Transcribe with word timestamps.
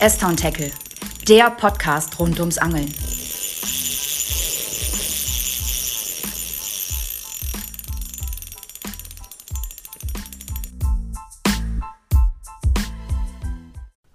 S-Town 0.00 0.36
Tackle, 0.36 0.70
der 1.26 1.50
Podcast 1.50 2.20
rund 2.20 2.38
ums 2.38 2.56
Angeln. 2.56 2.86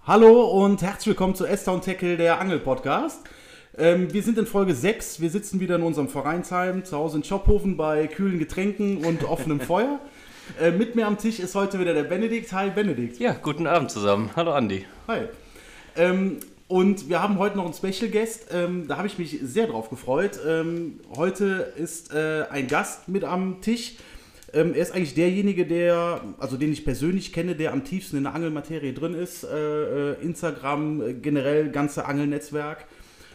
Hallo 0.07 0.63
und 0.63 0.81
herzlich 0.81 1.07
willkommen 1.07 1.35
zu 1.35 1.45
S-Town 1.45 1.81
Tackle, 1.81 2.15
der 2.15 2.39
Angel-Podcast. 2.39 3.19
Ähm, 3.77 4.13
wir 4.13 4.23
sind 4.23 4.37
in 4.37 4.45
Folge 4.45 4.75
6. 4.75 5.19
Wir 5.19 5.29
sitzen 5.29 5.59
wieder 5.59 5.75
in 5.75 5.83
unserem 5.83 6.07
Vereinsheim, 6.07 6.85
zu 6.85 6.95
Hause 6.95 7.17
in 7.17 7.25
Schophofen 7.25 7.75
bei 7.75 8.07
kühlen 8.07 8.39
Getränken 8.39 9.03
und 9.03 9.25
offenem 9.25 9.59
Feuer. 9.59 9.99
Äh, 10.61 10.71
mit 10.71 10.95
mir 10.95 11.07
am 11.07 11.17
Tisch 11.17 11.41
ist 11.41 11.55
heute 11.55 11.77
wieder 11.77 11.93
der 11.93 12.03
Benedikt. 12.03 12.53
Hi, 12.53 12.69
Benedikt. 12.69 13.19
Ja, 13.19 13.33
guten 13.33 13.67
Abend 13.67 13.91
zusammen. 13.91 14.29
Hallo, 14.37 14.53
Andi. 14.53 14.85
Hi. 15.09 15.27
Ähm, 15.95 16.37
und 16.67 17.09
wir 17.09 17.21
haben 17.21 17.37
heute 17.37 17.57
noch 17.57 17.65
einen 17.65 17.73
Special 17.73 18.09
Guest. 18.09 18.47
Ähm, 18.51 18.87
da 18.87 18.97
habe 18.97 19.07
ich 19.07 19.19
mich 19.19 19.37
sehr 19.43 19.67
drauf 19.67 19.89
gefreut. 19.89 20.39
Ähm, 20.47 20.99
heute 21.15 21.73
ist 21.77 22.13
äh, 22.13 22.45
ein 22.49 22.67
Gast 22.67 23.07
mit 23.07 23.23
am 23.23 23.61
Tisch. 23.61 23.95
Ähm, 24.53 24.73
er 24.73 24.81
ist 24.81 24.93
eigentlich 24.93 25.13
derjenige, 25.13 25.65
der, 25.65 26.21
also 26.39 26.57
den 26.57 26.71
ich 26.71 26.85
persönlich 26.85 27.33
kenne, 27.33 27.55
der 27.55 27.73
am 27.73 27.83
tiefsten 27.83 28.17
in 28.17 28.23
der 28.23 28.33
Angelmaterie 28.33 28.93
drin 28.93 29.13
ist. 29.13 29.43
Äh, 29.43 30.13
äh 30.13 30.21
Instagram, 30.21 31.01
äh, 31.01 31.13
generell 31.13 31.69
ganze 31.69 32.05
Angelnetzwerk. 32.05 32.85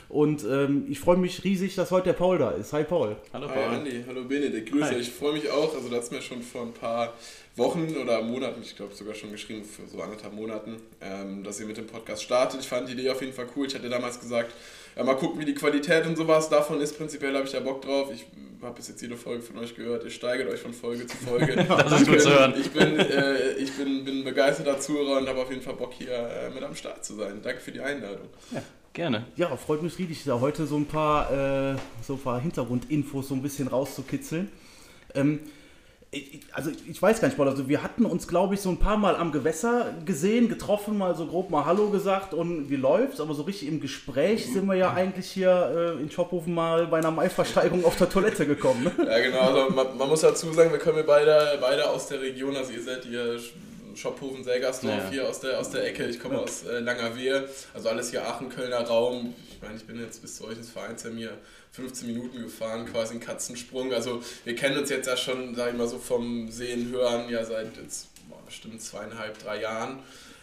Und 0.08 0.42
ähm, 0.44 0.86
ich 0.88 1.00
freue 1.00 1.18
mich 1.18 1.44
riesig, 1.44 1.74
dass 1.74 1.90
heute 1.90 2.04
der 2.04 2.12
Paul 2.14 2.38
da 2.38 2.50
ist. 2.52 2.72
Hi 2.72 2.84
Paul. 2.84 3.16
Hallo 3.32 3.46
Paul. 3.46 3.56
Hi 3.56 3.76
Andi, 3.76 4.04
hallo 4.06 4.24
Benedikt, 4.24 4.70
grüße. 4.70 4.86
Hi. 4.86 4.96
Ich 4.96 5.10
freue 5.10 5.34
mich 5.34 5.50
auch. 5.50 5.74
Also 5.74 5.88
das 5.90 6.04
ist 6.04 6.12
mir 6.12 6.22
schon 6.22 6.42
vor 6.42 6.62
ein 6.62 6.72
paar 6.72 7.12
Wochen 7.56 7.94
oder 7.96 8.22
Monaten, 8.22 8.62
ich 8.62 8.74
glaube 8.74 8.94
sogar 8.94 9.14
schon 9.14 9.32
geschrieben, 9.32 9.64
für 9.64 9.86
so 9.86 10.00
anderthalb 10.00 10.32
Monaten, 10.32 10.76
ähm, 11.02 11.44
dass 11.44 11.60
ihr 11.60 11.66
mit 11.66 11.76
dem 11.76 11.86
Podcast 11.86 12.22
startet. 12.22 12.60
Ich 12.60 12.68
fand 12.68 12.88
die 12.88 12.92
Idee 12.92 13.10
auf 13.10 13.20
jeden 13.20 13.34
Fall 13.34 13.46
cool. 13.54 13.66
Ich 13.66 13.74
hatte 13.74 13.90
damals 13.90 14.18
gesagt, 14.18 14.54
ja, 14.96 15.04
mal 15.04 15.14
gucken, 15.14 15.40
wie 15.40 15.44
die 15.44 15.54
Qualität 15.54 16.06
und 16.06 16.16
sowas 16.16 16.48
davon 16.48 16.80
ist. 16.80 16.96
Prinzipiell 16.96 17.34
habe 17.34 17.44
ich 17.44 17.52
da 17.52 17.60
Bock 17.60 17.82
drauf. 17.82 18.10
Ich 18.12 18.24
habe 18.62 18.74
bis 18.74 18.88
jetzt 18.88 19.02
jede 19.02 19.16
Folge 19.16 19.42
von 19.42 19.58
euch 19.58 19.76
gehört. 19.76 20.04
Ihr 20.04 20.10
steigert 20.10 20.48
euch 20.48 20.60
von 20.60 20.72
Folge 20.72 21.06
zu 21.06 21.16
Folge. 21.18 21.54
das 21.68 22.00
ist 22.00 22.08
gut 22.08 22.20
zu 22.20 22.30
hören. 22.30 22.54
Ich 22.58 22.70
bin, 22.70 22.98
äh, 22.98 23.52
ich 23.58 23.72
bin, 23.72 24.04
bin 24.04 24.24
begeisterter 24.24 24.80
Zuhörer 24.80 25.18
und 25.18 25.28
habe 25.28 25.42
auf 25.42 25.50
jeden 25.50 25.62
Fall 25.62 25.74
Bock, 25.74 25.92
hier 25.92 26.12
äh, 26.12 26.50
mit 26.50 26.62
am 26.62 26.74
Start 26.74 27.04
zu 27.04 27.14
sein. 27.14 27.40
Danke 27.42 27.60
für 27.60 27.72
die 27.72 27.80
Einladung. 27.80 28.28
Ja. 28.52 28.62
Gerne. 28.92 29.26
Ja, 29.36 29.56
freut 29.56 29.82
mich 29.82 29.98
riesig, 29.98 30.24
da 30.24 30.40
heute 30.40 30.66
so 30.66 30.76
ein 30.76 30.86
paar, 30.86 31.30
äh, 31.30 31.76
so 32.02 32.14
ein 32.14 32.20
paar 32.20 32.40
Hintergrundinfos 32.40 33.28
so 33.28 33.34
ein 33.34 33.42
bisschen 33.42 33.68
rauszukitzeln. 33.68 34.50
Ähm, 35.14 35.40
ich, 36.10 36.40
also 36.52 36.70
ich 36.88 37.00
weiß 37.00 37.20
gar 37.20 37.28
nicht, 37.28 37.36
Paul, 37.36 37.48
also 37.48 37.68
wir 37.68 37.82
hatten 37.82 38.06
uns, 38.06 38.26
glaube 38.26 38.54
ich, 38.54 38.60
so 38.60 38.70
ein 38.70 38.78
paar 38.78 38.96
Mal 38.96 39.14
am 39.14 39.30
Gewässer 39.30 39.94
gesehen, 40.06 40.48
getroffen, 40.48 40.96
mal 40.96 41.14
so 41.14 41.26
grob 41.26 41.50
mal 41.50 41.66
Hallo 41.66 41.90
gesagt 41.90 42.32
und 42.32 42.70
wie 42.70 42.76
läuft's, 42.76 43.20
aber 43.20 43.34
so 43.34 43.42
richtig 43.42 43.68
im 43.68 43.80
Gespräch 43.80 44.50
sind 44.50 44.66
wir 44.66 44.74
ja 44.74 44.94
eigentlich 44.94 45.30
hier 45.30 45.96
äh, 45.98 46.02
in 46.02 46.10
Schophofen 46.10 46.54
mal 46.54 46.86
bei 46.86 46.98
einer 46.98 47.10
Maiversteigerung 47.10 47.84
auf 47.84 47.96
der 47.96 48.08
Toilette 48.08 48.46
gekommen. 48.46 48.84
Ne? 48.84 48.92
Ja, 49.06 49.18
genau, 49.18 49.40
also 49.40 49.74
man, 49.74 49.98
man, 49.98 50.08
muss 50.08 50.22
dazu 50.22 50.50
sagen, 50.52 50.72
wir 50.72 50.78
kommen 50.78 51.04
beide, 51.06 51.58
beide 51.60 51.88
aus 51.90 52.08
der 52.08 52.22
Region, 52.22 52.56
also 52.56 52.72
ihr 52.72 52.82
seid 52.82 53.04
hier 53.04 53.38
Schophofen, 53.98 54.44
Selgersdorf 54.44 55.04
ja. 55.04 55.10
hier 55.10 55.28
aus 55.28 55.40
der, 55.40 55.58
aus 55.58 55.70
der 55.70 55.86
Ecke. 55.86 56.06
Ich 56.06 56.20
komme 56.20 56.36
ja. 56.36 56.40
aus 56.42 56.64
äh, 56.64 56.78
Langerwehe, 56.78 57.48
also 57.74 57.88
alles 57.88 58.10
hier 58.10 58.26
Aachen, 58.26 58.48
Kölner 58.48 58.82
Raum. 58.82 59.34
Ich 59.50 59.60
meine, 59.60 59.76
ich 59.76 59.84
bin 59.84 60.00
jetzt 60.00 60.22
bis 60.22 60.36
zu 60.36 60.46
euch 60.46 60.56
ins 60.56 60.70
Vereinsheim 60.70 61.16
hier 61.16 61.36
15 61.72 62.06
Minuten 62.06 62.42
gefahren, 62.42 62.86
quasi 62.86 63.14
ein 63.14 63.20
Katzensprung. 63.20 63.92
Also 63.92 64.22
wir 64.44 64.54
kennen 64.54 64.78
uns 64.78 64.90
jetzt 64.90 65.06
ja 65.06 65.16
schon, 65.16 65.54
sag 65.54 65.72
ich 65.72 65.76
mal 65.76 65.88
so 65.88 65.98
vom 65.98 66.50
Sehen, 66.50 66.90
Hören, 66.90 67.28
ja 67.28 67.44
seit 67.44 67.76
jetzt 67.76 68.08
boah, 68.28 68.40
bestimmt 68.46 68.80
zweieinhalb, 68.80 69.38
drei 69.38 69.60
Jahren. 69.60 69.98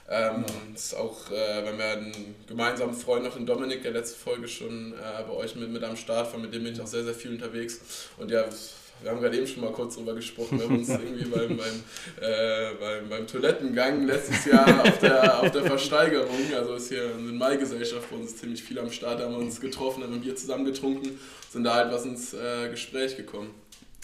Ähm, 0.08 0.46
ja. 0.48 0.76
ist 0.76 0.94
auch, 0.94 1.32
äh, 1.32 1.66
wenn 1.66 1.80
wir 1.80 1.86
einen 1.86 2.36
gemeinsamen 2.48 2.94
Freund 2.94 3.24
noch, 3.24 3.36
den 3.36 3.48
Dominik, 3.48 3.82
der 3.82 3.92
letzte 3.92 4.20
Folge 4.20 4.48
schon 4.48 4.94
äh, 4.94 5.24
bei 5.24 5.34
euch 5.34 5.56
mit, 5.56 5.70
mit 5.72 5.84
am 5.84 5.96
Start 5.96 6.32
war, 6.32 6.40
mit 6.40 6.54
dem 6.54 6.64
bin 6.64 6.74
ich 6.74 6.82
auch 6.82 6.88
sehr, 6.88 7.04
sehr 7.04 7.16
viel 7.16 7.32
unterwegs. 7.32 7.80
Und 8.18 8.30
ja, 8.30 8.46
wir 9.02 9.12
haben 9.12 9.22
gerade 9.22 9.38
eben 9.38 9.48
schon 9.48 9.62
mal 9.62 9.72
kurz 9.72 9.96
drüber 9.96 10.14
gesprochen, 10.14 10.60
wir 10.60 10.66
haben 10.66 10.78
uns 10.78 10.90
irgendwie 10.90 11.26
beim, 11.26 11.58
beim, 11.58 11.84
äh, 12.22 12.74
beim, 12.80 13.10
beim 13.10 13.28
Toilettengang 13.28 14.06
letztes 14.06 14.46
Jahr 14.46 14.82
auf 14.82 15.00
der, 15.00 15.42
auf 15.42 15.52
der 15.52 15.64
Versteigerung, 15.64 16.54
also 16.56 16.76
ist 16.76 16.90
hier 16.90 17.12
eine 17.18 17.32
Mai-Gesellschaft 17.32 18.10
bei 18.10 18.18
uns 18.18 18.36
ziemlich 18.38 18.64
viel 18.64 18.80
am 18.80 18.92
Start, 18.92 19.20
haben 19.20 19.34
wir 19.34 19.40
uns 19.40 19.60
getroffen, 19.62 20.04
haben 20.04 20.14
ein 20.14 20.22
Bier 20.22 20.36
zusammen 20.36 20.66
getrunken, 20.66 21.20
sind 21.50 21.64
da 21.64 21.76
halt 21.76 21.92
was 21.92 22.06
ins 22.06 22.34
äh, 22.34 22.70
Gespräch 22.70 23.16
gekommen. 23.18 23.52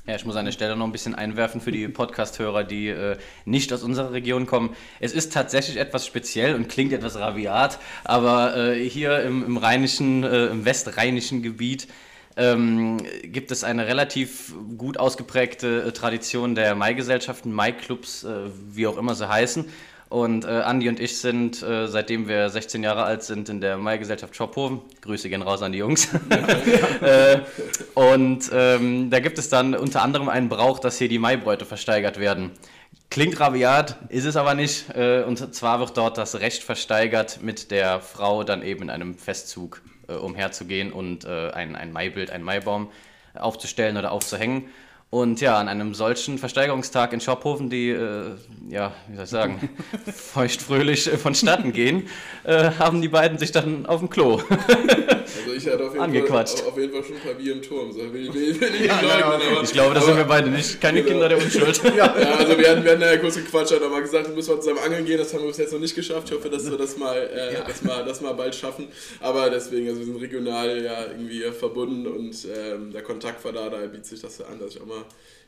Ja, 0.07 0.16
ich 0.16 0.25
muss 0.25 0.35
an 0.35 0.46
der 0.46 0.52
Stelle 0.52 0.75
noch 0.75 0.88
ein 0.88 0.91
bisschen 0.91 1.13
einwerfen 1.13 1.62
für 1.62 1.72
die 1.72 1.88
Podcast-Hörer, 1.88 2.63
die 2.63 2.88
äh, 2.88 3.18
nicht 3.46 3.72
aus 3.72 3.84
unserer 3.84 4.12
Region 4.12 4.47
kommen. 4.47 4.75
Es 5.00 5.13
ist 5.13 5.31
tatsächlich 5.31 5.78
etwas 5.78 6.08
speziell 6.08 6.56
und 6.56 6.69
klingt 6.69 6.91
etwas 6.91 7.18
rabiat, 7.18 7.78
aber 8.03 8.58
äh, 8.58 8.90
hier 8.90 9.22
im, 9.22 9.46
im 9.46 9.58
rheinischen, 9.58 10.23
äh, 10.23 10.47
im 10.47 10.66
westrheinischen 10.66 11.44
Gebiet 11.44 11.88
ähm, 12.37 12.97
gibt 13.23 13.51
es 13.51 13.63
eine 13.63 13.87
relativ 13.87 14.53
gut 14.77 14.97
ausgeprägte 14.97 15.83
äh, 15.87 15.91
Tradition 15.91 16.55
der 16.55 16.75
Mai-Gesellschaften, 16.75 17.51
Mai-Clubs, 17.51 18.23
äh, 18.23 18.49
wie 18.71 18.87
auch 18.87 18.97
immer 18.97 19.15
sie 19.15 19.27
heißen. 19.27 19.65
Und 20.09 20.43
äh, 20.43 20.49
Andi 20.49 20.89
und 20.89 20.99
ich 20.99 21.19
sind, 21.19 21.63
äh, 21.63 21.87
seitdem 21.87 22.27
wir 22.27 22.49
16 22.49 22.83
Jahre 22.83 23.03
alt 23.03 23.23
sind, 23.23 23.47
in 23.47 23.61
der 23.61 23.77
Mai-Gesellschaft 23.77 24.35
Schophofen. 24.35 24.81
Grüße 24.99 25.29
gehen 25.29 25.41
raus 25.41 25.61
an 25.61 25.71
die 25.71 25.77
Jungs. 25.77 26.09
äh, 27.01 27.39
und 27.93 28.49
ähm, 28.51 29.09
da 29.09 29.19
gibt 29.21 29.37
es 29.39 29.47
dann 29.47 29.73
unter 29.73 30.01
anderem 30.01 30.27
einen 30.27 30.49
Brauch, 30.49 30.79
dass 30.79 30.97
hier 30.97 31.07
die 31.07 31.17
Maibräute 31.17 31.65
versteigert 31.65 32.19
werden. 32.19 32.51
Klingt 33.09 33.39
rabiat, 33.39 33.97
ist 34.09 34.25
es 34.25 34.35
aber 34.35 34.53
nicht. 34.53 34.89
Äh, 34.95 35.23
und 35.23 35.55
zwar 35.55 35.79
wird 35.79 35.95
dort 35.95 36.17
das 36.17 36.41
Recht 36.41 36.61
versteigert, 36.61 37.39
mit 37.41 37.71
der 37.71 38.01
Frau 38.01 38.43
dann 38.43 38.63
eben 38.63 38.83
in 38.83 38.89
einem 38.89 39.17
Festzug 39.17 39.81
umherzugehen 40.17 40.91
und 40.91 41.25
äh, 41.25 41.51
ein, 41.51 41.75
ein 41.75 41.91
Maibild, 41.91 42.31
einen 42.31 42.44
Maibaum 42.44 42.91
aufzustellen 43.33 43.97
oder 43.97 44.11
aufzuhängen. 44.11 44.69
Und 45.11 45.41
ja, 45.41 45.57
an 45.57 45.67
einem 45.67 45.94
solchen 45.94 46.38
Versteigerungstag 46.38 47.11
in 47.11 47.19
Schophofen, 47.19 47.69
die, 47.69 47.89
äh, 47.89 48.31
ja, 48.69 48.94
wie 49.09 49.16
soll 49.17 49.25
ich 49.25 49.29
sagen, 49.29 49.69
feuchtfröhlich 50.16 51.11
äh, 51.11 51.17
vonstatten 51.17 51.73
gehen, 51.73 52.07
äh, 52.45 52.72
haben 52.79 53.01
die 53.01 53.09
beiden 53.09 53.38
sich 53.38 53.51
dann 53.51 53.85
auf 53.85 53.99
dem 53.99 54.09
Klo 54.09 54.41
also 55.38 55.53
ich 55.53 55.66
hatte 55.67 55.85
auf 55.85 55.94
jeden, 55.94 56.03
angequatscht. 56.03 56.59
Fall, 56.59 56.69
auf 56.69 56.77
jeden 56.77 56.94
Fall 56.94 57.03
schon 57.03 57.16
ein 57.16 57.22
paar 57.22 57.33
Bier 57.33 57.53
im 57.53 57.61
Turm. 57.61 57.91
So, 57.91 57.99
will, 57.99 58.33
will, 58.33 58.33
will 58.33 58.75
ich, 58.75 58.85
ja, 58.88 59.01
leugnen, 59.01 59.51
aber, 59.51 59.63
ich 59.63 59.72
glaube, 59.72 59.94
das 59.94 60.03
aber, 60.03 60.13
sind 60.13 60.22
wir 60.22 60.27
beide 60.27 60.49
nicht, 60.49 60.81
keine 60.81 60.99
genau. 60.99 61.09
Kinder 61.11 61.29
der 61.29 61.38
Unschuld. 61.38 61.81
ja. 61.83 61.91
ja, 62.19 62.35
also 62.35 62.57
wir 62.57 62.69
hatten, 62.69 62.83
wir 62.83 62.91
hatten 62.91 63.01
ja 63.01 63.17
kurz 63.17 63.35
gequatscht, 63.35 63.73
hat 63.73 63.89
mal 63.89 64.01
gesagt, 64.01 64.28
wir 64.28 64.35
müssen 64.35 64.49
wir 64.55 64.59
zusammen 64.59 64.79
angeln 64.79 65.05
gehen, 65.05 65.17
das 65.17 65.33
haben 65.33 65.41
wir 65.41 65.47
bis 65.47 65.57
jetzt 65.57 65.73
noch 65.73 65.79
nicht 65.79 65.95
geschafft. 65.95 66.29
Ich 66.29 66.35
hoffe, 66.35 66.49
dass 66.49 66.69
wir 66.69 66.78
das 66.78 66.97
mal, 66.97 67.17
äh, 67.17 67.53
ja. 67.53 67.63
das 67.66 67.81
mal, 67.83 68.05
das 68.05 68.22
mal 68.22 68.33
bald 68.33 68.55
schaffen. 68.55 68.88
Aber 69.19 69.49
deswegen, 69.49 69.88
also 69.88 69.99
wir 69.99 70.05
sind 70.05 70.22
regional 70.22 70.83
ja 70.83 71.05
irgendwie 71.05 71.41
verbunden 71.51 72.07
und 72.07 72.35
ähm, 72.45 72.91
der 72.91 73.03
Kontakt 73.03 73.43
war 73.45 73.51
da, 73.51 73.69
da 73.69 73.78
bietet 73.78 74.05
sich 74.05 74.22
das 74.22 74.41
an, 74.41 74.59
dass 74.59 74.75
ich 74.75 74.81
auch 74.81 74.85
mal 74.85 75.00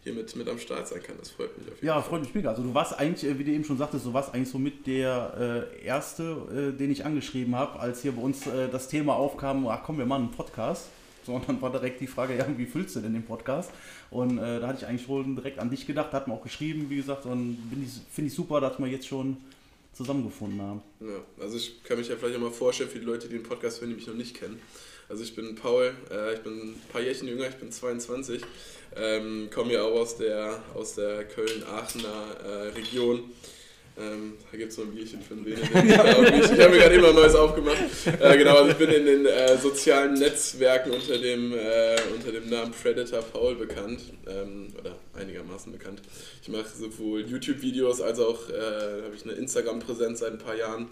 hier 0.03 0.14
mit, 0.14 0.36
mit 0.36 0.47
am 0.50 0.59
Start 0.59 0.88
sein 0.88 1.02
kann. 1.02 1.16
Das 1.18 1.30
freut 1.30 1.58
mich 1.58 1.68
auf 1.68 1.75
jeden 1.75 1.86
ja, 1.86 1.94
Fall. 1.94 2.02
Ja, 2.02 2.08
freut 2.09 2.22
mich 2.22 2.36
mega. 2.36 2.50
Also 2.50 2.64
du 2.64 2.74
warst 2.74 2.97
eigentlich, 3.00 3.30
äh, 3.30 3.40
wie 3.40 3.44
du 3.44 3.52
eben 3.52 3.64
schon 3.64 3.78
sagtest, 3.78 4.06
du 4.06 4.14
warst 4.14 4.34
eigentlich 4.34 4.50
so 4.50 4.59
mit 4.59 4.86
der 4.86 5.69
äh, 5.81 5.86
erste, 5.86 6.74
äh, 6.74 6.78
den 6.78 6.91
ich 6.91 7.06
angeschrieben 7.06 7.56
habe, 7.56 7.80
als 7.80 8.02
hier 8.02 8.12
bei 8.12 8.22
uns 8.22 8.46
äh, 8.47 8.68
das 8.69 8.88
Thema 8.88 9.16
aufkam, 9.16 9.68
ach 9.68 9.81
komm, 9.84 9.97
wir 9.97 10.06
machen 10.06 10.24
einen 10.24 10.31
Podcast. 10.31 10.88
So, 11.25 11.34
und 11.34 11.47
dann 11.47 11.62
war 11.62 11.72
direkt 11.72 12.02
die 12.02 12.08
Frage, 12.08 12.36
ja, 12.36 12.46
wie 12.58 12.66
fühlst 12.66 12.97
du 12.97 13.00
denn 13.00 13.13
den 13.13 13.24
Podcast? 13.24 13.72
Und 14.09 14.38
äh, 14.40 14.59
da 14.59 14.68
hatte 14.68 14.80
ich 14.80 14.88
eigentlich 14.88 15.06
schon 15.06 15.38
direkt 15.38 15.58
an 15.58 15.69
dich 15.69 15.88
gedacht, 15.88 16.12
hat 16.12 16.28
mir 16.28 16.34
auch 16.34 16.44
geschrieben, 16.44 16.88
wie 16.90 16.97
gesagt, 16.97 17.25
und 17.25 17.58
finde 18.12 18.28
ich 18.28 18.34
super, 18.34 18.59
dass 18.59 18.78
wir 18.78 18.88
jetzt 18.88 19.08
schon 19.08 19.38
zusammengefunden 19.94 20.62
haben. 20.62 20.81
Ja, 21.00 21.19
also 21.40 21.56
ich 21.56 21.81
kann 21.84 21.97
mich 21.97 22.09
ja 22.09 22.16
vielleicht 22.16 22.36
auch 22.36 22.42
mal 22.42 22.52
vorstellen 22.52 22.90
für 22.90 23.00
die 23.00 23.06
Leute, 23.06 23.28
die 23.28 23.36
den 23.36 23.44
Podcast 23.44 23.80
hören, 23.80 23.92
die 23.92 23.96
mich 23.96 24.08
noch 24.08 24.16
nicht 24.16 24.36
kennen. 24.36 24.59
Also 25.13 25.25
ich 25.25 25.35
bin 25.35 25.53
Paul, 25.53 25.94
äh, 26.09 26.34
ich 26.34 26.40
bin 26.40 26.53
ein 26.53 26.81
paar 26.91 27.00
Jährchen 27.00 27.27
jünger, 27.27 27.48
ich 27.48 27.57
bin 27.57 27.71
22, 27.71 28.42
ähm, 28.95 29.48
komme 29.54 29.74
ja 29.74 29.83
auch 29.83 30.00
aus 30.00 30.18
der, 30.18 30.60
aus 30.74 30.95
der 30.95 31.25
Köln-Aachener 31.25 32.38
äh, 32.44 32.69
Region. 32.69 33.25
Ähm, 33.95 34.33
da 34.51 34.57
gibt 34.57 34.71
es 34.71 34.77
noch 34.80 34.86
ein 34.86 34.95
Bierchen 34.95 35.21
für 35.21 35.36
den 35.36 35.44
Benedikt. 35.44 35.69
ich 35.71 35.98
habe 36.00 36.69
mir 36.71 36.80
gerade 36.80 36.95
immer 36.95 37.10
ein 37.10 37.13
neues 37.13 37.36
aufgemacht. 37.36 37.77
Äh, 38.07 38.38
genau, 38.39 38.56
also 38.56 38.71
ich 38.71 38.77
bin 38.77 38.89
in 38.89 39.06
den 39.06 39.25
äh, 39.27 39.56
sozialen 39.56 40.15
Netzwerken 40.15 40.89
unter 40.89 41.19
dem, 41.19 41.54
äh, 41.54 41.95
unter 42.12 42.31
dem 42.31 42.50
Namen 42.50 42.71
Predator 42.71 43.21
Paul 43.21 43.54
bekannt. 43.54 44.01
Ähm, 44.25 44.74
oder 44.80 44.95
einigermaßen 45.13 45.71
bekannt. 45.71 46.01
Ich 46.42 46.50
mache 46.50 46.75
sowohl 46.75 47.21
YouTube-Videos 47.21 48.01
als 48.01 48.18
auch 48.18 48.50
äh, 48.50 49.04
habe 49.04 49.13
ich 49.15 49.25
eine 49.25 49.33
Instagram-Präsenz 49.33 50.21
seit 50.21 50.31
ein 50.31 50.39
paar 50.39 50.56
Jahren. 50.56 50.88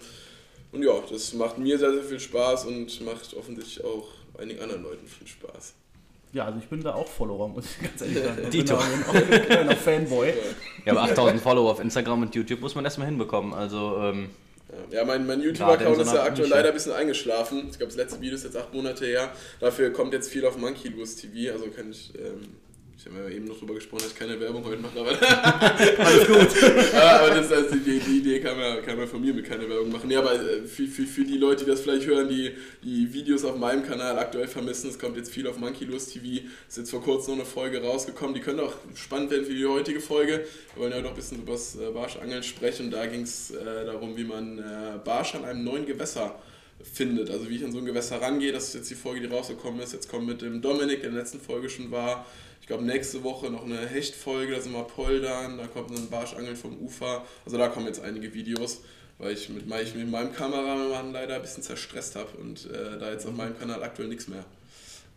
Und 0.72 0.84
ja, 0.84 0.94
das 1.10 1.34
macht 1.34 1.58
mir 1.58 1.78
sehr, 1.78 1.94
sehr 1.94 2.04
viel 2.04 2.20
Spaß 2.20 2.66
und 2.66 3.02
macht 3.02 3.34
offensichtlich 3.34 3.84
auch 3.84 4.08
einigen 4.40 4.62
anderen 4.62 4.84
Leuten 4.84 5.06
viel 5.08 5.28
Spaß. 5.28 5.74
Ja, 6.34 6.46
also 6.46 6.60
ich 6.60 6.68
bin 6.68 6.82
da 6.82 6.94
auch 6.94 7.08
Follower, 7.08 7.50
muss 7.50 7.66
ich 7.66 7.82
ganz 7.90 8.02
ehrlich 8.02 8.24
sagen. 8.24 8.44
Ich 8.44 8.50
Dito. 8.50 8.78
bin 8.78 9.34
ein 9.34 9.46
kleiner 9.46 9.76
Fanboy. 9.76 10.34
Ja, 10.86 10.94
aber 10.94 11.04
8000 11.04 11.42
Follower 11.42 11.72
auf 11.72 11.80
Instagram 11.82 12.22
und 12.22 12.34
YouTube 12.34 12.62
muss 12.62 12.74
man 12.74 12.86
erstmal 12.86 13.08
hinbekommen. 13.08 13.54
Also, 13.54 13.98
ähm, 13.98 14.30
ja, 14.90 15.04
mein, 15.04 15.28
mein 15.28 15.42
YouTube-Account 15.42 15.98
ist 16.00 16.14
ja 16.14 16.24
aktuell 16.24 16.48
leider 16.48 16.70
ein 16.70 16.74
bisschen 16.74 16.94
eingeschlafen. 16.94 17.68
Ich 17.70 17.78
glaube, 17.78 17.88
das 17.88 17.98
letzte 17.98 18.22
Video 18.22 18.36
ist 18.36 18.46
jetzt 18.46 18.56
acht 18.56 18.74
Monate 18.74 19.06
her. 19.06 19.32
Dafür 19.60 19.92
kommt 19.92 20.14
jetzt 20.14 20.30
viel 20.30 20.46
auf 20.46 20.58
Monkey 20.58 20.88
Lose 20.88 21.18
TV, 21.18 21.54
also 21.54 21.70
kann 21.70 21.92
ich, 21.92 22.14
ähm, 22.16 22.56
Ich 23.04 23.08
habe 23.12 23.18
ja 23.18 23.36
eben 23.36 23.46
noch 23.46 23.58
drüber 23.58 23.74
gesprochen, 23.74 24.04
dass 24.04 24.12
ich 24.12 24.20
keine 24.20 24.40
Werbung 24.40 24.64
heute 24.64 24.80
mache, 24.80 25.00
aber 25.00 25.10
alles 26.06 26.28
gut. 26.28 26.64
aber 26.94 27.30
das, 27.32 27.52
also 27.52 27.76
die, 27.76 28.00
die, 28.00 28.18
Idee 28.20 28.40
kam 28.40 28.60
ja, 28.60 28.80
kam 28.80 29.00
ja 29.00 29.08
von 29.08 29.20
mir 29.20 29.34
mit 29.34 29.44
keine 29.44 29.68
Werbung 29.68 29.92
machen. 29.92 30.12
Ja, 30.12 30.20
aber 30.20 30.36
äh, 30.36 30.62
für, 30.68 30.86
für, 30.86 31.08
für 31.08 31.26
die 31.26 31.40
Leute, 31.40 31.66
die 31.66 31.72
das 31.72 31.82
vielleicht 31.82 32.06
hören, 32.06 32.30
die 32.30 32.52
die 32.84 33.12
Videos 33.12 33.44
auf 33.44 33.58
meinem 33.58 33.84
Kanal 33.84 34.20
aktuell 34.20 34.48
vermissen, 34.48 34.88
es 34.88 35.00
kommt 35.00 35.18
jetzt 35.18 35.32
viel 35.32 35.48
auf 35.48 35.58
Monkey 35.58 35.86
Lust 35.86 36.14
TV, 36.14 36.46
ist 36.68 36.78
jetzt 36.78 36.92
vor 36.92 37.02
kurzem 37.02 37.38
noch 37.38 37.40
eine 37.40 37.50
Folge 37.50 37.82
rausgekommen, 37.82 38.36
die 38.36 38.42
könnte 38.42 38.62
auch 38.62 38.76
spannend 38.94 39.32
werden 39.32 39.46
für 39.46 39.56
die 39.56 39.66
heutige 39.66 40.00
Folge. 40.00 40.46
Wir 40.76 40.84
wollen 40.84 40.92
ja 40.92 41.02
doch 41.02 41.10
ein 41.10 41.16
bisschen 41.16 41.42
über 41.42 41.54
das 41.54 41.76
äh, 41.78 41.90
Barschangeln 41.90 42.44
sprechen 42.44 42.86
und 42.86 42.92
da 42.92 43.08
ging 43.08 43.24
es 43.24 43.50
äh, 43.50 43.84
darum, 43.84 44.16
wie 44.16 44.26
man 44.26 44.60
äh, 44.60 45.00
Barsch 45.04 45.34
an 45.34 45.44
einem 45.44 45.64
neuen 45.64 45.88
Gewässer 45.88 46.36
findet. 46.84 47.32
Also 47.32 47.50
wie 47.50 47.56
ich 47.56 47.64
an 47.64 47.72
so 47.72 47.80
ein 47.80 47.86
Gewässer 47.86 48.22
rangehe, 48.22 48.52
das 48.52 48.68
ist 48.68 48.76
jetzt 48.76 48.92
die 48.92 48.96
Folge, 48.96 49.22
die 49.22 49.34
rausgekommen 49.34 49.82
ist. 49.82 49.92
Jetzt 49.92 50.08
kommt 50.08 50.28
mit 50.28 50.44
dem 50.44 50.62
Dominik, 50.62 51.00
der 51.00 51.10
in 51.10 51.16
der 51.16 51.24
letzten 51.24 51.40
Folge 51.40 51.68
schon 51.68 51.90
war. 51.90 52.28
Ich 52.62 52.68
glaube 52.68 52.84
nächste 52.84 53.24
Woche 53.24 53.50
noch 53.50 53.66
eine 53.66 53.88
Hechtfolge, 53.88 54.54
da 54.54 54.62
sind 54.62 54.72
wir 54.72 54.84
Poldern, 54.84 55.58
da 55.58 55.68
kommt 55.68 55.92
ein 55.92 56.10
Barschangeln 56.10 56.56
vom 56.56 56.78
Ufer. 56.78 57.26
Also 57.44 57.58
da 57.58 57.68
kommen 57.68 57.88
jetzt 57.88 58.02
einige 58.02 58.34
Videos, 58.34 58.82
weil 59.18 59.34
ich 59.34 59.50
mit, 59.50 59.66
ich 59.82 59.96
mit 59.96 60.10
meinem 60.10 60.32
Kameramann 60.32 61.12
leider 61.12 61.36
ein 61.36 61.42
bisschen 61.42 61.64
zerstresst 61.64 62.16
habe 62.16 62.30
und 62.38 62.68
äh, 62.68 62.98
da 63.00 63.12
jetzt 63.12 63.26
auf 63.26 63.36
meinem 63.36 63.58
Kanal 63.58 63.84
aktuell 63.84 64.08
nichts 64.08 64.28
mehr 64.28 64.46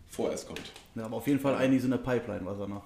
vorerst 0.08 0.46
kommt. 0.48 0.62
Ja, 0.94 1.04
aber 1.04 1.18
auf 1.18 1.26
jeden 1.26 1.38
Fall 1.38 1.54
einiges 1.54 1.84
in 1.84 1.90
der 1.90 1.98
Pipeline, 1.98 2.44
was 2.44 2.58
er 2.58 2.66
noch 2.66 2.84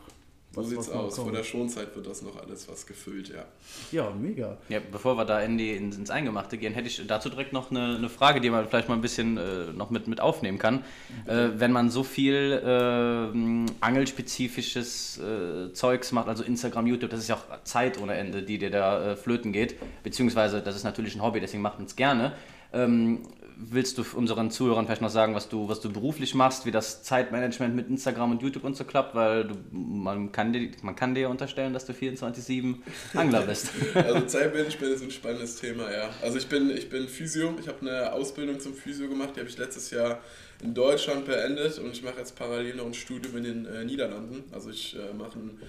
so 0.62 0.76
was, 0.76 0.84
sieht's 0.84 0.94
was 0.94 0.96
aus. 0.96 1.16
Vor 1.18 1.32
der 1.32 1.44
Schonzeit 1.44 1.94
wird 1.94 2.06
das 2.06 2.22
noch 2.22 2.36
alles 2.40 2.68
was 2.68 2.86
gefüllt, 2.86 3.28
ja. 3.28 3.44
Ja, 3.92 4.10
mega. 4.10 4.56
Ja, 4.68 4.80
bevor 4.80 5.16
wir 5.16 5.24
da 5.24 5.40
in 5.40 5.58
die, 5.58 5.72
ins 5.72 6.10
Eingemachte 6.10 6.58
gehen, 6.58 6.74
hätte 6.74 6.88
ich 6.88 7.06
dazu 7.06 7.28
direkt 7.28 7.52
noch 7.52 7.70
eine, 7.70 7.96
eine 7.96 8.08
Frage, 8.08 8.40
die 8.40 8.50
man 8.50 8.68
vielleicht 8.68 8.88
mal 8.88 8.94
ein 8.94 9.00
bisschen 9.00 9.36
äh, 9.36 9.72
noch 9.74 9.90
mit, 9.90 10.08
mit 10.08 10.20
aufnehmen 10.20 10.58
kann. 10.58 10.84
Äh, 11.26 11.48
wenn 11.56 11.72
man 11.72 11.90
so 11.90 12.02
viel 12.02 12.52
äh, 12.64 13.84
angelspezifisches 13.84 15.18
äh, 15.18 15.72
Zeugs 15.72 16.12
macht, 16.12 16.28
also 16.28 16.44
Instagram, 16.44 16.86
YouTube, 16.86 17.10
das 17.10 17.20
ist 17.20 17.28
ja 17.28 17.36
auch 17.36 17.62
Zeit 17.64 18.00
ohne 18.00 18.14
Ende, 18.14 18.42
die 18.42 18.58
dir 18.58 18.70
da 18.70 19.12
äh, 19.12 19.16
flöten 19.16 19.52
geht. 19.52 19.76
Beziehungsweise, 20.02 20.60
das 20.60 20.76
ist 20.76 20.84
natürlich 20.84 21.14
ein 21.14 21.22
Hobby, 21.22 21.40
deswegen 21.40 21.62
macht 21.62 21.78
man 21.78 21.86
es 21.86 21.96
gerne. 21.96 22.32
Ähm, 22.72 23.20
willst 23.58 23.98
du 23.98 24.04
unseren 24.14 24.50
Zuhörern 24.50 24.86
vielleicht 24.86 25.02
noch 25.02 25.10
sagen, 25.10 25.34
was 25.34 25.48
du, 25.48 25.68
was 25.68 25.80
du 25.80 25.92
beruflich 25.92 26.34
machst, 26.34 26.64
wie 26.64 26.70
das 26.70 27.02
Zeitmanagement 27.02 27.74
mit 27.74 27.88
Instagram 27.88 28.30
und 28.32 28.42
YouTube 28.42 28.64
und 28.64 28.76
so 28.76 28.84
klappt? 28.84 29.14
Weil 29.14 29.48
du, 29.48 29.54
man, 29.72 30.30
kann 30.30 30.52
dir, 30.52 30.70
man 30.82 30.94
kann 30.94 31.14
dir 31.14 31.28
unterstellen, 31.28 31.72
dass 31.72 31.84
du 31.84 31.92
24-7 31.92 32.76
Angler 33.14 33.42
bist. 33.42 33.70
also 33.94 34.20
Zeitmanagement 34.20 34.94
ist 34.94 35.02
ein 35.02 35.10
spannendes 35.10 35.56
Thema, 35.56 35.90
ja. 35.92 36.08
Also 36.22 36.38
ich 36.38 36.46
bin, 36.46 36.70
ich 36.70 36.88
bin 36.88 37.08
Physio, 37.08 37.54
ich 37.60 37.66
habe 37.66 37.80
eine 37.80 38.12
Ausbildung 38.12 38.60
zum 38.60 38.74
Physio 38.74 39.08
gemacht, 39.08 39.30
die 39.34 39.40
habe 39.40 39.50
ich 39.50 39.58
letztes 39.58 39.90
Jahr 39.90 40.20
in 40.62 40.74
Deutschland 40.74 41.24
beendet 41.26 41.78
und 41.78 41.90
ich 41.90 42.02
mache 42.02 42.18
jetzt 42.18 42.36
parallel 42.36 42.76
noch 42.76 42.86
ein 42.86 42.94
Studium 42.94 43.36
in 43.38 43.44
den 43.44 43.66
äh, 43.66 43.84
Niederlanden. 43.84 44.44
Also 44.52 44.70
ich 44.70 44.96
äh, 44.96 45.14
mache 45.14 45.32
einen 45.32 45.60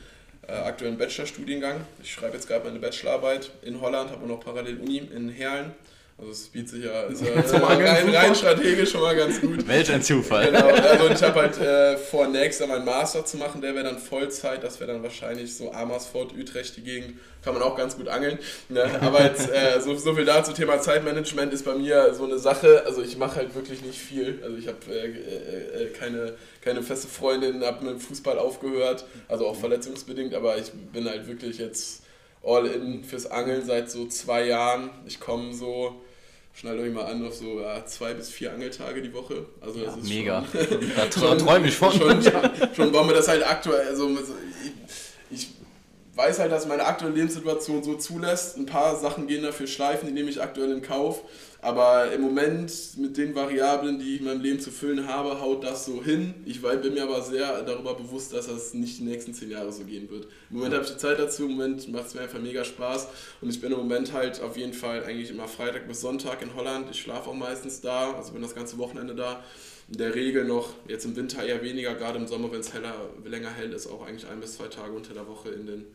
äh, 0.47 0.51
aktuellen 0.51 0.97
Bachelorstudiengang. 0.97 1.81
Ich 2.03 2.13
schreibe 2.13 2.35
jetzt 2.35 2.47
gerade 2.47 2.65
meine 2.65 2.79
Bachelorarbeit 2.79 3.51
in 3.63 3.81
Holland, 3.81 4.11
habe 4.11 4.27
noch 4.27 4.39
parallel 4.39 4.79
Uni 4.79 4.97
in 4.97 5.29
Herlen 5.29 5.73
also 6.19 6.31
es 6.31 6.49
bietet 6.49 6.69
sich 6.69 6.83
ja, 6.83 7.03
ist 7.03 7.21
ja 7.51 7.59
rein, 7.59 8.09
rein, 8.13 8.35
strategisch 8.35 8.91
schon 8.91 9.01
mal 9.01 9.15
ganz 9.15 9.39
gut. 9.39 9.65
Welch 9.65 9.89
ein 9.89 10.01
Zufall. 10.01 10.47
Genau, 10.47 10.67
also 10.67 11.07
ich 11.07 11.23
habe 11.23 11.41
halt 11.41 11.57
äh, 11.59 11.97
vor, 11.97 12.27
nächstes 12.27 12.67
Jahr 12.67 12.77
meinen 12.77 12.85
Master 12.85 13.25
zu 13.25 13.37
machen, 13.37 13.61
der 13.61 13.73
wäre 13.73 13.85
dann 13.85 13.97
Vollzeit, 13.97 14.61
das 14.61 14.81
wäre 14.81 14.91
dann 14.91 15.03
wahrscheinlich 15.03 15.55
so 15.55 15.71
Amersfoort, 15.71 16.33
Utrecht, 16.33 16.75
die 16.75 16.83
Gegend, 16.83 17.19
kann 17.41 17.53
man 17.53 17.63
auch 17.63 17.77
ganz 17.77 17.95
gut 17.95 18.09
angeln. 18.09 18.37
Ne? 18.67 18.83
Aber 19.01 19.23
jetzt, 19.23 19.49
äh, 19.49 19.79
so, 19.79 19.95
so 19.95 20.13
viel 20.13 20.25
dazu, 20.25 20.51
Thema 20.51 20.81
Zeitmanagement 20.81 21.53
ist 21.53 21.63
bei 21.63 21.75
mir 21.75 22.13
so 22.13 22.25
eine 22.25 22.37
Sache, 22.37 22.83
also 22.85 23.01
ich 23.01 23.17
mache 23.17 23.37
halt 23.37 23.55
wirklich 23.55 23.81
nicht 23.81 23.97
viel, 23.97 24.39
also 24.43 24.57
ich 24.57 24.67
habe 24.67 24.77
äh, 24.89 25.07
äh, 25.07 25.83
äh, 25.83 25.89
keine, 25.91 26.33
keine 26.61 26.83
feste 26.83 27.07
Freundin, 27.07 27.63
habe 27.63 27.85
mit 27.85 27.93
dem 27.93 27.99
Fußball 28.01 28.37
aufgehört, 28.37 29.05
also 29.29 29.47
auch 29.47 29.55
verletzungsbedingt, 29.55 30.33
aber 30.33 30.57
ich 30.57 30.71
bin 30.91 31.07
halt 31.07 31.27
wirklich 31.27 31.59
jetzt 31.59 32.03
all 32.43 32.65
in 32.65 33.03
fürs 33.03 33.25
Angeln 33.29 33.65
seit 33.65 33.89
so 33.89 34.07
zwei 34.07 34.45
Jahren. 34.45 34.89
Ich 35.05 35.19
komme 35.19 35.53
so 35.53 36.01
schnallt 36.59 36.79
euch 36.81 36.91
mal 36.91 37.05
an 37.05 37.25
auf 37.25 37.35
so 37.35 37.61
ja, 37.61 37.85
zwei 37.85 38.13
bis 38.13 38.29
vier 38.29 38.51
Angeltage 38.51 39.01
die 39.01 39.13
Woche. 39.13 39.45
Also 39.61 39.79
das 39.79 39.95
ja, 39.95 40.01
ist 40.01 40.09
mega. 40.09 40.45
Schon, 40.51 41.21
da 41.21 41.35
träume 41.35 41.67
ich 41.67 41.75
von. 41.75 41.93
Schon, 41.93 42.21
schon 42.75 42.91
bauen 42.91 43.07
wir 43.07 43.15
das 43.15 43.29
halt 43.29 43.47
aktuell. 43.47 43.87
Also 43.87 44.09
ich, 45.31 45.37
ich, 45.37 45.47
weiß 46.15 46.39
halt, 46.39 46.51
dass 46.51 46.67
meine 46.67 46.83
aktuelle 46.83 47.15
Lebenssituation 47.15 47.81
so 47.81 47.95
zulässt. 47.95 48.57
Ein 48.57 48.65
paar 48.65 48.97
Sachen 48.97 49.27
gehen 49.27 49.41
dafür 49.41 49.67
schleifen, 49.67 50.07
die 50.07 50.13
nehme 50.13 50.29
ich 50.29 50.41
aktuell 50.41 50.69
in 50.73 50.81
Kauf. 50.81 51.21
Aber 51.61 52.09
im 52.13 52.21
Moment 52.21 52.71
mit 52.97 53.17
den 53.17 53.35
Variablen, 53.35 53.99
die 53.99 54.15
ich 54.15 54.19
in 54.21 54.27
meinem 54.27 54.41
Leben 54.41 54.61
zu 54.61 54.71
füllen 54.71 55.07
habe, 55.07 55.41
haut 55.41 55.61
das 55.65 55.85
so 55.85 56.01
hin. 56.01 56.33
Ich 56.45 56.61
bin 56.61 56.93
mir 56.93 57.03
aber 57.03 57.21
sehr 57.21 57.63
darüber 57.63 57.95
bewusst, 57.95 58.31
dass 58.31 58.47
das 58.47 58.73
nicht 58.73 58.99
die 58.99 59.03
nächsten 59.03 59.33
zehn 59.33 59.51
Jahre 59.51 59.73
so 59.73 59.83
gehen 59.83 60.09
wird. 60.09 60.27
Im 60.49 60.57
Moment 60.57 60.73
habe 60.73 60.85
ich 60.85 60.91
die 60.91 60.97
Zeit 60.97 61.19
dazu, 61.19 61.43
im 61.43 61.51
Moment 61.51 61.91
macht 61.91 62.07
es 62.07 62.13
mir 62.13 62.21
einfach 62.21 62.39
mega 62.39 62.63
Spaß. 62.63 63.07
Und 63.41 63.49
ich 63.49 63.59
bin 63.59 63.73
im 63.73 63.77
Moment 63.77 64.13
halt 64.13 64.41
auf 64.41 64.55
jeden 64.55 64.71
Fall 64.71 65.03
eigentlich 65.03 65.31
immer 65.31 65.49
Freitag 65.49 65.85
bis 65.85 65.99
Sonntag 65.99 66.41
in 66.41 66.55
Holland. 66.55 66.87
Ich 66.91 67.01
schlafe 67.01 67.29
auch 67.29 67.35
meistens 67.35 67.81
da, 67.81 68.13
also 68.13 68.31
bin 68.31 68.41
das 68.41 68.55
ganze 68.55 68.77
Wochenende 68.77 69.13
da. 69.13 69.43
In 69.89 69.97
der 69.97 70.15
Regel 70.15 70.45
noch, 70.45 70.73
jetzt 70.87 71.03
im 71.03 71.17
Winter 71.17 71.43
eher 71.43 71.61
weniger, 71.61 71.93
gerade 71.95 72.19
im 72.19 72.27
Sommer, 72.27 72.51
wenn 72.53 72.61
es 72.61 72.71
länger 73.25 73.49
hell 73.49 73.73
ist, 73.73 73.87
auch 73.87 74.05
eigentlich 74.05 74.29
ein 74.29 74.39
bis 74.39 74.53
zwei 74.53 74.67
Tage 74.67 74.93
unter 74.93 75.13
der 75.13 75.27
Woche 75.27 75.49
in 75.49 75.65
den 75.65 75.85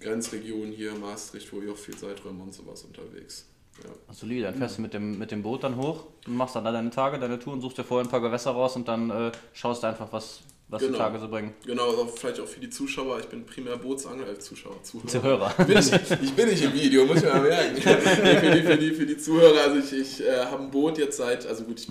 Grenzregionen 0.00 0.72
hier, 0.72 0.94
Maastricht, 0.94 1.52
wo 1.52 1.60
ihr 1.60 1.72
auch 1.72 1.76
viel 1.76 1.96
seid, 1.96 2.24
Römer 2.24 2.44
und 2.44 2.54
sowas 2.54 2.82
unterwegs. 2.82 3.46
Ja. 3.84 4.14
Solide, 4.14 4.44
dann 4.44 4.54
fährst 4.56 4.78
du 4.78 4.82
mit 4.82 4.94
dem, 4.94 5.18
mit 5.18 5.30
dem 5.30 5.42
Boot 5.42 5.62
dann 5.62 5.76
hoch 5.76 6.04
und 6.26 6.36
machst 6.36 6.56
dann 6.56 6.64
da 6.64 6.72
deine 6.72 6.90
Tage, 6.90 7.18
deine 7.18 7.38
Touren, 7.38 7.60
suchst 7.60 7.78
dir 7.78 7.84
vorher 7.84 8.06
ein 8.06 8.10
paar 8.10 8.20
Gewässer 8.20 8.50
raus 8.50 8.76
und 8.76 8.88
dann 8.88 9.10
äh, 9.10 9.32
schaust 9.52 9.82
du 9.82 9.86
einfach, 9.86 10.08
was, 10.10 10.40
was 10.68 10.80
genau. 10.80 10.92
die 10.92 10.98
Tage 10.98 11.18
so 11.18 11.28
bringen. 11.28 11.54
Genau, 11.64 11.88
also 11.88 12.06
vielleicht 12.06 12.40
auch 12.40 12.46
für 12.46 12.60
die 12.60 12.70
Zuschauer. 12.70 13.20
Ich 13.20 13.26
bin 13.26 13.46
primär 13.46 13.76
Bootsangler, 13.76 14.26
als 14.26 14.44
Zuschauer, 14.46 14.82
Zuhörer. 14.82 15.08
Zuhörer. 15.08 15.64
Bin 15.64 15.78
ich, 15.78 15.92
ich, 15.92 16.32
bin 16.34 16.48
nicht 16.48 16.64
im 16.64 16.74
Video, 16.74 17.06
muss 17.06 17.18
ich 17.18 17.24
mal 17.24 17.40
merken. 17.40 17.76
für, 17.80 18.50
die, 18.50 18.62
für, 18.62 18.76
die, 18.76 18.90
für 18.92 19.06
die 19.06 19.16
Zuhörer, 19.18 19.60
also 19.62 19.78
ich, 19.78 19.92
ich 19.92 20.26
äh, 20.26 20.44
habe 20.44 20.64
ein 20.64 20.70
Boot 20.70 20.98
jetzt 20.98 21.16
seit, 21.16 21.46
also 21.46 21.64
gut, 21.64 21.80
ich 21.80 21.88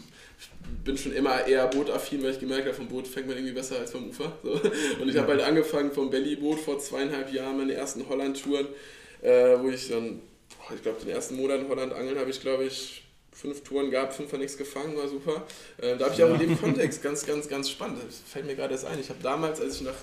bin 0.83 0.97
schon 0.97 1.13
immer 1.13 1.45
eher 1.45 1.67
bootaffin, 1.67 2.23
weil 2.23 2.31
ich 2.31 2.39
gemerkt 2.39 2.65
habe, 2.65 2.73
vom 2.73 2.87
Boot 2.87 3.07
fängt 3.07 3.27
man 3.27 3.35
irgendwie 3.35 3.53
besser 3.53 3.79
als 3.79 3.91
vom 3.91 4.09
Ufer. 4.09 4.31
So. 4.43 4.51
Und 5.01 5.09
ich 5.09 5.17
habe 5.17 5.27
halt 5.27 5.41
angefangen 5.41 5.91
vom 5.91 6.09
Bellyboot 6.09 6.59
vor 6.59 6.79
zweieinhalb 6.79 7.31
Jahren, 7.33 7.57
meine 7.57 7.73
ersten 7.73 8.07
Holland-Touren, 8.07 8.67
äh, 9.21 9.57
wo 9.59 9.69
ich 9.69 9.89
dann 9.89 10.21
ich 10.75 10.81
glaube, 10.81 10.99
den 10.99 11.09
ersten 11.09 11.35
Monat 11.35 11.61
in 11.61 11.69
Holland 11.69 11.93
angeln 11.93 12.17
habe 12.19 12.29
ich, 12.29 12.41
glaube 12.41 12.65
ich, 12.65 13.03
fünf 13.31 13.63
Touren 13.63 13.91
gehabt, 13.91 14.15
fünfmal 14.15 14.41
nichts 14.41 14.57
gefangen, 14.57 14.97
war 14.97 15.07
super. 15.07 15.45
Äh, 15.77 15.95
da 15.97 16.05
habe 16.05 16.15
ich 16.15 16.23
auch 16.23 16.33
in 16.33 16.39
dem 16.39 16.59
Kontext 16.59 17.03
ganz, 17.03 17.25
ganz, 17.25 17.47
ganz 17.47 17.69
spannend. 17.69 18.01
Das 18.05 18.19
fällt 18.25 18.47
mir 18.47 18.55
gerade 18.55 18.73
erst 18.73 18.85
ein. 18.85 18.99
Ich 18.99 19.09
habe 19.09 19.19
damals, 19.21 19.61
als 19.61 19.75
ich 19.75 19.81
nach, 19.81 19.93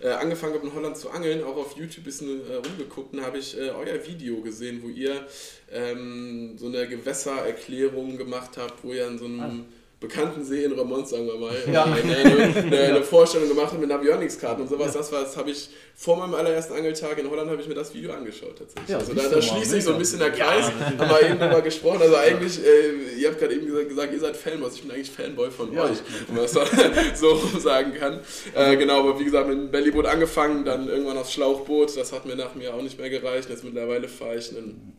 äh, 0.00 0.10
angefangen 0.10 0.54
habe 0.54 0.66
in 0.66 0.74
Holland 0.74 0.98
zu 0.98 1.08
angeln, 1.08 1.42
auch 1.42 1.56
auf 1.56 1.76
YouTube 1.76 2.02
ein 2.02 2.04
bisschen 2.04 2.50
äh, 2.50 2.56
rumgeguckt 2.56 3.14
und 3.14 3.22
habe 3.22 3.38
ich 3.38 3.56
äh, 3.56 3.70
euer 3.70 4.06
Video 4.06 4.42
gesehen, 4.42 4.82
wo 4.82 4.88
ihr 4.88 5.26
ähm, 5.70 6.58
so 6.58 6.66
eine 6.66 6.86
Gewässererklärung 6.86 8.18
gemacht 8.18 8.58
habt, 8.58 8.84
wo 8.84 8.92
ihr 8.92 9.06
an 9.06 9.18
so 9.18 9.24
einem. 9.24 9.40
Ah 9.40 9.64
bekannten 10.02 10.44
See 10.44 10.64
in 10.64 10.72
Ramon, 10.72 11.06
sagen 11.06 11.26
wir 11.26 11.38
mal, 11.38 11.54
ja. 11.72 11.84
eine, 11.84 12.16
eine, 12.56 12.78
eine, 12.78 13.02
Vorstellung 13.02 13.48
gemacht 13.48 13.78
mit 13.78 13.88
Navionics-Karten 13.88 14.62
und 14.62 14.68
sowas. 14.68 14.92
Ja. 14.92 15.00
Das, 15.00 15.10
das 15.10 15.36
habe 15.36 15.50
ich 15.50 15.70
vor 15.94 16.16
meinem 16.16 16.34
allerersten 16.34 16.74
Angeltag 16.74 17.18
in 17.18 17.30
Holland 17.30 17.50
habe 17.50 17.62
ich 17.62 17.68
mir 17.68 17.74
das 17.74 17.94
Video 17.94 18.12
angeschaut 18.12 18.58
tatsächlich. 18.58 18.88
Ja, 18.88 18.98
also 18.98 19.14
da, 19.14 19.28
da 19.28 19.40
schließt 19.40 19.70
sich 19.70 19.84
so 19.84 19.92
ein 19.92 19.98
bisschen 19.98 20.18
der 20.18 20.32
Kreis. 20.32 20.66
Ja. 20.68 20.98
Haben 20.98 21.10
wir 21.10 21.30
eben 21.30 21.38
drüber 21.38 21.60
gesprochen. 21.62 22.02
Also 22.02 22.16
eigentlich, 22.16 22.58
äh, 22.58 23.20
ihr 23.20 23.28
habt 23.28 23.38
gerade 23.38 23.54
eben 23.54 23.66
gesagt, 23.66 23.88
gesagt, 23.88 24.12
ihr 24.12 24.20
seid 24.20 24.36
Fanboys. 24.36 24.74
Ich 24.74 24.82
bin 24.82 24.90
eigentlich 24.90 25.10
Fanboy 25.10 25.50
von 25.50 25.70
euch, 25.78 25.98
wenn 26.26 26.36
man 26.36 26.44
das 26.44 27.20
so 27.20 27.36
sagen 27.58 27.94
kann. 27.94 28.20
Äh, 28.54 28.76
genau, 28.76 29.00
aber 29.00 29.18
wie 29.18 29.24
gesagt, 29.24 29.48
mit 29.48 29.56
dem 29.56 29.70
Bellyboot 29.70 30.06
angefangen, 30.06 30.64
dann 30.64 30.88
irgendwann 30.88 31.16
aufs 31.18 31.32
Schlauchboot. 31.32 31.96
Das 31.96 32.12
hat 32.12 32.26
mir 32.26 32.36
nach 32.36 32.54
mir 32.54 32.74
auch 32.74 32.82
nicht 32.82 32.98
mehr 32.98 33.10
gereicht. 33.10 33.48
Jetzt 33.48 33.64
mittlerweile 33.64 34.08
fahre 34.08 34.36
ich 34.36 34.50
einen, 34.50 34.98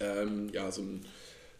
ähm, 0.00 0.50
ja, 0.52 0.70
so 0.70 0.82
ein 0.82 1.04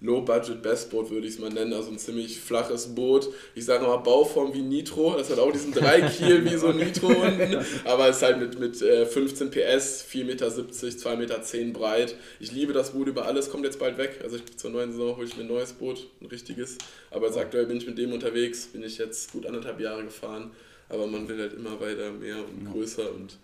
Low-Budget-Bestboot 0.02 1.10
würde 1.10 1.26
ich 1.26 1.34
es 1.34 1.40
mal 1.40 1.50
nennen, 1.50 1.72
also 1.72 1.90
ein 1.90 1.98
ziemlich 1.98 2.40
flaches 2.40 2.94
Boot. 2.94 3.28
Ich 3.54 3.64
sage 3.64 3.84
mal 3.84 3.96
Bauform 3.98 4.52
wie 4.52 4.62
Nitro, 4.62 5.16
das 5.16 5.30
hat 5.30 5.38
auch 5.38 5.52
diesen 5.52 5.72
3 5.72 6.02
Kiel 6.02 6.44
wie 6.44 6.56
so 6.56 6.68
ein 6.68 6.76
Nitro 6.76 7.08
unten, 7.08 7.64
aber 7.84 8.08
es 8.08 8.16
ist 8.16 8.22
halt 8.22 8.40
mit, 8.40 8.58
mit 8.58 8.76
15 8.76 9.50
PS, 9.50 10.04
4,70 10.10 10.24
Meter, 10.24 10.46
2,10 10.48 11.16
Meter 11.16 11.78
breit. 11.78 12.16
Ich 12.40 12.52
liebe 12.52 12.72
das 12.72 12.90
Boot 12.90 13.08
über 13.08 13.26
alles, 13.26 13.50
kommt 13.50 13.64
jetzt 13.64 13.78
bald 13.78 13.98
weg. 13.98 14.20
Also 14.22 14.36
ich, 14.36 14.56
zur 14.56 14.70
neuen 14.70 14.92
Saison 14.92 15.16
hole 15.16 15.26
ich 15.26 15.36
mir 15.36 15.44
ein 15.44 15.48
neues 15.48 15.72
Boot, 15.72 16.08
ein 16.20 16.26
richtiges. 16.26 16.78
Aber 17.10 17.26
jetzt 17.26 17.38
aktuell 17.38 17.66
bin 17.66 17.78
ich 17.78 17.86
mit 17.86 17.98
dem 17.98 18.12
unterwegs, 18.12 18.66
bin 18.66 18.82
ich 18.82 18.98
jetzt 18.98 19.32
gut 19.32 19.46
anderthalb 19.46 19.80
Jahre 19.80 20.04
gefahren 20.04 20.50
aber 20.92 21.06
man 21.06 21.26
will 21.26 21.40
halt 21.40 21.54
immer 21.54 21.80
weiter 21.80 22.12
mehr 22.12 22.36
und 22.36 22.70
größer 22.70 23.12
und 23.12 23.38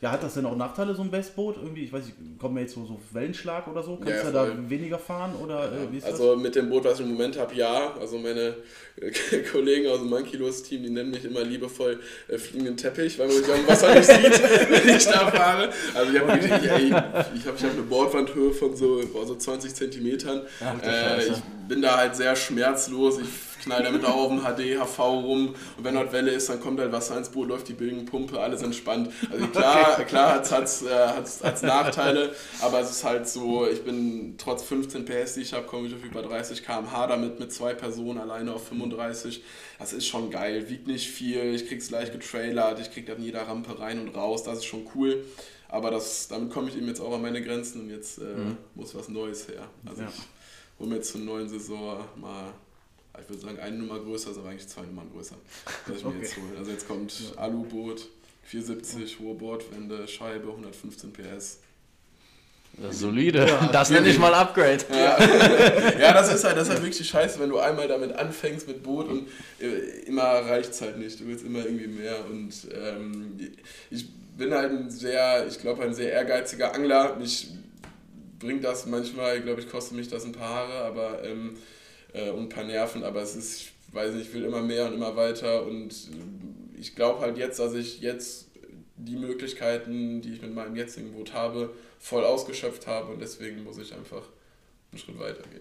Ja, 0.00 0.10
hat 0.10 0.22
das 0.22 0.34
denn 0.34 0.44
auch 0.46 0.56
Nachteile, 0.56 0.94
so 0.94 1.02
ein 1.02 1.10
Westboot? 1.12 1.56
Irgendwie, 1.56 1.84
ich 1.84 1.92
weiß 1.92 2.04
nicht, 2.04 2.16
kommt 2.38 2.54
mir 2.54 2.60
jetzt 2.62 2.74
so, 2.74 2.84
so 2.84 2.98
Wellenschlag 3.12 3.66
oder 3.68 3.82
so? 3.82 3.96
Kannst 3.96 4.24
Ja, 4.24 4.30
du 4.30 4.32
da 4.32 4.70
weniger 4.70 4.98
fahren 4.98 5.34
oder 5.42 5.72
äh, 5.72 5.90
wie 5.90 5.98
ist 5.98 6.04
Also 6.04 6.36
mit 6.36 6.54
dem 6.54 6.68
Boot, 6.68 6.84
was 6.84 7.00
ich 7.00 7.06
im 7.06 7.12
Moment 7.12 7.38
habe, 7.38 7.54
ja. 7.54 7.94
Also 7.98 8.18
meine 8.18 8.56
Kollegen 9.52 9.88
aus 9.88 9.98
dem 9.98 10.08
Monkey-Los-Team, 10.08 10.82
die 10.82 10.90
nennen 10.90 11.10
mich 11.10 11.24
immer 11.24 11.42
liebevoll 11.42 12.00
äh, 12.28 12.38
fliegenden 12.38 12.76
Teppich, 12.76 13.18
weil 13.18 13.28
man 13.28 13.40
mich 13.40 13.52
am 13.52 13.66
Wasser 13.66 13.94
nicht 13.94 14.06
sieht, 14.06 14.42
wenn 14.70 14.96
ich 14.96 15.04
da 15.04 15.30
fahre. 15.30 15.70
Also 15.94 16.12
ich 16.12 16.20
habe 16.20 16.38
ich, 16.38 16.70
ey, 16.70 16.86
ich 16.86 16.92
hab, 16.92 17.34
ich 17.34 17.46
hab 17.46 17.72
eine 17.72 17.82
Bordwandhöhe 17.82 18.52
von 18.52 18.74
so, 18.74 19.02
boah, 19.12 19.26
so 19.26 19.34
20 19.34 19.74
Zentimetern. 19.74 20.42
Ach, 20.60 20.82
Äh, 20.82 21.26
ich 21.26 21.42
bin 21.68 21.82
da 21.82 21.98
halt 21.98 22.16
sehr 22.16 22.34
schmerzlos. 22.36 23.18
Ich 23.18 23.28
knall 23.66 23.82
damit 23.82 24.04
auch 24.04 24.16
auf 24.16 24.28
dem 24.28 24.40
HD, 24.40 24.78
HV 24.78 24.98
rum. 24.98 25.48
Und 25.76 25.84
wenn 25.84 25.94
dort 25.94 26.12
Welle 26.12 26.30
ist, 26.30 26.48
dann 26.48 26.60
kommt 26.60 26.80
halt 26.80 26.92
Wasser 26.92 27.18
ins 27.18 27.28
Boot, 27.28 27.48
läuft 27.48 27.68
die 27.68 27.72
Bilgenpumpe, 27.74 28.40
alles 28.40 28.62
entspannt. 28.62 29.10
Also 29.30 29.46
klar, 29.52 30.04
klar 30.04 30.34
hat 30.34 30.44
es 30.44 30.52
hat's, 30.52 30.82
äh, 30.82 30.86
hat's, 31.08 31.40
hat's 31.42 31.62
Nachteile, 31.62 32.34
aber 32.60 32.80
es 32.80 32.90
ist 32.90 33.04
halt 33.04 33.28
so, 33.28 33.66
ich 33.66 33.82
bin 33.82 34.36
trotz 34.38 34.62
15 34.62 35.04
PS, 35.04 35.34
die 35.34 35.42
ich 35.42 35.52
habe, 35.52 35.66
komme 35.66 35.88
ich 35.88 35.94
auf 35.94 36.04
über 36.04 36.22
30 36.22 36.64
km/h 36.64 37.06
damit 37.08 37.40
mit 37.40 37.52
zwei 37.52 37.74
Personen 37.74 38.18
alleine 38.18 38.52
auf 38.52 38.68
35. 38.90 39.42
Das 39.78 39.92
ist 39.92 40.06
schon 40.06 40.30
geil, 40.30 40.68
wiegt 40.68 40.86
nicht 40.86 41.08
viel, 41.08 41.54
ich 41.54 41.66
krieg's 41.68 41.90
leicht 41.90 42.12
getrailert, 42.12 42.80
ich 42.80 42.90
krieg 42.92 43.08
an 43.10 43.22
jeder 43.22 43.42
Rampe 43.42 43.78
rein 43.78 44.00
und 44.00 44.14
raus, 44.14 44.44
das 44.44 44.58
ist 44.58 44.64
schon 44.66 44.86
cool. 44.94 45.24
Aber 45.68 45.90
das, 45.90 46.28
damit 46.28 46.50
komme 46.52 46.68
ich 46.68 46.76
eben 46.76 46.86
jetzt 46.86 47.00
auch 47.00 47.12
an 47.14 47.22
meine 47.22 47.42
Grenzen 47.42 47.82
und 47.82 47.90
jetzt 47.90 48.18
äh, 48.18 48.24
muss 48.74 48.94
was 48.94 49.08
Neues 49.08 49.48
her. 49.48 49.68
Also 49.84 50.02
Ja. 50.02 50.08
ich 50.08 50.78
hole 50.80 50.88
mir 50.90 50.96
jetzt 50.96 51.10
zur 51.12 51.20
neuen 51.22 51.48
Saison 51.48 52.04
mal, 52.16 52.52
ich 53.20 53.28
würde 53.28 53.42
sagen, 53.42 53.58
eine 53.58 53.76
Nummer 53.76 53.98
größer, 53.98 54.30
ist 54.30 54.38
aber 54.38 54.50
eigentlich 54.50 54.68
zwei 54.68 54.82
Nummern 54.82 55.10
größer. 55.12 55.34
Was 55.86 55.96
ich 55.98 56.04
mir 56.04 56.10
Okay. 56.10 56.18
jetzt 56.22 56.36
hole. 56.36 56.58
Also 56.58 56.70
jetzt 56.70 56.86
kommt 56.86 57.12
Aluboot, 57.36 58.08
470, 58.44 59.18
hohe 59.18 59.34
Bordwände, 59.34 60.06
Scheibe, 60.06 60.48
115 60.50 61.12
PS. 61.12 61.58
Das 62.82 62.98
solide. 62.98 63.46
das 63.72 63.90
nenne 63.90 64.08
ich 64.08 64.18
mal 64.18 64.34
Upgrade. 64.34 64.84
Ja, 65.98 66.12
das 66.12 66.32
ist 66.32 66.44
halt, 66.44 66.56
das 66.56 66.68
ist 66.68 66.74
halt 66.74 66.82
wirklich 66.82 67.08
Scheiße, 67.08 67.40
wenn 67.40 67.48
du 67.48 67.58
einmal 67.58 67.88
damit 67.88 68.12
anfängst 68.12 68.68
mit 68.68 68.82
Boot 68.82 69.08
und 69.08 69.28
äh, 69.60 70.04
immer 70.06 70.22
reicht 70.22 70.72
es 70.72 70.82
halt 70.82 70.98
nicht. 70.98 71.20
Du 71.20 71.26
willst 71.26 71.44
immer 71.44 71.64
irgendwie 71.64 71.86
mehr. 71.86 72.16
Und 72.30 72.52
ähm, 72.72 73.38
ich 73.90 74.06
bin 74.36 74.52
halt 74.52 74.70
ein 74.70 74.90
sehr, 74.90 75.46
ich 75.46 75.58
glaube, 75.58 75.82
ein 75.82 75.94
sehr 75.94 76.12
ehrgeiziger 76.12 76.74
Angler. 76.74 77.16
Mich 77.16 77.48
bringt 78.38 78.64
das 78.64 78.86
manchmal, 78.86 79.40
glaube 79.40 79.60
ich, 79.60 79.70
kostet 79.70 79.96
mich 79.96 80.08
das 80.08 80.24
ein 80.24 80.32
paar 80.32 80.48
Haare, 80.48 80.84
aber 80.84 81.24
ähm, 81.24 81.56
äh, 82.12 82.30
und 82.30 82.44
ein 82.44 82.48
paar 82.48 82.64
Nerven, 82.64 83.02
aber 83.04 83.22
es 83.22 83.34
ist, 83.34 83.60
ich 83.88 83.94
weiß 83.94 84.12
nicht, 84.14 84.28
ich 84.28 84.34
will 84.34 84.44
immer 84.44 84.62
mehr 84.62 84.86
und 84.86 84.94
immer 84.94 85.16
weiter 85.16 85.64
und 85.66 85.94
ich 86.78 86.94
glaube 86.94 87.20
halt 87.20 87.38
jetzt, 87.38 87.58
dass 87.58 87.74
ich 87.74 88.00
jetzt 88.00 88.48
die 88.96 89.16
Möglichkeiten, 89.16 90.20
die 90.20 90.34
ich 90.34 90.42
mit 90.42 90.54
meinem 90.54 90.76
jetzigen 90.76 91.12
Boot 91.12 91.32
habe, 91.32 91.70
voll 92.00 92.24
ausgeschöpft 92.24 92.86
habe 92.86 93.12
und 93.12 93.20
deswegen 93.20 93.64
muss 93.64 93.78
ich 93.78 93.92
einfach 93.94 94.22
einen 94.92 94.98
Schritt 95.00 95.18
weiter 95.18 95.42
gehen. 95.42 95.60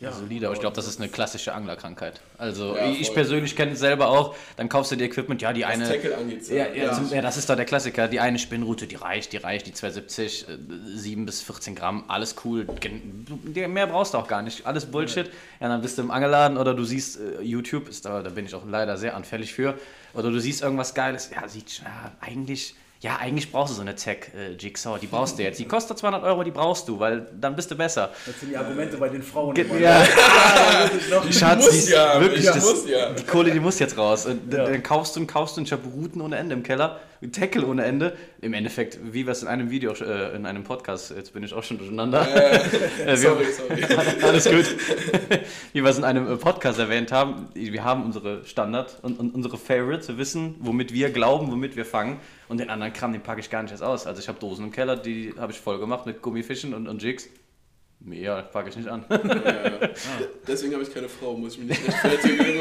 ja, 0.00 0.12
Solide, 0.12 0.46
aber 0.46 0.54
ich 0.54 0.60
glaube, 0.60 0.76
das 0.76 0.86
ist 0.86 0.98
eine 1.00 1.08
klassische 1.10 1.52
Anglerkrankheit. 1.54 2.20
Also 2.38 2.74
Ja, 2.76 2.90
ich 2.90 3.12
persönlich 3.12 3.54
kenne 3.56 3.72
es 3.72 3.80
selber 3.80 4.08
auch. 4.08 4.34
Dann 4.56 4.68
kaufst 4.68 4.92
du 4.92 4.96
dir 4.96 5.04
Equipment, 5.04 5.42
ja, 5.42 5.52
die 5.52 5.62
Was 5.62 5.70
eine. 5.70 5.88
Tackle 5.88 6.16
angeht. 6.16 6.48
Ja, 6.48 6.54
ja, 6.68 6.74
Ja. 6.74 6.92
Zum, 6.94 7.10
ja, 7.12 7.20
das 7.22 7.36
ist 7.36 7.48
doch 7.50 7.56
der 7.56 7.64
Klassiker. 7.66 8.08
Die 8.08 8.18
eine 8.20 8.38
Spinnrute, 8.38 8.86
die 8.86 8.94
reicht, 8.96 9.32
die 9.32 9.36
reicht, 9.38 9.66
die 9.66 9.72
270, 9.74 10.48
äh, 10.48 10.56
7 10.96 11.26
bis 11.26 11.42
14 11.42 11.74
Gramm, 11.74 12.04
alles 12.08 12.34
cool. 12.44 12.66
Mehr 13.54 13.86
brauchst 13.86 14.14
du 14.14 14.18
auch 14.18 14.28
gar 14.28 14.40
nicht. 14.42 14.66
Alles 14.66 14.86
Bullshit. 14.86 15.30
Ja, 15.60 15.68
dann 15.68 15.82
bist 15.82 15.98
du 15.98 16.02
im 16.02 16.10
Angelladen 16.10 16.56
oder 16.56 16.72
du 16.74 16.84
siehst 16.84 17.18
äh, 17.20 17.42
YouTube, 17.42 17.88
ist 17.88 18.04
da, 18.06 18.22
da 18.22 18.30
bin 18.30 18.46
ich 18.46 18.54
auch 18.54 18.64
leider 18.66 18.96
sehr 18.96 19.14
anfällig 19.16 19.52
für. 19.52 19.78
Oder 20.14 20.30
du 20.30 20.38
siehst 20.40 20.62
irgendwas 20.62 20.94
Geiles, 20.94 21.30
ja, 21.34 21.46
sieht 21.48 21.70
schon- 21.70 21.84
ja, 21.86 22.12
eigentlich. 22.20 22.74
Ja, 23.02 23.16
eigentlich 23.16 23.50
brauchst 23.50 23.70
du 23.72 23.76
so 23.76 23.80
eine 23.80 23.94
Tech-Jigsaw, 23.94 24.98
die 24.98 25.06
brauchst 25.06 25.38
du 25.38 25.42
jetzt. 25.42 25.58
Die 25.58 25.64
kostet 25.64 25.96
200 25.98 26.22
Euro, 26.22 26.42
die 26.44 26.50
brauchst 26.50 26.86
du, 26.86 27.00
weil 27.00 27.26
dann 27.40 27.56
bist 27.56 27.70
du 27.70 27.74
besser. 27.74 28.10
Das 28.26 28.38
sind 28.38 28.50
die 28.50 28.56
Argumente 28.58 28.98
bei 28.98 29.08
den 29.08 29.22
Frauen. 29.22 29.54
Ge- 29.54 29.64
immer, 29.64 29.78
ja. 29.78 30.02
Ja, 30.02 30.08
Schatz, 31.32 31.64
muss 31.64 31.70
die 31.70 31.78
ist 31.78 31.88
ja, 31.88 32.20
wirklich, 32.20 32.44
ja, 32.44 32.52
das, 32.52 32.62
muss 32.62 32.86
ja. 32.86 33.10
die 33.12 33.22
Kohle, 33.24 33.50
die 33.52 33.60
muss 33.60 33.78
jetzt 33.78 33.96
raus. 33.96 34.26
Und 34.26 34.52
Ja. 34.52 34.64
Dann 34.64 34.82
kaufst 34.82 35.16
du 35.16 35.20
und 35.20 35.26
kaufst 35.26 35.56
du 35.56 35.60
und 35.62 35.66
ich 35.66 35.72
habe 35.72 35.82
Routen 35.88 36.20
ohne 36.20 36.36
Ende 36.36 36.54
im 36.54 36.62
Keller, 36.62 37.00
Tackle 37.32 37.66
ohne 37.66 37.84
Ende. 37.84 38.16
Im 38.40 38.54
Endeffekt, 38.54 38.98
wie 39.12 39.26
wir 39.26 39.32
es 39.32 39.42
in 39.42 39.48
einem 39.48 39.70
Video, 39.70 39.92
äh, 39.92 40.34
in 40.34 40.46
einem 40.46 40.64
Podcast, 40.64 41.10
jetzt 41.14 41.34
bin 41.34 41.42
ich 41.42 41.52
auch 41.52 41.62
schon 41.62 41.76
durcheinander. 41.78 42.26
Äh, 42.26 42.60
wir- 43.06 43.16
Sorry, 43.16 43.44
sorry. 43.52 43.84
Alles 44.22 44.44
gut. 44.46 44.64
Wie 45.72 45.82
wir 45.84 45.90
es 45.90 45.98
in 45.98 46.04
einem 46.04 46.26
äh, 46.32 46.36
Podcast 46.36 46.78
erwähnt 46.78 47.12
haben, 47.12 47.48
wir 47.54 47.84
haben 47.84 48.04
unsere 48.04 48.44
Standard 48.46 48.98
und, 49.02 49.18
und 49.20 49.34
unsere 49.34 49.58
Favorites. 49.58 50.08
Wir 50.08 50.18
wissen, 50.18 50.56
womit 50.60 50.92
wir 50.94 51.10
glauben, 51.10 51.50
womit 51.52 51.76
wir 51.76 51.84
fangen. 51.84 52.18
Und 52.48 52.58
den 52.58 52.70
anderen 52.70 52.92
Kram, 52.92 53.12
den 53.12 53.22
packe 53.22 53.40
ich 53.40 53.50
gar 53.50 53.62
nicht 53.62 53.72
erst 53.72 53.82
aus. 53.82 54.06
Also 54.06 54.20
ich 54.20 54.28
habe 54.28 54.40
Dosen 54.40 54.64
im 54.66 54.72
Keller, 54.72 54.96
die 54.96 55.34
habe 55.38 55.52
ich 55.52 55.60
voll 55.60 55.78
gemacht 55.78 56.06
mit 56.06 56.22
Gummifischen 56.22 56.74
und, 56.74 56.88
und 56.88 57.02
Jigs. 57.02 57.28
Mehr 58.02 58.42
packe 58.50 58.70
ich 58.70 58.76
nicht 58.76 58.88
an. 58.88 59.04
Deswegen 60.48 60.72
habe 60.72 60.82
ich 60.82 60.92
keine 60.92 61.08
Frau, 61.08 61.36
muss 61.36 61.54
ich 61.54 61.58
mich 61.60 61.68
nicht 61.68 61.86
rechtfertigen. 61.86 62.60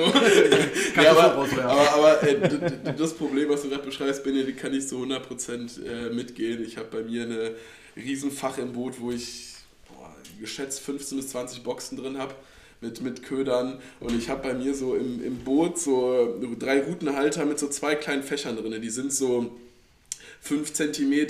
ja, 0.97 1.13
so 1.13 1.19
aber 1.21 1.47
aber, 1.63 1.93
aber 1.93 2.23
äh, 2.23 2.93
das 2.97 3.13
Problem, 3.13 3.47
was 3.47 3.61
du 3.61 3.69
gerade 3.69 3.83
beschreibst, 3.83 4.21
Benedikt, 4.23 4.59
kann 4.59 4.73
ich 4.73 4.85
so 4.85 4.97
100% 4.97 5.81
äh, 5.85 6.13
mitgehen. 6.13 6.61
Ich 6.65 6.75
habe 6.75 6.89
bei 6.91 7.03
mir 7.03 7.23
eine 7.23 7.55
Riesenfach 7.95 8.57
im 8.57 8.73
Boot, 8.73 8.99
wo 8.99 9.11
ich 9.11 9.53
boah, 9.87 10.13
geschätzt 10.41 10.81
15 10.81 11.17
bis 11.17 11.29
20 11.29 11.63
Boxen 11.63 11.97
drin 11.97 12.17
habe. 12.17 12.33
Mit, 12.81 13.01
mit 13.01 13.23
Ködern 13.23 13.81
und 13.99 14.17
ich 14.17 14.29
habe 14.29 14.41
bei 14.41 14.53
mir 14.53 14.73
so 14.73 14.95
im, 14.95 15.21
im 15.21 15.39
Boot 15.39 15.77
so 15.77 16.39
drei 16.57 16.81
Routenhalter 16.81 17.43
mit 17.45 17.59
so 17.59 17.67
zwei 17.67 17.95
kleinen 17.95 18.23
Fächern 18.23 18.55
drin. 18.55 18.81
Die 18.81 18.89
sind 18.89 19.11
so 19.11 19.51
5 20.41 20.73
cm 20.73 21.27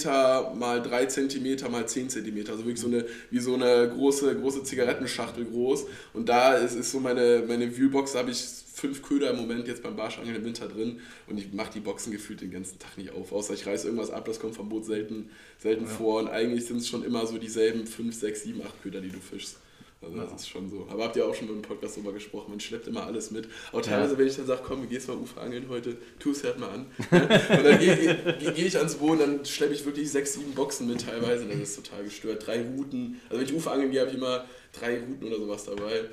mal 0.57 0.81
3 0.81 1.05
cm 1.05 1.71
mal 1.71 1.87
10 1.87 2.09
cm. 2.09 2.37
Also 2.49 2.59
wirklich 2.59 2.79
so 2.79 2.87
eine, 2.87 3.05
wie 3.31 3.39
so 3.39 3.55
eine 3.55 3.89
große, 3.89 4.35
große 4.39 4.63
Zigarettenschachtel 4.63 5.45
groß. 5.45 5.85
Und 6.13 6.29
da 6.29 6.53
ist, 6.53 6.75
ist 6.75 6.91
so 6.91 6.99
meine, 6.99 7.43
meine 7.47 7.75
Viewbox, 7.75 8.13
da 8.13 8.19
habe 8.19 8.31
ich 8.31 8.43
fünf 8.73 9.01
Köder 9.01 9.31
im 9.31 9.37
Moment 9.37 9.67
jetzt 9.67 9.83
beim 9.83 9.95
Barschangeln 9.95 10.35
im 10.35 10.45
Winter 10.45 10.67
drin. 10.67 10.99
Und 11.27 11.37
ich 11.37 11.51
mache 11.51 11.73
die 11.73 11.79
Boxen 11.79 12.11
gefühlt 12.11 12.41
den 12.41 12.51
ganzen 12.51 12.79
Tag 12.79 12.97
nicht 12.97 13.11
auf. 13.11 13.31
Außer 13.31 13.53
ich 13.53 13.65
reiße 13.65 13.87
irgendwas 13.87 14.11
ab, 14.11 14.25
das 14.25 14.39
kommt 14.39 14.55
vom 14.55 14.69
Boot 14.69 14.85
selten, 14.85 15.29
selten 15.57 15.87
vor. 15.87 16.19
Und 16.19 16.29
eigentlich 16.29 16.65
sind 16.65 16.77
es 16.77 16.87
schon 16.87 17.03
immer 17.03 17.25
so 17.25 17.37
dieselben 17.37 17.85
5, 17.85 18.15
6, 18.15 18.43
7, 18.43 18.61
8 18.61 18.83
Köder, 18.83 19.01
die 19.01 19.09
du 19.09 19.19
fischst. 19.19 19.57
Also 20.01 20.17
das 20.17 20.41
ist 20.41 20.49
schon 20.49 20.69
so. 20.69 20.87
Aber 20.89 21.03
habt 21.03 21.15
ihr 21.17 21.25
auch 21.25 21.35
schon 21.35 21.49
im 21.49 21.61
Podcast 21.61 21.97
drüber 21.97 22.13
gesprochen, 22.13 22.51
man 22.51 22.59
schleppt 22.59 22.87
immer 22.87 23.05
alles 23.05 23.31
mit. 23.31 23.49
Auch 23.73 23.81
teilweise, 23.81 24.17
wenn 24.17 24.27
ich 24.27 24.35
dann 24.37 24.45
sage, 24.45 24.61
komm, 24.65 24.81
wir 24.81 24.87
gehst 24.89 25.09
mal 25.09 25.17
Ufer 25.17 25.41
angeln 25.41 25.65
heute, 25.67 25.97
tu 26.19 26.31
es 26.31 26.43
halt 26.43 26.57
mal 26.57 26.69
an. 26.69 26.85
Und 27.11 27.29
dann 27.29 27.79
gehe 27.79 28.35
geh, 28.39 28.51
geh 28.51 28.65
ich 28.65 28.77
ans 28.77 28.95
Boot, 28.95 29.19
dann 29.19 29.43
schleppe 29.45 29.73
ich 29.73 29.85
wirklich 29.85 30.09
sechs, 30.09 30.33
sieben 30.33 30.53
Boxen 30.53 30.87
mit 30.87 31.05
teilweise. 31.05 31.45
Das 31.47 31.57
ist 31.57 31.75
total 31.75 32.05
gestört. 32.05 32.47
Drei 32.47 32.61
Routen. 32.61 33.19
Also 33.29 33.41
wenn 33.41 33.49
ich 33.49 33.53
Ufer 33.53 33.73
angeln 33.73 33.91
gehe, 33.91 33.99
habe 33.99 34.09
ich 34.09 34.17
immer 34.17 34.45
drei 34.71 34.99
Routen 34.99 35.27
oder 35.27 35.37
sowas 35.37 35.65
dabei. 35.65 36.05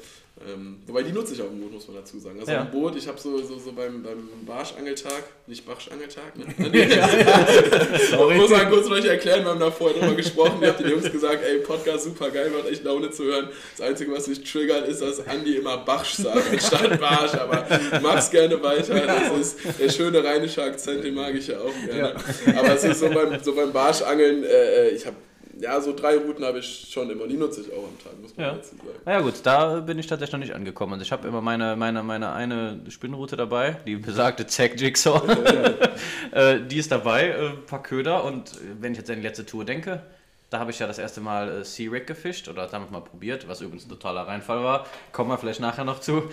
Ähm, 0.45 0.83
wobei 0.87 1.03
die 1.03 1.13
nutze 1.13 1.33
ich 1.33 1.41
auch 1.41 1.47
im 1.47 1.59
Boot, 1.61 1.73
muss 1.73 1.89
man 1.89 1.97
dazu 1.97 2.19
sagen. 2.19 2.39
Also 2.39 2.53
Ja. 2.53 2.61
im 2.61 2.71
Boot, 2.71 2.95
ich 2.95 3.09
habe 3.09 3.19
so, 3.19 3.39
so, 3.43 3.59
so 3.59 3.73
beim, 3.73 4.03
beim 4.03 4.29
Barschangeltag, 4.45 5.25
nicht 5.47 5.65
Barschangeltag, 5.67 6.37
ne? 6.37 6.45
muss 8.37 8.51
man 8.51 8.69
kurz 8.71 8.87
nicht 8.91 9.07
erklären, 9.07 9.45
wir 9.45 9.53
haben 9.53 9.61
da 9.61 9.71
vorher 9.71 9.99
drüber 9.99 10.15
gesprochen. 10.15 10.59
Ich 10.61 10.69
habe 10.69 10.83
den 10.83 10.93
Jungs 10.93 11.11
gesagt, 11.11 11.43
ey, 11.43 11.61
Podcast 11.61 12.05
super 12.05 12.31
geil, 12.31 12.51
macht 12.55 12.71
echt 12.71 12.85
Laune 12.85 13.11
zu 13.11 13.25
hören. 13.25 13.49
Das 13.79 13.87
Einzige, 13.89 14.13
was 14.13 14.27
mich 14.27 14.45
triggert, 14.45 14.87
ist, 14.89 15.01
dass 15.01 15.27
Andi 15.27 15.57
immer 15.57 15.79
Bachsch 15.79 16.17
sagt 16.17 16.51
anstatt 16.53 17.01
Barsch, 17.01 17.35
aber 17.35 17.67
mach's 18.03 18.31
gerne 18.31 18.63
weiter. 18.63 19.07
Das 19.07 19.55
ist 19.55 19.59
der 19.81 19.89
schöne 19.89 20.23
rheinische 20.23 20.63
Akzent, 20.63 21.03
den 21.03 21.15
mag 21.15 21.35
ich 21.35 21.47
ja 21.47 21.61
auch 21.61 21.73
gerne. 21.87 22.15
Aber 22.59 22.75
es 22.75 22.85
ist 22.85 23.01
so 23.01 23.09
beim, 23.09 23.43
so 23.43 23.55
beim 23.55 23.73
Barschangeln, 23.73 24.45
äh, 24.45 24.91
ich 24.91 25.07
habe 25.07 25.17
ja, 25.61 25.81
so 25.81 25.95
drei 25.95 26.17
Routen 26.17 26.45
habe 26.45 26.59
ich 26.59 26.89
schon 26.91 27.09
immer. 27.11 27.27
Die 27.27 27.37
nutze 27.37 27.63
ich 27.63 27.73
auch 27.73 27.85
am 27.85 27.99
Tag, 28.03 28.21
muss 28.21 28.37
man 28.37 28.47
Ja. 28.47 28.53
dazu 28.55 28.77
sagen. 28.77 28.89
Na 29.05 29.13
ja 29.13 29.21
gut, 29.21 29.35
da 29.45 29.81
bin 29.81 29.99
ich 29.99 30.07
tatsächlich 30.07 30.33
noch 30.33 30.41
nicht 30.41 30.55
angekommen. 30.55 30.93
Also 30.95 31.03
ich 31.05 31.13
habe 31.13 31.27
immer 31.29 31.41
meine, 31.41 31.77
meine, 31.77 32.03
meine 32.03 32.33
eine 32.33 32.81
Spinnroute 32.89 33.37
dabei, 33.37 33.79
die 33.87 33.97
besagte 33.97 34.47
Zack 34.47 34.81
Jigsaw. 34.81 35.21
äh, 36.33 36.61
die 36.61 36.79
ist 36.79 36.93
dabei, 36.93 37.29
äh, 37.29 37.49
ein 37.51 37.67
paar 37.67 37.83
Köder 37.83 38.25
und 38.25 38.53
äh, 38.53 38.59
wenn 38.81 38.93
ich 38.93 38.99
jetzt 38.99 39.11
an 39.11 39.17
die 39.17 39.23
letzte 39.23 39.47
Tour 39.47 39.65
denke, 39.65 40.03
da 40.51 40.59
habe 40.61 40.71
ich 40.71 40.79
ja 40.79 40.87
das 40.87 40.99
erste 40.99 41.21
Mal 41.21 41.65
Sea 41.65 41.91
Rig 41.91 42.07
gefischt 42.07 42.49
oder 42.49 42.67
damit 42.69 42.91
mal 42.93 43.01
probiert, 43.01 43.49
was 43.49 43.61
übrigens 43.61 43.87
ein 43.87 43.89
totaler 43.91 44.29
Reinfall 44.29 44.63
war. 44.63 44.87
Kommen 45.13 45.31
wir 45.31 45.39
vielleicht 45.39 45.59
nachher 45.61 45.85
noch 45.85 45.99
zu. 46.01 46.31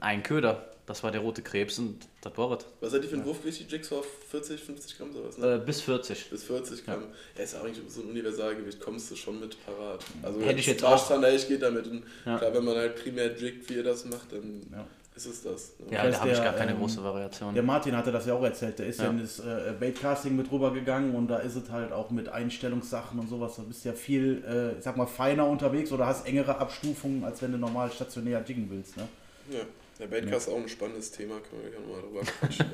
Ein 0.00 0.22
Köder, 0.22 0.66
das 0.86 1.02
war 1.02 1.10
der 1.10 1.20
rote 1.20 1.42
Krebs 1.42 1.78
und 1.78 1.98
das 2.20 2.36
war 2.38 2.52
es. 2.52 2.64
Was 2.80 2.92
hat 2.92 3.02
die 3.02 3.08
für 3.08 3.16
ein 3.16 3.24
Wurfgewicht, 3.24 3.60
die 3.60 3.74
Jigsaw? 3.74 4.02
40, 4.30 4.60
50 4.62 4.98
Gramm 4.98 5.12
sowas? 5.12 5.36
Ne? 5.36 5.54
Äh, 5.54 5.58
bis 5.58 5.80
40. 5.80 6.30
Bis 6.30 6.44
40 6.44 6.84
Gramm. 6.84 7.04
Ja. 7.36 7.42
ist 7.42 7.54
eigentlich 7.56 7.78
so 7.88 8.02
ein 8.02 8.10
Universalgewicht, 8.10 8.80
kommst 8.80 9.10
du 9.10 9.16
schon 9.16 9.40
mit 9.40 9.56
parat. 9.66 10.04
Also 10.22 10.40
Hätte 10.40 10.60
ich 10.60 10.66
jetzt 10.66 10.82
Barschzander, 10.82 11.32
ich 11.34 11.46
geht 11.48 11.62
damit. 11.62 11.86
Und 11.88 12.04
Ja. 12.24 12.38
Klar, 12.38 12.54
wenn 12.54 12.64
man 12.64 12.76
halt 12.76 12.96
primär 13.02 13.36
jiggt, 13.36 13.68
wie 13.68 13.74
ihr 13.74 13.82
das 13.84 14.04
macht, 14.04 14.30
dann 14.32 14.62
Ja. 14.72 14.86
ist 15.16 15.26
es 15.26 15.42
das. 15.42 15.72
Ne? 15.80 15.86
Ja, 15.90 16.04
weiß, 16.04 16.14
da 16.14 16.20
habe 16.20 16.30
ich 16.30 16.38
gar 16.38 16.52
keine 16.54 16.72
ähm, 16.72 16.78
große 16.78 17.02
Variation. 17.02 17.54
Der 17.54 17.62
Martin 17.64 17.96
hatte 17.96 18.12
das 18.12 18.24
ja 18.26 18.34
auch 18.34 18.44
erzählt. 18.44 18.78
Der 18.78 18.86
ist 18.86 18.98
ja, 19.00 19.06
Ja. 19.06 19.10
in 19.10 19.20
das 19.20 19.40
äh, 19.40 19.72
Baitcasting 19.80 20.36
mit 20.36 20.52
rübergegangen 20.52 21.16
und 21.16 21.26
da 21.28 21.38
ist 21.38 21.56
es 21.56 21.68
halt 21.70 21.90
auch 21.90 22.10
mit 22.10 22.28
Einstellungssachen 22.28 23.18
und 23.18 23.28
sowas. 23.28 23.56
Da 23.56 23.62
bist 23.62 23.84
du 23.84 23.88
ja 23.88 23.94
viel, 23.96 24.44
äh, 24.46 24.78
ich 24.78 24.84
sag 24.84 24.96
mal, 24.96 25.06
feiner 25.06 25.46
unterwegs 25.48 25.90
oder 25.90 26.06
hast 26.06 26.26
engere 26.26 26.58
Abstufungen, 26.58 27.24
als 27.24 27.42
wenn 27.42 27.50
du 27.50 27.58
normal 27.58 27.90
stationär 27.90 28.44
jiggen 28.46 28.68
willst. 28.70 28.96
Ne? 28.96 29.08
Ja. 29.50 29.60
Der 29.98 30.08
Baitcast 30.08 30.48
ist 30.48 30.52
auch 30.52 30.58
ein 30.58 30.68
spannendes 30.68 31.10
Thema, 31.10 31.36
können 31.36 31.62
wir 31.62 31.70
gerne 31.70 31.86
mal 31.86 32.02
drüber 32.02 32.20
quatschen. 32.40 32.66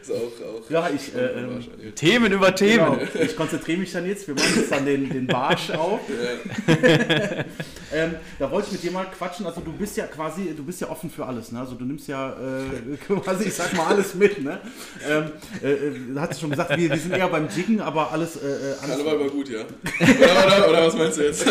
ist 0.00 0.12
auch, 0.12 0.46
auch 0.46 0.70
ja, 0.70 0.88
ich. 0.94 1.12
Äh, 1.12 1.90
Themen 1.96 2.30
über 2.30 2.54
Themen. 2.54 3.00
Genau. 3.00 3.24
Ich 3.24 3.34
konzentriere 3.34 3.80
mich 3.80 3.90
dann 3.90 4.06
jetzt. 4.06 4.28
Wir 4.28 4.36
machen 4.36 4.52
jetzt 4.54 4.70
dann 4.70 4.86
den, 4.86 5.08
den 5.08 5.26
Barsch 5.26 5.70
auf. 5.74 5.98
Ja. 6.08 6.74
ähm, 7.92 8.14
da 8.38 8.50
wollte 8.52 8.68
ich 8.68 8.72
mit 8.74 8.82
dir 8.84 8.92
mal 8.92 9.06
quatschen. 9.06 9.46
Also, 9.46 9.62
du 9.62 9.72
bist 9.72 9.96
ja 9.96 10.06
quasi, 10.06 10.54
du 10.56 10.64
bist 10.64 10.80
ja 10.80 10.88
offen 10.88 11.10
für 11.10 11.26
alles. 11.26 11.50
Ne? 11.50 11.58
Also, 11.58 11.74
du 11.74 11.84
nimmst 11.84 12.06
ja 12.06 12.30
äh, 12.30 12.96
quasi, 13.20 13.48
ich 13.48 13.54
sag 13.54 13.72
mal, 13.72 13.86
alles 13.86 14.14
mit. 14.14 14.40
Ne? 14.40 14.60
Ähm, 15.08 15.32
äh, 15.60 15.72
äh 15.72 16.18
hat 16.20 16.38
schon 16.38 16.50
gesagt, 16.50 16.70
wir, 16.76 16.88
wir, 16.88 16.96
sind 16.98 17.16
eher 17.16 17.28
beim 17.28 17.48
Jiggen, 17.48 17.80
aber 17.80 18.12
alles. 18.12 18.36
Äh, 18.36 18.46
äh 18.46 18.74
alles 18.80 18.98
Karneval 18.98 19.18
war 19.18 19.28
gut, 19.28 19.48
ja. 19.48 19.62
Oder, 20.00 20.46
oder, 20.46 20.68
oder, 20.68 20.86
was 20.86 20.94
meinst 20.94 21.18
du 21.18 21.22
jetzt? 21.22 21.44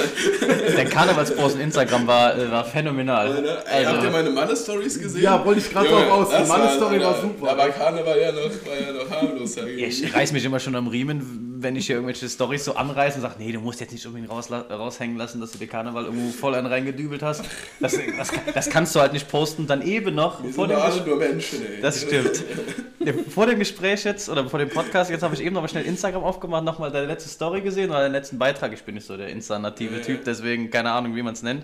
Der 0.78 0.86
Karnevalspost 0.86 1.56
in 1.56 1.62
Instagram 1.64 2.08
war, 2.08 2.52
war 2.52 2.64
phänomenal. 2.64 3.28
Also, 3.28 3.42
ne? 3.42 3.58
also, 3.66 3.90
Habt 3.90 4.04
ihr 4.06 4.12
meine 4.12 4.30
Mannes-Story 4.30 4.77
Stories 4.78 5.00
gesehen? 5.00 5.24
Ja, 5.24 5.44
wollte 5.46 5.60
ich 5.62 5.70
gerade 5.70 5.90
drauf 5.90 6.10
aus. 6.10 6.30
Die 6.30 6.48
Mann-Story 6.48 7.00
war, 7.00 7.14
war 7.14 7.22
super. 7.22 7.52
Aber 7.52 7.70
Karneval 7.70 8.20
ja 8.20 8.32
noch, 8.32 8.42
war 8.42 8.80
ja 8.80 8.92
noch 8.94 9.10
harmlos. 9.10 9.56
Ja, 9.56 9.66
ich 9.66 10.14
reiß 10.14 10.32
mich 10.32 10.46
immer 10.46 10.60
schon 10.60 10.76
am 10.76 10.88
Riemen, 10.88 11.58
wenn 11.60 11.76
ich 11.76 11.88
hier 11.88 11.96
irgendwelche 11.96 12.30
Stories 12.30 12.66
so 12.66 12.76
anreiße 12.76 13.16
und 13.16 13.22
sage, 13.22 13.36
nee, 13.40 13.52
du 13.52 13.60
musst 13.60 13.80
jetzt 13.80 13.92
nicht 13.92 14.06
unbedingt 14.06 14.32
raus, 14.32 14.52
raushängen 14.52 15.18
lassen, 15.18 15.42
dass 15.42 15.52
du 15.52 15.58
dir 15.58 15.68
Karneval 15.68 16.06
irgendwo 16.06 16.32
voll 16.32 16.56
einen 16.56 16.68
reingedübelt 16.68 17.24
hast. 17.24 17.44
Das, 17.80 17.98
das, 18.18 18.32
das, 18.54 18.70
kannst 18.70 18.96
du 18.96 19.00
halt 19.00 19.14
nicht 19.14 19.28
posten. 19.28 19.68
Dann 19.68 19.82
eben 19.82 20.16
noch. 20.16 20.44
Wir 20.44 20.54
vor 20.54 20.68
sind 20.68 21.06
dem, 21.06 21.10
nur 21.10 21.18
Menschen, 21.18 21.62
ey. 21.66 21.82
Das 21.82 22.02
stimmt. 22.02 22.44
vor 23.30 23.46
dem 23.46 23.60
Gespräch 23.60 24.04
jetzt, 24.04 24.30
oder 24.30 24.48
vor 24.50 24.60
dem 24.60 24.70
Podcast, 24.70 25.10
jetzt 25.10 25.24
habe 25.24 25.34
ich 25.36 25.42
eben 25.42 25.54
noch 25.54 25.62
mal 25.62 25.68
schnell 25.68 25.86
Instagram 25.86 26.24
aufgemacht, 26.24 26.64
nochmal 26.64 26.92
deine 26.92 27.08
letzte 27.08 27.30
Story 27.30 27.62
gesehen 27.62 27.90
oder 27.90 28.02
deinen 28.02 28.12
letzten 28.12 28.38
Beitrag. 28.38 28.74
Ich 28.74 28.84
bin 28.84 28.96
nicht 28.96 29.08
so 29.08 29.18
der 29.18 29.30
Insta-native 29.30 29.98
ja, 29.98 30.02
Typ, 30.02 30.24
deswegen 30.26 30.70
keine 30.70 30.92
Ahnung, 30.92 31.16
wie 31.16 31.24
man 31.24 31.34
es 31.34 31.44
nennt. 31.44 31.64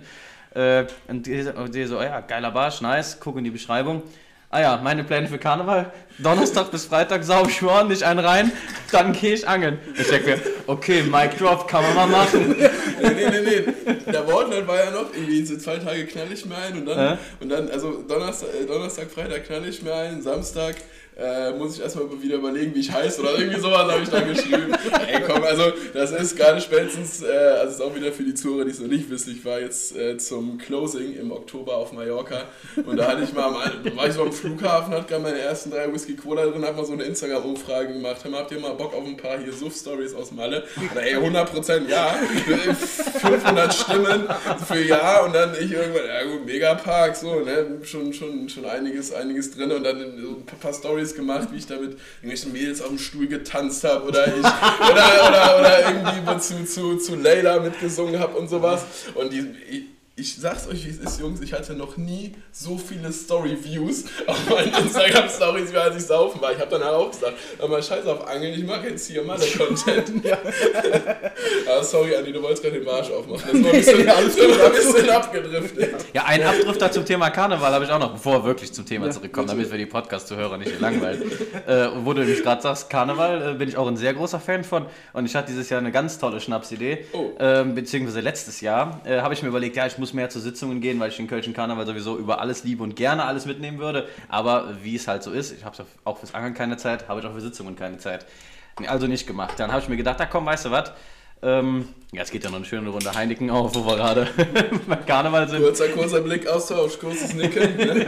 Äh, 0.55 0.85
und 1.07 1.25
die, 1.25 1.45
die 1.73 1.85
so, 1.85 1.99
oh 1.99 2.03
ja, 2.03 2.19
geiler 2.21 2.51
Barsch, 2.51 2.81
nice, 2.81 3.17
guck 3.19 3.37
in 3.37 3.43
die 3.43 3.51
Beschreibung. 3.51 4.03
Ah 4.53 4.61
ja, 4.61 4.79
meine 4.83 5.03
Pläne 5.03 5.27
für 5.27 5.39
Karneval. 5.39 5.91
Donnerstag 6.19 6.69
bis 6.69 6.85
Freitag 6.85 7.23
saub 7.23 7.49
ich 7.49 7.59
mir 7.63 7.71
ordentlich 7.71 8.05
einen 8.05 8.19
rein, 8.19 8.51
dann 8.91 9.11
gehe 9.11 9.33
ich 9.33 9.47
angeln. 9.47 9.79
Ich 9.97 10.07
denke 10.07 10.27
mir, 10.27 10.39
okay, 10.67 11.01
Mic 11.01 11.39
Drop 11.39 11.67
kann 11.67 11.81
man 11.81 11.95
mal 11.95 12.07
machen. 12.07 12.55
nee, 13.01 13.09
nee, 13.15 13.29
nee, 13.31 13.41
nee. 13.41 14.11
Der 14.11 14.27
Wortlaut 14.27 14.67
war 14.67 14.77
ja 14.77 14.91
noch, 14.91 15.11
irgendwie 15.11 15.43
so 15.43 15.57
zwei 15.57 15.77
Tage 15.77 16.05
knall 16.05 16.31
ich 16.31 16.45
mir 16.45 16.55
ein 16.55 16.77
und 16.77 16.85
dann, 16.85 17.13
äh? 17.13 17.17
und 17.39 17.49
dann 17.49 17.67
also 17.71 18.03
Donnerstag, 18.03 18.49
äh, 18.49 18.67
Donnerstag, 18.67 19.09
Freitag 19.09 19.47
knall 19.47 19.67
ich 19.67 19.81
mir 19.81 19.95
ein, 19.95 20.21
Samstag 20.21 20.75
äh, 21.17 21.51
muss 21.51 21.75
ich 21.75 21.81
erstmal 21.81 22.05
wieder 22.21 22.35
überlegen, 22.35 22.73
wie 22.73 22.79
ich 22.79 22.91
heiße 22.91 23.21
oder 23.21 23.37
irgendwie 23.37 23.59
sowas 23.59 23.91
habe 23.91 24.03
ich 24.03 24.09
da 24.09 24.21
geschrieben. 24.21 24.73
Ey, 25.07 25.21
komm, 25.27 25.43
also 25.43 25.71
das 25.93 26.11
ist 26.11 26.35
gerade 26.35 26.59
spätestens, 26.59 27.21
äh, 27.21 27.27
also 27.59 27.73
ist 27.73 27.81
auch 27.81 27.95
wieder 27.95 28.11
für 28.11 28.23
die 28.23 28.33
Zuhörer, 28.33 28.65
die 28.65 28.71
es 28.71 28.79
noch 28.79 28.87
nicht 28.87 29.09
wissen, 29.09 29.31
ich 29.31 29.45
war 29.45 29.59
jetzt 29.59 29.95
äh, 29.95 30.17
zum 30.17 30.57
Closing 30.57 31.15
im 31.15 31.31
Oktober 31.31 31.75
auf 31.77 31.91
Mallorca 31.91 32.43
und 32.85 32.97
da 32.97 33.09
hatte 33.09 33.23
ich 33.23 33.33
mal, 33.33 33.45
am, 33.45 33.95
war 33.95 34.07
ich 34.07 34.13
so 34.13 34.23
am 34.23 34.31
Flughafen, 34.31 34.93
hatte 34.93 35.07
gerade 35.07 35.23
meine 35.23 35.39
ersten 35.39 35.71
drei 35.71 35.91
Whisky 35.91 36.15
Cola 36.15 36.45
drin, 36.45 36.65
habe 36.65 36.77
mal 36.77 36.85
so 36.85 36.93
eine 36.93 37.03
Instagram-Umfrage 37.03 37.93
gemacht, 37.93 38.17
habt 38.31 38.51
ihr 38.51 38.59
mal 38.59 38.73
Bock 38.73 38.93
auf 38.93 39.05
ein 39.05 39.17
paar 39.17 39.37
hier 39.37 39.53
Suff-Stories 39.53 40.15
aus 40.15 40.31
Malle? 40.31 40.63
Und 40.77 40.97
ey, 40.97 41.15
100% 41.15 41.87
ja, 41.87 42.15
500 43.19 43.73
Stimmen 43.73 44.27
für 44.67 44.81
ja 44.81 45.23
und 45.23 45.33
dann 45.33 45.53
ich 45.59 45.71
irgendwann, 45.71 46.07
ja 46.07 46.23
gut, 46.23 46.45
Megapark, 46.45 47.15
so, 47.15 47.39
ne, 47.41 47.79
schon, 47.83 48.13
schon, 48.13 48.49
schon 48.49 48.65
einiges, 48.65 49.13
einiges 49.13 49.51
drin 49.51 49.71
und 49.71 49.83
dann 49.83 49.99
so 50.19 50.29
ein 50.29 50.59
paar 50.59 50.73
Stories 50.73 51.02
Stories 51.03 51.15
gemacht, 51.15 51.49
wie 51.51 51.57
ich 51.57 51.67
da 51.67 51.75
mit 51.75 51.97
irgendwelchen 52.21 52.51
Mädels 52.53 52.81
auf 52.81 52.89
dem 52.89 52.99
Stuhl 52.99 53.27
getanzt 53.27 53.83
habe 53.83 54.05
oder 54.05 54.27
ich 54.27 54.39
oder, 54.39 55.27
oder, 55.27 55.59
oder 55.59 55.89
irgendwie 55.89 56.39
zu, 56.39 56.65
zu, 56.65 56.97
zu 56.97 57.15
Layla 57.15 57.59
mitgesungen 57.59 58.19
habe 58.19 58.37
und 58.37 58.49
sowas. 58.49 58.85
Und 59.15 59.31
die, 59.31 59.89
ich, 60.15 60.35
sag's 60.35 60.67
euch, 60.67 60.85
wie 60.85 60.91
es 60.91 60.99
ist, 60.99 61.19
Jungs, 61.19 61.41
ich 61.41 61.53
hatte 61.53 61.73
noch 61.73 61.97
nie 61.97 62.35
so 62.51 62.77
viele 62.77 63.11
Story-Views 63.11 64.05
auf 64.27 64.47
meinen 64.47 64.71
Instagram-Stories, 64.71 65.73
wie 65.73 65.77
als 65.77 65.95
ich 65.95 66.05
saufen 66.05 66.39
war. 66.39 66.51
Ich 66.51 66.59
habe 66.59 66.69
dann 66.69 66.83
auch 66.83 67.09
gesagt, 67.09 67.33
aber 67.57 67.81
scheiß 67.81 68.05
auf 68.05 68.27
Angeln, 68.27 68.53
ich 68.53 68.63
mache 68.63 68.89
jetzt 68.89 69.07
hier 69.07 69.23
mal 69.23 69.39
den 69.39 69.57
Content. 69.57 70.23
ja. 70.23 70.37
aber 71.67 71.83
sorry, 71.83 72.15
Andi, 72.15 72.31
du 72.31 72.43
wolltest 72.43 72.61
gerade 72.61 72.75
den 72.75 72.85
Marsch 72.85 73.09
aufmachen. 73.09 73.63
Das 73.63 73.63
war 73.63 73.71
ein 73.71 73.77
bisschen, 73.77 74.05
ja, 74.05 74.13
alles 74.13 74.39
ein 74.39 74.71
bisschen 74.71 75.09
abgedriftet. 75.09 76.05
Ja, 76.13 76.25
ein 76.25 76.43
Abdrifter 76.43 76.91
zum 76.91 77.05
Thema 77.05 77.31
Karneval 77.31 77.73
habe 77.73 77.85
ich 77.85 77.89
auch 77.89 77.99
noch, 77.99 78.13
bevor 78.13 78.43
wir 78.43 78.43
wirklich 78.43 78.71
zum 78.71 78.85
Thema 78.85 79.09
zurückkommen, 79.09 79.47
damit 79.47 79.71
wir 79.71 79.79
die 79.79 79.87
Podcast-Zuhörer 79.87 80.59
nicht 80.59 80.79
langweilen. 80.79 81.23
äh, 81.65 81.87
wo 82.03 82.13
du 82.13 82.21
nämlich 82.21 82.43
gerade 82.43 82.61
sagst, 82.61 82.87
Karneval, 82.87 83.53
äh, 83.53 83.57
bin 83.57 83.67
ich 83.67 83.77
auch 83.77 83.87
ein 83.87 83.97
sehr 83.97 84.13
großer 84.13 84.39
Fan 84.39 84.63
von. 84.63 84.85
Und 85.13 85.25
ich 85.25 85.35
hatte 85.35 85.47
dieses 85.47 85.71
Jahr 85.71 85.79
eine 85.79 85.91
ganz 85.91 86.19
tolle 86.19 86.39
Schnapsidee. 86.39 87.05
Oh. 87.13 87.31
Äh, 87.39 87.63
beziehungsweise 87.63 88.19
letztes 88.19 88.61
Jahr 88.61 89.01
äh, 89.05 89.21
habe 89.21 89.33
ich 89.33 89.41
mir 89.41 89.49
überlegt, 89.49 89.75
ja, 89.75 89.87
ich 89.87 89.97
muss 89.97 90.02
muss 90.03 90.13
mehr 90.13 90.29
zu 90.29 90.41
Sitzungen 90.41 90.81
gehen, 90.81 90.99
weil 90.99 91.11
ich 91.11 91.15
den 91.15 91.27
Kölschen 91.27 91.53
Karneval 91.53 91.85
sowieso 91.85 92.17
über 92.17 92.41
alles 92.41 92.65
liebe 92.65 92.83
und 92.83 92.97
gerne 92.97 93.23
alles 93.23 93.45
mitnehmen 93.45 93.79
würde. 93.79 94.05
Aber 94.27 94.83
wie 94.83 94.97
es 94.97 95.07
halt 95.07 95.23
so 95.23 95.31
ist, 95.31 95.53
ich 95.53 95.63
habe 95.63 95.85
auch 96.03 96.17
fürs 96.17 96.33
Angeln 96.33 96.53
keine 96.53 96.75
Zeit, 96.75 97.07
habe 97.07 97.21
ich 97.21 97.25
auch 97.25 97.33
für 97.33 97.39
Sitzungen 97.39 97.77
keine 97.77 97.99
Zeit. 97.99 98.25
Also 98.85 99.07
nicht 99.07 99.25
gemacht. 99.27 99.53
Dann 99.57 99.71
habe 99.71 99.81
ich 99.81 99.87
mir 99.87 99.95
gedacht, 99.95 100.19
da 100.19 100.25
komm, 100.25 100.45
weißt 100.45 100.65
du 100.65 100.71
was? 100.71 100.91
Ähm, 101.43 101.89
ja, 102.13 102.21
es 102.21 102.31
geht 102.31 102.43
ja 102.43 102.49
noch 102.49 102.57
eine 102.57 102.65
schöne 102.65 102.89
Runde 102.89 103.13
Heineken 103.13 103.49
auf, 103.49 103.75
wo 103.75 103.85
wir 103.85 103.95
gerade 103.97 104.27
beim 104.87 105.05
Karneval 105.05 105.49
sind. 105.49 105.61
Kurzer, 105.61 105.89
kurzer 105.89 106.21
Blick, 106.21 106.47
Austausch, 106.47 106.97
kurzes 106.99 107.33
Nicken. 107.33 107.75
Ne? 107.75 108.05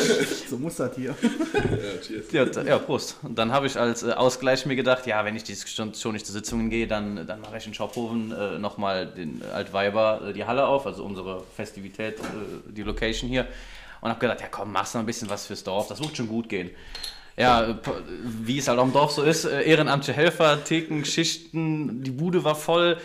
so 0.48 0.56
muss 0.56 0.76
das 0.76 0.96
hier. 0.96 1.14
Ja, 1.52 2.00
cheers. 2.00 2.56
Ja, 2.56 2.62
ja, 2.62 2.78
Prost. 2.78 3.18
Und 3.22 3.38
dann 3.38 3.52
habe 3.52 3.66
ich 3.66 3.78
als 3.78 4.02
äh, 4.02 4.12
Ausgleich 4.12 4.66
mir 4.66 4.76
gedacht, 4.76 5.06
ja, 5.06 5.24
wenn 5.24 5.36
ich 5.36 5.44
dies 5.44 5.70
schon, 5.70 5.94
schon 5.94 6.14
nicht 6.14 6.26
zu 6.26 6.32
Sitzungen 6.32 6.68
gehe, 6.68 6.88
dann, 6.88 7.26
dann 7.26 7.40
mache 7.40 7.58
ich 7.58 7.66
in 7.66 7.74
Schophofen 7.74 8.32
äh, 8.32 8.58
nochmal 8.58 9.06
den 9.06 9.42
Altweiber 9.52 10.22
äh, 10.28 10.32
die 10.32 10.44
Halle 10.44 10.66
auf, 10.66 10.86
also 10.86 11.04
unsere 11.04 11.44
Festivität, 11.54 12.18
äh, 12.18 12.22
die 12.72 12.82
Location 12.82 13.28
hier. 13.28 13.46
Und 14.00 14.10
habe 14.10 14.20
gedacht, 14.20 14.40
ja 14.40 14.48
komm, 14.50 14.72
machst 14.72 14.94
du 14.94 14.98
noch 14.98 15.04
ein 15.04 15.06
bisschen 15.06 15.30
was 15.30 15.46
fürs 15.46 15.62
Dorf, 15.62 15.88
das 15.88 16.00
wird 16.02 16.16
schon 16.16 16.28
gut 16.28 16.48
gehen 16.48 16.70
ja, 17.36 17.78
wie 18.22 18.58
es 18.58 18.68
halt 18.68 18.78
am 18.78 18.92
Dorf 18.92 19.10
so 19.10 19.22
ist, 19.22 19.44
äh, 19.44 19.62
ehrenamtliche 19.62 20.12
Helfer, 20.16 20.62
Theken, 20.62 21.04
Schichten, 21.04 22.02
die 22.02 22.10
Bude 22.10 22.44
war 22.44 22.54
voll. 22.54 22.96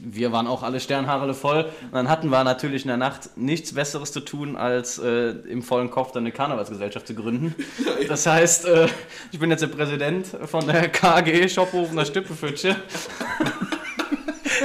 Wir 0.00 0.30
waren 0.30 0.46
auch 0.46 0.62
alle 0.62 0.78
Sternhaare 0.78 1.34
voll. 1.34 1.64
Und 1.64 1.94
dann 1.94 2.08
hatten 2.08 2.28
wir 2.28 2.44
natürlich 2.44 2.82
in 2.82 2.88
der 2.88 2.98
Nacht 2.98 3.36
nichts 3.36 3.74
Besseres 3.74 4.12
zu 4.12 4.20
tun, 4.20 4.56
als 4.56 4.98
äh, 4.98 5.30
im 5.30 5.62
vollen 5.62 5.90
Kopf 5.90 6.12
dann 6.12 6.22
eine 6.22 6.32
Karnevalsgesellschaft 6.32 7.06
zu 7.06 7.14
gründen. 7.14 7.54
Das 8.08 8.26
heißt, 8.26 8.66
äh, 8.66 8.86
ich 9.32 9.38
bin 9.38 9.50
jetzt 9.50 9.60
der 9.60 9.66
Präsident 9.68 10.26
von 10.46 10.66
der 10.66 10.88
KG 10.88 11.48
Shophofen 11.48 12.04
Stüppefütsche. 12.04 12.76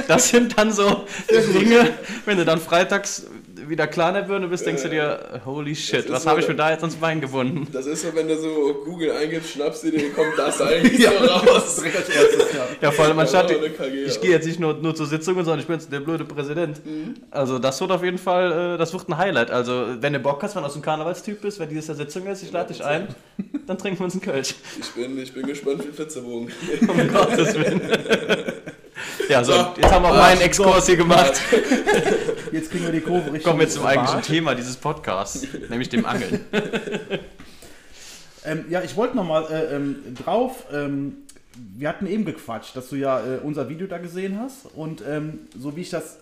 Das 0.08 0.28
sind 0.28 0.58
dann 0.58 0.72
so 0.72 1.06
Dinge, 1.30 1.92
wenn 2.24 2.36
du 2.36 2.44
dann 2.44 2.58
freitags 2.60 3.26
wieder 3.68 3.86
kleiner 3.86 4.28
würden, 4.28 4.42
du 4.42 4.48
bist, 4.48 4.66
denkst 4.66 4.82
du 4.82 4.88
dir, 4.88 5.40
holy 5.44 5.74
shit, 5.74 6.10
was 6.10 6.22
so, 6.22 6.30
habe 6.30 6.40
ich 6.40 6.48
mir 6.48 6.54
da 6.54 6.70
jetzt 6.70 6.82
ans 6.82 6.96
Bein 6.96 7.20
gebunden? 7.20 7.66
Das 7.72 7.86
ist 7.86 8.02
so, 8.02 8.14
wenn 8.14 8.28
du 8.28 8.36
so 8.36 8.82
Google 8.84 9.12
eingibst, 9.12 9.50
schnappst 9.50 9.84
du 9.84 9.90
dir, 9.90 10.10
kommt 10.12 10.36
das 10.36 10.60
eigentlich 10.60 10.98
ja, 10.98 11.10
so 11.10 11.24
raus. 11.26 11.82
ja, 12.80 12.90
vor 12.90 13.04
allem 13.04 13.18
anstatt, 13.18 13.50
ich, 13.50 14.06
ich 14.06 14.20
gehe 14.20 14.30
jetzt 14.30 14.46
nicht 14.46 14.60
nur, 14.60 14.74
nur 14.74 14.94
zur 14.94 15.06
Sitzung, 15.06 15.34
sondern 15.36 15.60
ich 15.60 15.66
bin 15.66 15.76
jetzt 15.76 15.92
der 15.92 16.00
blöde 16.00 16.24
Präsident. 16.24 16.84
Mhm. 16.84 17.14
Also 17.30 17.58
das 17.58 17.80
wird 17.80 17.90
auf 17.90 18.02
jeden 18.02 18.18
Fall, 18.18 18.74
äh, 18.74 18.78
das 18.78 18.92
wird 18.92 19.08
ein 19.08 19.18
Highlight. 19.18 19.50
Also 19.50 19.96
wenn 20.00 20.12
du 20.12 20.18
Bock 20.18 20.42
hast, 20.42 20.54
wenn 20.54 20.62
du 20.62 20.66
aus 20.66 20.74
dem 20.74 20.82
Karnevalstyp 20.82 21.40
bist, 21.40 21.58
wenn 21.60 21.68
dieses 21.68 21.88
Jahr 21.88 21.96
Sitzung 21.96 22.26
ist, 22.26 22.42
ich 22.42 22.52
lade 22.52 22.72
dich 22.72 22.84
ein, 22.84 23.08
dann 23.66 23.78
trinken 23.78 24.00
wir 24.00 24.04
uns 24.04 24.14
einen 24.14 24.22
Kölsch. 24.22 24.54
Ich 24.80 24.90
bin, 24.90 25.18
ich 25.18 25.32
bin 25.32 25.46
gespannt 25.46 25.86
wie 25.86 25.92
Flitzebogen. 25.92 26.52
um 26.88 27.08
Gottes 27.08 27.54
Willen. 27.54 27.80
Ja, 29.28 29.42
so, 29.42 29.52
jetzt 29.52 29.92
haben 29.92 30.02
wir 30.04 30.10
auch 30.10 30.16
meinen 30.16 30.40
Exkurs 30.40 30.86
hier 30.86 30.96
gemacht. 30.96 31.40
Jetzt 32.52 32.70
kriegen 32.70 32.84
wir 32.84 32.92
die 32.92 33.00
Kurve 33.00 33.26
richtig. 33.32 33.44
Kommen 33.44 33.60
wir 33.60 33.68
zum 33.68 33.84
eigentlichen 33.84 34.22
Thema 34.22 34.54
dieses 34.54 34.76
Podcasts, 34.76 35.46
nämlich 35.68 35.88
dem 35.88 36.06
Angeln. 36.06 36.44
ähm, 38.44 38.66
ja, 38.68 38.82
ich 38.82 38.96
wollte 38.96 39.16
nochmal 39.16 39.46
äh, 39.50 39.74
ähm, 39.74 39.96
drauf. 40.14 40.64
Ähm, 40.72 41.24
wir 41.56 41.88
hatten 41.88 42.06
eben 42.06 42.24
gequatscht, 42.24 42.76
dass 42.76 42.88
du 42.90 42.96
ja 42.96 43.20
äh, 43.20 43.38
unser 43.42 43.68
Video 43.68 43.86
da 43.86 43.98
gesehen 43.98 44.38
hast. 44.38 44.66
Und 44.74 45.02
ähm, 45.06 45.40
so 45.58 45.76
wie 45.76 45.80
ich 45.80 45.90
das 45.90 46.18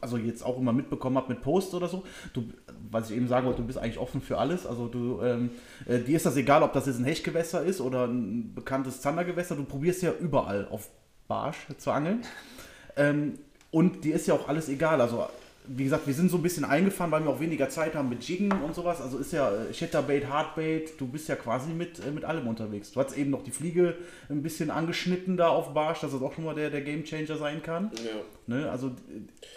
also 0.00 0.18
jetzt 0.18 0.44
auch 0.44 0.58
immer 0.58 0.72
mitbekommen 0.72 1.16
habe 1.16 1.32
mit 1.32 1.40
Posts 1.40 1.74
oder 1.74 1.88
so, 1.88 2.04
du, 2.34 2.44
was 2.90 3.10
ich 3.10 3.16
eben 3.16 3.26
sagen 3.26 3.46
wollte, 3.46 3.62
du 3.62 3.66
bist 3.66 3.78
eigentlich 3.78 3.98
offen 3.98 4.20
für 4.20 4.38
alles. 4.38 4.66
Also 4.66 4.86
du, 4.86 5.20
ähm, 5.22 5.50
äh, 5.86 5.98
dir 5.98 6.16
ist 6.16 6.26
das 6.26 6.36
egal, 6.36 6.62
ob 6.62 6.74
das 6.74 6.86
jetzt 6.86 6.98
ein 6.98 7.04
Hechtgewässer 7.04 7.62
ist 7.62 7.80
oder 7.80 8.06
ein 8.06 8.54
bekanntes 8.54 9.00
Zandergewässer. 9.00 9.56
Du 9.56 9.64
probierst 9.64 10.02
ja 10.02 10.12
überall 10.20 10.68
auf 10.70 10.90
Barsch 11.28 11.66
zu 11.78 11.90
angeln. 11.90 12.22
Ähm, 12.96 13.38
und 13.70 14.04
dir 14.04 14.14
ist 14.14 14.26
ja 14.26 14.34
auch 14.34 14.48
alles 14.48 14.68
egal. 14.68 15.00
Also, 15.00 15.26
wie 15.66 15.84
gesagt, 15.84 16.06
wir 16.06 16.12
sind 16.12 16.30
so 16.30 16.36
ein 16.36 16.42
bisschen 16.42 16.66
eingefahren, 16.66 17.10
weil 17.10 17.24
wir 17.24 17.30
auch 17.30 17.40
weniger 17.40 17.70
Zeit 17.70 17.94
haben 17.94 18.10
mit 18.10 18.22
Jiggen 18.22 18.52
und 18.52 18.74
sowas. 18.74 19.00
Also 19.00 19.16
ist 19.16 19.32
ja 19.32 19.50
äh, 19.50 19.72
Shatterbait, 19.72 20.28
Hardbait, 20.28 21.00
du 21.00 21.06
bist 21.06 21.26
ja 21.28 21.36
quasi 21.36 21.70
mit, 21.70 22.00
äh, 22.00 22.10
mit 22.10 22.24
allem 22.24 22.46
unterwegs. 22.46 22.92
Du 22.92 23.00
hast 23.00 23.16
eben 23.16 23.30
noch 23.30 23.42
die 23.42 23.50
Fliege 23.50 23.96
ein 24.28 24.42
bisschen 24.42 24.70
angeschnitten 24.70 25.38
da 25.38 25.48
auf 25.48 25.72
Barsch, 25.72 26.00
dass 26.00 26.12
das 26.12 26.20
auch 26.20 26.34
schon 26.34 26.44
mal 26.44 26.54
der, 26.54 26.68
der 26.68 26.82
Game 26.82 27.04
Changer 27.04 27.38
sein 27.38 27.62
kann. 27.62 27.90
Ja. 27.96 28.54
Ne? 28.54 28.70
Also 28.70 28.90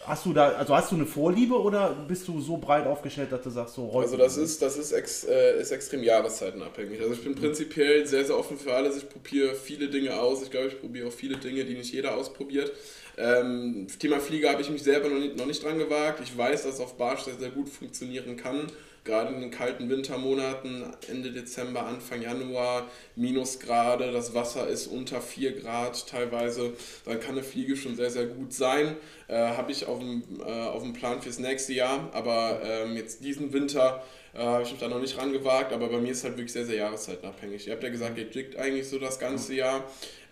hast 0.05 0.25
du 0.25 0.31
da, 0.31 0.49
also 0.51 0.73
hast 0.73 0.93
du 0.93 0.95
eine 0.95 1.05
Vorliebe 1.05 1.59
oder 1.59 1.89
bist 2.07 2.25
du 2.29 2.39
so 2.39 2.55
breit 2.55 2.87
aufgestellt, 2.87 3.33
dass 3.33 3.41
du 3.41 3.49
sagst, 3.49 3.75
so 3.75 3.91
Also 3.91 4.15
das 4.15 4.37
ist, 4.37 4.61
das 4.61 4.77
ist, 4.77 4.93
ex, 4.93 5.25
äh, 5.25 5.59
ist 5.59 5.71
extrem 5.71 6.03
jahreszeitenabhängig. 6.03 7.01
Also 7.01 7.15
ich 7.15 7.23
bin 7.23 7.35
prinzipiell 7.35 8.07
sehr, 8.07 8.23
sehr 8.23 8.37
offen 8.37 8.57
für 8.57 8.73
alles. 8.73 8.95
Ich 8.95 9.09
probiere 9.09 9.55
viele 9.55 9.89
Dinge 9.89 10.17
aus. 10.17 10.41
Ich 10.41 10.51
glaube, 10.51 10.67
ich 10.67 10.79
probiere 10.79 11.09
auch 11.09 11.13
viele 11.13 11.35
Dinge, 11.35 11.65
die 11.65 11.73
nicht 11.73 11.91
jeder 11.91 12.15
ausprobiert. 12.15 12.71
Ähm, 13.17 13.87
Thema 13.99 14.19
Flieger 14.19 14.51
habe 14.51 14.61
ich 14.61 14.69
mich 14.69 14.83
selber 14.83 15.09
noch 15.09 15.19
nicht, 15.19 15.37
noch 15.37 15.47
nicht 15.47 15.63
dran 15.63 15.79
gewagt. 15.79 16.21
Ich 16.23 16.37
weiß, 16.37 16.63
dass 16.63 16.75
es 16.75 16.79
auf 16.79 16.97
Barsch 16.97 17.21
sehr, 17.23 17.35
sehr 17.35 17.49
gut 17.49 17.67
funktionieren 17.67 18.37
kann. 18.37 18.67
gerade 19.03 19.33
in 19.33 19.39
den 19.39 19.51
kalten 19.51 19.89
Wintermonaten, 19.89 20.83
Ende 21.07 21.31
Dezember, 21.31 21.85
Anfang 21.85 22.21
Januar, 22.21 22.87
Minusgrade, 23.15 24.11
das 24.11 24.33
Wasser 24.33 24.67
ist 24.67 24.87
unter 24.87 25.21
4 25.21 25.61
Grad 25.61 26.07
teilweise, 26.07 26.73
dann 27.05 27.19
kann 27.19 27.31
eine 27.31 27.43
Fliege 27.43 27.77
schon 27.77 27.95
sehr, 27.95 28.09
sehr 28.11 28.25
gut 28.25 28.53
sein. 28.53 28.97
Äh, 29.29 29.37
Habe 29.37 29.71
ich 29.71 29.85
auf 29.87 29.99
dem, 29.99 30.23
äh, 30.41 30.43
auf 30.43 30.83
dem 30.83 30.91
Plan 30.93 31.21
fürs 31.21 31.39
nächste 31.39 31.71
Jahr, 31.73 32.09
aber 32.13 32.59
ähm, 32.63 32.97
jetzt 32.97 33.23
diesen 33.23 33.53
Winter 33.53 34.03
äh, 34.33 34.39
habe 34.39 34.63
ich 34.63 34.71
mich 34.71 34.79
da 34.79 34.87
noch 34.87 34.99
nicht 34.99 35.17
rangewagt, 35.17 35.73
aber 35.73 35.87
bei 35.87 35.99
mir 35.99 36.11
ist 36.11 36.23
halt 36.23 36.35
wirklich 36.35 36.51
sehr, 36.51 36.65
sehr 36.65 36.75
jahreszeitenabhängig. 36.75 37.65
Ihr 37.65 37.73
habt 37.73 37.83
ja 37.83 37.89
gesagt, 37.89 38.17
ihr 38.17 38.27
jiggt 38.29 38.57
eigentlich 38.57 38.87
so 38.87 38.99
das 38.99 39.19
ganze 39.19 39.55
Jahr. 39.55 39.85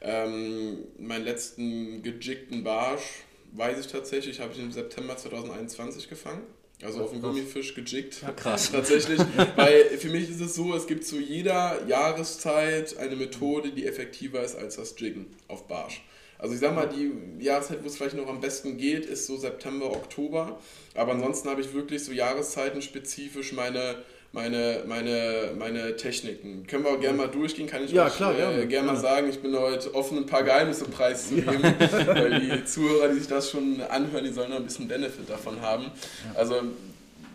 Ähm, 0.07 0.85
meinen 0.99 1.25
letzten 1.25 2.03
gejiggten 2.03 2.63
Barsch, 2.63 3.23
weiß 3.53 3.79
ich 3.79 3.87
tatsächlich, 3.87 4.39
habe 4.39 4.53
ich 4.53 4.59
im 4.59 4.71
September 4.71 5.17
2021 5.17 6.07
gefangen. 6.07 6.43
Also 6.83 7.01
auf 7.01 7.11
dem 7.11 7.21
Gummifisch 7.21 7.73
gejiggt. 7.73 8.21
Ja, 8.21 8.31
krass. 8.31 8.71
Tatsächlich. 8.71 9.19
Weil 9.55 9.97
für 9.97 10.09
mich 10.09 10.29
ist 10.29 10.41
es 10.41 10.53
so, 10.53 10.75
es 10.75 10.85
gibt 10.85 11.05
zu 11.05 11.19
jeder 11.19 11.87
Jahreszeit 11.87 12.97
eine 12.97 13.15
Methode, 13.15 13.71
die 13.71 13.87
effektiver 13.87 14.43
ist 14.43 14.55
als 14.55 14.75
das 14.75 14.93
Jiggen 14.99 15.25
auf 15.47 15.67
Barsch. 15.67 16.03
Also 16.37 16.53
ich 16.53 16.59
sag 16.59 16.75
mal, 16.75 16.87
die 16.87 17.43
Jahreszeit, 17.43 17.81
wo 17.81 17.87
es 17.87 17.97
vielleicht 17.97 18.17
noch 18.17 18.27
am 18.27 18.41
besten 18.41 18.77
geht, 18.77 19.05
ist 19.05 19.25
so 19.25 19.37
September, 19.37 19.89
Oktober. 19.89 20.59
Aber 20.93 21.13
ansonsten 21.13 21.49
habe 21.49 21.61
ich 21.61 21.73
wirklich 21.73 22.03
so 22.03 22.11
Jahreszeiten 22.11 22.81
spezifisch 22.81 23.53
meine 23.53 24.03
meine, 24.35 24.83
meine, 24.85 25.51
meine 25.57 25.95
Techniken. 25.95 26.67
Können 26.67 26.83
wir 26.83 26.91
auch 26.91 26.99
gerne 26.99 27.17
mal 27.17 27.29
durchgehen, 27.29 27.67
kann 27.67 27.83
ich 27.85 27.91
ja, 27.91 28.05
euch 28.05 28.17
klar, 28.17 28.37
äh, 28.37 28.65
gerne 28.67 28.91
mal 28.91 28.97
sagen. 28.97 29.29
Ich 29.29 29.39
bin 29.39 29.57
heute 29.57 29.95
offen, 29.95 30.17
ein 30.17 30.25
paar 30.25 30.43
Geheimnisse 30.43 30.85
preiszugeben, 30.85 31.63
ja. 31.63 32.07
weil 32.07 32.41
die 32.41 32.65
Zuhörer, 32.65 33.07
die 33.07 33.19
sich 33.19 33.27
das 33.27 33.49
schon 33.49 33.81
anhören, 33.81 34.25
die 34.25 34.31
sollen 34.31 34.49
noch 34.49 34.57
ein 34.57 34.65
bisschen 34.65 34.89
Benefit 34.89 35.29
davon 35.29 35.61
haben. 35.61 35.85
Ja. 35.85 36.39
Also 36.39 36.63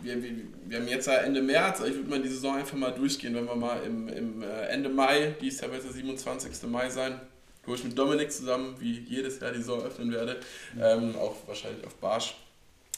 wir, 0.03 0.21
wir, 0.21 0.29
wir, 0.67 0.79
haben 0.79 0.87
jetzt 0.87 1.07
ja 1.07 1.15
Ende 1.15 1.41
März, 1.41 1.79
ich 1.79 1.95
würde 1.95 2.09
mal 2.09 2.21
die 2.21 2.29
Saison 2.29 2.55
einfach 2.55 2.77
mal 2.77 2.91
durchgehen, 2.91 3.33
wenn 3.33 3.45
wir 3.45 3.55
mal 3.55 3.81
im, 3.83 4.07
im 4.07 4.43
äh, 4.43 4.67
Ende 4.67 4.89
Mai, 4.89 5.35
dies 5.41 5.59
Jahr 5.59 5.71
wird 5.71 5.83
der 5.83 5.91
27. 5.91 6.69
Mai 6.69 6.89
sein, 6.91 7.19
wo 7.65 7.73
ich 7.73 7.83
mit 7.83 7.97
Dominik 7.97 8.31
zusammen, 8.31 8.75
wie 8.79 8.99
jedes 8.99 9.39
Jahr 9.39 9.51
die 9.51 9.57
Saison 9.57 9.81
öffnen 9.81 10.11
werde, 10.11 10.39
ähm, 10.79 11.15
auch 11.19 11.35
wahrscheinlich 11.47 11.83
auf 11.85 11.95
Barsch. 11.95 12.35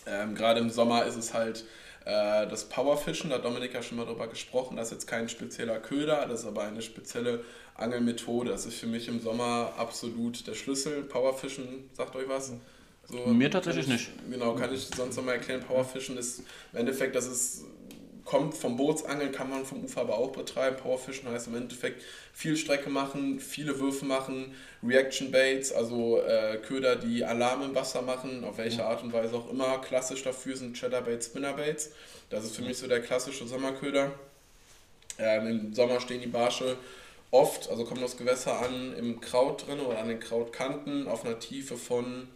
Ähm, 0.05 0.35
Gerade 0.35 0.59
im 0.59 0.69
Sommer 0.69 1.05
ist 1.05 1.15
es 1.15 1.33
halt 1.33 1.63
das 2.05 2.65
Powerfischen, 2.65 3.29
da 3.29 3.37
hat 3.37 3.45
Dominik 3.45 3.73
ja 3.73 3.81
schon 3.81 3.97
mal 3.97 4.05
drüber 4.05 4.27
gesprochen, 4.27 4.75
das 4.75 4.87
ist 4.87 4.93
jetzt 4.93 5.07
kein 5.07 5.29
spezieller 5.29 5.79
Köder, 5.79 6.25
das 6.27 6.41
ist 6.41 6.47
aber 6.47 6.63
eine 6.63 6.81
spezielle 6.81 7.43
Angelmethode. 7.75 8.51
Das 8.51 8.65
ist 8.65 8.75
für 8.75 8.87
mich 8.87 9.07
im 9.07 9.21
Sommer 9.21 9.73
absolut 9.77 10.45
der 10.47 10.53
Schlüssel. 10.53 11.03
Powerfischen, 11.03 11.89
sagt 11.93 12.15
euch 12.15 12.27
was? 12.27 12.53
So, 13.05 13.27
Mir 13.27 13.51
tatsächlich 13.51 13.85
ich, 13.85 13.91
nicht. 13.91 14.11
Genau, 14.29 14.55
kann 14.55 14.73
ich 14.73 14.87
sonst 14.87 15.17
nochmal 15.17 15.35
erklären. 15.35 15.61
Powerfischen 15.61 16.17
ist 16.17 16.43
im 16.71 16.79
Endeffekt, 16.79 17.15
das 17.15 17.27
ist 17.27 17.65
kommt 18.25 18.55
vom 18.55 18.77
Bootsangeln, 18.77 19.31
kann 19.31 19.49
man 19.49 19.65
vom 19.65 19.83
Ufer 19.83 20.01
aber 20.01 20.17
auch 20.17 20.31
betreiben. 20.31 20.77
Powerfischen 20.77 21.29
heißt 21.29 21.47
im 21.47 21.55
Endeffekt 21.55 22.03
viel 22.33 22.55
Strecke 22.57 22.89
machen, 22.89 23.39
viele 23.39 23.79
Würfe 23.79 24.05
machen, 24.05 24.55
Reaction 24.83 25.31
Baits, 25.31 25.71
also 25.71 26.19
äh, 26.21 26.57
Köder, 26.57 26.95
die 26.95 27.23
Alarm 27.23 27.63
im 27.63 27.75
Wasser 27.75 28.01
machen, 28.01 28.43
auf 28.43 28.57
welche 28.57 28.85
Art 28.85 29.03
und 29.03 29.13
Weise 29.13 29.35
auch 29.35 29.49
immer. 29.49 29.79
Klassisch 29.79 30.23
dafür 30.23 30.55
sind 30.55 30.75
Cheddar 30.75 31.01
Baits, 31.01 31.27
Spinner 31.27 31.53
Baits. 31.53 31.91
Das 32.29 32.43
ist 32.43 32.55
für 32.55 32.63
mich 32.63 32.77
so 32.77 32.87
der 32.87 33.01
klassische 33.01 33.45
Sommerköder. 33.45 34.11
Ähm, 35.19 35.47
Im 35.47 35.73
Sommer 35.73 35.99
stehen 35.99 36.21
die 36.21 36.27
Barsche 36.27 36.77
oft, 37.31 37.69
also 37.69 37.83
kommt 37.83 38.01
das 38.01 38.17
Gewässer 38.17 38.59
an, 38.59 38.95
im 38.97 39.19
Kraut 39.19 39.67
drin 39.67 39.79
oder 39.79 39.99
an 39.99 40.07
den 40.07 40.19
Krautkanten 40.19 41.07
auf 41.07 41.25
einer 41.25 41.39
Tiefe 41.39 41.77
von 41.77 42.27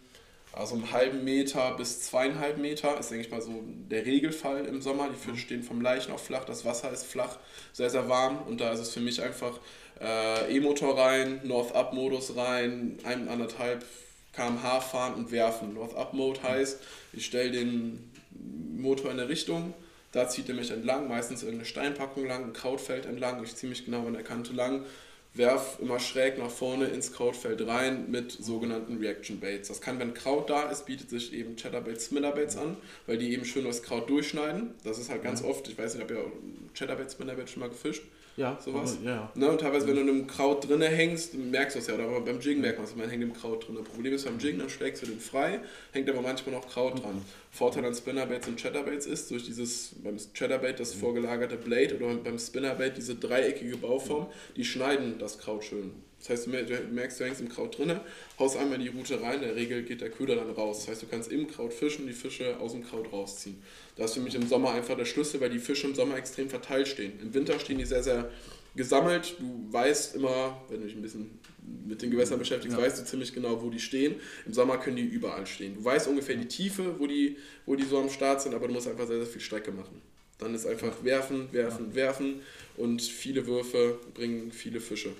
also 0.58 0.74
einen 0.74 0.90
halben 0.90 1.22
Meter 1.22 1.74
bis 1.76 2.02
zweieinhalb 2.02 2.58
Meter 2.58 2.98
ist, 2.98 3.10
denke 3.10 3.24
ich 3.24 3.30
mal, 3.30 3.40
so 3.40 3.62
der 3.64 4.04
Regelfall 4.04 4.64
im 4.64 4.82
Sommer. 4.82 5.08
Die 5.08 5.16
Fische 5.16 5.40
stehen 5.40 5.62
vom 5.62 5.80
Leichen 5.80 6.12
auf 6.12 6.24
flach, 6.24 6.44
das 6.44 6.64
Wasser 6.64 6.90
ist 6.90 7.06
flach, 7.06 7.38
sehr, 7.72 7.90
sehr 7.90 8.08
warm 8.08 8.42
und 8.48 8.60
da 8.60 8.72
ist 8.72 8.80
es 8.80 8.90
für 8.90 9.00
mich 9.00 9.22
einfach 9.22 9.60
äh, 10.00 10.56
E-Motor 10.56 10.98
rein, 10.98 11.40
North-Up-Modus 11.44 12.36
rein, 12.36 12.98
ein, 13.04 13.28
anderthalb 13.28 13.84
km/h 14.32 14.80
fahren 14.80 15.14
und 15.14 15.30
werfen. 15.30 15.74
North-Up-Mode 15.74 16.42
heißt, 16.42 16.80
ich 17.12 17.24
stelle 17.24 17.52
den 17.52 18.10
Motor 18.76 19.12
in 19.12 19.20
eine 19.20 19.28
Richtung, 19.28 19.74
da 20.10 20.28
zieht 20.28 20.48
er 20.48 20.56
mich 20.56 20.72
entlang, 20.72 21.06
meistens 21.06 21.42
irgendeine 21.42 21.66
Steinpackung 21.66 22.26
lang, 22.26 22.44
ein 22.44 22.52
Krautfeld 22.52 23.06
entlang, 23.06 23.42
ich 23.44 23.54
ziehe 23.54 23.70
mich 23.70 23.84
genau 23.84 24.06
an 24.06 24.14
der 24.14 24.24
Kante 24.24 24.52
lang 24.52 24.84
werf 25.38 25.78
immer 25.80 25.98
schräg 25.98 26.38
nach 26.38 26.50
vorne 26.50 26.86
ins 26.86 27.12
Krautfeld 27.12 27.66
rein 27.66 28.10
mit 28.10 28.32
sogenannten 28.32 28.98
Reaction 28.98 29.40
Baits. 29.40 29.68
Das 29.68 29.80
kann, 29.80 29.98
wenn 29.98 30.12
Kraut 30.12 30.50
da 30.50 30.68
ist, 30.70 30.86
bietet 30.86 31.10
sich 31.10 31.32
eben 31.32 31.56
Cheddar 31.56 31.80
Baits, 31.80 32.06
Spinner 32.06 32.32
Baits 32.32 32.56
an, 32.56 32.76
weil 33.06 33.18
die 33.18 33.32
eben 33.32 33.44
schön 33.44 33.64
das 33.64 33.82
Kraut 33.82 34.10
durchschneiden. 34.10 34.74
Das 34.84 34.98
ist 34.98 35.10
halt 35.10 35.22
ganz 35.22 35.40
ja. 35.40 35.46
oft, 35.46 35.68
ich 35.68 35.78
weiß 35.78 35.94
nicht, 35.94 36.04
ob 36.04 36.10
ihr 36.10 36.32
Cheddar 36.74 36.96
Baits, 36.96 37.14
Spinner 37.14 37.34
Baits 37.34 37.52
schon 37.52 37.60
mal 37.60 37.70
gefischt? 37.70 38.02
Ja, 38.38 38.56
sowas. 38.64 38.98
Aber, 39.00 39.10
ja. 39.10 39.32
Ne, 39.34 39.50
und 39.50 39.60
teilweise, 39.60 39.88
wenn 39.88 39.96
du 39.96 40.02
in 40.02 40.08
einem 40.08 40.26
Kraut 40.28 40.68
drinne 40.68 40.86
hängst, 40.86 41.34
merkst 41.34 41.74
du 41.74 41.80
es 41.80 41.88
ja, 41.88 41.94
oder 41.94 42.04
aber 42.04 42.20
beim 42.20 42.38
Jiggen 42.38 42.62
merkt 42.62 42.78
man 42.78 42.86
es, 42.86 42.94
man 42.94 43.10
hängt 43.10 43.20
im 43.20 43.32
Kraut 43.32 43.66
drin. 43.66 43.74
Das 43.74 43.88
Problem 43.88 44.14
ist 44.14 44.24
beim 44.24 44.38
Jiggen, 44.38 44.60
dann 44.60 44.70
schlägst 44.70 45.02
du 45.02 45.06
den 45.06 45.18
frei, 45.18 45.58
hängt 45.90 46.08
aber 46.08 46.22
manchmal 46.22 46.54
noch 46.54 46.68
Kraut 46.68 47.02
dran. 47.02 47.20
Vorteil 47.50 47.84
an 47.84 47.94
Spinnerbaits 47.94 48.46
und 48.46 48.56
Chatterbaits 48.56 49.06
ist, 49.06 49.32
durch 49.32 49.44
dieses 49.44 49.90
beim 50.04 50.16
Chatterbait 50.34 50.78
das 50.78 50.94
vorgelagerte 50.94 51.56
Blade 51.56 51.96
oder 51.96 52.14
beim 52.14 52.38
Spinnerbait 52.38 52.96
diese 52.96 53.16
dreieckige 53.16 53.76
Bauform, 53.76 54.28
die 54.54 54.64
schneiden 54.64 55.18
das 55.18 55.38
Kraut 55.38 55.64
schön. 55.64 55.90
Das 56.18 56.30
heißt, 56.30 56.46
du 56.46 56.50
merkst, 56.50 57.20
du 57.20 57.24
hängst 57.24 57.40
im 57.40 57.48
Kraut 57.48 57.78
drinne, 57.78 58.00
haust 58.38 58.56
einmal 58.56 58.78
die 58.78 58.88
Route 58.88 59.20
rein, 59.20 59.34
in 59.34 59.42
der 59.42 59.56
Regel 59.56 59.82
geht 59.84 60.00
der 60.00 60.10
Köder 60.10 60.36
dann 60.36 60.50
raus. 60.50 60.80
Das 60.80 60.88
heißt, 60.88 61.02
du 61.02 61.06
kannst 61.06 61.30
im 61.30 61.46
Kraut 61.46 61.72
fischen, 61.72 62.06
die 62.06 62.12
Fische 62.12 62.58
aus 62.58 62.72
dem 62.72 62.84
Kraut 62.84 63.12
rausziehen. 63.12 63.62
Das 63.96 64.10
ist 64.10 64.14
für 64.14 64.20
mich 64.20 64.34
im 64.34 64.46
Sommer 64.46 64.72
einfach 64.72 64.96
der 64.96 65.04
Schlüssel, 65.04 65.40
weil 65.40 65.50
die 65.50 65.60
Fische 65.60 65.86
im 65.86 65.94
Sommer 65.94 66.16
extrem 66.16 66.48
verteilt 66.48 66.88
stehen. 66.88 67.12
Im 67.22 67.32
Winter 67.34 67.58
stehen 67.60 67.78
die 67.78 67.84
sehr, 67.84 68.02
sehr 68.02 68.30
gesammelt. 68.74 69.36
Du 69.38 69.72
weißt 69.72 70.16
immer, 70.16 70.60
wenn 70.68 70.80
du 70.80 70.86
dich 70.86 70.96
ein 70.96 71.02
bisschen 71.02 71.38
mit 71.86 72.02
den 72.02 72.10
Gewässern 72.10 72.38
beschäftigst, 72.38 72.76
ja. 72.76 72.82
weißt 72.82 73.00
du 73.00 73.04
ziemlich 73.04 73.32
genau, 73.32 73.62
wo 73.62 73.70
die 73.70 73.80
stehen. 73.80 74.16
Im 74.46 74.52
Sommer 74.52 74.78
können 74.78 74.96
die 74.96 75.02
überall 75.02 75.46
stehen. 75.46 75.74
Du 75.74 75.84
weißt 75.84 76.08
ungefähr 76.08 76.36
die 76.36 76.48
Tiefe, 76.48 76.98
wo 76.98 77.06
die, 77.06 77.36
wo 77.66 77.76
die 77.76 77.84
so 77.84 77.98
am 77.98 78.08
Start 78.08 78.42
sind, 78.42 78.54
aber 78.54 78.66
du 78.66 78.74
musst 78.74 78.88
einfach 78.88 79.06
sehr, 79.06 79.18
sehr 79.18 79.26
viel 79.26 79.40
Strecke 79.40 79.72
machen. 79.72 80.00
Dann 80.38 80.54
ist 80.54 80.66
einfach 80.66 81.04
werfen, 81.04 81.48
werfen, 81.52 81.94
werfen 81.94 82.42
und 82.76 83.02
viele 83.02 83.46
Würfe 83.46 83.98
bringen 84.14 84.52
viele 84.52 84.80
Fische. 84.80 85.10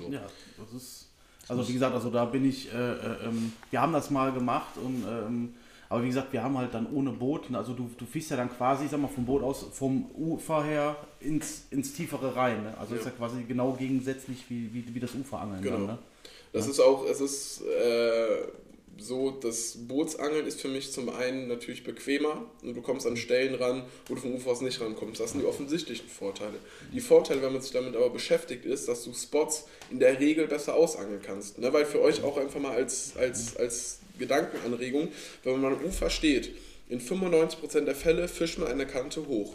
So. 0.00 0.12
Ja, 0.12 0.22
das 0.58 0.82
ist. 0.82 1.06
Also 1.48 1.66
wie 1.68 1.72
gesagt, 1.72 1.94
also 1.94 2.10
da 2.10 2.26
bin 2.26 2.44
ich, 2.48 2.72
äh, 2.72 2.76
äh, 2.76 3.26
ähm, 3.26 3.52
wir 3.70 3.80
haben 3.80 3.92
das 3.92 4.10
mal 4.10 4.32
gemacht 4.32 4.76
und 4.76 5.04
ähm, 5.08 5.54
aber 5.90 6.04
wie 6.04 6.06
gesagt, 6.06 6.32
wir 6.32 6.44
haben 6.44 6.56
halt 6.56 6.72
dann 6.72 6.86
ohne 6.92 7.10
Boot, 7.10 7.52
also 7.52 7.72
du, 7.72 7.90
du 7.98 8.06
fischst 8.06 8.30
ja 8.30 8.36
dann 8.36 8.48
quasi, 8.48 8.86
sag 8.86 9.00
mal, 9.00 9.08
vom 9.08 9.26
Boot 9.26 9.42
aus, 9.42 9.66
vom 9.72 10.08
Ufer 10.16 10.62
her 10.62 10.96
ins, 11.18 11.64
ins 11.70 11.92
Tiefere 11.92 12.36
rein. 12.36 12.62
Ne? 12.62 12.78
Also 12.78 12.94
ja. 12.94 13.00
ist 13.00 13.06
ja 13.06 13.10
quasi 13.10 13.42
genau 13.42 13.72
gegensätzlich 13.72 14.44
wie, 14.48 14.72
wie, 14.72 14.94
wie 14.94 15.00
das 15.00 15.16
Uferangeln. 15.16 15.62
Genau. 15.62 15.76
Dann, 15.78 15.86
ne? 15.86 15.98
Das 16.52 16.66
ja. 16.66 16.70
ist 16.70 16.80
auch, 16.80 17.04
es 17.06 17.20
ist 17.20 17.62
äh, 17.62 18.46
so, 19.00 19.30
das 19.30 19.76
Bootsangeln 19.88 20.46
ist 20.46 20.60
für 20.60 20.68
mich 20.68 20.92
zum 20.92 21.08
einen 21.08 21.48
natürlich 21.48 21.84
bequemer 21.84 22.50
und 22.62 22.74
du 22.74 22.82
kommst 22.82 23.06
an 23.06 23.16
Stellen 23.16 23.54
ran, 23.54 23.84
wo 24.06 24.14
du 24.14 24.20
vom 24.20 24.34
Ufer 24.34 24.50
aus 24.50 24.60
nicht 24.60 24.80
rankommst. 24.80 25.20
Das 25.20 25.32
sind 25.32 25.40
die 25.40 25.46
offensichtlichen 25.46 26.08
Vorteile. 26.08 26.58
Die 26.92 27.00
Vorteile, 27.00 27.42
wenn 27.42 27.52
man 27.52 27.62
sich 27.62 27.72
damit 27.72 27.96
aber 27.96 28.10
beschäftigt, 28.10 28.66
ist, 28.66 28.88
dass 28.88 29.04
du 29.04 29.12
Spots 29.14 29.66
in 29.90 29.98
der 29.98 30.20
Regel 30.20 30.46
besser 30.46 30.74
ausangeln 30.74 31.22
kannst. 31.22 31.58
Ne? 31.58 31.72
Weil 31.72 31.86
für 31.86 32.00
euch 32.00 32.22
auch 32.22 32.36
einfach 32.36 32.60
mal 32.60 32.72
als, 32.72 33.16
als, 33.16 33.56
als 33.56 34.00
Gedankenanregung, 34.18 35.08
wenn 35.44 35.60
man 35.60 35.74
am 35.74 35.84
Ufer 35.84 36.10
steht, 36.10 36.54
in 36.88 37.00
95% 37.00 37.80
der 37.82 37.94
Fälle 37.94 38.28
fischt 38.28 38.58
man 38.58 38.68
eine 38.68 38.86
Kante 38.86 39.26
hoch. 39.26 39.54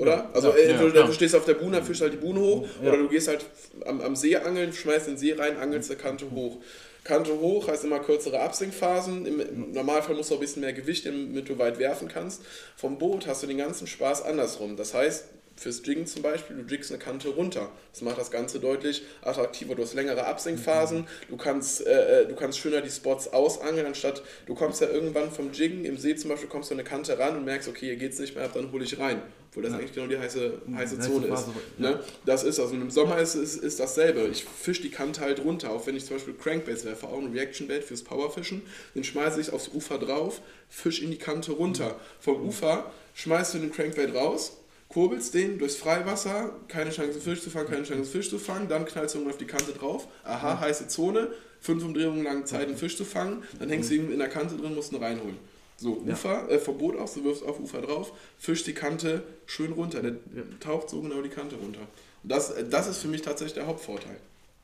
Oder? 0.00 0.30
Also 0.32 0.48
ja, 0.50 0.56
äh, 0.56 0.78
du, 0.78 0.88
ja, 0.88 1.06
du, 1.06 1.12
stehst 1.12 1.34
auf 1.34 1.44
der 1.44 1.54
Buhne, 1.54 1.82
fischst 1.82 2.02
halt 2.02 2.12
die 2.12 2.18
Buhne 2.18 2.40
hoch, 2.40 2.66
oder 2.82 2.96
du 2.96 3.08
gehst 3.08 3.28
halt 3.28 3.44
am, 3.84 4.00
am 4.00 4.16
See 4.16 4.36
angeln, 4.36 4.72
schmeißt 4.72 5.08
den 5.08 5.16
See 5.16 5.32
rein, 5.32 5.58
angelst 5.58 5.90
eine 5.90 6.00
Kante 6.00 6.30
hoch. 6.30 6.58
Kante 7.04 7.38
hoch 7.38 7.68
heißt 7.68 7.84
immer 7.84 8.00
kürzere 8.00 8.40
Absinkphasen. 8.40 9.26
Im 9.26 9.72
Normalfall 9.72 10.14
musst 10.14 10.30
du 10.30 10.34
ein 10.34 10.40
bisschen 10.40 10.62
mehr 10.62 10.72
Gewicht, 10.72 11.06
damit 11.06 11.48
du 11.48 11.58
weit 11.58 11.78
werfen 11.78 12.08
kannst. 12.08 12.42
Vom 12.76 12.98
Boot 12.98 13.26
hast 13.26 13.42
du 13.42 13.46
den 13.46 13.58
ganzen 13.58 13.86
Spaß 13.86 14.22
andersrum. 14.22 14.76
Das 14.76 14.92
heißt, 14.92 15.24
fürs 15.60 15.82
Jiggen 15.84 16.06
zum 16.06 16.22
Beispiel, 16.22 16.56
du 16.56 16.62
jiggst 16.62 16.90
eine 16.90 16.98
Kante 16.98 17.28
runter. 17.28 17.70
Das 17.92 18.00
macht 18.00 18.16
das 18.16 18.30
Ganze 18.30 18.60
deutlich 18.60 19.02
attraktiver. 19.20 19.74
Du 19.74 19.82
hast 19.82 19.92
längere 19.92 20.24
Absinkphasen, 20.24 21.06
du 21.28 21.36
kannst, 21.36 21.86
äh, 21.86 22.22
äh, 22.22 22.26
du 22.26 22.34
kannst 22.34 22.58
schöner 22.58 22.80
die 22.80 22.88
Spots 22.88 23.28
ausangeln, 23.28 23.84
anstatt 23.84 24.22
du 24.46 24.54
kommst 24.54 24.80
ja 24.80 24.88
irgendwann 24.88 25.30
vom 25.30 25.52
Jiggen 25.52 25.84
im 25.84 25.98
See 25.98 26.16
zum 26.16 26.30
Beispiel, 26.30 26.48
kommst 26.48 26.70
du 26.70 26.74
eine 26.74 26.84
Kante 26.84 27.18
ran 27.18 27.36
und 27.36 27.44
merkst, 27.44 27.68
okay, 27.68 27.86
hier 27.86 27.96
geht 27.96 28.14
es 28.14 28.18
nicht 28.18 28.34
mehr, 28.34 28.48
dann 28.48 28.72
hole 28.72 28.84
ich 28.84 28.98
rein. 28.98 29.20
Obwohl 29.50 29.64
das 29.64 29.72
ja. 29.72 29.78
eigentlich 29.78 29.92
genau 29.92 30.06
die 30.06 30.16
heiße, 30.16 30.62
heiße 30.74 30.98
Zone 31.00 31.26
ist. 31.26 31.48
Ja. 31.76 31.90
Ne? 31.90 32.00
Das 32.24 32.42
ist 32.42 32.58
also 32.58 32.72
im 32.72 32.90
Sommer 32.90 33.18
ist, 33.18 33.34
ist, 33.34 33.56
ist 33.56 33.80
dasselbe. 33.80 34.28
Ich 34.28 34.44
fische 34.44 34.80
die 34.80 34.90
Kante 34.90 35.20
halt 35.20 35.44
runter, 35.44 35.72
auch 35.72 35.86
wenn 35.86 35.96
ich 35.96 36.06
zum 36.06 36.16
Beispiel 36.16 36.34
Crankbaits 36.34 36.86
werfe, 36.86 37.06
auch 37.06 37.18
ein 37.18 37.32
Reaction 37.32 37.68
Bait 37.68 37.84
fürs 37.84 38.02
Powerfischen, 38.02 38.62
den 38.94 39.04
schmeiße 39.04 39.38
ich 39.40 39.52
aufs 39.52 39.68
Ufer 39.68 39.98
drauf, 39.98 40.40
fisch 40.70 41.02
in 41.02 41.10
die 41.10 41.18
Kante 41.18 41.52
runter. 41.52 41.96
Vom 42.18 42.46
Ufer 42.46 42.90
schmeißt 43.14 43.54
du 43.54 43.58
den 43.58 43.72
Crankbait 43.72 44.14
raus, 44.14 44.56
kurbelst 44.90 45.32
den 45.34 45.58
durchs 45.58 45.76
Freiwasser, 45.76 46.52
keine 46.68 46.90
Chance 46.90 47.20
Fisch 47.20 47.40
zu 47.40 47.48
fangen, 47.48 47.68
keine 47.68 47.84
Chance 47.84 48.10
Fisch 48.10 48.28
zu 48.28 48.38
fangen, 48.38 48.68
dann 48.68 48.84
knallst 48.84 49.14
du 49.14 49.18
irgendwann 49.18 49.34
auf 49.34 49.38
die 49.38 49.46
Kante 49.46 49.72
drauf, 49.72 50.08
aha, 50.24 50.60
heiße 50.60 50.88
Zone, 50.88 51.30
fünf 51.60 51.84
Umdrehungen 51.84 52.24
lang 52.24 52.44
Zeit 52.44 52.68
einen 52.68 52.76
Fisch 52.76 52.96
zu 52.96 53.04
fangen, 53.04 53.42
dann 53.58 53.68
hängst 53.70 53.90
du 53.90 53.94
ihn 53.94 54.10
in 54.10 54.18
der 54.18 54.28
Kante 54.28 54.56
drin, 54.56 54.74
musst 54.74 54.92
ihn 54.92 55.02
reinholen. 55.02 55.38
So, 55.76 55.96
Ufer, 55.96 56.50
äh, 56.50 56.58
vom 56.58 56.76
Boot 56.76 56.96
aus, 56.96 57.14
du 57.14 57.24
wirfst 57.24 57.42
auf 57.42 57.58
Ufer 57.58 57.80
drauf, 57.80 58.12
fischst 58.36 58.66
die 58.66 58.74
Kante 58.74 59.22
schön 59.46 59.72
runter. 59.72 60.02
Der 60.02 60.14
taucht 60.60 60.90
so 60.90 61.00
genau 61.00 61.22
die 61.22 61.30
Kante 61.30 61.56
runter. 61.56 61.80
Und 62.22 62.30
das, 62.30 62.50
äh, 62.50 62.68
das 62.68 62.86
ist 62.86 62.98
für 62.98 63.08
mich 63.08 63.22
tatsächlich 63.22 63.54
der 63.54 63.66
Hauptvorteil 63.66 64.18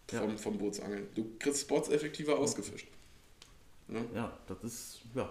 vom, 0.09 0.37
vom 0.37 0.59
Bootsangeln. 0.59 1.07
Du 1.15 1.25
kriegst 1.39 1.63
Spots 1.63 1.89
effektiver 1.89 2.39
ausgefischt. 2.39 2.89
Ja, 4.15 4.37
das 4.47 4.63
ist, 4.63 5.01
ja. 5.15 5.31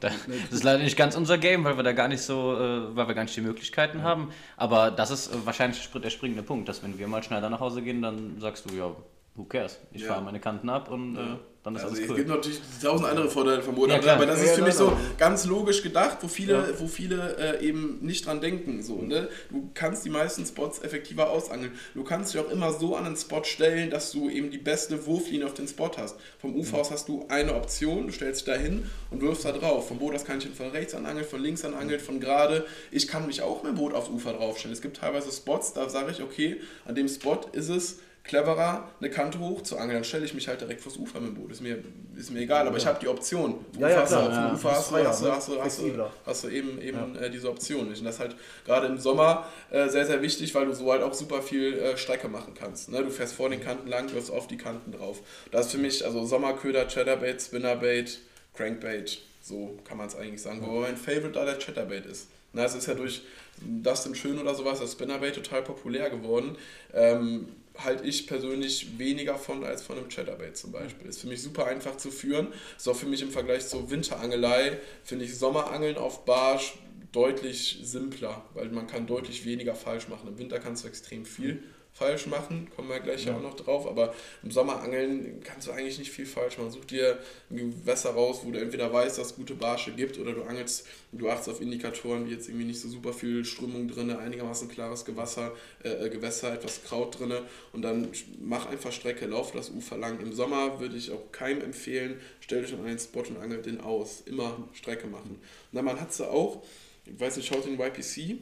Das 0.00 0.14
ist 0.50 0.62
leider 0.64 0.82
nicht 0.82 0.96
ganz 0.96 1.16
unser 1.16 1.38
Game, 1.38 1.64
weil 1.64 1.76
wir 1.76 1.82
da 1.82 1.92
gar 1.92 2.08
nicht 2.08 2.20
so, 2.22 2.54
äh, 2.54 2.94
weil 2.96 3.08
wir 3.08 3.14
gar 3.14 3.22
nicht 3.24 3.36
die 3.36 3.40
Möglichkeiten 3.40 4.02
haben. 4.02 4.30
Aber 4.56 4.90
das 4.90 5.10
ist 5.10 5.28
äh, 5.34 5.46
wahrscheinlich 5.46 5.88
der 5.90 6.10
springende 6.10 6.42
Punkt, 6.42 6.68
dass 6.68 6.82
wenn 6.82 6.98
wir 6.98 7.08
mal 7.08 7.22
schneller 7.22 7.48
nach 7.50 7.60
Hause 7.60 7.82
gehen, 7.82 8.02
dann 8.02 8.38
sagst 8.40 8.70
du, 8.70 8.74
ja, 8.74 8.94
who 9.34 9.44
cares? 9.44 9.80
Ich 9.92 10.02
Ja. 10.02 10.08
fahre 10.08 10.22
meine 10.22 10.40
Kanten 10.40 10.68
ab 10.68 10.90
und 10.90 11.16
äh, 11.16 11.36
dann 11.62 11.76
ist 11.76 11.82
Also 11.82 11.92
alles 11.94 12.04
es 12.04 12.10
cool. 12.10 12.16
gibt 12.16 12.28
natürlich 12.28 12.60
tausend 12.82 13.06
andere 13.06 13.28
Vorteile 13.28 13.62
vom 13.62 13.74
Boot, 13.74 13.90
Ja, 13.90 14.14
aber 14.14 14.24
das 14.24 14.38
Ja, 14.38 14.44
ist 14.44 14.50
ja, 14.50 14.54
für 14.56 14.62
mich 14.62 14.78
nein, 14.78 14.78
so 14.78 14.96
ganz 15.18 15.44
logisch 15.44 15.82
gedacht, 15.82 16.16
wo 16.22 16.28
viele, 16.28 16.74
wo 16.78 16.86
viele 16.86 17.36
äh, 17.60 17.66
eben 17.66 17.98
nicht 18.00 18.24
dran 18.24 18.40
denken. 18.40 18.82
So, 18.82 19.02
ne? 19.02 19.28
Du 19.50 19.68
kannst 19.74 20.04
die 20.06 20.10
meisten 20.10 20.46
Spots 20.46 20.80
effektiver 20.82 21.28
ausangeln. 21.28 21.72
Du 21.94 22.02
kannst 22.02 22.32
dich 22.32 22.40
auch 22.40 22.50
immer 22.50 22.72
so 22.72 22.96
an 22.96 23.04
einen 23.04 23.16
Spot 23.16 23.44
stellen, 23.44 23.90
dass 23.90 24.10
du 24.10 24.30
eben 24.30 24.50
die 24.50 24.56
beste 24.58 25.04
Wurflinie 25.06 25.44
auf 25.46 25.52
den 25.54 25.68
Spot 25.68 25.90
hast. 25.98 26.16
Vom 26.38 26.56
Ufer 26.56 26.78
aus 26.78 26.90
hast 26.90 27.08
du 27.08 27.26
eine 27.28 27.54
Option, 27.54 28.06
du 28.06 28.12
stellst 28.12 28.46
dich 28.46 28.54
da 28.54 28.58
hin 28.58 28.88
und 29.10 29.20
wirfst 29.20 29.44
da 29.44 29.52
drauf. 29.52 29.86
Vom 29.88 29.98
Boot 29.98 30.14
aus 30.14 30.24
kann 30.24 30.38
ich 30.38 30.46
ihn 30.46 30.54
von 30.54 30.70
rechts 30.70 30.94
anangeln, 30.94 31.26
von 31.26 31.42
links 31.42 31.62
anangeln, 31.64 32.00
von 32.00 32.20
gerade. 32.20 32.64
Ich 32.90 33.06
kann 33.06 33.26
mich 33.26 33.42
auch 33.42 33.62
mit 33.62 33.72
dem 33.72 33.76
Boot 33.76 33.92
aufs 33.92 34.08
Ufer 34.08 34.32
draufstellen. 34.32 34.72
Es 34.74 34.80
gibt 34.80 34.96
teilweise 34.96 35.30
Spots, 35.30 35.74
da 35.74 35.88
sage 35.90 36.10
ich, 36.12 36.22
okay, 36.22 36.58
an 36.86 36.94
dem 36.94 37.06
Spot 37.08 37.38
ist 37.52 37.68
es 37.68 37.98
cleverer, 38.24 38.88
eine 39.00 39.10
Kante 39.10 39.38
hoch 39.38 39.62
zu 39.62 39.76
angeln, 39.76 39.94
dann 39.94 40.04
stelle 40.04 40.24
ich 40.24 40.34
mich 40.34 40.46
halt 40.46 40.60
direkt 40.60 40.80
vors 40.80 40.96
Ufer 40.96 41.20
mit 41.20 41.30
dem 41.30 41.34
Boot. 41.36 41.50
Ist 41.50 41.62
mir, 41.62 41.82
ist 42.16 42.30
mir 42.30 42.40
egal, 42.40 42.66
aber 42.66 42.76
ich 42.76 42.86
habe 42.86 42.98
die 43.00 43.08
Option. 43.08 43.64
Vom 43.72 43.82
Ja, 43.82 43.88
ja, 43.88 44.02
Ufer 44.02 44.02
hast 44.02 44.08
klar, 44.10 44.30
ja. 44.30 44.52
Ufer 44.54 44.70
hast 44.70 44.90
du, 44.90 44.94
Freier, 44.94 45.08
hast 45.08 45.20
du, 45.20 45.24
ne? 45.26 45.32
hast 45.32 45.48
du, 45.48 45.60
hast 45.60 45.78
du, 45.78 45.82
Flexibler. 45.82 46.12
hast 46.26 46.44
du 46.44 46.48
eben, 46.48 46.80
eben 46.80 47.16
äh, 47.16 47.30
diese 47.30 47.50
Option 47.50 47.88
nicht. 47.88 48.00
Und 48.00 48.04
das 48.04 48.16
ist 48.16 48.20
halt 48.20 48.36
gerade 48.64 48.86
im 48.86 48.98
Sommer 48.98 49.46
äh, 49.70 49.88
sehr, 49.88 50.06
sehr 50.06 50.22
wichtig, 50.22 50.54
weil 50.54 50.66
du 50.66 50.74
so 50.74 50.90
halt 50.92 51.02
auch 51.02 51.14
super 51.14 51.42
viel 51.42 51.78
äh, 51.78 51.96
Strecke 51.96 52.28
machen 52.28 52.54
kannst. 52.54 52.90
Ne? 52.90 53.02
Du 53.02 53.10
fährst 53.10 53.34
vor 53.34 53.48
den 53.48 53.60
Kanten 53.60 53.88
lang, 53.88 54.12
wirfst 54.12 54.30
auf 54.30 54.46
die 54.46 54.58
Kanten 54.58 54.92
drauf. 54.92 55.20
Das 55.50 55.66
ist 55.66 55.72
für 55.72 55.78
mich, 55.78 56.04
also 56.04 56.24
Sommerköder, 56.24 56.86
Chatterbait, 56.86 57.40
Spinnerbait, 57.40 58.18
Crankbait, 58.54 59.18
so 59.42 59.78
kann 59.84 59.96
man 59.96 60.06
es 60.06 60.14
eigentlich 60.16 60.42
sagen. 60.42 60.60
Wobei 60.62 60.88
mein 60.88 60.96
Favorite 60.96 61.32
da 61.32 61.44
der 61.44 61.58
Chatterbait 61.58 62.06
ist. 62.06 62.28
Na, 62.52 62.64
es 62.64 62.74
ist 62.74 62.86
ja 62.86 62.94
durch 62.94 63.22
Dustin 63.60 64.14
Schön 64.14 64.38
oder 64.38 64.54
sowas, 64.54 64.80
das 64.80 64.92
Spinnerbait 64.92 65.34
total 65.34 65.62
populär 65.62 66.10
geworden. 66.10 66.56
Ähm, 66.92 67.48
halte 67.78 68.04
ich 68.04 68.26
persönlich 68.26 68.98
weniger 68.98 69.36
von 69.36 69.64
als 69.64 69.82
von 69.82 69.96
einem 69.96 70.08
Chatterbait 70.08 70.56
zum 70.56 70.72
Beispiel. 70.72 71.08
Ist 71.08 71.20
für 71.20 71.28
mich 71.28 71.42
super 71.42 71.66
einfach 71.66 71.96
zu 71.96 72.10
führen. 72.10 72.48
Ist 72.76 72.88
auch 72.88 72.96
für 72.96 73.06
mich 73.06 73.22
im 73.22 73.30
Vergleich 73.30 73.66
zur 73.68 73.90
Winterangelei, 73.90 74.78
finde 75.04 75.24
ich 75.24 75.38
Sommerangeln 75.38 75.96
auf 75.96 76.24
Barsch 76.24 76.74
deutlich 77.12 77.80
simpler, 77.82 78.44
weil 78.54 78.68
man 78.68 78.86
kann 78.86 79.06
deutlich 79.06 79.44
weniger 79.44 79.74
falsch 79.74 80.08
machen. 80.08 80.28
Im 80.28 80.38
Winter 80.38 80.60
kannst 80.60 80.84
du 80.84 80.88
extrem 80.88 81.24
viel 81.24 81.62
falsch 82.00 82.26
machen, 82.28 82.66
kommen 82.74 82.88
wir 82.88 82.98
gleich 82.98 83.26
ja. 83.26 83.36
auch 83.36 83.42
noch 83.42 83.54
drauf, 83.54 83.86
aber 83.86 84.14
im 84.42 84.50
Sommerangeln 84.50 85.42
kannst 85.44 85.68
du 85.68 85.72
eigentlich 85.72 85.98
nicht 85.98 86.10
viel 86.10 86.24
falsch 86.24 86.56
machen. 86.56 86.70
Such 86.70 86.86
dir 86.86 87.18
ein 87.50 87.56
Gewässer 87.56 88.12
raus, 88.12 88.40
wo 88.42 88.50
du 88.50 88.58
entweder 88.58 88.90
weißt, 88.90 89.18
dass 89.18 89.28
es 89.28 89.36
gute 89.36 89.54
Barsche 89.54 89.92
gibt 89.92 90.18
oder 90.18 90.32
du 90.32 90.42
angelst, 90.44 90.86
du 91.12 91.28
achtest 91.28 91.50
auf 91.50 91.60
Indikatoren, 91.60 92.26
wie 92.26 92.32
jetzt 92.32 92.48
irgendwie 92.48 92.64
nicht 92.64 92.80
so 92.80 92.88
super 92.88 93.12
viel 93.12 93.44
Strömung 93.44 93.86
drin, 93.86 94.10
einigermaßen 94.10 94.68
klares 94.68 95.04
Gewässer, 95.04 95.52
äh, 95.82 96.08
Gewässer, 96.08 96.54
etwas 96.54 96.82
Kraut 96.84 97.20
drin 97.20 97.34
und 97.74 97.82
dann 97.82 98.08
mach 98.40 98.64
einfach 98.70 98.92
Strecke, 98.92 99.26
lauf 99.26 99.52
das 99.52 99.68
Ufer 99.68 99.98
lang. 99.98 100.20
Im 100.20 100.32
Sommer 100.32 100.80
würde 100.80 100.96
ich 100.96 101.12
auch 101.12 101.30
keinem 101.32 101.60
empfehlen, 101.60 102.18
stell 102.40 102.62
dich 102.62 102.72
an 102.72 102.86
einen 102.86 102.98
Spot 102.98 103.20
und 103.20 103.36
angelt 103.36 103.66
den 103.66 103.78
aus. 103.78 104.22
Immer 104.24 104.56
Strecke 104.72 105.06
machen. 105.06 105.38
Na, 105.72 105.82
man 105.82 106.00
hat 106.00 106.14
sie 106.14 106.26
auch, 106.26 106.62
ich 107.04 107.20
weiß 107.20 107.36
nicht, 107.36 107.48
schaut 107.48 107.66
den 107.66 107.78
YPC, 107.78 108.38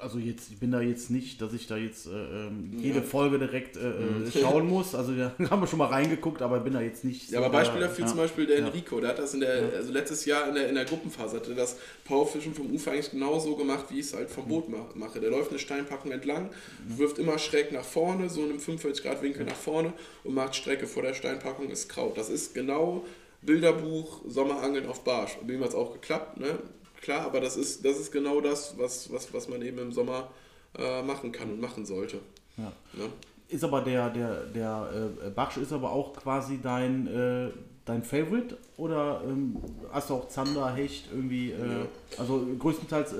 Also 0.00 0.18
jetzt, 0.18 0.50
ich 0.50 0.58
bin 0.58 0.70
da 0.70 0.80
jetzt 0.80 1.10
nicht, 1.10 1.40
dass 1.42 1.52
ich 1.52 1.66
da 1.66 1.76
jetzt 1.76 2.06
äh, 2.06 2.10
ähm, 2.10 2.70
Ja. 2.74 2.80
jede 2.80 3.02
Folge 3.02 3.38
direkt 3.38 3.76
äh, 3.76 3.80
äh, 3.90 4.30
schauen 4.40 4.66
muss. 4.68 4.94
Also 4.94 5.12
da 5.14 5.32
haben 5.50 5.60
wir 5.60 5.66
schon 5.66 5.78
mal 5.78 5.86
reingeguckt, 5.88 6.40
aber 6.42 6.60
bin 6.60 6.72
da 6.74 6.80
jetzt 6.80 7.04
nicht. 7.04 7.30
Ja, 7.30 7.38
aber 7.40 7.46
so 7.48 7.52
Beispiel 7.52 7.78
der- 7.80 7.88
dafür 7.88 8.04
ja. 8.04 8.08
zum 8.10 8.18
Beispiel 8.18 8.46
der 8.46 8.58
Ja. 8.60 8.66
Enrico, 8.66 9.00
der 9.00 9.10
hat 9.10 9.18
das 9.18 9.34
in 9.34 9.40
der, 9.40 9.72
also 9.76 9.92
letztes 9.92 10.24
Jahr 10.24 10.48
in 10.48 10.54
der, 10.54 10.68
in 10.68 10.74
der 10.76 10.84
Gruppenphase, 10.84 11.36
hatte 11.36 11.54
das 11.54 11.76
Powerfischen 12.04 12.54
vom 12.54 12.70
Ufer 12.72 12.92
eigentlich 12.92 13.10
genauso 13.10 13.56
gemacht, 13.56 13.86
wie 13.90 14.00
ich 14.00 14.06
es 14.06 14.14
halt 14.14 14.30
vom 14.30 14.46
Boot 14.46 14.68
ma- 14.68 14.88
mache. 14.94 15.20
Der 15.20 15.30
läuft 15.30 15.50
eine 15.50 15.58
Steinpackung 15.58 16.12
entlang, 16.12 16.50
wirft 16.86 17.18
immer 17.18 17.38
schräg 17.38 17.72
nach 17.72 17.84
vorne, 17.84 18.28
so 18.30 18.42
in 18.44 18.50
einem 18.50 18.60
45 18.60 19.04
Grad 19.04 19.22
Winkel 19.22 19.44
nach 19.46 19.56
vorne 19.56 19.92
und 20.24 20.34
macht 20.34 20.54
Strecke 20.54 20.86
vor 20.86 21.02
der 21.02 21.14
Steinpackung, 21.14 21.70
ist 21.70 21.88
Kraut. 21.88 22.16
Das 22.16 22.28
ist 22.28 22.54
genau 22.54 23.04
Bilderbuch 23.42 24.20
Sommerangeln 24.28 24.86
auf 24.86 25.04
Barsch. 25.04 25.38
Bei 25.46 25.54
ihm 25.54 25.60
hat 25.62 25.70
es 25.70 25.74
auch 25.74 25.92
geklappt, 25.92 26.38
ne? 26.40 26.58
Klar, 27.00 27.22
aber 27.22 27.40
das 27.40 27.56
ist, 27.56 27.84
das 27.84 27.98
ist 27.98 28.12
genau 28.12 28.40
das, 28.40 28.76
was, 28.78 29.12
was, 29.12 29.32
was 29.32 29.48
man 29.48 29.62
eben 29.62 29.78
im 29.78 29.92
Sommer 29.92 30.30
äh, 30.76 31.02
machen 31.02 31.32
kann 31.32 31.50
und 31.50 31.60
machen 31.60 31.86
sollte. 31.86 32.20
Ja. 32.56 32.72
Ne? 32.92 33.10
Ist 33.48 33.64
aber 33.64 33.80
der, 33.80 34.10
der, 34.10 34.44
der 34.46 35.10
äh, 35.24 35.30
Bachsch 35.30 35.56
ist 35.56 35.72
aber 35.72 35.90
auch 35.92 36.12
quasi 36.14 36.60
dein, 36.60 37.06
äh, 37.06 37.50
dein 37.88 38.02
Favorite 38.02 38.56
oder 38.76 39.22
ähm, 39.26 39.56
hast 39.90 40.10
du 40.10 40.14
auch 40.14 40.28
Zander, 40.28 40.74
Hecht 40.74 41.04
irgendwie, 41.10 41.50
äh, 41.50 41.86
also 42.18 42.46
größtenteils 42.58 43.12
äh, 43.12 43.16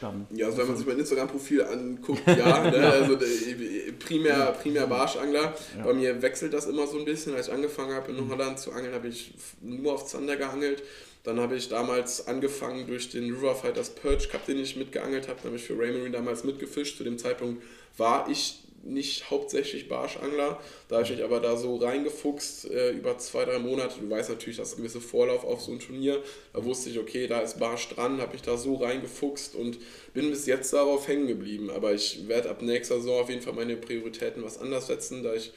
dann? 0.00 0.26
Ja, 0.34 0.46
also 0.46 0.58
wenn 0.58 0.68
man 0.68 0.76
sich 0.76 0.86
mein 0.86 0.98
Instagram-Profil 0.98 1.62
anguckt, 1.64 2.22
ja, 2.26 2.62
ne, 2.70 2.92
also 2.92 3.14
äh, 3.14 3.92
primär, 3.98 4.52
primär 4.62 4.86
Barschangler. 4.86 5.54
Bei 5.82 5.92
mir 5.92 6.22
wechselt 6.22 6.54
das 6.54 6.66
immer 6.66 6.86
so 6.86 6.98
ein 6.98 7.04
bisschen. 7.04 7.34
Als 7.34 7.48
ich 7.48 7.54
angefangen 7.54 7.92
habe 7.92 8.12
in 8.12 8.28
Holland 8.30 8.58
zu 8.58 8.72
angeln, 8.72 8.94
habe 8.94 9.08
ich 9.08 9.34
nur 9.60 9.94
auf 9.94 10.06
Zander 10.06 10.36
geangelt. 10.36 10.82
Dann 11.24 11.40
habe 11.40 11.56
ich 11.56 11.68
damals 11.68 12.28
angefangen 12.28 12.86
durch 12.86 13.08
den 13.10 13.34
River 13.34 13.54
Fighters 13.54 13.90
Perch 13.90 14.28
Cup, 14.28 14.44
den 14.46 14.58
ich 14.58 14.76
mitgeangelt 14.76 15.28
habe. 15.28 15.38
Da 15.42 15.46
habe 15.46 15.56
ich 15.56 15.64
für 15.64 15.78
Raymarine 15.78 16.10
damals 16.10 16.44
mitgefischt. 16.44 16.98
Zu 16.98 17.04
dem 17.04 17.18
Zeitpunkt 17.18 17.62
war 17.96 18.28
ich 18.28 18.60
nicht 18.84 19.30
hauptsächlich 19.30 19.88
Barschangler. 19.88 20.60
Da 20.88 20.96
habe 20.96 21.04
ich 21.04 21.10
mich 21.10 21.24
aber 21.24 21.40
da 21.40 21.56
so 21.56 21.76
reingefuchst 21.76 22.70
äh, 22.70 22.90
über 22.90 23.18
zwei, 23.18 23.44
drei 23.44 23.58
Monate. 23.58 24.00
Du 24.00 24.10
weißt 24.10 24.30
natürlich, 24.30 24.58
dass 24.58 24.74
ein 24.74 24.78
gewisser 24.78 25.00
Vorlauf 25.00 25.44
auf 25.44 25.60
so 25.60 25.72
ein 25.72 25.80
Turnier. 25.80 26.22
Da 26.52 26.64
wusste 26.64 26.90
ich, 26.90 26.98
okay, 26.98 27.26
da 27.26 27.40
ist 27.40 27.58
Barsch 27.58 27.88
dran, 27.88 28.20
habe 28.20 28.32
mich 28.32 28.42
da 28.42 28.56
so 28.56 28.74
reingefuchst 28.74 29.54
und 29.54 29.78
bin 30.12 30.30
bis 30.30 30.46
jetzt 30.46 30.72
darauf 30.72 31.08
hängen 31.08 31.26
geblieben. 31.26 31.70
Aber 31.70 31.94
ich 31.94 32.28
werde 32.28 32.50
ab 32.50 32.62
nächster 32.62 32.96
Saison 32.96 33.20
auf 33.20 33.30
jeden 33.30 33.42
Fall 33.42 33.54
meine 33.54 33.76
Prioritäten 33.76 34.44
was 34.44 34.58
anders 34.58 34.86
setzen, 34.86 35.22
da 35.22 35.34
ich 35.34 35.52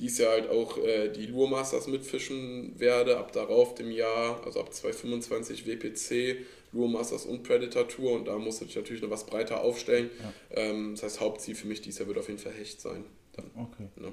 dies 0.00 0.18
Jahr 0.18 0.32
halt 0.32 0.48
auch 0.48 0.78
äh, 0.78 1.08
die 1.08 1.26
Lure 1.26 1.50
Masters 1.50 1.86
mitfischen 1.86 2.78
werde. 2.78 3.18
Ab 3.18 3.32
darauf 3.32 3.74
dem 3.74 3.90
Jahr, 3.90 4.40
also 4.44 4.60
ab 4.60 4.72
2025 4.72 5.66
WPC, 5.66 6.38
Lure 6.72 6.88
Masters 6.88 7.26
und 7.26 7.42
Predator 7.42 7.88
Tour 7.88 8.12
und 8.12 8.26
da 8.26 8.36
muss 8.38 8.60
ich 8.62 8.74
natürlich 8.76 9.02
noch 9.02 9.10
was 9.10 9.26
breiter 9.26 9.60
aufstellen. 9.62 10.10
Ähm, 10.50 10.92
das 10.94 11.02
heißt, 11.02 11.20
Hauptziel 11.20 11.54
für 11.54 11.66
mich 11.66 11.80
dieses 11.80 11.98
Jahr 11.98 12.08
wird 12.08 12.18
auf 12.18 12.28
jeden 12.28 12.38
Fall 12.40 12.52
Hecht 12.52 12.80
sein. 12.80 13.04
Dann, 13.32 13.50
Okay. 13.56 13.88
ne? 13.96 14.12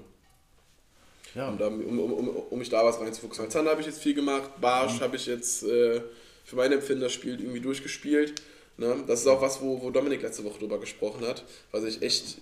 Ja, 1.35 1.49
um, 1.49 1.57
da, 1.57 1.67
um, 1.67 1.99
um, 1.99 2.13
um, 2.13 2.27
um 2.29 2.57
mich 2.59 2.69
da 2.69 2.83
was 2.83 2.99
reinzufuchsen. 2.99 3.43
Als 3.45 3.53
Zander 3.53 3.71
habe 3.71 3.81
ich 3.81 3.87
jetzt 3.87 4.01
viel 4.01 4.13
gemacht, 4.15 4.49
Barsch 4.59 5.01
habe 5.01 5.17
ich 5.17 5.25
jetzt 5.27 5.61
äh, 5.63 6.01
für 6.45 6.55
meine 6.55 6.75
Empfinden 6.75 7.01
das 7.01 7.13
Spiel 7.13 7.39
irgendwie 7.39 7.59
durchgespielt. 7.59 8.41
Ne? 8.77 9.03
Das 9.05 9.21
ist 9.21 9.27
auch 9.27 9.41
was, 9.41 9.61
wo, 9.61 9.81
wo 9.81 9.91
Dominik 9.91 10.21
letzte 10.21 10.43
Woche 10.45 10.59
drüber 10.59 10.79
gesprochen 10.79 11.25
hat, 11.27 11.43
was 11.71 11.83
ich 11.83 12.01
echt, 12.01 12.37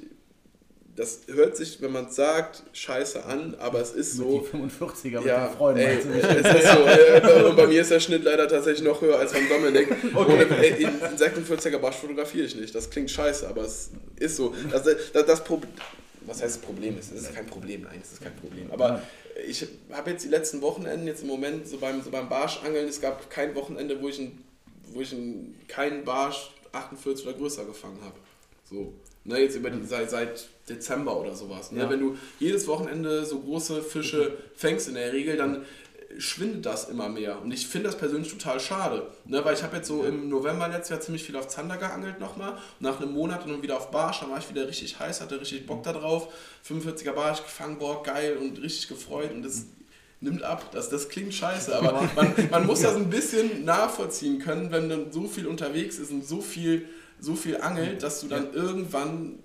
das 0.95 1.21
hört 1.27 1.57
sich, 1.57 1.81
wenn 1.81 1.91
man 1.91 2.05
es 2.05 2.15
sagt, 2.15 2.63
scheiße 2.73 3.25
an, 3.25 3.55
aber 3.59 3.81
es 3.81 3.91
ist 3.91 4.17
mit 4.17 4.27
so. 4.27 4.47
die 4.51 4.57
45er 4.57 5.17
mit 5.19 5.25
Ja, 5.25 5.47
den 5.47 5.57
Freunden. 5.57 5.81
ey, 5.81 5.97
es 5.97 6.05
ist 6.05 6.71
so. 6.71 6.85
Äh, 6.85 7.43
und 7.49 7.55
bei 7.57 7.67
mir 7.67 7.81
ist 7.81 7.91
der 7.91 7.99
Schnitt 7.99 8.23
leider 8.23 8.47
tatsächlich 8.47 8.83
noch 8.87 9.01
höher 9.01 9.19
als 9.19 9.33
beim 9.33 9.47
Dominik. 9.49 9.89
Ohne, 10.15 10.45
ey, 10.57 10.83
in 10.83 10.89
46er 11.17 11.79
Barsch 11.79 11.97
fotografiere 11.97 12.45
ich 12.45 12.55
nicht. 12.55 12.73
Das 12.73 12.89
klingt 12.89 13.11
scheiße, 13.11 13.47
aber 13.47 13.63
es 13.63 13.89
ist 14.17 14.37
so. 14.37 14.53
Das, 14.71 14.83
das, 14.83 15.25
das 15.25 15.43
Problem. 15.43 15.71
Was 16.27 16.41
heißt 16.41 16.61
Problem? 16.63 16.97
Es 16.97 17.11
ist 17.11 17.33
kein 17.35 17.45
Problem, 17.45 17.81
nein, 17.83 17.99
es 18.01 18.13
ist 18.13 18.21
kein 18.23 18.35
Problem. 18.35 18.71
Aber 18.71 19.01
ich 19.47 19.67
habe 19.91 20.11
jetzt 20.11 20.23
die 20.23 20.29
letzten 20.29 20.61
Wochenenden, 20.61 21.05
jetzt 21.07 21.21
im 21.21 21.27
Moment, 21.27 21.67
so 21.67 21.77
beim, 21.77 22.01
so 22.01 22.09
beim 22.09 22.29
Barschangeln, 22.29 22.87
es 22.87 22.99
gab 23.01 23.29
kein 23.29 23.53
Wochenende, 23.53 24.01
wo 24.01 24.07
ich, 24.07 24.17
ein, 24.19 24.43
wo 24.93 25.01
ich 25.01 25.11
ein, 25.11 25.55
keinen 25.67 26.03
Barsch 26.05 26.51
48 26.71 27.27
oder 27.27 27.37
größer 27.37 27.65
gefangen 27.65 27.99
habe. 28.01 28.15
So. 28.67 28.93
Ne, 29.25 29.39
jetzt 29.39 29.55
über 29.55 29.71
die, 29.71 29.85
seit, 29.85 30.09
seit 30.09 30.47
Dezember 30.69 31.19
oder 31.19 31.35
sowas. 31.35 31.71
Ne? 31.71 31.81
Ja. 31.81 31.89
Wenn 31.89 31.99
du 31.99 32.17
jedes 32.39 32.67
Wochenende 32.67 33.25
so 33.25 33.39
große 33.39 33.81
Fische 33.81 34.37
fängst 34.55 34.87
in 34.87 34.93
der 34.93 35.13
Regel, 35.13 35.35
dann 35.35 35.65
schwindet 36.17 36.65
das 36.65 36.89
immer 36.89 37.09
mehr. 37.09 37.41
Und 37.41 37.51
ich 37.51 37.67
finde 37.67 37.87
das 37.87 37.97
persönlich 37.97 38.31
total 38.31 38.59
schade. 38.59 39.07
Ne? 39.25 39.43
Weil 39.43 39.55
ich 39.55 39.63
habe 39.63 39.77
jetzt 39.77 39.87
so 39.87 40.03
im 40.03 40.29
November 40.29 40.67
letztes 40.67 40.89
Jahr 40.89 40.99
ziemlich 41.01 41.23
viel 41.23 41.35
auf 41.35 41.47
Zander 41.47 41.77
geangelt 41.77 42.19
nochmal. 42.19 42.53
Und 42.53 42.81
nach 42.81 43.01
einem 43.01 43.13
Monat 43.13 43.45
dann 43.45 43.61
wieder 43.61 43.77
auf 43.77 43.91
Barsch, 43.91 44.19
dann 44.19 44.29
war 44.29 44.37
ich 44.37 44.49
wieder 44.49 44.67
richtig 44.67 44.99
heiß, 44.99 45.21
hatte 45.21 45.39
richtig 45.39 45.65
Bock 45.65 45.83
da 45.83 45.93
drauf. 45.93 46.31
45er 46.67 47.13
Barsch 47.13 47.43
gefangen, 47.43 47.77
boah, 47.79 48.03
geil 48.03 48.37
und 48.37 48.61
richtig 48.61 48.87
gefreut. 48.87 49.31
Und 49.31 49.43
das 49.43 49.65
nimmt 50.21 50.43
ab. 50.43 50.71
Das, 50.71 50.89
das 50.89 51.09
klingt 51.09 51.33
scheiße, 51.33 51.75
aber 51.75 52.09
man, 52.15 52.33
man 52.49 52.65
muss 52.65 52.81
das 52.83 52.95
ein 52.95 53.09
bisschen 53.09 53.65
nachvollziehen 53.65 54.39
können, 54.39 54.71
wenn 54.71 54.89
dann 54.89 55.11
so 55.11 55.27
viel 55.27 55.47
unterwegs 55.47 55.97
ist 55.97 56.11
und 56.11 56.25
so 56.25 56.41
viel, 56.41 56.87
so 57.19 57.35
viel 57.35 57.57
angelt, 57.61 58.03
dass 58.03 58.21
du 58.21 58.27
dann 58.27 58.53
irgendwann 58.53 59.39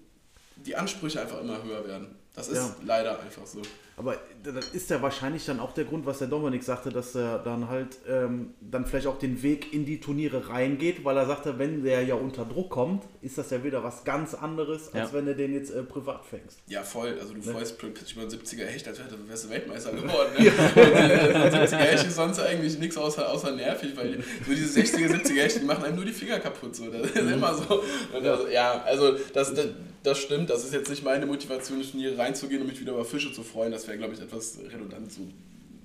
die 0.56 0.76
Ansprüche 0.76 1.20
einfach 1.20 1.40
immer 1.40 1.62
höher 1.62 1.86
werden. 1.86 2.16
Das 2.40 2.48
ist 2.48 2.56
ja. 2.56 2.76
leider 2.86 3.20
einfach 3.20 3.46
so. 3.46 3.60
Aber 4.00 4.16
das 4.42 4.68
ist 4.70 4.88
ja 4.88 5.02
wahrscheinlich 5.02 5.44
dann 5.44 5.60
auch 5.60 5.72
der 5.72 5.84
Grund, 5.84 6.06
was 6.06 6.20
der 6.20 6.28
Dominik 6.28 6.62
sagte, 6.62 6.88
dass 6.88 7.14
er 7.14 7.38
dann 7.38 7.68
halt 7.68 7.98
ähm, 8.08 8.54
dann 8.62 8.86
vielleicht 8.86 9.06
auch 9.06 9.18
den 9.18 9.42
Weg 9.42 9.74
in 9.74 9.84
die 9.84 10.00
Turniere 10.00 10.48
reingeht, 10.48 11.04
weil 11.04 11.18
er 11.18 11.26
sagte, 11.26 11.58
wenn 11.58 11.84
der 11.84 12.02
ja 12.04 12.14
unter 12.14 12.46
Druck 12.46 12.70
kommt, 12.70 13.04
ist 13.20 13.36
das 13.36 13.50
ja 13.50 13.62
wieder 13.62 13.84
was 13.84 14.04
ganz 14.04 14.32
anderes, 14.32 14.94
als 14.94 15.10
ja. 15.10 15.12
wenn 15.12 15.26
du 15.26 15.36
den 15.36 15.52
jetzt 15.52 15.70
äh, 15.70 15.82
privat 15.82 16.24
fängst. 16.24 16.60
Ja, 16.66 16.82
voll. 16.82 17.14
Also 17.20 17.34
du 17.34 17.40
ne? 17.40 17.52
freust 17.52 17.76
plötzlich 17.76 18.14
über 18.14 18.22
einen 18.22 18.30
70er 18.30 18.64
Hecht, 18.64 18.88
als 18.88 18.98
wärst 19.26 19.44
du 19.44 19.50
Weltmeister 19.50 19.92
geworden. 19.92 20.30
Ne? 20.38 20.46
ja. 20.46 20.52
70er 20.52 21.76
Hecht 21.76 22.06
ist 22.06 22.16
sonst 22.16 22.40
eigentlich 22.40 22.78
nichts 22.78 22.96
außer, 22.96 23.30
außer 23.30 23.52
nervig, 23.52 23.94
weil 23.96 24.24
so 24.46 24.54
diese 24.54 24.80
60er, 24.80 25.10
70er 25.10 25.42
Hechte, 25.42 25.60
die 25.60 25.66
machen 25.66 25.84
einem 25.84 25.96
nur 25.96 26.06
die 26.06 26.12
Finger 26.12 26.40
kaputt. 26.40 26.74
So. 26.74 26.86
Das 26.86 27.10
ist 27.10 27.16
immer 27.16 27.54
so. 27.54 27.82
Also, 28.14 28.48
ja, 28.48 28.82
also 28.84 29.12
das, 29.34 29.52
das, 29.52 29.66
das 30.02 30.18
stimmt. 30.18 30.50
Das 30.50 30.64
ist 30.64 30.72
jetzt 30.72 30.88
nicht 30.88 31.04
meine 31.04 31.26
Motivation, 31.26 31.80
in 31.80 31.90
Turniere 31.90 32.18
reinzugehen 32.18 32.62
und 32.62 32.68
mich 32.68 32.80
wieder 32.80 32.92
über 32.92 33.04
Fische 33.04 33.32
zu 33.32 33.42
freuen. 33.42 33.72
Das 33.72 33.86
wäre, 33.86 33.98
glaube 33.98 34.14
ich, 34.14 34.20
etwas 34.20 34.58
redundant 34.72 35.12
so, 35.12 35.22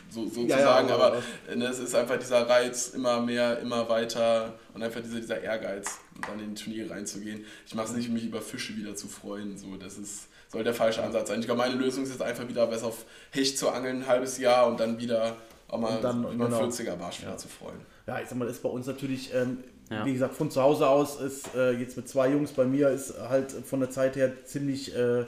so, 0.09 0.29
so 0.29 0.41
ja, 0.41 0.57
zu 0.57 0.63
sagen, 0.63 0.87
ja, 0.87 0.95
aber, 0.95 1.05
aber 1.07 1.23
ne, 1.55 1.65
es 1.65 1.79
ist 1.79 1.95
einfach 1.95 2.17
dieser 2.17 2.47
Reiz, 2.47 2.89
immer 2.89 3.21
mehr, 3.21 3.59
immer 3.59 3.89
weiter 3.89 4.57
und 4.73 4.83
einfach 4.83 5.01
dieser, 5.01 5.19
dieser 5.19 5.41
Ehrgeiz, 5.41 5.99
dann 6.27 6.39
in 6.39 6.55
die 6.55 6.63
Turniere 6.63 6.89
reinzugehen. 6.91 7.45
Ich 7.67 7.75
mache 7.75 7.87
es 7.87 7.93
nicht, 7.93 8.07
um 8.07 8.13
mich 8.13 8.25
über 8.25 8.41
Fische 8.41 8.75
wieder 8.77 8.95
zu 8.95 9.07
freuen. 9.07 9.57
So, 9.57 9.75
das 9.75 9.97
ist, 9.97 10.27
soll 10.47 10.63
der 10.63 10.73
falsche 10.73 11.03
Ansatz 11.03 11.27
sein. 11.27 11.39
Ich 11.39 11.45
glaube, 11.45 11.59
meine 11.59 11.75
Lösung 11.75 12.03
ist 12.03 12.11
jetzt 12.11 12.21
einfach 12.21 12.47
wieder 12.47 12.67
besser 12.67 12.87
auf 12.87 13.05
Hecht 13.31 13.57
zu 13.57 13.69
angeln, 13.69 14.03
ein 14.03 14.07
halbes 14.07 14.37
Jahr 14.37 14.67
und 14.67 14.79
dann 14.79 14.99
wieder 14.99 15.35
auch 15.67 15.79
mal 15.79 15.99
dann, 15.99 16.23
über 16.31 16.45
genau. 16.45 16.63
40er 16.63 16.95
Barsch 16.95 17.21
wieder 17.21 17.37
zu 17.37 17.47
freuen. 17.47 17.79
Ja, 18.07 18.19
ich 18.21 18.29
sag 18.29 18.37
mal, 18.37 18.47
ist 18.47 18.61
bei 18.61 18.69
uns 18.69 18.85
natürlich, 18.85 19.33
ähm, 19.33 19.63
ja. 19.89 20.05
wie 20.05 20.13
gesagt, 20.13 20.35
von 20.35 20.49
zu 20.51 20.61
Hause 20.61 20.87
aus 20.87 21.19
ist 21.19 21.55
äh, 21.55 21.71
jetzt 21.71 21.97
mit 21.97 22.07
zwei 22.07 22.29
Jungs 22.29 22.51
bei 22.51 22.65
mir 22.65 22.89
ist 22.89 23.19
halt 23.29 23.51
von 23.51 23.79
der 23.79 23.89
Zeit 23.89 24.15
her 24.15 24.31
ziemlich 24.45 24.95
äh, 24.95 25.25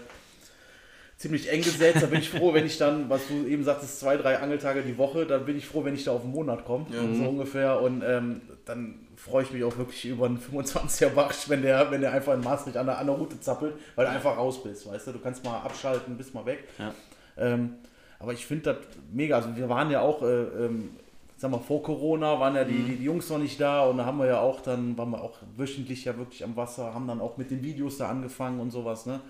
ziemlich 1.17 1.51
eng 1.51 1.61
gesetzt. 1.61 2.01
Da 2.01 2.07
bin 2.07 2.19
ich 2.19 2.29
froh, 2.29 2.53
wenn 2.53 2.65
ich 2.65 2.77
dann, 2.77 3.09
was 3.09 3.27
du 3.27 3.45
eben 3.47 3.63
sagtest, 3.63 3.99
zwei, 3.99 4.17
drei 4.17 4.39
Angeltage 4.39 4.83
die 4.83 4.97
Woche, 4.97 5.25
dann 5.25 5.45
bin 5.45 5.57
ich 5.57 5.65
froh, 5.67 5.83
wenn 5.83 5.95
ich 5.95 6.03
da 6.03 6.11
auf 6.11 6.23
einen 6.23 6.31
Monat 6.31 6.63
komme, 6.65 6.85
ja. 6.91 7.01
so 7.01 7.07
mhm. 7.07 7.27
ungefähr. 7.27 7.81
Und 7.81 8.03
ähm, 8.05 8.41
dann 8.65 8.99
freue 9.15 9.43
ich 9.43 9.51
mich 9.51 9.63
auch 9.63 9.77
wirklich 9.77 10.05
über 10.05 10.27
einen 10.27 10.39
25er 10.39 11.09
Barsch, 11.09 11.49
wenn 11.49 11.63
der, 11.63 11.91
wenn 11.91 12.01
der 12.01 12.13
einfach 12.13 12.33
in 12.33 12.41
Maastricht 12.41 12.77
an 12.77 12.85
der, 12.85 12.99
an 12.99 13.07
der 13.07 13.15
Route 13.15 13.39
zappelt, 13.39 13.73
weil 13.95 14.05
du 14.05 14.11
einfach 14.11 14.37
raus 14.37 14.63
bist, 14.63 14.87
weißt 14.87 15.07
du. 15.07 15.11
Du 15.13 15.19
kannst 15.19 15.43
mal 15.43 15.59
abschalten, 15.59 16.17
bist 16.17 16.33
mal 16.33 16.45
weg. 16.45 16.65
Ja. 16.77 16.93
Ähm, 17.37 17.75
aber 18.19 18.33
ich 18.33 18.45
finde 18.45 18.73
das 18.73 18.77
mega. 19.11 19.37
Also 19.37 19.55
wir 19.55 19.69
waren 19.69 19.89
ja 19.89 20.01
auch, 20.01 20.21
äh, 20.21 20.43
ähm, 20.43 20.91
sag 21.37 21.51
mal, 21.51 21.59
vor 21.59 21.83
Corona 21.83 22.39
waren 22.39 22.55
ja 22.55 22.63
die, 22.63 22.73
mhm. 22.73 22.97
die, 22.97 23.03
Jungs 23.03 23.29
noch 23.29 23.37
nicht 23.37 23.61
da 23.61 23.83
und 23.83 23.97
da 23.97 24.05
haben 24.05 24.17
wir 24.17 24.25
ja 24.25 24.39
auch 24.39 24.61
dann, 24.61 24.97
waren 24.97 25.11
wir 25.11 25.21
auch 25.21 25.37
wöchentlich 25.55 26.05
ja 26.05 26.17
wirklich 26.17 26.43
am 26.43 26.55
Wasser, 26.55 26.93
haben 26.93 27.07
dann 27.07 27.21
auch 27.21 27.37
mit 27.37 27.51
den 27.51 27.63
Videos 27.63 27.97
da 27.97 28.09
angefangen 28.09 28.59
und 28.59 28.71
sowas, 28.71 29.05
ne? 29.05 29.21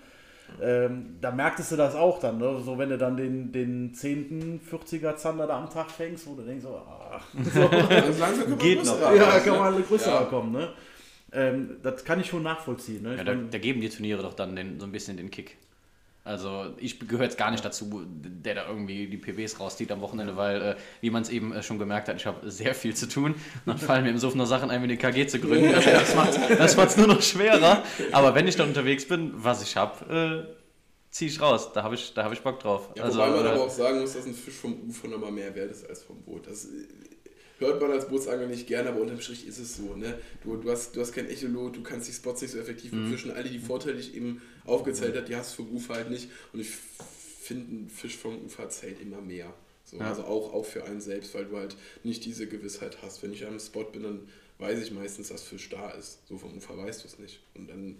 Ähm, 0.62 1.16
da 1.20 1.30
merktest 1.30 1.72
du 1.72 1.76
das 1.76 1.94
auch 1.94 2.20
dann, 2.20 2.38
ne? 2.38 2.58
so 2.64 2.78
wenn 2.78 2.88
du 2.88 2.96
dann 2.96 3.18
den, 3.18 3.52
den 3.52 3.92
10., 3.92 4.60
40er 4.60 5.14
Zander 5.16 5.46
da 5.46 5.58
am 5.58 5.68
Tag 5.68 5.90
fängst, 5.90 6.26
wo 6.26 6.34
du 6.34 6.42
denkst, 6.42 6.64
so, 6.64 6.80
ach, 7.12 7.26
so. 7.54 7.60
langsam 8.18 8.58
geht 8.58 8.82
noch. 8.82 8.98
Ja, 9.14 9.40
kann 9.40 9.58
mal 9.58 9.82
größer 9.82 10.10
ja. 10.10 10.22
kommen. 10.22 10.52
Ne? 10.52 10.68
Ähm, 11.32 11.76
das 11.82 12.02
kann 12.02 12.18
ich 12.18 12.28
schon 12.28 12.42
nachvollziehen. 12.42 13.02
Ne? 13.02 13.16
Ja, 13.16 13.24
da, 13.24 13.34
da, 13.34 13.58
geben 13.58 13.82
die 13.82 13.90
Turniere 13.90 14.22
doch 14.22 14.32
dann 14.32 14.56
den, 14.56 14.80
so 14.80 14.86
ein 14.86 14.92
bisschen 14.92 15.18
den 15.18 15.30
Kick. 15.30 15.58
Also 16.28 16.74
ich 16.76 17.00
gehöre 17.00 17.24
jetzt 17.24 17.38
gar 17.38 17.50
nicht 17.50 17.64
dazu, 17.64 18.04
der 18.06 18.54
da 18.54 18.68
irgendwie 18.68 19.06
die 19.06 19.16
PBs 19.16 19.58
rauszieht 19.60 19.90
am 19.90 20.02
Wochenende, 20.02 20.36
weil, 20.36 20.60
äh, 20.60 20.76
wie 21.00 21.08
man 21.08 21.22
es 21.22 21.30
eben 21.30 21.54
äh, 21.54 21.62
schon 21.62 21.78
gemerkt 21.78 22.08
hat, 22.08 22.16
ich 22.16 22.26
habe 22.26 22.50
sehr 22.50 22.74
viel 22.74 22.94
zu 22.94 23.08
tun. 23.08 23.34
dann 23.64 23.78
fallen 23.78 24.04
mir 24.04 24.10
im 24.10 24.18
Suff 24.18 24.34
noch 24.34 24.44
Sachen 24.44 24.70
ein, 24.70 24.82
wie 24.82 24.84
eine 24.84 24.98
KG 24.98 25.26
zu 25.26 25.40
gründen. 25.40 25.74
Also 25.74 25.90
das 25.90 26.76
macht 26.76 26.90
es 26.90 26.96
nur 26.98 27.06
noch 27.06 27.22
schwerer. 27.22 27.82
Aber 28.12 28.34
wenn 28.34 28.46
ich 28.46 28.56
dann 28.56 28.68
unterwegs 28.68 29.08
bin, 29.08 29.32
was 29.36 29.62
ich 29.62 29.76
habe, 29.76 30.46
äh, 30.46 30.54
ziehe 31.10 31.30
ich 31.30 31.40
raus. 31.40 31.72
Da 31.72 31.82
habe 31.82 31.94
ich, 31.94 32.12
hab 32.14 32.32
ich 32.32 32.42
Bock 32.42 32.60
drauf. 32.60 32.90
Ja, 32.94 33.04
also, 33.04 33.18
wobei 33.18 33.30
man 33.30 33.46
äh, 33.46 33.48
aber 33.48 33.62
auch 33.62 33.70
sagen 33.70 34.00
muss, 34.00 34.12
dass 34.12 34.26
ein 34.26 34.34
Fisch 34.34 34.54
vom 34.54 34.82
Ufer 34.86 35.08
nochmal 35.08 35.32
mehr 35.32 35.54
wert 35.54 35.70
ist 35.70 35.88
als 35.88 36.02
vom 36.02 36.20
Boot. 36.22 36.46
Das 36.46 36.68
hört 37.58 37.80
man 37.80 37.90
als 37.90 38.08
Bootsangler 38.08 38.46
nicht 38.46 38.66
gerne, 38.66 38.90
aber 38.90 39.00
unterm 39.00 39.20
Strich 39.20 39.46
ist 39.46 39.58
es 39.58 39.76
so. 39.76 39.94
Ne? 39.94 40.18
Du, 40.42 40.56
du, 40.56 40.70
hast, 40.70 40.96
du 40.96 41.00
hast 41.00 41.12
kein 41.12 41.28
Echolot, 41.28 41.76
du 41.76 41.82
kannst 41.82 42.08
die 42.08 42.12
Spots 42.12 42.42
nicht 42.42 42.52
so 42.52 42.58
effektiv 42.58 42.92
mhm. 42.92 43.04
befischen. 43.04 43.30
Alle 43.30 43.48
die 43.48 43.58
Vorteile, 43.58 43.94
die 43.94 44.00
ich 44.00 44.14
eben 44.14 44.42
aufgezählt 44.64 45.16
habe, 45.16 45.26
die 45.26 45.36
hast 45.36 45.58
du 45.58 45.64
vom 45.64 45.74
Ufer 45.74 45.94
halt 45.94 46.10
nicht. 46.10 46.30
Und 46.52 46.60
ich 46.60 46.70
finde, 47.40 47.74
ein 47.74 47.88
Fisch 47.88 48.16
vom 48.16 48.44
Ufer 48.44 48.68
zählt 48.68 49.00
immer 49.00 49.20
mehr. 49.20 49.52
So, 49.84 49.96
ja. 49.96 50.08
Also 50.08 50.24
auch, 50.24 50.52
auch 50.52 50.64
für 50.64 50.84
einen 50.84 51.00
selbst, 51.00 51.34
weil 51.34 51.46
du 51.46 51.56
halt 51.56 51.76
nicht 52.04 52.24
diese 52.24 52.46
Gewissheit 52.46 52.98
hast. 53.02 53.22
Wenn 53.22 53.32
ich 53.32 53.46
am 53.46 53.58
Spot 53.58 53.84
bin, 53.84 54.02
dann 54.02 54.28
weiß 54.58 54.80
ich 54.82 54.90
meistens, 54.90 55.28
dass 55.28 55.42
Fisch 55.42 55.68
da 55.68 55.90
ist. 55.90 56.26
So 56.26 56.36
vom 56.36 56.56
Ufer 56.56 56.76
weißt 56.76 57.04
du 57.04 57.08
es 57.08 57.18
nicht. 57.18 57.40
Und 57.54 57.68
dann 57.68 57.96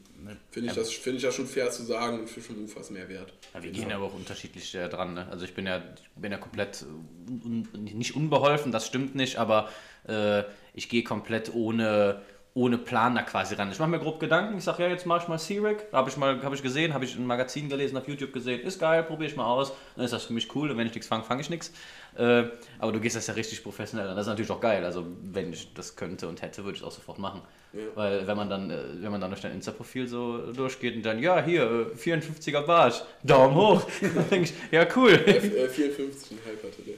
finde 0.50 0.70
ich, 0.70 0.74
das, 0.74 0.92
find 0.92 1.16
ich 1.16 1.22
das 1.22 1.34
schon 1.34 1.46
fair 1.46 1.70
zu 1.70 1.84
sagen, 1.84 2.26
Fisch 2.26 2.44
vom 2.44 2.64
Ufer 2.64 2.80
ist 2.80 2.90
mehr 2.90 3.08
wert. 3.08 3.32
Ja, 3.54 3.62
wir 3.62 3.70
gehen 3.70 3.92
aber 3.92 4.06
auch 4.06 4.14
unterschiedlich 4.14 4.74
äh, 4.74 4.88
dran. 4.88 5.14
Ne? 5.14 5.28
Also 5.30 5.44
ich 5.44 5.54
bin 5.54 5.66
ja, 5.66 5.82
ich 5.96 6.10
bin 6.20 6.32
ja 6.32 6.38
komplett 6.38 6.84
un, 7.28 7.68
nicht 7.74 8.16
unbeholfen, 8.16 8.72
das 8.72 8.86
stimmt 8.86 9.14
nicht, 9.14 9.36
aber 9.36 9.68
äh, 10.08 10.42
ich 10.74 10.88
gehe 10.88 11.04
komplett 11.04 11.54
ohne 11.54 12.22
ohne 12.54 12.78
Plan 12.78 13.14
da 13.14 13.22
quasi 13.22 13.54
ran. 13.54 13.70
Ich 13.70 13.78
mache 13.78 13.90
mir 13.90 13.98
grob 13.98 14.18
Gedanken, 14.18 14.58
ich 14.58 14.64
sage, 14.64 14.82
ja, 14.82 14.88
jetzt 14.88 15.06
mache 15.06 15.22
ich 15.22 15.28
mal 15.28 15.38
Sea-Rig, 15.38 15.78
habe 15.92 16.10
ich, 16.10 16.16
hab 16.16 16.52
ich 16.52 16.62
gesehen, 16.62 16.94
habe 16.94 17.04
ich 17.04 17.16
ein 17.16 17.26
Magazin 17.26 17.68
gelesen, 17.68 17.96
auf 17.96 18.08
YouTube 18.08 18.32
gesehen, 18.32 18.60
ist 18.62 18.80
geil, 18.80 19.04
probiere 19.04 19.30
ich 19.30 19.36
mal 19.36 19.46
aus, 19.46 19.72
dann 19.94 20.04
ist 20.04 20.12
das 20.12 20.24
für 20.24 20.32
mich 20.32 20.54
cool 20.54 20.70
und 20.70 20.76
wenn 20.76 20.86
ich 20.86 20.94
nichts 20.94 21.06
fange, 21.06 21.24
fange 21.24 21.40
ich 21.40 21.50
nichts. 21.50 21.72
Äh, 22.16 22.44
aber 22.78 22.92
du 22.92 23.00
gehst 23.00 23.14
das 23.16 23.26
ja 23.28 23.34
richtig 23.34 23.62
professionell 23.62 24.08
an, 24.08 24.16
das 24.16 24.26
ist 24.26 24.30
natürlich 24.30 24.50
auch 24.50 24.60
geil, 24.60 24.84
also 24.84 25.06
wenn 25.22 25.52
ich 25.52 25.72
das 25.74 25.94
könnte 25.94 26.26
und 26.26 26.42
hätte, 26.42 26.64
würde 26.64 26.76
ich 26.76 26.82
es 26.82 26.86
auch 26.86 26.92
sofort 26.92 27.18
machen. 27.18 27.42
Ja. 27.72 27.80
Weil 27.94 28.26
wenn 28.26 28.36
man 28.36 28.48
dann, 28.48 28.70
äh, 28.70 28.76
wenn 29.02 29.12
man 29.12 29.20
dann 29.20 29.30
durch 29.30 29.42
dein 29.42 29.52
Insta-Profil 29.52 30.08
so 30.08 30.52
durchgeht 30.52 30.96
und 30.96 31.02
dann, 31.02 31.18
ja, 31.22 31.42
hier, 31.42 31.92
54er 31.96 32.62
Barsch, 32.62 33.02
Daumen 33.22 33.54
hoch, 33.54 33.82
dann 34.00 34.28
denke 34.30 34.48
ich, 34.48 34.54
ja, 34.72 34.86
cool. 34.96 35.12
F, 35.12 35.44
äh, 35.44 35.68
54 35.68 36.38
hatte 36.46 36.82
der. 36.82 36.94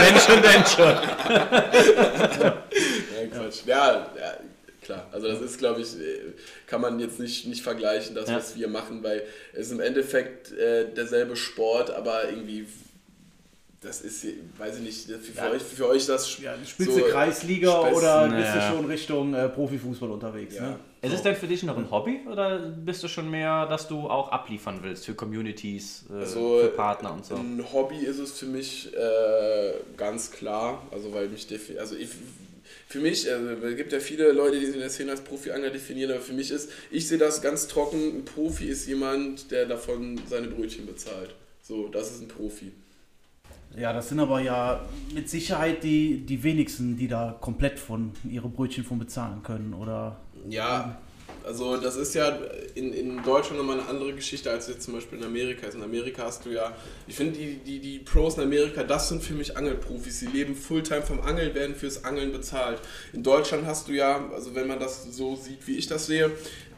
wenn 0.00 0.18
schon, 0.20 0.42
denn 0.42 0.64
schon. 0.64 0.94
Nein, 3.30 3.40
Quatsch. 3.40 3.66
Ja, 3.66 4.12
ja, 4.18 4.38
klar. 4.82 5.08
Also 5.12 5.28
das 5.28 5.40
ist, 5.40 5.58
glaube 5.58 5.80
ich, 5.80 5.94
äh, 5.98 6.32
kann 6.66 6.80
man 6.80 6.98
jetzt 7.00 7.20
nicht, 7.20 7.46
nicht 7.46 7.62
vergleichen, 7.62 8.14
das, 8.14 8.28
ja. 8.28 8.36
was 8.36 8.56
wir 8.56 8.68
machen, 8.68 9.02
weil 9.02 9.22
es 9.52 9.66
ist 9.66 9.72
im 9.72 9.80
Endeffekt 9.80 10.52
äh, 10.52 10.92
derselbe 10.92 11.36
Sport, 11.36 11.90
aber 11.90 12.28
irgendwie 12.28 12.66
das 13.84 14.00
ist, 14.00 14.26
weiß 14.56 14.78
ich 14.78 14.82
nicht, 14.82 15.04
für, 15.04 15.36
ja. 15.36 15.50
euch, 15.50 15.62
für 15.62 15.88
euch 15.88 16.06
das. 16.06 16.38
Ja, 16.40 16.54
Spitze 16.66 16.92
so 16.92 17.00
Kreisliga 17.00 17.82
Spitz, 17.82 17.98
oder 17.98 18.28
bist 18.28 18.54
ja. 18.54 18.70
du 18.70 18.76
schon 18.76 18.84
Richtung 18.86 19.34
äh, 19.34 19.48
Profifußball 19.48 20.10
unterwegs? 20.10 20.56
Ja. 20.56 20.62
Ne? 20.70 20.78
Ist 21.02 21.12
es 21.12 21.22
denn 21.22 21.36
für 21.36 21.46
dich 21.46 21.62
noch 21.64 21.76
ein 21.76 21.90
Hobby 21.90 22.20
oder 22.30 22.58
bist 22.58 23.02
du 23.04 23.08
schon 23.08 23.30
mehr, 23.30 23.66
dass 23.66 23.86
du 23.86 24.08
auch 24.08 24.30
abliefern 24.30 24.78
willst 24.80 25.04
für 25.04 25.14
Communities, 25.14 26.06
äh, 26.10 26.20
also, 26.20 26.60
für 26.60 26.68
Partner 26.68 27.12
und 27.12 27.26
so? 27.26 27.34
Ein 27.34 27.62
Hobby 27.72 27.98
ist 27.98 28.18
es 28.18 28.38
für 28.38 28.46
mich 28.46 28.90
äh, 28.94 29.74
ganz 29.98 30.30
klar, 30.30 30.82
also 30.90 31.12
weil 31.12 31.28
mich 31.28 31.46
also 31.78 31.94
ich, 31.94 32.08
für 32.94 33.00
mich, 33.00 33.28
also, 33.28 33.48
es 33.66 33.76
gibt 33.76 33.92
ja 33.92 33.98
viele 33.98 34.30
Leute, 34.30 34.60
die 34.60 34.66
sich 34.66 34.76
in 34.76 34.80
der 34.80 34.88
Szene 34.88 35.10
als 35.10 35.20
Profi-Angler 35.22 35.70
definieren, 35.70 36.12
aber 36.12 36.20
für 36.20 36.32
mich 36.32 36.52
ist, 36.52 36.70
ich 36.92 37.08
sehe 37.08 37.18
das 37.18 37.42
ganz 37.42 37.66
trocken, 37.66 38.18
ein 38.18 38.24
Profi 38.24 38.66
ist 38.66 38.86
jemand, 38.86 39.50
der 39.50 39.66
davon 39.66 40.20
seine 40.30 40.46
Brötchen 40.46 40.86
bezahlt. 40.86 41.34
So, 41.60 41.88
das 41.88 42.12
ist 42.12 42.22
ein 42.22 42.28
Profi. 42.28 42.70
Ja, 43.76 43.92
das 43.92 44.10
sind 44.10 44.20
aber 44.20 44.40
ja 44.40 44.88
mit 45.12 45.28
Sicherheit 45.28 45.82
die, 45.82 46.18
die 46.24 46.44
wenigsten, 46.44 46.96
die 46.96 47.08
da 47.08 47.36
komplett 47.40 47.80
von 47.80 48.12
ihre 48.30 48.48
Brötchen 48.48 48.84
von 48.84 49.00
bezahlen 49.00 49.42
können, 49.42 49.74
oder? 49.74 50.20
Ja, 50.48 51.00
also 51.44 51.76
das 51.76 51.96
ist 51.96 52.14
ja 52.14 52.38
in, 52.74 52.92
in 52.92 53.22
Deutschland 53.22 53.58
nochmal 53.58 53.78
eine 53.78 53.88
andere 53.88 54.14
Geschichte 54.14 54.50
als 54.50 54.66
jetzt 54.68 54.82
zum 54.82 54.94
Beispiel 54.94 55.18
in 55.18 55.24
Amerika. 55.24 55.66
Also 55.66 55.78
in 55.78 55.84
Amerika 55.84 56.24
hast 56.24 56.44
du 56.46 56.50
ja, 56.50 56.74
ich 57.06 57.14
finde 57.14 57.38
die, 57.38 57.56
die, 57.56 57.80
die 57.80 57.98
Pros 57.98 58.36
in 58.36 58.42
Amerika, 58.42 58.82
das 58.82 59.08
sind 59.08 59.22
für 59.22 59.34
mich 59.34 59.56
Angelprofis. 59.56 60.20
Sie 60.20 60.26
leben 60.26 60.54
Fulltime 60.54 61.02
vom 61.02 61.20
Angeln, 61.20 61.54
werden 61.54 61.74
fürs 61.74 62.04
Angeln 62.04 62.32
bezahlt. 62.32 62.80
In 63.12 63.22
Deutschland 63.22 63.66
hast 63.66 63.88
du 63.88 63.92
ja, 63.92 64.30
also 64.32 64.54
wenn 64.54 64.66
man 64.66 64.80
das 64.80 65.04
so 65.04 65.36
sieht, 65.36 65.66
wie 65.66 65.76
ich 65.76 65.86
das 65.86 66.06
sehe, 66.06 66.30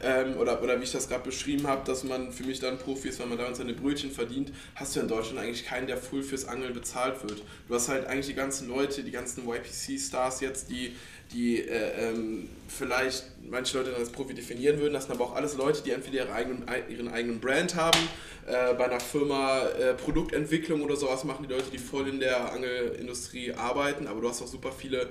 ähm, 0.03 0.37
oder, 0.37 0.61
oder 0.61 0.79
wie 0.79 0.83
ich 0.83 0.91
das 0.91 1.07
gerade 1.07 1.23
beschrieben 1.23 1.67
habe, 1.67 1.83
dass 1.85 2.03
man 2.03 2.31
für 2.31 2.43
mich 2.43 2.59
dann 2.59 2.77
Profi 2.77 3.09
ist, 3.09 3.19
weil 3.19 3.27
man 3.27 3.37
damit 3.37 3.55
seine 3.55 3.73
Brötchen 3.73 4.11
verdient, 4.11 4.51
hast 4.75 4.95
du 4.95 4.99
in 4.99 5.07
Deutschland 5.07 5.39
eigentlich 5.39 5.65
keinen, 5.65 5.87
der 5.87 5.97
full 5.97 6.23
fürs 6.23 6.45
Angeln 6.45 6.73
bezahlt 6.73 7.23
wird. 7.23 7.41
Du 7.67 7.73
hast 7.73 7.89
halt 7.89 8.05
eigentlich 8.05 8.27
die 8.27 8.35
ganzen 8.35 8.67
Leute, 8.67 9.03
die 9.03 9.11
ganzen 9.11 9.47
YPC-Stars 9.47 10.41
jetzt, 10.41 10.69
die, 10.69 10.95
die 11.33 11.61
äh, 11.61 12.09
ähm, 12.09 12.49
vielleicht 12.67 13.25
manche 13.49 13.77
Leute 13.77 13.91
dann 13.91 13.99
als 13.99 14.09
Profi 14.11 14.33
definieren 14.33 14.79
würden. 14.79 14.93
Das 14.93 15.05
sind 15.05 15.13
aber 15.13 15.25
auch 15.25 15.35
alles 15.35 15.55
Leute, 15.55 15.81
die 15.83 15.91
entweder 15.91 16.25
ihre 16.25 16.33
eigenen, 16.33 16.65
ihren 16.89 17.07
eigenen 17.07 17.39
Brand 17.39 17.75
haben, 17.75 17.99
äh, 18.45 18.73
bei 18.73 18.85
einer 18.85 18.99
Firma 18.99 19.63
äh, 19.67 19.93
Produktentwicklung 19.93 20.81
oder 20.81 20.95
sowas 20.95 21.23
machen 21.23 21.45
die 21.47 21.53
Leute, 21.53 21.69
die 21.71 21.77
voll 21.77 22.07
in 22.07 22.19
der 22.19 22.51
Angelindustrie 22.51 23.53
arbeiten, 23.53 24.07
aber 24.07 24.21
du 24.21 24.29
hast 24.29 24.41
auch 24.41 24.47
super 24.47 24.71
viele 24.71 25.09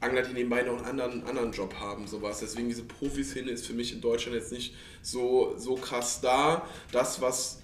Angler, 0.00 0.22
die 0.22 0.34
nebenbei 0.34 0.62
noch 0.62 0.78
einen 0.78 0.84
anderen, 0.84 1.24
anderen 1.24 1.52
Job 1.52 1.74
haben, 1.74 2.06
sowas. 2.06 2.40
Deswegen 2.40 2.68
diese 2.68 2.82
Profiszene 2.82 3.50
ist 3.50 3.66
für 3.66 3.72
mich 3.72 3.92
in 3.92 4.00
Deutschland 4.00 4.36
jetzt 4.36 4.52
nicht 4.52 4.74
so, 5.02 5.54
so 5.56 5.76
krass 5.76 6.20
da. 6.20 6.68
Das, 6.92 7.20
was 7.20 7.60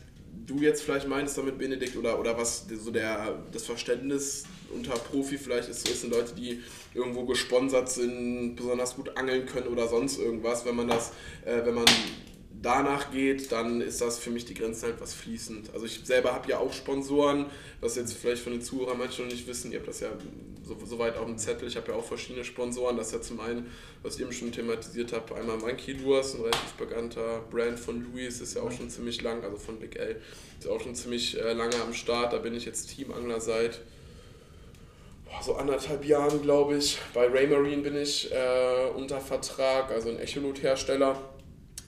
du 0.46 0.58
jetzt 0.60 0.82
vielleicht 0.82 1.06
meinst 1.06 1.36
damit, 1.36 1.58
Benedikt, 1.58 1.96
oder, 1.96 2.18
oder 2.18 2.38
was 2.38 2.66
so 2.66 2.90
der, 2.90 3.42
das 3.52 3.64
Verständnis 3.64 4.44
unter 4.70 4.94
Profi 4.94 5.38
vielleicht 5.38 5.68
ist, 5.68 5.86
so 5.86 5.92
sind 5.92 6.12
Leute, 6.12 6.34
die 6.34 6.60
irgendwo 6.94 7.24
gesponsert 7.24 7.88
sind, 7.88 8.56
besonders 8.56 8.96
gut 8.96 9.16
angeln 9.16 9.46
können 9.46 9.68
oder 9.68 9.88
sonst 9.88 10.18
irgendwas, 10.18 10.64
wenn 10.64 10.76
man 10.76 10.88
das, 10.88 11.12
äh, 11.44 11.64
wenn 11.64 11.74
man 11.74 11.86
danach 12.62 13.10
geht, 13.10 13.50
dann 13.52 13.80
ist 13.80 14.00
das 14.00 14.18
für 14.18 14.30
mich 14.30 14.44
die 14.44 14.54
Grenze 14.54 14.86
halt 14.86 15.00
was 15.00 15.14
fließend. 15.14 15.72
Also 15.72 15.86
ich 15.86 16.00
selber 16.04 16.34
habe 16.34 16.48
ja 16.50 16.58
auch 16.58 16.72
Sponsoren, 16.72 17.46
was 17.80 17.96
jetzt 17.96 18.12
vielleicht 18.14 18.42
von 18.42 18.52
den 18.52 18.60
Zuhörern 18.60 18.98
manche 18.98 19.22
noch 19.22 19.30
nicht 19.30 19.46
wissen, 19.46 19.72
ihr 19.72 19.78
habt 19.78 19.88
das 19.88 20.00
ja 20.00 20.10
so, 20.62 20.76
soweit 20.84 21.16
auf 21.16 21.26
dem 21.26 21.38
Zettel, 21.38 21.68
ich 21.68 21.76
habe 21.76 21.92
ja 21.92 21.98
auch 21.98 22.04
verschiedene 22.04 22.44
Sponsoren, 22.44 22.96
das 22.96 23.08
ist 23.08 23.12
ja 23.14 23.20
zum 23.22 23.40
einen, 23.40 23.66
was 24.02 24.18
ihr 24.18 24.26
eben 24.26 24.32
schon 24.32 24.52
thematisiert 24.52 25.12
habt, 25.12 25.32
einmal 25.32 25.56
Monkey 25.56 25.92
Lures, 25.92 26.34
ein 26.34 26.42
relativ 26.42 26.72
bekannter 26.78 27.40
Brand 27.50 27.78
von 27.78 28.04
Louis, 28.04 28.40
ist 28.40 28.54
ja 28.54 28.62
auch 28.62 28.70
schon 28.70 28.90
ziemlich 28.90 29.22
lang, 29.22 29.42
also 29.42 29.56
von 29.56 29.78
Big 29.78 29.96
L, 29.96 30.20
ist 30.58 30.68
auch 30.68 30.80
schon 30.80 30.94
ziemlich 30.94 31.40
äh, 31.40 31.54
lange 31.54 31.76
am 31.82 31.94
Start, 31.94 32.32
da 32.32 32.38
bin 32.38 32.54
ich 32.54 32.66
jetzt 32.66 32.94
Teamangler 32.94 33.40
seit 33.40 33.80
so 35.42 35.54
anderthalb 35.54 36.04
Jahren, 36.04 36.42
glaube 36.42 36.76
ich. 36.76 36.98
Bei 37.14 37.26
Raymarine 37.26 37.82
bin 37.82 37.96
ich 37.96 38.30
äh, 38.32 38.90
unter 38.94 39.20
Vertrag, 39.20 39.90
also 39.90 40.10
ein 40.10 40.18
Echolot-Hersteller, 40.18 41.16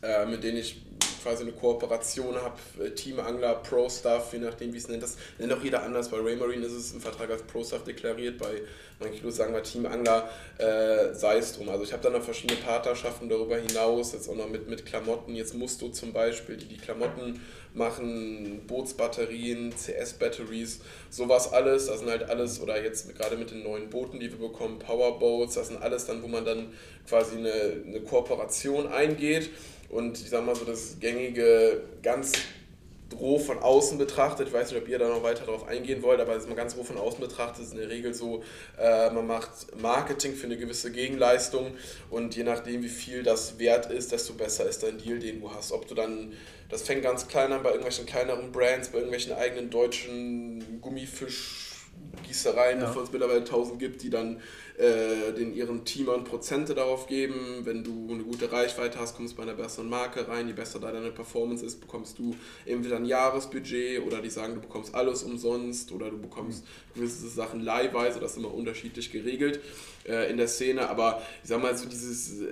äh, 0.02 0.26
mit 0.26 0.42
denen 0.42 0.58
ich 0.58 0.82
quasi 1.22 1.42
eine 1.42 1.52
Kooperation 1.52 2.34
habe, 2.36 2.56
äh, 2.84 2.90
Teamangler, 2.90 3.54
Pro-Stuff, 3.56 4.32
je 4.32 4.40
nachdem 4.40 4.72
wie 4.72 4.78
es 4.78 4.88
nennt. 4.88 5.02
Das 5.02 5.16
nennt 5.38 5.52
auch 5.52 5.62
jeder 5.62 5.82
anders. 5.82 6.08
Bei 6.08 6.18
Raymarine 6.18 6.66
ist 6.66 6.72
es 6.72 6.92
im 6.92 7.00
Vertrag 7.00 7.30
als 7.30 7.42
Pro-Stuff 7.42 7.84
deklariert, 7.84 8.38
bei 8.38 8.62
manchen 9.00 9.30
sagen 9.30 9.54
wir 9.54 9.62
Teamangler, 9.62 10.28
äh, 10.58 11.14
sei 11.14 11.38
es 11.38 11.56
drum. 11.56 11.68
Also 11.68 11.84
ich 11.84 11.92
habe 11.92 12.02
dann 12.02 12.12
noch 12.12 12.22
verschiedene 12.22 12.60
Partnerschaften 12.60 13.28
darüber 13.28 13.56
hinaus, 13.56 14.12
jetzt 14.12 14.28
auch 14.28 14.34
noch 14.34 14.48
mit, 14.48 14.68
mit 14.68 14.84
Klamotten, 14.84 15.34
jetzt 15.34 15.54
Musto 15.54 15.88
zum 15.90 16.12
Beispiel, 16.12 16.56
die 16.56 16.66
die 16.66 16.78
Klamotten 16.78 17.40
machen, 17.74 18.62
Bootsbatterien, 18.66 19.72
CS-Batteries, 19.72 20.80
sowas 21.10 21.52
alles. 21.52 21.86
Das 21.86 22.00
sind 22.00 22.10
halt 22.10 22.24
alles, 22.24 22.60
oder 22.60 22.82
jetzt 22.82 23.14
gerade 23.16 23.36
mit 23.36 23.50
den 23.50 23.62
neuen 23.62 23.88
Booten, 23.90 24.20
die 24.20 24.30
wir 24.30 24.38
bekommen, 24.38 24.78
Powerboats, 24.78 25.54
das 25.54 25.68
sind 25.68 25.82
alles 25.82 26.06
dann, 26.06 26.22
wo 26.22 26.28
man 26.28 26.44
dann 26.44 26.72
quasi 27.08 27.36
eine, 27.36 27.82
eine 27.86 28.00
Kooperation 28.00 28.86
eingeht. 28.86 29.50
Und 29.88 30.18
ich 30.18 30.30
sag 30.30 30.44
mal 30.44 30.54
so, 30.54 30.64
das 30.64 30.98
gängige, 31.00 31.82
ganz 32.02 32.32
roh 33.20 33.38
von 33.38 33.58
außen 33.58 33.98
betrachtet, 33.98 34.48
ich 34.48 34.54
weiß 34.54 34.70
nicht, 34.70 34.80
ob 34.80 34.88
ihr 34.88 34.98
da 34.98 35.08
noch 35.08 35.22
weiter 35.22 35.44
darauf 35.44 35.66
eingehen 35.66 36.02
wollt, 36.02 36.20
aber 36.20 36.36
mal 36.38 36.54
ganz 36.54 36.76
roh 36.76 36.84
von 36.84 36.98
außen 36.98 37.20
betrachtet 37.20 37.64
ist 37.64 37.72
in 37.72 37.78
der 37.78 37.88
Regel 37.88 38.14
so, 38.14 38.42
äh, 38.78 39.10
man 39.10 39.26
macht 39.26 39.50
Marketing 39.80 40.34
für 40.34 40.46
eine 40.46 40.56
gewisse 40.56 40.90
Gegenleistung 40.92 41.72
und 42.10 42.36
je 42.36 42.44
nachdem, 42.44 42.82
wie 42.82 42.88
viel 42.88 43.22
das 43.22 43.58
wert 43.58 43.90
ist, 43.90 44.12
desto 44.12 44.34
besser 44.34 44.66
ist 44.66 44.82
dein 44.82 44.98
Deal, 44.98 45.18
den 45.18 45.40
du 45.40 45.52
hast. 45.52 45.72
Ob 45.72 45.86
du 45.86 45.94
dann, 45.94 46.32
das 46.68 46.82
fängt 46.82 47.02
ganz 47.02 47.28
klein 47.28 47.52
an 47.52 47.62
bei 47.62 47.70
irgendwelchen 47.70 48.06
kleineren 48.06 48.52
Brands, 48.52 48.88
bei 48.88 48.98
irgendwelchen 48.98 49.32
eigenen 49.32 49.70
deutschen 49.70 50.80
Gummifischgießereien, 52.12 52.80
ja. 52.80 52.88
wovon 52.88 53.04
es 53.04 53.12
mittlerweile 53.12 53.40
1000 53.40 53.78
gibt, 53.78 54.02
die 54.02 54.10
dann 54.10 54.40
äh, 54.78 55.32
den 55.32 55.54
ihren 55.54 55.84
Teamern 55.84 56.24
Prozente 56.24 56.74
darauf 56.74 57.06
geben. 57.06 57.60
Wenn 57.64 57.84
du 57.84 58.08
eine 58.10 58.22
gute 58.22 58.50
Reichweite 58.50 58.98
hast, 58.98 59.16
kommst 59.16 59.34
du 59.34 59.36
bei 59.38 59.42
einer 59.44 59.54
besseren 59.54 59.88
Marke 59.88 60.26
rein. 60.28 60.48
Je 60.48 60.54
besser 60.54 60.80
da 60.80 60.90
deine 60.92 61.10
Performance 61.10 61.64
ist, 61.64 61.80
bekommst 61.80 62.18
du 62.18 62.34
entweder 62.64 62.96
ein 62.96 63.04
Jahresbudget 63.04 64.04
oder 64.04 64.20
die 64.20 64.30
sagen, 64.30 64.54
du 64.54 64.60
bekommst 64.60 64.94
alles 64.94 65.22
umsonst 65.22 65.92
oder 65.92 66.10
du 66.10 66.18
bekommst 66.18 66.64
gewisse 66.94 67.28
Sachen 67.28 67.60
leihweise. 67.60 68.20
Das 68.20 68.32
ist 68.32 68.38
immer 68.38 68.52
unterschiedlich 68.52 69.12
geregelt 69.12 69.60
äh, 70.08 70.30
in 70.30 70.36
der 70.36 70.48
Szene. 70.48 70.88
Aber 70.88 71.22
ich 71.42 71.48
sag 71.48 71.62
mal, 71.62 71.76
so 71.76 71.88
dieses 71.88 72.40
äh, 72.40 72.46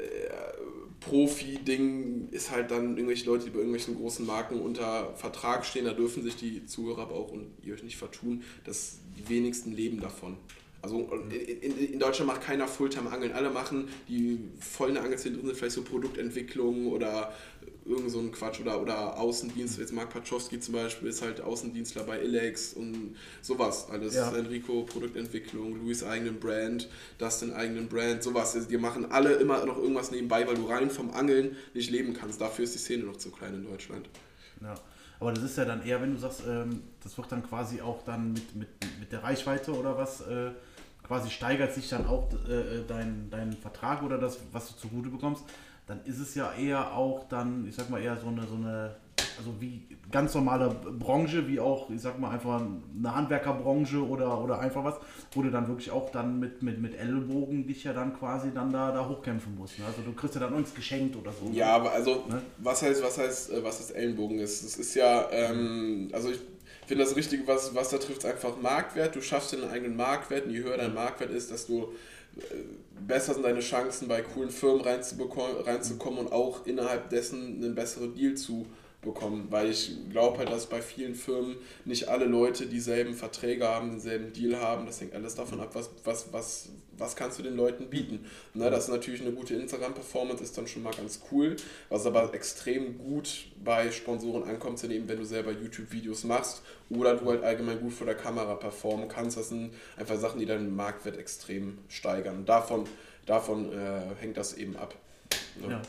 Profi-Ding 1.01 2.29
ist 2.31 2.51
halt 2.51 2.71
dann 2.71 2.97
irgendwelche 2.97 3.27
Leute, 3.27 3.45
die 3.45 3.51
bei 3.51 3.59
irgendwelchen 3.59 3.97
großen 3.97 4.25
Marken 4.27 4.61
unter 4.61 5.15
Vertrag 5.17 5.65
stehen. 5.65 5.87
Da 5.87 5.93
dürfen 5.93 6.23
sich 6.23 6.37
die 6.37 6.67
Zuhörer 6.67 7.03
aber 7.03 7.15
auch 7.15 7.33
und 7.33 7.53
ihr 7.63 7.75
euch 7.75 7.83
nicht 7.83 7.97
vertun, 7.97 8.43
dass 8.65 8.99
die 9.19 9.29
wenigsten 9.29 9.73
leben 9.73 10.01
davon. 10.01 10.37
Also 10.83 11.11
in, 11.31 11.93
in, 11.93 11.99
Deutschland 11.99 12.29
macht 12.29 12.43
keiner 12.43 12.67
Fulltime 12.67 13.11
Angeln. 13.11 13.33
Alle 13.33 13.51
machen, 13.51 13.89
die 14.09 14.41
voll 14.59 14.89
in 14.89 14.95
der 14.95 15.05
Angelszene 15.05 15.37
drin 15.37 15.47
sind, 15.47 15.57
vielleicht 15.57 15.75
so 15.75 15.83
Produktentwicklung 15.83 16.87
oder 16.87 17.33
irgend 17.85 18.11
so 18.11 18.21
ein 18.21 18.33
Quatsch 18.33 18.61
oder, 18.61 18.81
oder 18.81 19.19
Außendienst. 19.19 19.79
Jetzt 19.79 19.93
Mark 19.93 20.11
Pachowski 20.11 20.59
zum 20.59 20.75
Beispiel 20.75 21.09
ist 21.09 21.21
halt 21.21 21.41
Außendienstler 21.41 22.05
bei 22.05 22.23
Ilex 22.23 22.73
und 22.73 23.17
sowas. 23.43 23.89
Alles 23.91 24.15
ja. 24.15 24.35
Enrico 24.35 24.83
Produktentwicklung, 24.83 25.77
Louis 25.77 26.03
eigenen 26.03 26.41
Brand, 26.41 26.89
Dustin 27.19 27.53
eigenen 27.53 27.89
Brand, 27.89 28.23
sowas. 28.23 28.55
Also 28.55 28.69
die 28.69 28.79
machen 28.79 29.11
alle 29.11 29.35
immer 29.35 29.65
noch 29.67 29.77
irgendwas 29.77 30.11
nebenbei, 30.11 30.47
weil 30.47 30.55
du 30.55 30.67
rein 30.67 30.91
vom 30.91 31.11
Angeln 31.11 31.57
nicht 31.75 31.91
leben 31.91 32.15
kannst. 32.15 32.41
Dafür 32.41 32.65
ist 32.65 32.75
die 32.75 32.79
Szene 32.79 33.05
noch 33.05 33.17
zu 33.17 33.31
klein 33.31 33.55
in 33.55 33.65
Deutschland. 33.65 34.09
Ja. 34.63 34.75
Aber 35.21 35.35
das 35.35 35.45
ist 35.45 35.59
ja 35.59 35.67
dann 35.67 35.85
eher, 35.85 36.01
wenn 36.01 36.15
du 36.15 36.19
sagst, 36.19 36.43
ähm, 36.49 36.83
das 37.03 37.19
wird 37.19 37.31
dann 37.31 37.43
quasi 37.43 37.83
auch 37.83 38.03
dann 38.05 38.33
mit, 38.33 38.55
mit, 38.57 38.69
mit 38.99 39.13
der 39.13 39.23
Reichweite 39.23 39.73
oder 39.73 39.99
was 39.99 40.23
äh, 40.23 40.53
quasi 41.11 41.29
steigert 41.29 41.75
sich 41.75 41.89
dann 41.89 42.07
auch 42.07 42.29
äh, 42.49 42.53
äh, 42.53 42.85
dein, 42.87 43.27
dein 43.33 43.53
Vertrag 43.55 44.05
oder 44.05 44.17
das, 44.17 44.39
was 44.53 44.69
du 44.69 44.83
zugute 44.83 45.09
bekommst, 45.09 45.43
dann 45.89 45.99
ist 46.05 46.21
es 46.21 46.37
ja 46.37 46.53
eher 46.53 46.95
auch 46.95 47.25
dann, 47.29 47.67
ich 47.67 47.75
sag 47.75 47.91
mal, 47.91 48.01
eher 48.01 48.17
so 48.17 48.29
eine, 48.29 48.47
so 48.47 48.55
eine, 48.55 48.95
also 49.37 49.53
wie 49.59 49.89
ganz 50.13 50.37
normale 50.37 50.69
Branche, 50.69 51.49
wie 51.49 51.59
auch, 51.59 51.91
ich 51.91 52.01
sag 52.01 52.21
mal, 52.21 52.31
einfach 52.31 52.61
eine 52.61 53.13
Handwerkerbranche 53.13 54.07
oder, 54.07 54.41
oder 54.41 54.61
einfach 54.61 54.85
was, 54.85 55.01
wo 55.33 55.43
du 55.43 55.51
dann 55.51 55.67
wirklich 55.67 55.91
auch 55.91 56.13
dann 56.13 56.39
mit, 56.39 56.63
mit, 56.63 56.81
mit 56.81 56.97
Ellbogen 56.97 57.67
dich 57.67 57.83
ja 57.83 57.93
dann 57.93 58.17
quasi 58.17 58.53
dann 58.55 58.73
da, 58.73 58.93
da 58.93 59.09
hochkämpfen 59.09 59.57
musst. 59.57 59.81
Ne? 59.81 59.87
Also 59.87 60.03
du 60.03 60.13
kriegst 60.13 60.37
ja 60.37 60.41
dann 60.41 60.53
uns 60.53 60.73
geschenkt 60.73 61.17
oder 61.17 61.33
so. 61.33 61.51
Ja, 61.53 61.75
aber 61.75 61.91
also, 61.91 62.23
ne? 62.29 62.41
was 62.59 62.83
heißt, 62.83 63.03
was 63.03 63.19
heißt, 63.19 63.51
äh, 63.51 63.65
was 63.65 63.79
das 63.79 63.91
Ellenbogen 63.91 64.39
ist? 64.39 64.63
Es 64.63 64.77
ist 64.77 64.95
ja, 64.95 65.27
ähm, 65.33 66.09
also 66.13 66.31
ich 66.31 66.39
finde 66.91 67.05
das 67.05 67.15
Richtige, 67.15 67.47
was, 67.47 67.73
was 67.73 67.91
da 67.91 67.99
trifft, 67.99 68.19
ist 68.19 68.27
einfach 68.27 68.57
Marktwert. 68.57 69.15
Du 69.15 69.23
schaffst 69.23 69.53
deinen 69.53 69.71
eigenen 69.71 69.95
Marktwert 69.95 70.47
und 70.47 70.51
je 70.51 70.65
höher 70.65 70.77
dein 70.77 70.93
Marktwert 70.93 71.31
ist, 71.31 71.53
desto 71.53 71.93
äh, 72.37 72.41
besser 73.07 73.35
sind 73.35 73.45
deine 73.45 73.61
Chancen, 73.61 74.09
bei 74.09 74.23
coolen 74.23 74.51
Firmen 74.51 74.81
reinzukommen 74.81 76.19
und 76.19 76.33
auch 76.33 76.67
innerhalb 76.67 77.09
dessen 77.09 77.63
einen 77.63 77.77
besseren 77.77 78.13
Deal 78.17 78.35
zu 78.35 78.67
bekommen, 79.03 79.47
weil 79.51 79.71
ich 79.71 79.93
glaube 80.11 80.39
halt, 80.39 80.51
dass 80.51 80.67
bei 80.67 80.83
vielen 80.83 81.15
Firmen 81.15 81.57
nicht 81.87 82.09
alle 82.09 82.27
Leute 82.27 82.67
dieselben 82.67 83.15
Verträge 83.15 83.67
haben, 83.67 83.91
denselben 83.91 84.33
Deal 84.33 84.61
haben. 84.61 84.85
Das 84.85 85.01
hängt 85.01 85.15
alles 85.15 85.35
davon 85.35 85.61
ab, 85.61 85.71
was, 85.73 85.91
was, 86.05 86.33
was, 86.33 86.69
was 86.99 87.17
kannst 87.17 87.39
du 87.39 87.43
den 87.43 87.57
Leuten 87.57 87.89
bieten. 87.89 88.27
Ne, 88.53 88.71
das 88.71 88.85
ist 88.85 88.91
natürlich 88.91 89.23
eine 89.23 89.33
gute 89.33 89.55
Instagram-Performance, 89.55 90.43
ist 90.43 90.57
dann 90.59 90.67
schon 90.67 90.83
mal 90.83 90.93
ganz 90.93 91.21
cool. 91.33 91.57
Was 91.89 92.05
aber 92.05 92.35
extrem 92.35 92.99
gut 92.99 93.47
bei 93.65 93.91
Sponsoren 93.91 94.45
ankommt, 94.45 94.79
sind 94.79 94.91
eben, 94.91 95.09
wenn 95.09 95.19
du 95.19 95.25
selber 95.25 95.53
YouTube-Videos 95.53 96.25
machst 96.25 96.63
oder 96.91 97.17
du 97.17 97.31
halt 97.31 97.43
allgemein 97.43 97.81
gut 97.81 97.95
vor 97.95 98.07
der 98.07 98.17
Kamera 98.17 98.55
performen 98.57 99.09
kannst. 99.09 99.39
Das 99.39 99.49
sind 99.49 99.73
einfach 99.97 100.19
Sachen, 100.19 100.41
die 100.41 100.47
deinen 100.47 100.77
Marktwert 100.77 101.17
extrem 101.17 101.79
steigern. 101.89 102.45
Davon, 102.45 102.85
davon 103.25 103.73
äh, 103.73 104.03
hängt 104.21 104.37
das 104.37 104.53
eben 104.53 104.77
ab. 104.77 104.95
Ne? 105.59 105.71
Ja. 105.71 105.83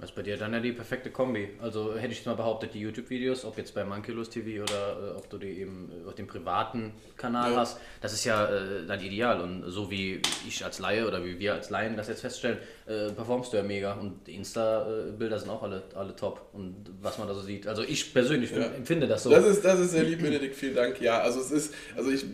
Was 0.00 0.12
bei 0.12 0.22
dir 0.22 0.36
dann 0.36 0.52
ja 0.52 0.60
die 0.60 0.70
perfekte 0.70 1.10
Kombi. 1.10 1.48
Also 1.60 1.96
hätte 1.96 2.12
ich 2.12 2.24
mal 2.24 2.36
behauptet, 2.36 2.72
die 2.72 2.78
YouTube-Videos, 2.78 3.44
ob 3.44 3.58
jetzt 3.58 3.74
bei 3.74 3.84
Monkeylos 3.84 4.30
TV 4.30 4.62
oder 4.62 5.14
äh, 5.14 5.18
ob 5.18 5.28
du 5.28 5.38
die 5.38 5.60
eben 5.60 5.90
auf 6.06 6.14
dem 6.14 6.28
privaten 6.28 6.92
Kanal 7.16 7.50
ja. 7.50 7.58
hast, 7.58 7.80
das 8.00 8.12
ist 8.12 8.24
ja 8.24 8.46
äh, 8.46 8.86
dann 8.86 9.00
ideal. 9.00 9.40
Und 9.40 9.64
so 9.66 9.90
wie 9.90 10.22
ich 10.46 10.64
als 10.64 10.78
Laie 10.78 11.04
oder 11.04 11.24
wie 11.24 11.40
wir 11.40 11.54
als 11.54 11.70
Laien 11.70 11.96
das 11.96 12.06
jetzt 12.06 12.20
feststellen, 12.20 12.58
äh, 12.86 13.10
performst 13.10 13.52
du 13.52 13.56
ja 13.56 13.64
mega. 13.64 13.94
Und 13.94 14.24
die 14.28 14.36
Insta-Bilder 14.36 15.40
sind 15.40 15.50
auch 15.50 15.64
alle, 15.64 15.82
alle 15.96 16.14
top. 16.14 16.48
Und 16.52 16.76
was 17.02 17.18
man 17.18 17.26
da 17.26 17.34
so 17.34 17.40
sieht. 17.40 17.66
Also 17.66 17.82
ich 17.82 18.14
persönlich 18.14 18.52
ja. 18.52 18.66
empfinde 18.66 19.08
das 19.08 19.24
so. 19.24 19.30
Das 19.30 19.44
ist, 19.44 19.64
das 19.64 19.80
ist 19.80 19.90
sehr 19.90 20.04
lieb, 20.04 20.22
Benedikt, 20.22 20.54
vielen 20.54 20.76
Dank. 20.76 21.00
Ja, 21.00 21.22
also 21.22 21.40
es 21.40 21.50
ist, 21.50 21.74
also 21.96 22.08
ich 22.12 22.24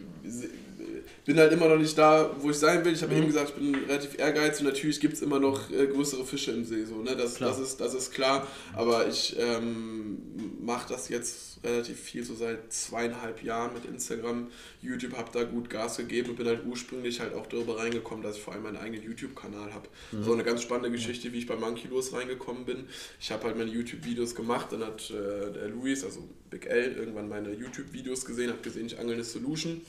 bin 1.24 1.38
halt 1.38 1.52
immer 1.52 1.68
noch 1.68 1.78
nicht 1.78 1.96
da, 1.96 2.34
wo 2.38 2.50
ich 2.50 2.56
sein 2.56 2.84
will. 2.84 2.92
Ich 2.92 3.02
habe 3.02 3.12
mhm. 3.12 3.18
eben 3.18 3.26
gesagt, 3.28 3.50
ich 3.50 3.54
bin 3.54 3.74
relativ 3.86 4.18
ehrgeizig 4.18 4.60
und 4.60 4.72
natürlich 4.72 5.00
gibt 5.00 5.14
es 5.14 5.22
immer 5.22 5.38
noch 5.38 5.70
äh, 5.70 5.86
größere 5.86 6.24
Fische 6.24 6.52
im 6.52 6.64
See. 6.64 6.84
So, 6.84 6.96
ne? 6.96 7.16
das, 7.16 7.38
das, 7.38 7.58
ist, 7.58 7.80
das 7.80 7.94
ist 7.94 8.12
klar. 8.12 8.46
Aber 8.74 9.06
ich 9.08 9.36
ähm, 9.38 10.18
mache 10.60 10.88
das 10.88 11.08
jetzt 11.08 11.54
relativ 11.64 11.98
viel, 11.98 12.24
so 12.24 12.34
seit 12.34 12.72
zweieinhalb 12.72 13.42
Jahren 13.42 13.72
mit 13.74 13.84
Instagram. 13.86 14.48
YouTube 14.82 15.16
habe 15.16 15.30
da 15.32 15.44
gut 15.44 15.70
Gas 15.70 15.96
gegeben 15.96 16.30
und 16.30 16.36
bin 16.36 16.46
halt 16.46 16.64
ursprünglich 16.66 17.20
halt 17.20 17.34
auch 17.34 17.46
darüber 17.46 17.78
reingekommen, 17.78 18.22
dass 18.22 18.36
ich 18.36 18.42
vor 18.42 18.52
allem 18.52 18.64
meinen 18.64 18.76
eigenen 18.76 19.02
YouTube-Kanal 19.02 19.72
habe. 19.72 19.88
Mhm. 20.12 20.24
So 20.24 20.32
eine 20.32 20.44
ganz 20.44 20.62
spannende 20.62 20.90
Geschichte, 20.90 21.32
wie 21.32 21.38
ich 21.38 21.46
bei 21.46 21.56
Monkey 21.56 21.88
Los 21.88 22.12
reingekommen 22.12 22.64
bin. 22.64 22.84
Ich 23.18 23.32
habe 23.32 23.44
halt 23.44 23.56
meine 23.56 23.70
YouTube-Videos 23.70 24.34
gemacht, 24.34 24.72
dann 24.72 24.84
hat 24.84 25.10
äh, 25.10 25.52
der 25.52 25.68
Luis, 25.68 26.04
also 26.04 26.28
Big 26.50 26.66
L, 26.66 26.92
irgendwann 26.96 27.28
meine 27.28 27.52
YouTube-Videos 27.52 28.24
gesehen, 28.24 28.50
hat 28.50 28.62
gesehen, 28.62 28.86
ich 28.86 28.98
angel 28.98 29.14
eine 29.14 29.24
Solution 29.24 29.80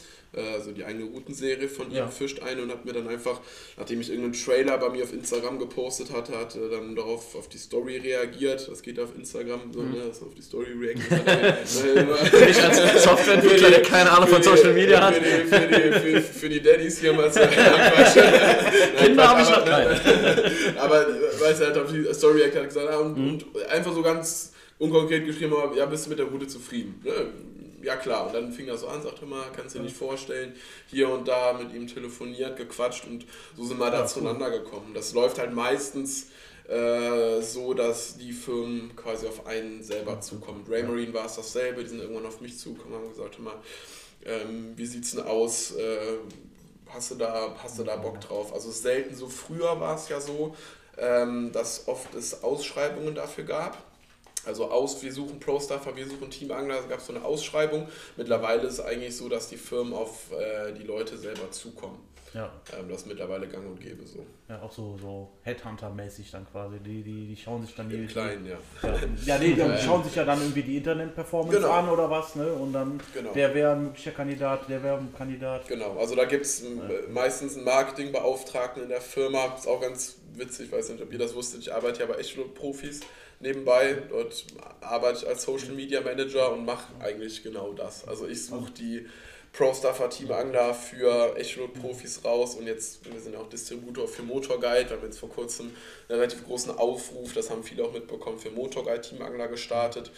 also 0.41 0.71
die 0.71 0.83
eigene 0.83 1.05
Routenserie 1.05 1.67
von 1.67 1.91
ihr, 1.91 1.99
ja. 1.99 2.07
fischt 2.07 2.41
ein 2.41 2.59
und 2.59 2.71
hat 2.71 2.85
mir 2.85 2.93
dann 2.93 3.07
einfach, 3.07 3.39
nachdem 3.77 4.01
ich 4.01 4.09
irgendeinen 4.09 4.33
Trailer 4.33 4.77
bei 4.77 4.89
mir 4.89 5.03
auf 5.03 5.13
Instagram 5.13 5.59
gepostet 5.59 6.11
hatte, 6.11 6.37
hat 6.37 6.55
er 6.55 6.69
dann 6.69 6.95
darauf 6.95 7.35
auf 7.35 7.47
die 7.49 7.57
Story 7.57 7.97
reagiert. 7.97 8.67
Das 8.69 8.81
geht 8.81 8.99
auf 8.99 9.15
Instagram, 9.15 9.71
so, 9.73 9.81
mhm. 9.81 9.91
ne, 9.91 9.97
dass 10.07 10.21
auf 10.21 10.33
die 10.35 10.41
Story 10.41 10.73
reagiert 10.79 11.05
ich 12.49 12.63
als 12.63 13.03
Softwareentwickler, 13.03 13.69
der 13.69 13.81
keine 13.81 14.11
Ahnung 14.11 14.27
von 14.27 14.43
Social 14.43 14.73
Media 14.73 15.01
hat. 15.01 15.15
Für 15.15 15.21
die, 15.21 15.47
für 15.47 15.67
die, 15.67 15.99
für, 15.99 16.21
für 16.21 16.49
die 16.49 16.61
Daddys 16.61 16.99
hier 16.99 17.13
mal 17.13 17.31
so. 17.31 17.39
Kinder 18.97 19.29
habe 19.29 19.41
ich 19.41 19.49
noch 19.49 19.65
keine. 19.65 20.01
aber 20.77 21.07
weil 21.39 21.53
er 21.53 21.59
halt 21.59 21.77
auf 21.77 21.91
die 21.91 22.13
Story 22.13 22.41
reagiert 22.41 22.63
hat 22.63 22.69
gesagt, 22.69 22.89
ah, 22.89 22.99
und, 22.99 23.17
mhm. 23.17 23.29
und 23.29 23.65
einfach 23.67 23.93
so 23.93 24.01
ganz 24.01 24.53
unkonkret 24.77 25.25
geschrieben, 25.25 25.53
ja, 25.75 25.85
bist 25.85 26.05
du 26.05 26.09
mit 26.09 26.19
der 26.19 26.25
Route 26.25 26.47
zufrieden? 26.47 27.01
Ne? 27.03 27.11
Ja 27.85 27.95
klar, 27.95 28.27
und 28.27 28.33
dann 28.33 28.51
fing 28.51 28.65
das 28.67 28.81
so 28.81 28.87
an, 28.87 29.01
sagte 29.01 29.25
mal, 29.25 29.45
kannst 29.55 29.75
du 29.75 29.79
dir 29.79 29.85
nicht 29.85 29.95
vorstellen, 29.95 30.53
hier 30.87 31.07
und 31.09 31.27
da 31.27 31.53
mit 31.53 31.73
ihm 31.73 31.87
telefoniert, 31.87 32.57
gequatscht 32.57 33.05
und 33.05 33.25
so 33.55 33.63
sind 33.63 33.77
wir 33.77 33.91
da 33.91 33.99
ja, 33.99 34.05
zueinander 34.05 34.47
cool. 34.47 34.59
gekommen. 34.59 34.93
Das 34.93 35.13
läuft 35.13 35.37
halt 35.37 35.53
meistens 35.53 36.27
äh, 36.67 37.41
so, 37.41 37.75
dass 37.75 38.17
die 38.17 38.33
Firmen 38.33 38.95
quasi 38.95 39.27
auf 39.27 39.45
einen 39.45 39.83
selber 39.83 40.19
zukommen. 40.19 40.65
Raymarine 40.67 41.13
war 41.13 41.27
es 41.27 41.35
dasselbe, 41.35 41.83
die 41.83 41.89
sind 41.89 42.01
irgendwann 42.01 42.25
auf 42.25 42.41
mich 42.41 42.57
zugekommen 42.57 42.97
und 42.97 43.03
haben 43.03 43.09
gesagt, 43.09 43.39
mal, 43.39 43.61
ähm, 44.25 44.73
wie 44.75 44.85
sieht's 44.87 45.11
denn 45.11 45.23
aus? 45.23 45.75
Äh, 45.75 46.17
hast, 46.89 47.11
du 47.11 47.15
da, 47.15 47.55
hast 47.61 47.77
du 47.77 47.83
da 47.83 47.95
Bock 47.97 48.19
drauf? 48.19 48.51
Also 48.51 48.71
selten 48.71 49.15
so 49.15 49.27
früher 49.27 49.79
war 49.79 49.95
es 49.95 50.09
ja 50.09 50.19
so, 50.19 50.55
ähm, 50.97 51.51
dass 51.51 51.87
oft 51.87 52.15
es 52.15 52.43
Ausschreibungen 52.43 53.13
dafür 53.13 53.43
gab. 53.43 53.84
Also 54.45 54.69
aus, 54.69 55.01
wir 55.01 55.11
suchen 55.11 55.39
Pro-Staffer, 55.39 55.95
wir 55.95 56.07
suchen 56.07 56.29
Teamangler, 56.29 56.79
es 56.79 56.89
gab 56.89 57.01
so 57.01 57.13
eine 57.13 57.23
Ausschreibung. 57.23 57.87
Mittlerweile 58.17 58.63
ist 58.63 58.73
es 58.73 58.79
eigentlich 58.79 59.15
so, 59.15 59.29
dass 59.29 59.49
die 59.49 59.57
Firmen 59.57 59.93
auf 59.93 60.31
äh, 60.31 60.73
die 60.73 60.83
Leute 60.83 61.17
selber 61.17 61.51
zukommen. 61.51 61.99
Ja. 62.35 62.51
Ähm, 62.77 62.89
das 62.89 63.01
ist 63.01 63.07
mittlerweile 63.07 63.47
gang 63.47 63.65
und 63.65 63.79
gäbe 63.79 64.05
so. 64.05 64.25
Ja, 64.49 64.61
auch 64.61 64.71
so, 64.71 64.97
so 65.01 65.29
Headhunter-mäßig 65.45 66.31
dann 66.31 66.45
quasi. 66.51 66.79
Die, 66.79 67.01
die, 67.01 67.27
die 67.27 67.35
schauen 67.37 67.65
sich 67.65 67.73
dann 67.75 67.87
die. 67.87 68.05
Kleinen, 68.07 68.45
ja. 68.45 68.57
Ja, 68.83 68.95
ja 69.25 69.37
die, 69.37 69.53
die 69.53 69.77
schauen 69.81 70.03
sich 70.03 70.15
ja 70.15 70.25
dann 70.25 70.41
irgendwie 70.41 70.63
die 70.63 70.77
Internet-Performance 70.77 71.61
genau. 71.61 71.71
an 71.71 71.87
oder 71.87 72.09
was, 72.09 72.35
ne? 72.35 72.51
Und 72.51 72.73
dann 72.73 72.99
genau. 73.13 73.31
der 73.31 73.55
wäre 73.55 73.71
ein 73.71 73.83
möglicher 73.83 74.11
Kandidat, 74.11 74.67
der 74.67 74.83
wäre 74.83 74.97
ein 74.97 75.13
Kandidat. 75.17 75.65
Genau, 75.69 75.97
also 75.97 76.13
da 76.13 76.25
gibt 76.25 76.45
es 76.45 76.61
ja. 76.61 76.67
meistens 77.09 77.55
einen 77.55 77.63
Marketingbeauftragten 77.63 78.83
in 78.83 78.89
der 78.89 79.01
Firma. 79.01 79.55
Ist 79.55 79.67
auch 79.67 79.79
ganz 79.79 80.17
witzig, 80.33 80.65
ich 80.67 80.71
weiß 80.73 80.89
nicht, 80.89 81.01
ob 81.01 81.13
ihr 81.13 81.19
das 81.19 81.33
wusstet. 81.33 81.61
Ich 81.61 81.73
arbeite 81.73 82.01
ja 82.01 82.05
bei 82.05 82.15
Echolot-Profis 82.15 82.99
nebenbei. 83.39 83.97
Dort 84.09 84.45
arbeite 84.81 85.19
ich 85.19 85.27
als 85.27 85.43
Social 85.43 85.73
Media 85.73 86.01
Manager 86.01 86.53
und 86.53 86.65
mache 86.65 86.93
eigentlich 86.99 87.43
genau 87.43 87.73
das. 87.73 88.07
Also 88.07 88.27
ich 88.27 88.45
suche 88.45 88.71
die 88.71 89.07
Pro-Staffer 89.53 90.09
Team 90.09 90.31
Angler 90.31 90.73
für 90.73 91.37
Echolot-Profis 91.37 92.25
raus 92.25 92.55
und 92.55 92.67
jetzt, 92.67 93.09
wir 93.09 93.19
sind 93.21 93.37
auch 93.37 93.47
Distributor 93.47 94.05
für 94.05 94.21
Motorguide, 94.21 94.89
wir 94.89 94.97
haben 94.97 95.05
jetzt 95.05 95.19
vor 95.19 95.29
kurzem 95.29 95.71
einen 96.09 96.19
relativ 96.19 96.45
großen 96.45 96.77
Aufruf, 96.77 97.31
das 97.33 97.49
haben 97.49 97.63
viele 97.63 97.85
auch 97.85 97.93
mitbekommen, 97.93 98.37
für 98.37 98.51
Motorguide 98.51 99.01
Team 99.01 99.21
Angler 99.21 99.47
gestartet. 99.47 100.11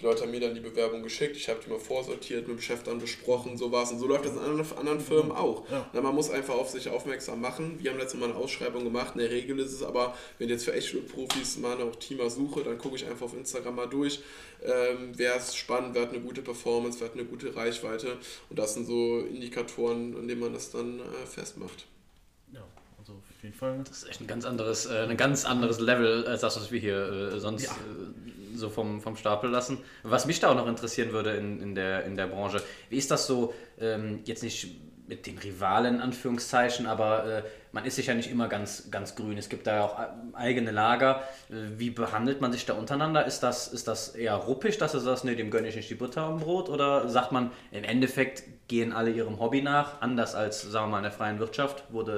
Die 0.00 0.04
Leute 0.04 0.22
haben 0.22 0.32
mir 0.32 0.40
dann 0.40 0.54
die 0.54 0.60
Bewerbung 0.60 1.04
geschickt, 1.04 1.36
ich 1.36 1.48
habe 1.48 1.60
die 1.64 1.70
mal 1.70 1.78
vorsortiert, 1.78 2.48
mit 2.48 2.58
dem 2.58 2.60
Chef 2.60 2.82
dann 2.82 2.98
besprochen, 2.98 3.56
so 3.56 3.70
war 3.70 3.84
es. 3.84 3.92
Und 3.92 4.00
so 4.00 4.08
läuft 4.08 4.24
das 4.24 4.32
in 4.32 4.40
anderen, 4.40 5.00
Firmen 5.00 5.30
auch. 5.30 5.70
Ja. 5.70 5.88
Na, 5.92 6.00
man 6.00 6.14
muss 6.14 6.30
einfach 6.30 6.54
auf 6.54 6.70
sich 6.70 6.88
aufmerksam 6.88 7.40
machen. 7.40 7.78
Wir 7.80 7.92
haben 7.92 7.98
letztes 7.98 8.18
Mal 8.18 8.30
eine 8.30 8.34
Ausschreibung 8.34 8.82
gemacht. 8.82 9.14
In 9.14 9.20
der 9.20 9.30
Regel 9.30 9.58
ist 9.60 9.72
es 9.72 9.82
aber, 9.84 10.16
wenn 10.38 10.48
ich 10.48 10.52
jetzt 10.52 10.64
für 10.64 10.72
Echolot-Profis 10.72 11.58
mal 11.58 11.76
noch 11.76 11.94
Teamer 11.96 12.28
suche, 12.28 12.64
dann 12.64 12.76
gucke 12.76 12.96
ich 12.96 13.06
einfach 13.06 13.26
auf 13.26 13.34
Instagram 13.34 13.76
mal 13.76 13.86
durch, 13.86 14.20
ähm, 14.64 15.12
wer 15.14 15.36
ist 15.36 15.56
spannend, 15.56 15.94
wer 15.94 16.02
hat 16.02 16.10
eine 16.10 16.20
gute 16.20 16.42
Performance, 16.42 16.98
wer 16.98 17.08
hat 17.08 17.14
eine 17.14 17.24
gute 17.24 17.54
Reichweite. 17.54 18.18
Und 18.50 18.58
das 18.58 18.74
sind 18.74 18.86
so 18.86 19.20
Indikatoren, 19.20 20.16
an 20.16 20.26
denen 20.26 20.40
man 20.40 20.52
das 20.52 20.70
dann 20.72 20.98
äh, 20.98 21.26
festmacht. 21.26 21.86
Ja, 22.52 22.64
also 22.98 23.12
auf 23.12 23.42
jeden 23.42 23.54
Fall. 23.54 23.80
Das 23.86 23.98
ist 23.98 24.08
echt 24.08 24.20
ein 24.20 24.26
ganz 24.26 24.44
anderes, 24.44 24.86
äh, 24.86 25.06
ein 25.08 25.16
ganz 25.16 25.44
anderes 25.44 25.78
Level 25.78 26.26
als 26.26 26.40
das, 26.40 26.56
was 26.56 26.72
wir 26.72 26.80
hier 26.80 27.32
äh, 27.34 27.38
sonst 27.38 27.64
ja. 27.64 27.76
So 28.54 28.70
vom, 28.70 29.00
vom 29.00 29.16
Stapel 29.16 29.50
lassen. 29.50 29.78
Was 30.02 30.26
mich 30.26 30.40
da 30.40 30.50
auch 30.50 30.54
noch 30.54 30.68
interessieren 30.68 31.12
würde 31.12 31.30
in, 31.32 31.60
in, 31.60 31.74
der, 31.74 32.04
in 32.04 32.16
der 32.16 32.26
Branche, 32.26 32.62
wie 32.88 32.96
ist 32.96 33.10
das 33.10 33.26
so, 33.26 33.52
ähm, 33.80 34.20
jetzt 34.24 34.42
nicht 34.42 34.76
mit 35.06 35.26
den 35.26 35.36
Rivalen, 35.36 36.00
Anführungszeichen, 36.00 36.86
aber 36.86 37.26
äh, 37.26 37.42
man 37.72 37.84
ist 37.84 37.96
sich 37.96 38.06
ja 38.06 38.14
nicht 38.14 38.30
immer 38.30 38.48
ganz, 38.48 38.90
ganz 38.90 39.14
grün. 39.14 39.36
Es 39.36 39.50
gibt 39.50 39.66
da 39.66 39.76
ja 39.76 39.84
auch 39.84 39.98
äh, 39.98 40.06
eigene 40.32 40.70
Lager. 40.70 41.22
Äh, 41.50 41.78
wie 41.78 41.90
behandelt 41.90 42.40
man 42.40 42.52
sich 42.52 42.64
da 42.64 42.72
untereinander? 42.72 43.26
Ist 43.26 43.40
das, 43.42 43.68
ist 43.68 43.86
das 43.86 44.14
eher 44.14 44.34
ruppig, 44.34 44.78
dass 44.78 44.92
du 44.92 44.98
sagst, 44.98 45.24
nee, 45.24 45.34
dem 45.34 45.50
gönne 45.50 45.68
ich 45.68 45.76
nicht 45.76 45.90
die 45.90 45.94
Butter 45.94 46.22
am 46.22 46.40
Brot? 46.40 46.70
Oder 46.70 47.08
sagt 47.08 47.32
man, 47.32 47.50
im 47.70 47.84
Endeffekt 47.84 48.44
gehen 48.68 48.92
alle 48.92 49.10
ihrem 49.10 49.40
Hobby 49.40 49.60
nach, 49.60 50.00
anders 50.00 50.34
als, 50.34 50.62
sagen 50.62 50.86
wir 50.86 50.92
mal, 50.92 50.98
in 50.98 51.04
der 51.04 51.12
freien 51.12 51.38
Wirtschaft, 51.38 51.84
wo 51.90 52.02
du 52.02 52.12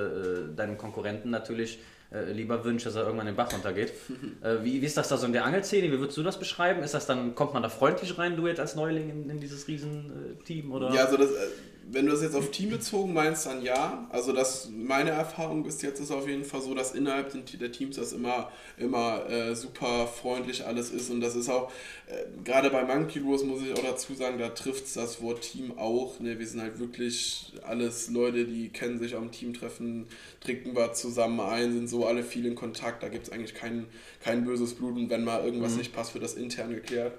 äh, 0.53 0.55
deinem 0.55 0.79
Konkurrenten 0.79 1.31
natürlich 1.31 1.81
äh, 2.13 2.33
lieber 2.33 2.65
wünscht, 2.65 2.87
dass 2.87 2.95
er 2.95 3.05
irgendwann 3.05 3.27
den 3.27 3.37
Bach 3.37 3.53
runtergeht. 3.53 3.93
äh, 4.43 4.57
wie, 4.63 4.81
wie 4.81 4.87
ist 4.87 4.97
das 4.97 5.09
da 5.09 5.17
so 5.17 5.27
in 5.27 5.33
der 5.33 5.45
Angelszene? 5.45 5.91
Wie 5.91 5.99
würdest 5.99 6.17
du 6.17 6.23
das 6.23 6.39
beschreiben? 6.39 6.83
Ist 6.83 6.95
das 6.95 7.07
dann, 7.07 7.35
kommt 7.35 7.55
man 7.55 7.63
da 7.63 7.69
freundlich 7.69 8.17
rein, 8.19 8.37
du 8.37 8.47
jetzt 8.47 8.61
als 8.61 8.77
Neuling 8.77 9.11
in, 9.11 9.31
in 9.31 9.41
dieses 9.41 9.67
Riesenteam? 9.69 10.73
Oder? 10.73 10.93
Ja, 10.93 11.05
also 11.05 11.17
das, 11.17 11.31
äh, 11.31 11.49
wenn 11.89 12.07
du 12.07 12.13
das 12.13 12.23
jetzt 12.23 12.35
auf 12.35 12.51
Team 12.51 12.71
bezogen 12.71 13.13
meinst, 13.13 13.47
dann 13.47 13.63
ja. 13.63 14.09
Also 14.11 14.33
das, 14.33 14.69
meine 14.71 15.11
Erfahrung 15.11 15.63
bis 15.63 15.83
jetzt 15.83 16.01
ist 16.01 16.11
auf 16.11 16.27
jeden 16.27 16.45
Fall 16.45 16.61
so, 16.61 16.75
dass 16.75 16.95
innerhalb 16.95 17.33
der 17.59 17.73
Teams 17.73 17.97
das 17.97 18.13
immer, 18.13 18.51
immer 18.77 19.29
äh, 19.31 19.55
super 19.55 20.09
freundlich 20.09 20.67
alles 20.67 20.91
ist. 20.91 21.11
Und 21.11 21.21
das 21.21 21.37
ist 21.37 21.49
auch, 21.49 21.71
äh, 22.09 22.25
gerade 22.45 22.71
bei 22.71 22.83
Monkey 22.85 23.25
Wars 23.25 23.45
muss 23.45 23.63
ich 23.63 23.73
auch 23.73 23.85
dazu 23.85 24.15
sagen, 24.15 24.39
da 24.39 24.49
trifft 24.49 24.87
es 24.87 24.95
das 24.95 25.23
Wort 25.23 25.43
Team 25.43 25.79
auch. 25.79 26.19
Ne? 26.19 26.39
Wir 26.39 26.47
sind 26.47 26.61
halt 26.61 26.81
wirklich 26.81 27.53
alles 27.63 28.11
Leute, 28.11 28.47
die 28.47 28.69
kennen 28.71 28.99
sich 28.99 29.15
am 29.15 29.31
Teamtreffen, 29.31 30.07
trinken 30.41 30.75
wir 30.75 30.93
zusammen 30.93 31.39
ein, 31.39 31.73
sind 31.73 31.89
so 31.89 32.05
alle 32.05 32.25
viel 32.25 32.47
in 32.47 32.57
Kontakt. 32.57 33.05
Da 33.05 33.09
gibt 33.09 33.29
es 33.29 33.33
eigentlich 33.33 33.55
kein, 33.55 33.87
kein 34.21 34.45
böses 34.45 34.75
Blut. 34.75 34.97
Und 34.97 35.09
wenn 35.09 35.23
mal 35.23 35.45
irgendwas 35.45 35.73
mhm. 35.73 35.79
nicht 35.79 35.95
passt, 35.95 36.15
wird 36.15 36.25
das 36.25 36.35
intern 36.35 36.71
geklärt. 36.71 37.13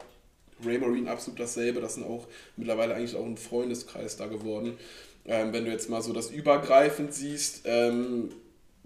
Raymarine 0.63 1.09
absolut 1.09 1.39
dasselbe. 1.39 1.81
Das 1.81 1.95
sind 1.95 2.05
auch 2.05 2.27
mittlerweile 2.55 2.95
eigentlich 2.95 3.15
auch 3.15 3.25
ein 3.25 3.37
Freundeskreis 3.37 4.17
da 4.17 4.27
geworden. 4.27 4.77
Ähm, 5.25 5.53
wenn 5.53 5.65
du 5.65 5.71
jetzt 5.71 5.89
mal 5.89 6.01
so 6.01 6.13
das 6.13 6.31
übergreifend 6.31 7.13
siehst, 7.13 7.63
ähm, 7.65 8.29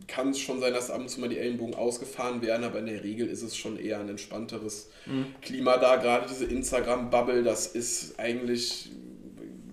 kann 0.08 0.30
es 0.30 0.40
schon 0.40 0.60
sein, 0.60 0.74
dass 0.74 0.90
ab 0.90 1.00
und 1.00 1.10
zu 1.10 1.20
mal 1.20 1.30
die 1.30 1.38
Ellenbogen 1.38 1.76
ausgefahren 1.76 2.42
werden, 2.42 2.64
aber 2.64 2.80
in 2.80 2.88
der 2.88 3.04
Regel 3.04 3.28
ist 3.28 3.44
es 3.44 3.56
schon 3.56 3.78
eher 3.78 4.00
ein 4.00 4.10
entspannteres 4.10 4.90
mhm. 5.06 5.28
Klima 5.42 5.78
da. 5.78 5.98
Gerade 5.98 6.28
diese 6.28 6.46
Instagram-Bubble, 6.46 7.44
das 7.44 7.68
ist 7.68 8.20
eigentlich 8.20 8.90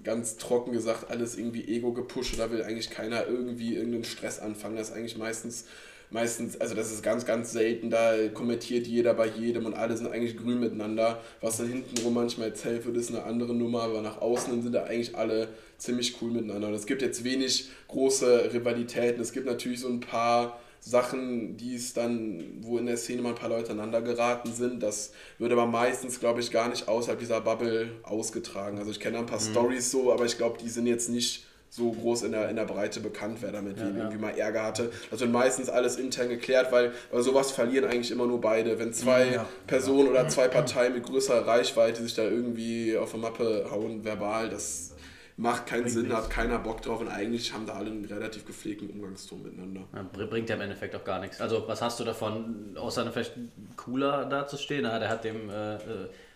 ganz 0.04 0.36
trocken 0.36 0.72
gesagt 0.72 1.10
alles 1.10 1.36
irgendwie 1.36 1.64
ego 1.64 1.92
gepusht. 1.92 2.38
Da 2.38 2.50
will 2.50 2.62
eigentlich 2.62 2.90
keiner 2.90 3.26
irgendwie 3.26 3.74
irgendeinen 3.74 4.04
Stress 4.04 4.38
anfangen. 4.38 4.76
Das 4.76 4.90
ist 4.90 4.94
eigentlich 4.94 5.18
meistens 5.18 5.66
meistens, 6.10 6.60
also 6.60 6.74
das 6.74 6.92
ist 6.92 7.02
ganz, 7.02 7.24
ganz 7.26 7.52
selten, 7.52 7.90
da 7.90 8.28
kommentiert 8.32 8.86
jeder 8.86 9.14
bei 9.14 9.26
jedem 9.26 9.66
und 9.66 9.74
alle 9.74 9.96
sind 9.96 10.10
eigentlich 10.10 10.36
grün 10.36 10.60
miteinander. 10.60 11.20
Was 11.40 11.58
dann 11.58 11.68
hintenrum 11.68 12.14
manchmal 12.14 12.48
erzählt 12.48 12.86
wird, 12.86 12.96
ist 12.96 13.10
eine 13.10 13.24
andere 13.24 13.54
Nummer, 13.54 13.82
aber 13.82 14.02
nach 14.02 14.20
außen 14.20 14.62
sind 14.62 14.74
da 14.74 14.84
eigentlich 14.84 15.16
alle 15.16 15.48
ziemlich 15.76 16.20
cool 16.20 16.30
miteinander. 16.30 16.68
Und 16.68 16.74
es 16.74 16.86
gibt 16.86 17.02
jetzt 17.02 17.24
wenig 17.24 17.68
große 17.88 18.52
Rivalitäten. 18.52 19.20
Es 19.20 19.32
gibt 19.32 19.46
natürlich 19.46 19.80
so 19.80 19.88
ein 19.88 20.00
paar 20.00 20.58
Sachen, 20.80 21.56
die 21.56 21.74
es 21.74 21.92
dann, 21.92 22.42
wo 22.60 22.78
in 22.78 22.86
der 22.86 22.96
Szene 22.96 23.22
mal 23.22 23.30
ein 23.30 23.34
paar 23.34 23.48
Leute 23.48 23.72
aneinander 23.72 24.00
geraten 24.00 24.52
sind. 24.52 24.82
Das 24.82 25.12
wird 25.38 25.52
aber 25.52 25.66
meistens, 25.66 26.20
glaube 26.20 26.40
ich, 26.40 26.50
gar 26.50 26.68
nicht 26.68 26.88
außerhalb 26.88 27.18
dieser 27.18 27.40
Bubble 27.40 27.90
ausgetragen. 28.04 28.78
Also 28.78 28.90
ich 28.90 29.00
kenne 29.00 29.18
ein 29.18 29.26
paar 29.26 29.40
mhm. 29.40 29.50
Stories 29.50 29.90
so, 29.90 30.12
aber 30.12 30.24
ich 30.24 30.36
glaube, 30.36 30.58
die 30.62 30.68
sind 30.68 30.86
jetzt 30.86 31.08
nicht 31.08 31.47
so 31.70 31.92
groß 31.92 32.22
in 32.22 32.32
der, 32.32 32.48
in 32.48 32.56
der 32.56 32.64
Breite 32.64 33.00
bekannt, 33.00 33.38
wer 33.40 33.52
damit 33.52 33.78
ja, 33.78 33.86
irgendwie 33.86 34.16
ja. 34.16 34.20
mal 34.20 34.30
Ärger 34.30 34.64
hatte. 34.64 34.90
Das 35.10 35.20
wird 35.20 35.30
meistens 35.30 35.68
alles 35.68 35.96
intern 35.96 36.28
geklärt, 36.28 36.72
weil, 36.72 36.92
weil 37.10 37.22
sowas 37.22 37.50
verlieren 37.50 37.84
eigentlich 37.84 38.10
immer 38.10 38.26
nur 38.26 38.40
beide. 38.40 38.78
Wenn 38.78 38.92
zwei 38.92 39.34
ja, 39.34 39.46
Personen 39.66 40.08
oder 40.08 40.28
zwei 40.28 40.48
Parteien 40.48 40.94
mit 40.94 41.04
größerer 41.04 41.46
Reichweite 41.46 42.02
sich 42.02 42.14
da 42.14 42.22
irgendwie 42.22 42.96
auf 42.96 43.10
der 43.10 43.20
Mappe 43.20 43.66
hauen, 43.70 44.04
verbal, 44.04 44.48
das 44.48 44.94
macht 45.36 45.66
keinen 45.66 45.82
bringt 45.82 45.94
Sinn, 45.94 46.02
nichts. 46.08 46.16
hat 46.16 46.30
keiner 46.30 46.58
Bock 46.58 46.82
drauf 46.82 47.00
und 47.00 47.08
eigentlich 47.08 47.52
haben 47.52 47.64
da 47.64 47.74
alle 47.74 47.90
einen 47.90 48.04
relativ 48.04 48.44
gepflegten 48.44 48.90
Umgangston 48.90 49.42
miteinander. 49.42 49.82
bringt 50.26 50.48
ja 50.48 50.56
im 50.56 50.62
Endeffekt 50.62 50.96
auch 50.96 51.04
gar 51.04 51.20
nichts. 51.20 51.40
Also 51.40 51.64
was 51.68 51.80
hast 51.80 52.00
du 52.00 52.04
davon, 52.04 52.76
außer 52.76 53.10
vielleicht 53.12 53.34
cooler 53.76 54.24
dazustehen? 54.24 54.82
der 54.82 55.08
hat 55.08 55.24
dem 55.24 55.48
äh, 55.48 55.76
äh, 55.76 55.78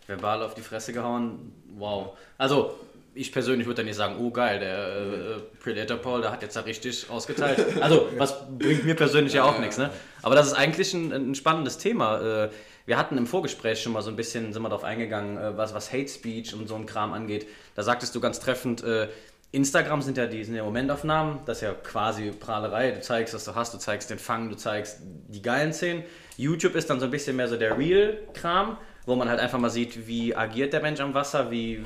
verbal 0.07 0.43
auf 0.43 0.55
die 0.55 0.61
Fresse 0.61 0.93
gehauen. 0.93 1.53
Wow. 1.77 2.17
Also 2.39 2.77
ich 3.15 3.33
persönlich 3.33 3.67
würde 3.67 3.79
dann 3.79 3.87
nicht 3.87 3.97
sagen, 3.97 4.17
oh 4.19 4.31
geil, 4.31 4.59
der 4.59 5.37
äh, 5.37 5.41
Predator 5.63 5.99
Paul, 5.99 6.23
der 6.23 6.33
hat 6.33 6.43
jetzt 6.43 6.57
da 6.57 6.61
richtig 6.61 7.11
ausgeteilt. 7.11 7.81
Also, 7.81 8.09
was 8.17 8.35
bringt 8.59 8.85
mir 8.85 8.95
persönlich 8.95 9.35
ja 9.35 9.45
auch 9.45 9.59
nichts, 9.59 9.77
ne? 9.79 9.91
Aber 10.23 10.35
das 10.35 10.47
ist 10.47 10.55
eigentlich 10.55 10.95
ein, 10.95 11.13
ein 11.13 11.35
spannendes 11.35 11.79
Thema. 11.79 12.45
Äh, 12.45 12.51
wir 12.87 12.97
hatten 12.97 13.19
im 13.19 13.27
Vorgespräch 13.27 13.83
schon 13.83 13.93
mal 13.93 14.03
so 14.03 14.11
ein 14.11 14.17
bisschen, 14.17 14.53
sind 14.53 14.63
wir 14.63 14.69
darauf 14.69 14.85
eingegangen, 14.85 15.37
äh, 15.37 15.57
was, 15.57 15.75
was 15.75 15.93
Hate 15.93 16.09
Speech 16.09 16.55
und 16.55 16.69
so 16.69 16.75
ein 16.75 16.87
Kram 16.87 17.13
angeht. 17.13 17.47
Da 17.75 17.83
sagtest 17.83 18.15
du 18.15 18.21
ganz 18.21 18.41
treffend, 18.41 18.83
äh, 18.83 19.09
Instagram 19.53 20.01
sind 20.01 20.17
ja 20.17 20.27
die 20.27 20.43
sind 20.43 20.55
ja 20.55 20.65
Momentaufnahmen, 20.65 21.41
das 21.45 21.59
ist 21.59 21.63
ja 21.63 21.75
quasi 21.75 22.31
Prahlerei. 22.31 22.93
Du 22.93 23.01
zeigst, 23.03 23.35
was 23.35 23.45
du 23.45 23.55
hast, 23.55 23.75
du 23.75 23.79
zeigst 23.79 24.09
den 24.09 24.19
Fang, 24.19 24.49
du 24.49 24.57
zeigst 24.57 25.01
die 25.03 25.43
geilen 25.43 25.75
Szenen. 25.75 26.05
YouTube 26.39 26.75
ist 26.75 26.89
dann 26.89 27.01
so 27.01 27.05
ein 27.05 27.11
bisschen 27.11 27.37
mehr 27.37 27.49
so 27.49 27.59
der 27.59 27.77
Real-Kram, 27.77 28.79
wo 29.05 29.15
man 29.15 29.29
halt 29.29 29.41
einfach 29.41 29.59
mal 29.59 29.69
sieht, 29.69 30.07
wie 30.07 30.35
agiert 30.35 30.73
der 30.73 30.81
Mensch 30.81 31.01
am 31.01 31.13
Wasser, 31.13 31.51
wie, 31.51 31.85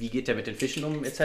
wie 0.00 0.08
geht 0.08 0.28
der 0.28 0.34
mit 0.34 0.46
den 0.46 0.54
Fischen 0.54 0.82
um, 0.84 1.04
etc. 1.04 1.20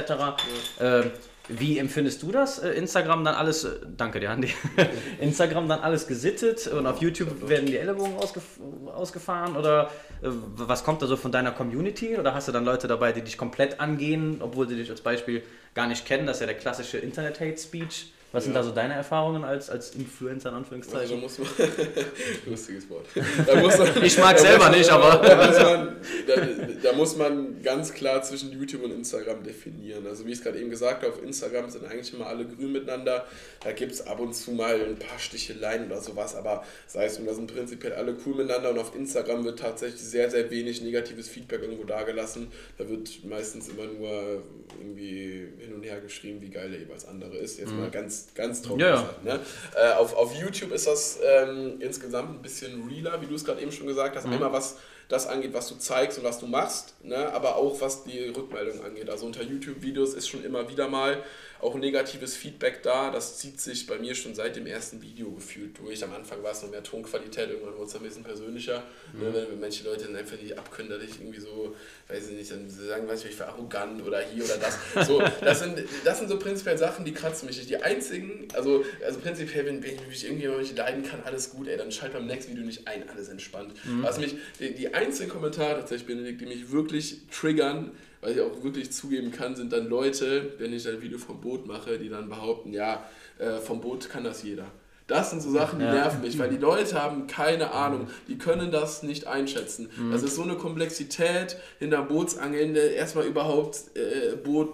Ja. 0.79 0.99
Äh, 0.99 1.11
wie 1.47 1.77
empfindest 1.77 2.23
du 2.23 2.31
das? 2.31 2.59
Äh, 2.59 2.71
Instagram 2.71 3.23
dann 3.23 3.35
alles, 3.35 3.63
äh, 3.63 3.75
danke 3.95 4.19
dir, 4.19 4.31
Andi. 4.31 4.49
Instagram 5.19 5.67
dann 5.69 5.79
alles 5.79 6.07
gesittet 6.07 6.67
und 6.67 6.87
auf 6.87 7.01
YouTube 7.01 7.47
werden 7.47 7.67
die 7.67 7.77
Ellenbogen 7.77 8.15
ausgef 8.17 8.43
ausgefahren 8.87 9.55
oder 9.55 9.91
äh, 10.21 10.27
was 10.27 10.83
kommt 10.83 11.01
da 11.01 11.07
so 11.07 11.17
von 11.17 11.31
deiner 11.31 11.51
Community? 11.51 12.17
Oder 12.17 12.33
hast 12.33 12.47
du 12.47 12.51
dann 12.51 12.65
Leute 12.65 12.87
dabei, 12.87 13.11
die 13.11 13.21
dich 13.21 13.37
komplett 13.37 13.79
angehen, 13.79 14.37
obwohl 14.41 14.67
sie 14.67 14.75
dich 14.75 14.89
als 14.89 15.01
Beispiel 15.01 15.43
gar 15.73 15.87
nicht 15.87 16.05
kennen? 16.05 16.25
Das 16.25 16.37
ist 16.37 16.41
ja 16.41 16.47
der 16.47 16.57
klassische 16.57 16.97
Internet-Hate-Speech. 16.97 18.13
Was 18.35 18.43
sind 18.43 18.53
da 18.53 18.63
so 18.63 18.71
deine 18.71 18.95
Erfahrungen 18.95 19.45
als, 19.45 19.69
als 19.69 19.95
Influencer 19.95 20.49
in 20.49 20.55
Anführungszeichen? 20.55 20.99
Also 20.99 21.15
muss 21.15 21.39
man, 21.39 21.47
lustiges 22.45 22.89
Wort. 22.89 23.05
Muss 23.15 23.77
man, 23.77 24.03
ich 24.03 24.17
mag 24.17 24.37
selber 24.37 24.69
nicht, 24.69 24.89
aber. 24.89 25.15
Da 25.25 25.47
muss, 25.47 25.57
man, 25.59 25.95
da, 26.27 26.89
da 26.89 26.93
muss 26.93 27.15
man 27.15 27.61
ganz 27.63 27.93
klar 27.93 28.21
zwischen 28.23 28.51
YouTube 28.51 28.83
und 28.83 28.91
Instagram 28.91 29.43
definieren. 29.43 30.05
Also 30.05 30.25
wie 30.25 30.31
ich 30.31 30.39
es 30.39 30.43
gerade 30.43 30.59
eben 30.59 30.69
gesagt 30.69 31.03
habe, 31.03 31.13
auf 31.13 31.23
Instagram 31.23 31.69
sind 31.69 31.85
eigentlich 31.85 32.13
immer 32.13 32.27
alle 32.27 32.45
grün 32.45 32.73
miteinander. 32.73 33.25
Da 33.63 33.71
gibt 33.71 33.93
es 33.93 34.05
ab 34.05 34.19
und 34.19 34.33
zu 34.33 34.51
mal 34.51 34.79
ein 34.81 34.97
paar 34.97 35.17
Sticheleien 35.17 35.85
oder 35.85 36.01
sowas, 36.01 36.35
aber 36.35 36.63
sei 36.87 37.05
es, 37.05 37.17
und 37.17 37.25
da 37.25 37.33
sind 37.33 37.53
prinzipiell 37.53 37.93
alle 37.93 38.15
cool 38.25 38.35
miteinander 38.35 38.71
und 38.71 38.79
auf 38.79 38.95
Instagram 38.95 39.45
wird 39.45 39.59
tatsächlich 39.59 40.01
sehr, 40.01 40.29
sehr 40.29 40.49
wenig 40.51 40.81
negatives 40.81 41.29
Feedback 41.29 41.61
irgendwo 41.61 41.85
dagelassen. 41.85 42.47
Da 42.77 42.87
wird 42.89 43.23
meistens 43.25 43.69
immer 43.69 43.85
nur 43.85 44.43
irgendwie 44.79 45.47
hin 45.59 45.73
und 45.73 45.83
her 45.83 46.01
geschrieben, 46.01 46.41
wie 46.41 46.49
geil 46.49 46.69
der 46.69 46.79
jeweils 46.79 47.05
andere 47.07 47.37
ist. 47.37 47.59
Jetzt 47.59 47.71
mhm. 47.71 47.79
mal 47.79 47.91
ganz, 47.91 48.24
ganz 48.33 48.61
trocken 48.61 48.81
ja, 48.81 48.91
gesagt. 48.93 49.23
Ne? 49.23 49.39
Äh, 49.75 49.93
auf, 49.93 50.15
auf 50.15 50.33
YouTube 50.33 50.71
ist 50.71 50.87
das 50.87 51.19
ähm, 51.23 51.75
insgesamt 51.79 52.31
ein 52.31 52.41
bisschen 52.41 52.87
realer, 52.87 53.21
wie 53.21 53.27
du 53.27 53.35
es 53.35 53.45
gerade 53.45 53.61
eben 53.61 53.71
schon 53.71 53.87
gesagt 53.87 54.15
hast. 54.15 54.25
Mhm. 54.25 54.33
Einmal 54.33 54.53
was 54.53 54.77
das 55.07 55.27
angeht, 55.27 55.53
was 55.53 55.67
du 55.69 55.75
zeigst 55.75 56.17
und 56.17 56.23
was 56.23 56.39
du 56.39 56.47
machst, 56.47 56.95
ne? 57.03 57.31
aber 57.33 57.57
auch 57.57 57.79
was 57.81 58.03
die 58.05 58.29
Rückmeldung 58.29 58.83
angeht. 58.83 59.09
Also 59.09 59.25
unter 59.25 59.43
YouTube-Videos 59.43 60.13
ist 60.15 60.27
schon 60.27 60.43
immer 60.43 60.67
wieder 60.69 60.87
mal 60.87 61.23
auch 61.61 61.75
negatives 61.75 62.35
Feedback 62.35 62.83
da. 62.83 63.11
Das 63.11 63.37
zieht 63.37 63.59
sich 63.59 63.87
bei 63.87 63.97
mir 63.97 64.15
schon 64.15 64.35
seit 64.35 64.55
dem 64.55 64.67
ersten 64.67 65.01
Video 65.01 65.31
gefühlt 65.31 65.77
durch. 65.79 66.03
Am 66.03 66.13
Anfang 66.13 66.43
war 66.43 66.51
es 66.51 66.61
noch 66.61 66.69
mehr 66.69 66.83
Tonqualität, 66.83 67.49
irgendwann 67.49 67.75
wurde 67.75 67.89
es 67.89 67.95
ein 67.95 68.03
bisschen 68.03 68.23
persönlicher. 68.23 68.83
Mhm. 69.13 69.23
Ne? 69.23 69.47
Wenn, 69.49 69.59
manche 69.59 69.83
Leute 69.83 70.05
dann 70.05 70.15
einfach 70.15 70.37
nicht 70.39 70.57
abkönnen, 70.57 70.91
dass 70.91 71.03
ich 71.03 71.19
irgendwie 71.19 71.39
so, 71.39 71.75
weiß 72.07 72.29
ich 72.29 72.37
nicht, 72.37 72.51
dann 72.51 72.69
sagen, 72.69 73.07
weiß 73.07 73.25
ich, 73.25 73.31
ich 73.31 73.39
war 73.39 73.49
arrogant 73.49 74.05
oder 74.05 74.21
hier 74.21 74.43
oder 74.43 74.57
das. 74.57 75.07
So, 75.07 75.21
das, 75.41 75.59
sind, 75.59 75.83
das 76.03 76.19
sind 76.19 76.29
so 76.29 76.37
prinzipiell 76.39 76.77
Sachen, 76.77 77.05
die 77.05 77.13
kratzen 77.13 77.47
mich 77.47 77.57
nicht. 77.57 77.69
Die 77.69 77.77
einzigen, 77.77 78.47
also, 78.53 78.83
also 79.05 79.19
prinzipiell, 79.19 79.65
wenn, 79.65 79.83
wenn 79.83 79.95
ich 79.95 80.07
mich 80.07 80.25
irgendwie 80.25 80.47
nicht 80.47 80.77
leiden 80.77 81.03
kann, 81.03 81.21
alles 81.23 81.51
gut, 81.51 81.67
ey, 81.67 81.77
dann 81.77 81.91
schalt 81.91 82.13
beim 82.13 82.27
nächsten 82.27 82.51
Video 82.51 82.65
nicht 82.65 82.87
ein, 82.87 83.09
alles 83.09 83.29
entspannt. 83.29 83.73
Mhm. 83.85 84.03
Was 84.03 84.19
mich, 84.19 84.35
die, 84.59 84.73
die 84.73 84.93
einzigen 84.93 85.29
Kommentare 85.29 85.79
tatsächlich, 85.79 86.07
Benedikt, 86.07 86.41
die 86.41 86.45
mich 86.45 86.71
wirklich 86.71 87.21
triggern, 87.31 87.91
weil 88.25 88.33
ich 88.33 88.41
auch 88.41 88.63
wirklich 88.63 88.91
zugeben 88.91 89.31
kann, 89.31 89.55
sind 89.55 89.71
dann 89.71 89.87
Leute, 89.87 90.53
wenn 90.57 90.73
ich 90.73 90.87
ein 90.87 90.99
Video 90.99 91.19
vom 91.19 91.39
Boot 91.39 91.67
mache, 91.67 91.99
die 91.99 92.09
dann 92.09 92.27
behaupten, 92.27 92.73
ja, 92.73 93.05
äh, 93.37 93.57
vom 93.57 93.81
Boot 93.81 94.09
kann 94.09 94.23
das 94.23 94.41
jeder. 94.41 94.65
Das 95.05 95.29
sind 95.29 95.43
so 95.43 95.51
Sachen, 95.51 95.77
die 95.77 95.85
ja. 95.85 95.93
nerven 95.93 96.21
mich, 96.21 96.39
weil 96.39 96.49
die 96.49 96.57
Leute 96.57 96.99
haben 96.99 97.27
keine 97.27 97.71
Ahnung, 97.71 98.07
die 98.27 98.39
können 98.39 98.71
das 98.71 99.03
nicht 99.03 99.27
einschätzen. 99.27 99.89
Mhm. 99.95 100.11
Das 100.11 100.23
ist 100.23 100.35
so 100.35 100.41
eine 100.41 100.55
Komplexität 100.55 101.57
hinter 101.77 102.01
Bootsangeln, 102.01 102.75
erstmal 102.75 103.27
überhaupt 103.27 103.81
äh, 103.93 104.35
Boot, 104.37 104.73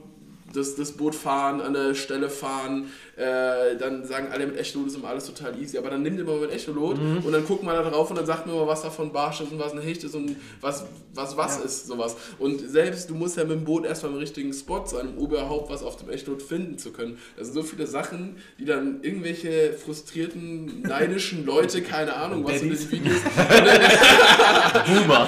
das, 0.53 0.75
das 0.75 0.93
Boot 0.93 1.13
fahren, 1.13 1.59
an 1.59 1.73
der 1.73 1.93
Stelle 1.93 2.29
fahren, 2.29 2.89
äh, 3.21 3.77
dann 3.77 4.03
sagen 4.05 4.29
alle 4.31 4.47
mit 4.47 4.57
Echolot 4.57 4.87
ist 4.87 4.95
immer 4.95 5.09
alles 5.09 5.25
total 5.25 5.59
easy. 5.61 5.77
Aber 5.77 5.91
dann 5.91 6.01
nimmt 6.01 6.25
mal 6.25 6.39
mit 6.39 6.51
Echolot 6.51 6.97
mhm. 6.97 7.19
und 7.23 7.31
dann 7.31 7.45
guckt 7.45 7.63
man 7.63 7.75
da 7.75 7.87
drauf 7.87 8.09
und 8.09 8.17
dann 8.17 8.25
sagt 8.25 8.47
mir 8.47 8.53
mal, 8.53 8.67
was 8.67 8.81
davon 8.81 9.11
Barsch 9.11 9.41
ist 9.41 9.51
und 9.51 9.59
was 9.59 9.73
ein 9.73 9.81
Hecht 9.81 10.03
ist 10.03 10.15
und 10.15 10.35
was 10.59 10.85
was, 11.13 11.37
was 11.37 11.57
ja. 11.57 11.65
ist, 11.65 11.87
sowas. 11.87 12.15
Und 12.39 12.59
selbst 12.69 13.09
du 13.09 13.15
musst 13.15 13.37
ja 13.37 13.43
mit 13.43 13.53
dem 13.53 13.65
Boot 13.65 13.85
erstmal 13.85 14.13
im 14.13 14.17
richtigen 14.19 14.53
Spot 14.53 14.85
sein, 14.85 15.09
um 15.17 15.25
überhaupt 15.25 15.69
was 15.69 15.83
auf 15.83 15.97
dem 15.97 16.09
Echolot 16.09 16.41
finden 16.41 16.77
zu 16.77 16.91
können. 16.91 17.17
Das 17.37 17.47
sind 17.47 17.55
so 17.55 17.63
viele 17.63 17.87
Sachen, 17.87 18.37
die 18.59 18.65
dann 18.65 18.99
irgendwelche 19.01 19.73
frustrierten, 19.73 20.81
neidischen 20.81 21.45
Leute, 21.51 21.81
keine 21.81 22.15
Ahnung, 22.15 22.43
was 22.45 22.61
in 22.61 22.69
den 22.69 22.91
Videos. 22.91 23.21
Boomer. 24.85 25.27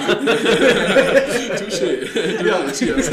Touché. 1.58 2.46
Ja, 2.46 2.64
cheers. 2.72 3.10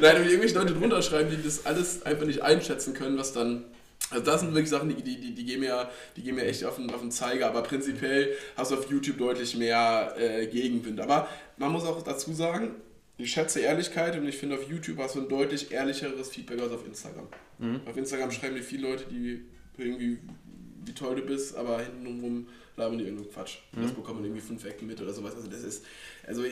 Nein, 0.00 0.28
irgendwelche 0.28 0.58
Leute 0.58 0.74
drunter 0.74 1.02
schreiben, 1.02 1.30
die 1.30 1.42
das 1.42 1.66
alles 1.66 2.04
einfach 2.04 2.26
nicht 2.26 2.42
einschätzen 2.42 2.94
können, 2.94 3.18
was 3.18 3.32
dann 3.32 3.64
also 4.10 4.24
das 4.24 4.40
sind 4.40 4.52
wirklich 4.52 4.70
Sachen, 4.70 4.88
die, 4.88 5.02
die, 5.02 5.20
die, 5.20 5.34
die, 5.34 5.44
gehen, 5.44 5.60
mir, 5.60 5.88
die 6.16 6.22
gehen 6.22 6.34
mir 6.34 6.44
echt 6.44 6.64
auf 6.64 6.76
den, 6.76 6.90
auf 6.90 7.00
den 7.00 7.12
Zeiger, 7.12 7.46
aber 7.46 7.62
prinzipiell 7.62 8.34
hast 8.56 8.72
du 8.72 8.76
auf 8.76 8.90
YouTube 8.90 9.18
deutlich 9.18 9.56
mehr 9.56 10.14
äh, 10.18 10.46
Gegenwind. 10.46 11.00
Aber 11.00 11.28
man 11.56 11.70
muss 11.70 11.84
auch 11.84 12.02
dazu 12.02 12.32
sagen, 12.32 12.74
ich 13.18 13.30
schätze 13.30 13.60
Ehrlichkeit 13.60 14.16
und 14.16 14.26
ich 14.26 14.36
finde 14.36 14.56
auf 14.56 14.68
YouTube 14.68 14.98
hast 14.98 15.14
du 15.14 15.20
ein 15.20 15.28
deutlich 15.28 15.70
ehrlicheres 15.70 16.28
Feedback 16.28 16.60
als 16.60 16.72
auf 16.72 16.86
Instagram. 16.86 17.28
Mhm. 17.58 17.80
Auf 17.86 17.96
Instagram 17.96 18.30
schreiben 18.30 18.56
dir 18.56 18.62
viele 18.62 18.88
Leute, 18.88 19.04
die 19.10 19.42
irgendwie, 19.78 20.18
wie 20.84 20.92
toll 20.92 21.16
du 21.16 21.22
bist, 21.22 21.56
aber 21.56 21.80
hintenrum 21.80 22.46
labern 22.76 22.98
die 22.98 23.04
irgendeinen 23.04 23.32
Quatsch. 23.32 23.58
Mhm. 23.72 23.82
Das 23.82 23.92
bekommt 23.92 24.16
man 24.16 24.24
irgendwie 24.24 24.42
fünf 24.42 24.64
Ecken 24.64 24.86
mit 24.86 25.00
oder 25.00 25.12
sowas. 25.12 25.36
Also 25.36 25.48
das 25.48 25.62
ist, 25.62 25.84
also 26.26 26.42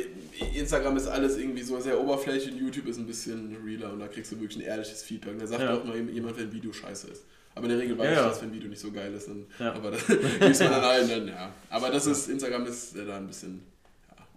Instagram 0.54 0.96
ist 0.96 1.06
alles 1.06 1.38
irgendwie 1.38 1.62
so 1.62 1.80
sehr 1.80 2.00
oberflächlich 2.00 2.52
und 2.52 2.60
YouTube 2.60 2.86
ist 2.86 2.98
ein 2.98 3.06
bisschen 3.06 3.56
realer 3.64 3.92
und 3.92 4.00
da 4.00 4.08
kriegst 4.08 4.30
du 4.30 4.40
wirklich 4.40 4.58
ein 4.58 4.66
ehrliches 4.66 5.02
Feedback. 5.02 5.32
Und 5.32 5.42
da 5.42 5.46
sagt 5.46 5.62
ja. 5.62 5.76
auch 5.76 5.84
mal 5.84 5.96
jemand, 5.96 6.36
wenn 6.36 6.48
ein 6.48 6.52
Video 6.52 6.72
scheiße 6.72 7.08
ist. 7.08 7.24
Aber 7.54 7.64
in 7.64 7.70
der 7.70 7.78
Regel 7.78 7.98
weiß 7.98 8.06
ja, 8.06 8.22
ich, 8.22 8.28
dass 8.28 8.42
wenn 8.42 8.50
ein 8.50 8.54
Video 8.54 8.68
nicht 8.68 8.80
so 8.80 8.92
geil 8.92 9.12
ist, 9.14 9.28
dann, 9.28 9.46
ja. 9.58 9.72
aber 9.74 9.90
das 9.90 10.08
liest 10.08 10.62
man 10.62 10.72
dann 10.72 10.84
allen 10.84 11.08
dann, 11.08 11.28
ja. 11.28 11.52
Aber 11.70 11.90
das 11.90 12.06
ist, 12.06 12.28
Instagram 12.28 12.66
ist 12.66 12.96
da 12.96 13.16
ein 13.16 13.26
bisschen 13.26 13.62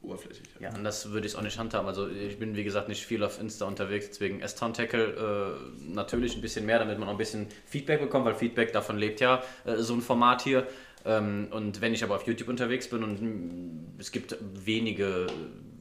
oberflächlich. 0.01 0.47
Ja, 0.59 0.73
und 0.73 0.83
das 0.83 1.11
würde 1.11 1.27
ich 1.27 1.35
auch 1.35 1.41
nicht 1.41 1.59
handhaben. 1.59 1.87
Also 1.87 2.09
ich 2.09 2.39
bin, 2.39 2.55
wie 2.55 2.63
gesagt, 2.63 2.89
nicht 2.89 3.05
viel 3.05 3.23
auf 3.23 3.39
Insta 3.39 3.65
unterwegs, 3.65 4.09
deswegen 4.09 4.41
S-Town 4.41 4.73
Tackle 4.73 5.57
äh, 5.59 5.91
natürlich 5.93 6.35
ein 6.35 6.41
bisschen 6.41 6.65
mehr, 6.65 6.79
damit 6.79 6.97
man 6.97 7.07
auch 7.07 7.13
ein 7.13 7.17
bisschen 7.17 7.47
Feedback 7.67 8.01
bekommt, 8.01 8.25
weil 8.25 8.35
Feedback 8.35 8.73
davon 8.73 8.97
lebt 8.97 9.19
ja 9.19 9.43
äh, 9.65 9.77
so 9.77 9.93
ein 9.93 10.01
Format 10.01 10.41
hier. 10.41 10.67
Ähm, 11.05 11.47
und 11.51 11.81
wenn 11.81 11.93
ich 11.93 12.03
aber 12.03 12.15
auf 12.15 12.27
YouTube 12.27 12.47
unterwegs 12.47 12.89
bin 12.89 13.03
und 13.03 13.21
mh, 13.21 13.99
es 13.99 14.11
gibt 14.11 14.37
wenige 14.41 15.27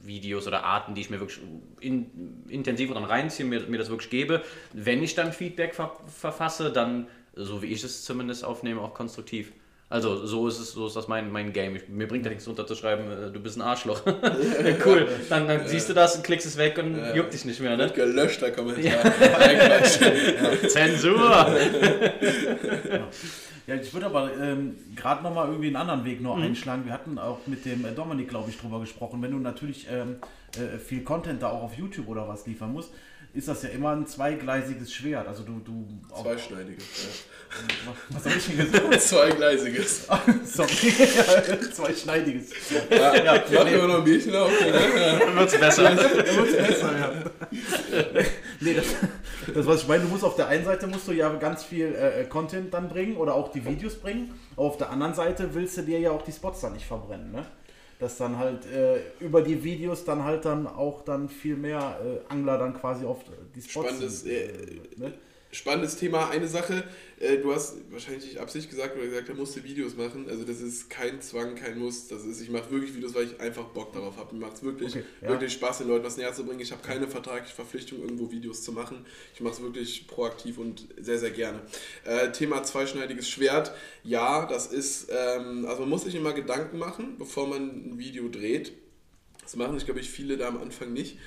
Videos 0.02 0.46
oder 0.46 0.64
Arten, 0.64 0.94
die 0.94 1.02
ich 1.02 1.10
mir 1.10 1.20
wirklich 1.20 1.40
in, 1.80 2.44
intensiver 2.48 2.94
dann 2.94 3.04
reinziehe, 3.04 3.46
mir, 3.46 3.60
mir 3.68 3.78
das 3.78 3.90
wirklich 3.90 4.10
gebe, 4.10 4.42
wenn 4.72 5.02
ich 5.02 5.14
dann 5.14 5.32
Feedback 5.32 5.74
ver 5.74 5.92
verfasse, 6.06 6.72
dann 6.72 7.06
so 7.44 7.62
wie 7.62 7.66
ich 7.66 7.82
es 7.84 8.04
zumindest 8.04 8.44
aufnehme, 8.44 8.80
auch 8.80 8.94
konstruktiv. 8.94 9.52
Also 9.88 10.24
so 10.24 10.46
ist 10.46 10.60
es, 10.60 10.70
so 10.70 10.86
ist 10.86 10.94
das 10.94 11.08
mein, 11.08 11.32
mein 11.32 11.52
Game. 11.52 11.74
Ich, 11.74 11.88
mir 11.88 12.06
bringt 12.06 12.24
ja 12.24 12.30
nichts 12.30 12.46
runterzuschreiben, 12.46 13.10
äh, 13.10 13.32
du 13.32 13.40
bist 13.40 13.58
ein 13.58 13.62
Arschloch. 13.62 14.02
cool. 14.86 15.08
Dann, 15.28 15.48
dann 15.48 15.66
siehst 15.66 15.88
du 15.88 15.94
das 15.94 16.14
und 16.14 16.22
klickst 16.22 16.46
es 16.46 16.56
weg 16.56 16.78
und 16.78 16.96
ja. 16.96 17.12
juckt 17.16 17.32
dich 17.32 17.44
nicht 17.44 17.60
mehr, 17.60 17.76
ne? 17.76 17.90
Gelöschter 17.90 18.52
Kommentar. 18.52 18.84
Ja. 18.84 19.82
Zensur! 20.68 21.54
Ja, 23.66 23.76
ich 23.76 23.94
würde 23.94 24.06
aber 24.06 24.36
ähm, 24.36 24.74
gerade 24.96 25.22
nochmal 25.22 25.46
irgendwie 25.46 25.68
einen 25.68 25.76
anderen 25.76 26.04
Weg 26.04 26.20
noch 26.20 26.36
mhm. 26.36 26.42
einschlagen. 26.42 26.84
Wir 26.86 26.92
hatten 26.92 27.20
auch 27.20 27.38
mit 27.46 27.64
dem 27.64 27.84
äh, 27.84 27.92
Dominik, 27.92 28.28
glaube 28.28 28.50
ich, 28.50 28.58
drüber 28.58 28.80
gesprochen. 28.80 29.22
Wenn 29.22 29.30
du 29.30 29.38
natürlich 29.38 29.86
ähm, 29.88 30.16
äh, 30.56 30.76
viel 30.76 31.04
Content 31.04 31.40
da 31.40 31.50
auch 31.50 31.62
auf 31.62 31.74
YouTube 31.78 32.08
oder 32.08 32.26
was 32.26 32.48
liefern 32.48 32.72
musst, 32.72 32.92
ist 33.32 33.48
das 33.48 33.62
ja 33.62 33.68
immer 33.70 33.90
ein 33.90 34.06
zweigleisiges 34.06 34.92
Schwert. 34.92 35.28
Also 35.28 35.44
du, 35.44 35.60
du 35.60 35.86
Zweischneidiges, 36.14 36.84
ja. 37.04 37.92
Was 38.10 38.24
habe 38.24 38.36
ich 38.36 38.46
denn 38.46 38.58
gesagt? 38.58 39.00
Zweigleisiges. 39.00 40.06
Sorry. 40.44 40.68
Zweischneidiges. 41.72 42.50
Ja, 42.90 43.14
ja, 43.14 43.44
mach 43.52 43.66
immer 43.66 43.86
noch 43.88 43.98
ein 43.98 44.04
Bierchen 44.04 44.34
auf. 44.36 44.50
Dann 44.58 45.36
wird's 45.36 45.58
besser. 45.58 45.82
Dann 45.82 45.98
wird's 45.98 46.56
besser, 46.56 46.92
ja. 46.98 47.12
nee, 48.60 48.74
das, 48.74 48.86
das 49.52 49.66
was 49.66 49.82
ich 49.82 49.88
meine, 49.88 50.04
du 50.04 50.08
musst 50.08 50.24
auf 50.24 50.36
der 50.36 50.48
einen 50.48 50.64
Seite 50.64 50.86
musst 50.86 51.08
du 51.08 51.12
ja 51.12 51.28
ganz 51.34 51.64
viel 51.64 51.94
äh, 51.94 52.24
Content 52.24 52.72
dann 52.72 52.88
bringen 52.88 53.16
oder 53.16 53.34
auch 53.34 53.50
die 53.50 53.64
Videos 53.64 53.96
bringen. 53.96 54.32
Auf 54.56 54.76
der 54.76 54.90
anderen 54.90 55.14
Seite 55.14 55.52
willst 55.52 55.76
du 55.76 55.82
dir 55.82 55.98
ja 55.98 56.10
auch 56.10 56.22
die 56.22 56.32
Spots 56.32 56.60
dann 56.60 56.74
nicht 56.74 56.86
verbrennen, 56.86 57.32
ne? 57.32 57.44
Dass 58.00 58.16
dann 58.16 58.38
halt 58.38 58.66
äh, 58.66 59.00
über 59.20 59.42
die 59.42 59.62
Videos 59.62 60.04
dann 60.04 60.24
halt 60.24 60.44
dann 60.46 60.66
auch 60.66 61.02
dann 61.02 61.28
viel 61.28 61.56
mehr 61.56 62.00
äh, 62.02 62.32
Angler 62.32 62.58
dann 62.58 62.74
quasi 62.74 63.04
auf 63.04 63.18
die 63.54 63.62
Spots 63.62 63.88
Spannendes, 63.88 64.20
sind, 64.22 64.32
äh, 64.32 64.80
ne? 64.96 65.12
Spannendes 65.52 65.96
Thema. 65.96 66.30
Eine 66.30 66.46
Sache, 66.46 66.84
äh, 67.18 67.38
du 67.38 67.52
hast 67.52 67.76
wahrscheinlich 67.90 68.24
nicht 68.24 68.38
Absicht 68.38 68.70
gesagt 68.70 68.96
oder 68.96 69.06
gesagt, 69.06 69.28
er 69.28 69.34
musste 69.34 69.64
Videos 69.64 69.96
machen. 69.96 70.26
Also 70.28 70.44
das 70.44 70.60
ist 70.60 70.88
kein 70.88 71.20
Zwang, 71.20 71.54
kein 71.54 71.78
Muss. 71.78 72.08
Das 72.08 72.24
ist, 72.24 72.40
ich 72.40 72.50
mache 72.50 72.70
wirklich 72.70 72.94
Videos, 72.94 73.14
weil 73.14 73.24
ich 73.24 73.40
einfach 73.40 73.64
Bock 73.64 73.92
darauf 73.92 74.16
habe. 74.16 74.34
Mir 74.34 74.46
macht 74.46 74.56
es 74.56 74.62
wirklich, 74.62 74.96
okay, 74.96 75.04
ja. 75.20 75.28
wirklich 75.28 75.52
Spaß, 75.52 75.78
den 75.78 75.88
Leuten 75.88 76.04
was 76.04 76.16
näher 76.16 76.32
zu 76.32 76.44
bringen. 76.44 76.60
Ich 76.60 76.72
habe 76.72 76.82
keine 76.82 77.08
vertragliche 77.08 77.54
Verpflichtung, 77.54 78.00
irgendwo 78.00 78.30
Videos 78.30 78.62
zu 78.62 78.72
machen. 78.72 79.04
Ich 79.34 79.40
mache 79.40 79.54
es 79.54 79.62
wirklich 79.62 80.06
proaktiv 80.06 80.58
und 80.58 80.86
sehr, 80.98 81.18
sehr 81.18 81.30
gerne. 81.30 81.60
Äh, 82.04 82.30
Thema 82.32 82.62
zweischneidiges 82.62 83.28
Schwert. 83.28 83.72
Ja, 84.04 84.46
das 84.46 84.68
ist, 84.68 85.08
ähm, 85.10 85.66
also 85.66 85.80
man 85.80 85.90
muss 85.90 86.04
sich 86.04 86.14
immer 86.14 86.32
Gedanken 86.32 86.78
machen, 86.78 87.16
bevor 87.18 87.48
man 87.48 87.62
ein 87.62 87.98
Video 87.98 88.28
dreht. 88.28 88.72
Das 89.42 89.56
machen 89.56 89.76
sich, 89.76 89.84
glaube 89.84 90.00
ich, 90.00 90.08
viele 90.08 90.36
da 90.36 90.46
am 90.46 90.62
Anfang 90.62 90.92
nicht 90.92 91.18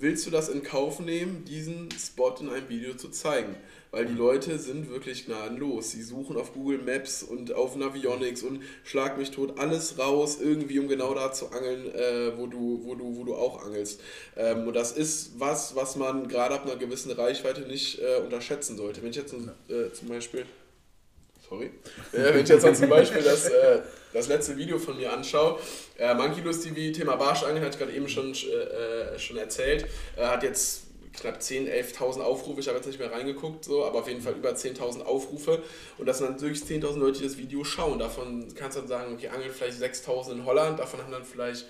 willst 0.00 0.26
du 0.26 0.30
das 0.30 0.48
in 0.48 0.62
Kauf 0.62 1.00
nehmen, 1.00 1.44
diesen 1.44 1.90
Spot 1.90 2.34
in 2.40 2.48
einem 2.48 2.68
Video 2.68 2.94
zu 2.94 3.08
zeigen? 3.08 3.56
Weil 3.90 4.04
die 4.04 4.14
Leute 4.14 4.58
sind 4.58 4.90
wirklich 4.90 5.26
gnadenlos. 5.26 5.92
Sie 5.92 6.02
suchen 6.02 6.36
auf 6.36 6.52
Google 6.52 6.78
Maps 6.78 7.22
und 7.22 7.54
auf 7.54 7.74
Navionics 7.74 8.42
und 8.42 8.62
schlag 8.84 9.16
mich 9.16 9.30
tot 9.30 9.58
alles 9.58 9.98
raus, 9.98 10.38
irgendwie 10.40 10.78
um 10.78 10.88
genau 10.88 11.14
da 11.14 11.32
zu 11.32 11.50
angeln, 11.50 11.94
äh, 11.94 12.36
wo, 12.36 12.46
du, 12.46 12.82
wo, 12.84 12.94
du, 12.94 13.16
wo 13.16 13.24
du 13.24 13.34
auch 13.34 13.64
angelst. 13.64 14.00
Ähm, 14.36 14.68
und 14.68 14.74
das 14.74 14.92
ist 14.92 15.40
was, 15.40 15.74
was 15.74 15.96
man 15.96 16.28
gerade 16.28 16.54
ab 16.54 16.66
einer 16.66 16.76
gewissen 16.76 17.10
Reichweite 17.10 17.62
nicht 17.62 17.98
äh, 18.00 18.20
unterschätzen 18.20 18.76
sollte. 18.76 19.02
Wenn 19.02 19.10
ich 19.10 19.16
jetzt 19.16 19.32
äh, 19.32 19.92
zum 19.92 20.08
Beispiel 20.08 20.44
sorry. 21.48 21.70
Äh, 22.12 22.34
wenn 22.34 22.42
ich 22.42 22.48
jetzt 22.48 22.76
zum 22.76 22.88
Beispiel 22.88 23.22
das, 23.22 23.46
äh, 23.48 23.80
das 24.12 24.28
letzte 24.28 24.56
Video 24.56 24.78
von 24.78 24.96
mir 24.96 25.12
anschaue, 25.12 25.58
äh, 25.98 26.14
Monkey 26.14 26.40
Lust 26.40 26.64
TV, 26.64 26.96
Thema 26.96 27.16
Barschangeln, 27.16 27.60
hatte 27.60 27.72
ich 27.72 27.78
gerade 27.78 27.92
eben 27.92 28.08
schon, 28.08 28.32
äh, 28.32 29.18
schon 29.18 29.36
erzählt, 29.36 29.86
äh, 30.16 30.24
hat 30.24 30.42
jetzt 30.42 30.82
glaube 31.20 31.38
10.000, 31.38 31.68
11.000 31.68 32.20
Aufrufe, 32.20 32.60
ich 32.60 32.68
habe 32.68 32.76
jetzt 32.76 32.86
nicht 32.86 32.98
mehr 32.98 33.10
reingeguckt, 33.10 33.64
so, 33.64 33.84
aber 33.84 34.00
auf 34.00 34.08
jeden 34.08 34.20
Fall 34.20 34.34
über 34.34 34.50
10.000 34.50 35.02
Aufrufe 35.02 35.62
und 35.98 36.06
das 36.06 36.18
sind 36.18 36.30
dann 36.30 36.40
wirklich 36.40 36.62
10.000 36.62 36.98
Leute, 36.98 37.18
die 37.18 37.24
das 37.24 37.38
Video 37.38 37.64
schauen. 37.64 37.98
Davon 37.98 38.46
kannst 38.54 38.76
du 38.76 38.80
dann 38.82 38.88
sagen, 38.88 39.14
okay, 39.14 39.28
angeln 39.28 39.50
vielleicht 39.52 39.82
6.000 39.82 40.32
in 40.32 40.44
Holland, 40.44 40.78
davon 40.78 41.02
haben 41.02 41.10
dann 41.10 41.24
vielleicht 41.24 41.66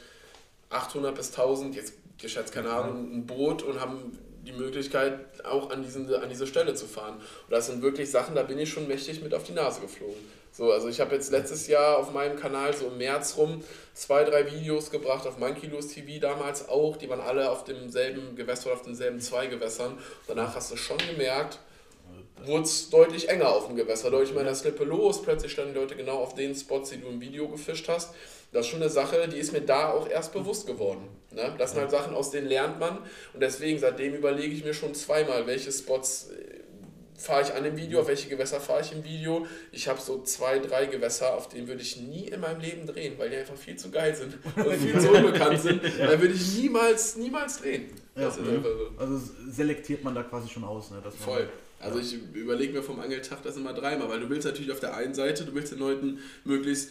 800 0.70 1.14
bis 1.14 1.32
1.000, 1.32 1.74
jetzt 1.74 1.94
geschätzt, 2.20 2.52
keine 2.52 2.70
Ahnung, 2.70 3.10
ein 3.12 3.26
Boot 3.26 3.62
und 3.62 3.80
haben 3.80 4.18
die 4.48 4.52
Möglichkeit, 4.52 5.20
auch 5.44 5.70
an, 5.70 5.82
diesen, 5.82 6.12
an 6.14 6.28
diese 6.28 6.46
Stelle 6.46 6.74
zu 6.74 6.86
fahren. 6.86 7.14
Und 7.16 7.50
das 7.50 7.66
sind 7.66 7.82
wirklich 7.82 8.10
Sachen, 8.10 8.34
da 8.34 8.42
bin 8.42 8.58
ich 8.58 8.70
schon 8.70 8.88
mächtig 8.88 9.22
mit 9.22 9.34
auf 9.34 9.44
die 9.44 9.52
Nase 9.52 9.80
geflogen. 9.80 10.16
So, 10.52 10.72
also 10.72 10.88
ich 10.88 11.00
habe 11.00 11.14
jetzt 11.14 11.30
letztes 11.30 11.68
Jahr 11.68 11.98
auf 11.98 12.12
meinem 12.12 12.36
Kanal 12.36 12.74
so 12.74 12.88
im 12.88 12.98
März 12.98 13.36
rum 13.36 13.62
zwei, 13.94 14.24
drei 14.24 14.50
Videos 14.50 14.90
gebracht, 14.90 15.26
auf 15.26 15.38
Monkeylos 15.38 15.88
TV 15.88 16.20
damals 16.20 16.68
auch, 16.68 16.96
die 16.96 17.08
waren 17.08 17.20
alle 17.20 17.50
auf 17.50 17.64
demselben 17.64 18.34
Gewässer 18.34 18.66
oder 18.66 18.76
auf 18.76 18.82
denselben 18.82 19.20
zwei 19.20 19.46
Gewässern. 19.46 19.98
Danach 20.26 20.54
hast 20.56 20.72
du 20.72 20.76
schon 20.76 20.98
gemerkt, 20.98 21.58
wurde 22.44 22.64
es 22.64 22.90
deutlich 22.90 23.28
enger 23.28 23.50
auf 23.50 23.66
dem 23.66 23.76
Gewässer. 23.76 24.10
Deutlich 24.10 24.34
meiner 24.34 24.54
Slippe 24.54 24.84
los, 24.84 25.22
plötzlich 25.22 25.52
standen 25.52 25.74
die 25.74 25.80
Leute 25.80 25.96
genau 25.96 26.18
auf 26.18 26.34
den 26.34 26.54
Spots, 26.54 26.90
die 26.90 27.00
du 27.00 27.08
im 27.08 27.20
Video 27.20 27.48
gefischt 27.48 27.88
hast. 27.88 28.14
Das 28.52 28.64
ist 28.64 28.70
schon 28.72 28.80
eine 28.80 28.90
Sache, 28.90 29.28
die 29.28 29.36
ist 29.36 29.52
mir 29.52 29.60
da 29.60 29.90
auch 29.90 30.08
erst 30.08 30.32
bewusst 30.32 30.66
geworden. 30.66 31.08
Ne? 31.32 31.54
Das 31.58 31.72
sind 31.72 31.80
halt 31.80 31.90
Sachen, 31.90 32.14
aus 32.14 32.30
denen 32.30 32.48
lernt 32.48 32.80
man. 32.80 32.98
Und 33.34 33.40
deswegen, 33.40 33.78
seitdem 33.78 34.14
überlege 34.14 34.54
ich 34.54 34.64
mir 34.64 34.72
schon 34.72 34.94
zweimal, 34.94 35.46
welche 35.46 35.70
Spots 35.70 36.30
äh, 36.30 36.58
fahre 37.18 37.42
ich 37.42 37.52
an 37.52 37.64
dem 37.64 37.76
Video, 37.76 38.00
auf 38.00 38.08
welche 38.08 38.28
Gewässer 38.28 38.60
fahre 38.60 38.80
ich 38.80 38.92
im 38.92 39.04
Video. 39.04 39.46
Ich 39.72 39.88
habe 39.88 40.00
so 40.00 40.22
zwei, 40.22 40.60
drei 40.60 40.86
Gewässer, 40.86 41.34
auf 41.34 41.48
denen 41.48 41.68
würde 41.68 41.82
ich 41.82 41.98
nie 41.98 42.28
in 42.28 42.40
meinem 42.40 42.60
Leben 42.60 42.86
drehen, 42.86 43.14
weil 43.18 43.28
die 43.28 43.36
einfach 43.36 43.56
viel 43.56 43.76
zu 43.76 43.90
geil 43.90 44.14
sind 44.14 44.38
und 44.56 44.74
viel 44.76 44.98
zu 44.98 45.10
unbekannt 45.10 45.60
sind. 45.60 45.82
Da 45.84 46.18
würde 46.20 46.32
ich 46.32 46.56
niemals, 46.56 47.16
niemals 47.16 47.60
drehen. 47.60 47.90
Ja, 48.16 48.30
so. 48.30 48.40
Also 48.96 49.20
selektiert 49.50 50.02
man 50.04 50.14
da 50.14 50.22
quasi 50.22 50.48
schon 50.48 50.64
aus. 50.64 50.90
Ne? 50.90 51.02
Voll. 51.18 51.48
Also 51.80 51.98
ich 52.00 52.14
überlege 52.34 52.72
mir 52.72 52.82
vom 52.82 52.98
Angeltag 52.98 53.42
das 53.42 53.56
immer 53.56 53.72
dreimal, 53.72 54.08
weil 54.08 54.20
du 54.20 54.28
willst 54.28 54.46
natürlich 54.46 54.72
auf 54.72 54.80
der 54.80 54.96
einen 54.96 55.14
Seite, 55.14 55.44
du 55.44 55.54
willst 55.54 55.72
den 55.72 55.78
Leuten 55.78 56.18
möglichst 56.44 56.90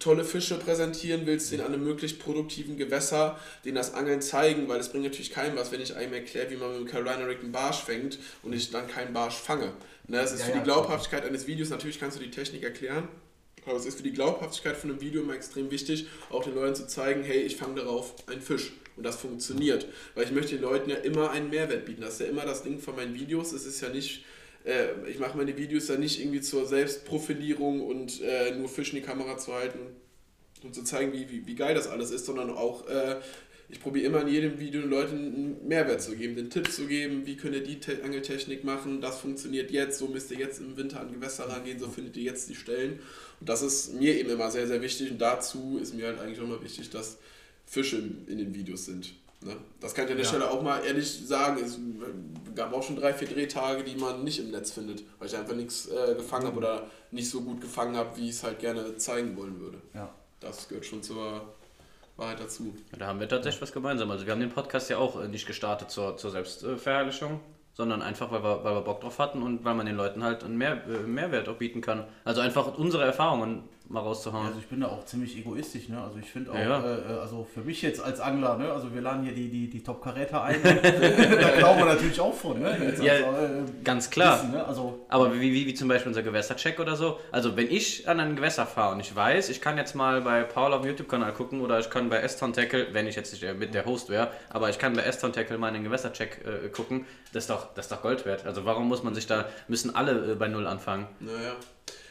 tolle 0.00 0.24
Fische 0.24 0.56
präsentieren 0.58 1.22
willst, 1.26 1.52
den 1.52 1.60
an 1.60 1.72
einem 1.72 1.84
möglichst 1.84 2.18
produktiven 2.18 2.76
Gewässer, 2.76 3.38
den 3.64 3.76
das 3.76 3.94
Angeln 3.94 4.20
zeigen, 4.20 4.68
weil 4.68 4.80
es 4.80 4.88
bringt 4.88 5.04
natürlich 5.04 5.30
keinem 5.30 5.56
was, 5.56 5.70
wenn 5.70 5.80
ich 5.80 5.94
einem 5.94 6.12
erkläre, 6.12 6.50
wie 6.50 6.56
man 6.56 6.70
mit 6.70 6.80
dem 6.80 6.86
Carolina 6.86 7.26
Rig 7.26 7.40
einen 7.40 7.52
Barsch 7.52 7.82
fängt 7.84 8.18
und 8.42 8.52
ich 8.52 8.70
dann 8.70 8.88
keinen 8.88 9.12
Barsch 9.12 9.36
fange. 9.36 9.72
Ne, 10.08 10.16
das 10.16 10.32
ist 10.32 10.40
ja, 10.40 10.46
für 10.46 10.58
die 10.58 10.64
Glaubhaftigkeit 10.64 11.24
eines 11.24 11.46
Videos, 11.46 11.70
natürlich 11.70 12.00
kannst 12.00 12.18
du 12.18 12.22
die 12.22 12.30
Technik 12.30 12.64
erklären, 12.64 13.06
aber 13.66 13.76
es 13.76 13.86
ist 13.86 13.98
für 13.98 14.02
die 14.02 14.12
Glaubhaftigkeit 14.12 14.76
von 14.76 14.90
einem 14.90 15.00
Video 15.00 15.22
immer 15.22 15.34
extrem 15.34 15.70
wichtig, 15.70 16.06
auch 16.30 16.42
den 16.42 16.54
Leuten 16.54 16.74
zu 16.74 16.86
zeigen, 16.86 17.22
hey, 17.22 17.40
ich 17.42 17.56
fange 17.56 17.76
darauf 17.76 18.14
einen 18.26 18.40
Fisch. 18.40 18.72
Und 18.96 19.04
das 19.06 19.16
funktioniert. 19.16 19.86
Weil 20.14 20.24
ich 20.24 20.30
möchte 20.32 20.56
den 20.56 20.62
Leuten 20.62 20.90
ja 20.90 20.96
immer 20.96 21.30
einen 21.30 21.48
Mehrwert 21.48 21.86
bieten. 21.86 22.02
Das 22.02 22.14
ist 22.14 22.20
ja 22.20 22.26
immer 22.26 22.44
das 22.44 22.64
Ding 22.64 22.80
von 22.80 22.96
meinen 22.96 23.14
Videos. 23.14 23.52
Es 23.52 23.64
ist 23.64 23.80
ja 23.80 23.88
nicht 23.88 24.24
äh, 24.64 25.08
ich 25.08 25.18
mache 25.18 25.36
meine 25.36 25.56
Videos 25.56 25.88
ja 25.88 25.96
nicht 25.96 26.20
irgendwie 26.20 26.40
zur 26.40 26.66
Selbstprofilierung 26.66 27.80
und 27.80 28.20
äh, 28.20 28.54
nur 28.54 28.68
Fisch 28.68 28.90
in 28.90 28.96
die 28.96 29.06
Kamera 29.06 29.38
zu 29.38 29.54
halten 29.54 29.78
und 30.62 30.74
zu 30.74 30.82
zeigen, 30.82 31.12
wie, 31.12 31.30
wie, 31.30 31.46
wie 31.46 31.54
geil 31.54 31.74
das 31.74 31.88
alles 31.88 32.10
ist, 32.10 32.26
sondern 32.26 32.50
auch, 32.50 32.86
äh, 32.88 33.16
ich 33.68 33.80
probiere 33.80 34.06
immer 34.06 34.22
in 34.22 34.28
jedem 34.28 34.58
Video 34.58 34.80
den 34.80 34.90
Leuten 34.90 35.16
einen 35.16 35.68
Mehrwert 35.68 36.02
zu 36.02 36.16
geben, 36.16 36.34
den 36.34 36.50
Tipp 36.50 36.70
zu 36.70 36.86
geben, 36.86 37.24
wie 37.24 37.36
könnt 37.36 37.54
ihr 37.54 37.62
die 37.62 37.78
Te 37.78 38.02
Angeltechnik 38.02 38.64
machen, 38.64 39.00
das 39.00 39.20
funktioniert 39.20 39.70
jetzt, 39.70 39.98
so 39.98 40.08
müsst 40.08 40.30
ihr 40.32 40.38
jetzt 40.38 40.60
im 40.60 40.76
Winter 40.76 41.00
an 41.00 41.12
Gewässer 41.12 41.48
rangehen, 41.48 41.78
so 41.78 41.88
findet 41.88 42.16
ihr 42.16 42.24
jetzt 42.24 42.50
die 42.50 42.56
Stellen. 42.56 42.98
Und 43.38 43.48
das 43.48 43.62
ist 43.62 43.94
mir 43.94 44.18
eben 44.18 44.28
immer 44.28 44.50
sehr, 44.50 44.66
sehr 44.66 44.82
wichtig 44.82 45.10
und 45.12 45.18
dazu 45.18 45.78
ist 45.80 45.94
mir 45.94 46.06
halt 46.06 46.18
eigentlich 46.18 46.40
auch 46.40 46.44
immer 46.44 46.62
wichtig, 46.62 46.90
dass 46.90 47.18
Fische 47.64 48.02
in 48.26 48.38
den 48.38 48.54
Videos 48.54 48.86
sind. 48.86 49.14
Ne? 49.42 49.56
Das 49.80 49.94
kann 49.94 50.04
ich 50.04 50.10
an 50.10 50.16
der 50.18 50.24
ja. 50.24 50.28
Stelle 50.28 50.50
auch 50.50 50.62
mal 50.62 50.84
ehrlich 50.84 51.26
sagen. 51.26 51.58
Es 51.64 51.78
gab 52.54 52.72
auch 52.74 52.82
schon 52.82 52.96
drei, 52.96 53.14
vier 53.14 53.28
Drehtage, 53.28 53.84
die 53.84 53.96
man 53.96 54.22
nicht 54.22 54.38
im 54.38 54.50
Netz 54.50 54.72
findet, 54.72 55.02
weil 55.18 55.28
ich 55.28 55.36
einfach 55.36 55.54
nichts 55.54 55.88
äh, 55.88 56.14
gefangen 56.14 56.46
habe 56.46 56.58
oder 56.58 56.86
nicht 57.10 57.30
so 57.30 57.40
gut 57.40 57.60
gefangen 57.60 57.96
habe, 57.96 58.16
wie 58.16 58.28
ich 58.28 58.36
es 58.36 58.42
halt 58.42 58.58
gerne 58.58 58.96
zeigen 58.96 59.36
wollen 59.36 59.58
würde. 59.58 59.78
Ja. 59.94 60.10
Das 60.40 60.68
gehört 60.68 60.84
schon 60.84 61.02
zur 61.02 61.42
Wahrheit 62.16 62.40
dazu. 62.40 62.74
Ja, 62.92 62.98
da 62.98 63.06
haben 63.06 63.20
wir 63.20 63.28
tatsächlich 63.28 63.62
was 63.62 63.72
gemeinsam. 63.72 64.10
Also 64.10 64.26
wir 64.26 64.32
haben 64.32 64.40
den 64.40 64.50
Podcast 64.50 64.90
ja 64.90 64.98
auch 64.98 65.20
äh, 65.20 65.28
nicht 65.28 65.46
gestartet 65.46 65.90
zur, 65.90 66.18
zur 66.18 66.30
Selbstverherrlichung, 66.30 67.40
sondern 67.72 68.02
einfach, 68.02 68.30
weil 68.30 68.42
wir, 68.42 68.62
weil 68.62 68.74
wir 68.74 68.82
Bock 68.82 69.00
drauf 69.00 69.18
hatten 69.18 69.42
und 69.42 69.64
weil 69.64 69.74
man 69.74 69.86
den 69.86 69.96
Leuten 69.96 70.22
halt 70.22 70.44
einen 70.44 70.58
Mehr, 70.58 70.84
äh, 70.86 70.98
Mehrwert 71.06 71.48
auch 71.48 71.56
bieten 71.56 71.80
kann. 71.80 72.04
Also 72.24 72.42
einfach 72.42 72.76
unsere 72.76 73.04
Erfahrungen 73.04 73.62
mal 73.90 74.00
rauszuhauen. 74.00 74.46
Also 74.46 74.60
ich 74.60 74.66
bin 74.66 74.80
da 74.80 74.88
auch 74.88 75.04
ziemlich 75.04 75.36
egoistisch, 75.36 75.88
ne? 75.88 76.00
Also 76.00 76.18
ich 76.18 76.30
finde 76.30 76.52
auch, 76.52 76.54
ja. 76.54 76.80
äh, 76.80 77.12
äh 77.12 77.20
also 77.20 77.46
für 77.52 77.60
mich 77.60 77.82
jetzt 77.82 78.00
als 78.00 78.20
Angler, 78.20 78.56
ne? 78.56 78.70
Also 78.70 78.94
wir 78.94 79.00
laden 79.00 79.24
hier 79.24 79.34
die, 79.34 79.48
die, 79.48 79.68
die 79.68 79.82
Top 79.82 80.02
Carreta 80.02 80.44
ein. 80.44 80.60
da 80.62 81.50
glauben 81.58 81.78
wir 81.80 81.86
natürlich 81.86 82.20
auch 82.20 82.32
von, 82.32 82.60
ne? 82.60 82.78
Jetzt 82.80 83.02
ja, 83.02 83.14
also, 83.14 83.26
äh, 83.26 83.62
ganz 83.82 84.08
klar. 84.08 84.38
Wissen, 84.38 84.52
ne? 84.52 84.64
also, 84.64 85.04
Aber 85.08 85.34
wie, 85.34 85.40
wie, 85.40 85.66
wie 85.66 85.74
zum 85.74 85.88
Beispiel 85.88 86.08
unser 86.08 86.22
Gewässercheck 86.22 86.78
oder 86.78 86.94
so. 86.94 87.18
Also 87.32 87.56
wenn 87.56 87.68
ich 87.68 88.08
an 88.08 88.20
ein 88.20 88.36
Gewässer 88.36 88.64
fahre 88.64 88.94
und 88.94 89.00
ich 89.00 89.14
weiß, 89.14 89.48
ich 89.48 89.60
kann 89.60 89.76
jetzt 89.76 89.94
mal 89.94 90.20
bei 90.20 90.44
Paul 90.44 90.72
auf 90.72 90.82
dem 90.82 90.90
YouTube-Kanal 90.90 91.32
gucken 91.32 91.60
oder 91.60 91.80
ich 91.80 91.90
kann 91.90 92.08
bei 92.08 92.18
Eston 92.18 92.52
Tackle, 92.52 92.88
wenn 92.92 93.08
ich 93.08 93.16
jetzt 93.16 93.32
nicht 93.32 93.58
mit 93.58 93.74
der 93.74 93.86
Host 93.86 94.08
wäre, 94.08 94.30
aber 94.50 94.70
ich 94.70 94.78
kann 94.78 94.94
bei 94.94 95.02
Eston 95.02 95.32
Tackle 95.32 95.58
mal 95.58 95.68
einen 95.68 95.82
Gewässercheck 95.82 96.44
äh, 96.44 96.68
gucken, 96.68 97.06
das 97.32 97.44
ist, 97.44 97.50
doch, 97.50 97.74
das 97.74 97.86
ist 97.86 97.92
doch 97.92 98.02
Gold 98.02 98.24
wert. 98.24 98.46
Also 98.46 98.64
warum 98.64 98.86
muss 98.86 99.02
man 99.02 99.14
sich 99.16 99.26
da, 99.26 99.46
müssen 99.66 99.96
alle 99.96 100.32
äh, 100.32 100.34
bei 100.36 100.46
Null 100.46 100.68
anfangen? 100.68 101.08
Naja. 101.18 101.56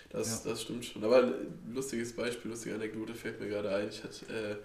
Das, 0.10 0.44
ja. 0.44 0.52
das 0.52 0.62
stimmt 0.64 0.86
schon. 0.86 1.04
Aber 1.04 1.24
ein 1.24 1.34
lustiges 1.74 2.14
Beispiel, 2.14 2.52
lustige 2.52 2.76
Anekdote 2.76 3.14
fällt 3.14 3.40
mir 3.40 3.48
gerade 3.48 3.70
ein. 3.76 3.90
Ich 3.90 4.04
hatte 4.04 4.26
äh, 4.26 4.56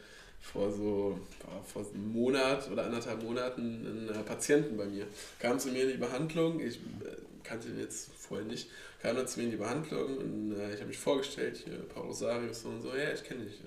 vor 0.40 0.70
so 0.70 1.18
vor 1.66 1.86
einem 1.94 2.12
Monat 2.12 2.70
oder 2.70 2.84
anderthalb 2.84 3.22
Monaten 3.22 3.60
einen 3.60 4.08
äh, 4.08 4.22
Patienten 4.22 4.76
bei 4.76 4.86
mir. 4.86 5.06
Kam 5.38 5.58
zu 5.58 5.68
mir 5.68 5.84
in 5.84 5.90
die 5.90 5.96
Behandlung, 5.96 6.60
ich 6.60 6.76
äh, 6.76 7.16
kannte 7.42 7.68
ihn 7.68 7.78
jetzt 7.78 8.10
vorher 8.18 8.46
nicht, 8.46 8.68
kam 9.00 9.16
dann 9.16 9.26
zu 9.26 9.38
mir 9.38 9.46
in 9.46 9.50
die 9.52 9.56
Behandlung 9.56 10.18
und 10.18 10.52
äh, 10.52 10.74
ich 10.74 10.80
habe 10.80 10.88
mich 10.88 10.98
vorgestellt, 10.98 11.62
hier 11.64 11.78
Paul 11.88 12.06
Rosarius 12.06 12.64
und 12.64 12.82
so, 12.82 12.88
ja, 12.88 13.12
ich 13.12 13.24
kenne 13.24 13.44
dich 13.44 13.60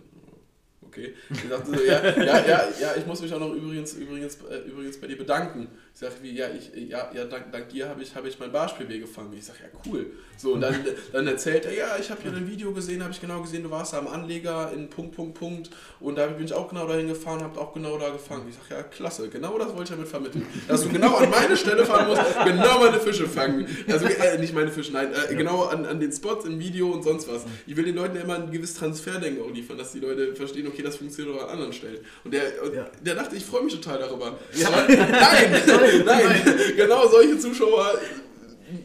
okay. 0.97 1.13
Ich 1.29 1.49
dachte 1.49 1.71
so, 1.71 1.83
ja, 1.83 2.03
ja, 2.17 2.45
ja, 2.45 2.69
ja, 2.79 2.95
ich 2.95 3.05
muss 3.05 3.21
mich 3.21 3.33
auch 3.33 3.39
noch 3.39 3.53
übrigens, 3.53 3.93
übrigens, 3.93 4.37
äh, 4.49 4.59
übrigens 4.67 4.99
bei 4.99 5.07
dir 5.07 5.17
bedanken. 5.17 5.67
Ich 5.97 6.01
sage, 6.01 6.13
wie, 6.21 6.29
ja, 6.37 6.45
ich, 6.47 6.89
ja, 6.91 7.09
ja 7.11 7.25
dank, 7.25 7.51
dank 7.51 7.69
dir 7.69 7.89
habe 7.89 8.03
ich, 8.03 8.13
hab 8.13 8.23
ich 8.23 8.37
mein 8.37 8.51
Barschbw 8.51 8.99
gefangen. 8.99 9.33
Ich 9.35 9.45
sage, 9.45 9.57
ja, 9.63 9.79
cool. 9.87 10.11
So, 10.37 10.53
und 10.53 10.61
dann, 10.61 10.75
dann 11.11 11.25
erzählt 11.25 11.65
er, 11.65 11.73
ja, 11.73 11.97
ich 11.99 12.11
habe 12.11 12.21
hier 12.21 12.31
ein 12.33 12.47
Video 12.47 12.71
gesehen, 12.71 13.01
habe 13.01 13.11
ich 13.11 13.19
genau 13.19 13.41
gesehen, 13.41 13.63
du 13.63 13.71
warst 13.71 13.93
da 13.93 13.97
am 13.97 14.07
Anleger 14.07 14.71
in 14.75 14.91
Punkt, 14.91 15.15
Punkt, 15.15 15.39
Punkt. 15.39 15.71
Und 15.99 16.19
da 16.19 16.27
bin 16.27 16.45
ich 16.45 16.53
auch 16.53 16.69
genau 16.69 16.85
dahin 16.85 17.07
gefahren, 17.07 17.41
habe 17.41 17.59
auch 17.59 17.73
genau 17.73 17.97
da 17.97 18.11
gefangen. 18.11 18.43
Ich 18.47 18.55
sage, 18.55 18.79
ja, 18.79 18.83
klasse, 18.83 19.27
genau 19.29 19.57
das 19.57 19.69
wollte 19.69 19.81
ich 19.85 19.89
damit 19.89 20.07
vermitteln. 20.07 20.45
Dass 20.67 20.83
du 20.83 20.89
genau 20.89 21.15
an 21.15 21.31
meine 21.31 21.57
Stelle 21.57 21.83
fahren 21.83 22.09
musst, 22.09 22.21
genau 22.45 22.79
meine 22.79 22.99
Fische 22.99 23.27
fangen. 23.27 23.67
Also, 23.87 24.05
äh, 24.05 24.37
nicht 24.37 24.53
meine 24.53 24.69
Fische, 24.69 24.93
nein, 24.93 25.09
äh, 25.11 25.33
genau 25.33 25.63
an, 25.63 25.83
an 25.87 25.99
den 25.99 26.11
Spots 26.11 26.45
im 26.45 26.59
Video 26.59 26.91
und 26.91 27.01
sonst 27.01 27.27
was. 27.27 27.41
Ich 27.65 27.75
will 27.75 27.85
den 27.85 27.95
Leuten 27.95 28.15
ja 28.15 28.21
immer 28.21 28.35
ein 28.35 28.51
gewisses 28.51 28.75
Transferdenken 28.75 29.41
auch 29.41 29.51
liefern, 29.51 29.79
dass 29.79 29.93
die 29.93 29.99
Leute 29.99 30.35
verstehen, 30.35 30.67
okay, 30.67 30.83
das 30.83 30.97
funktioniert 30.97 31.35
auch 31.39 31.45
an 31.45 31.49
anderen 31.49 31.73
Stellen. 31.73 31.97
Und 32.23 32.35
der, 32.35 32.43
ja. 32.71 32.85
der 33.01 33.15
dachte, 33.15 33.35
ich 33.35 33.43
freue 33.43 33.63
mich 33.63 33.73
total 33.73 33.97
darüber. 33.97 34.37
Ja. 34.53 34.69
nein, 34.87 35.55
nein, 36.05 36.41
genau 36.75 37.07
solche 37.07 37.37
Zuschauer 37.39 37.99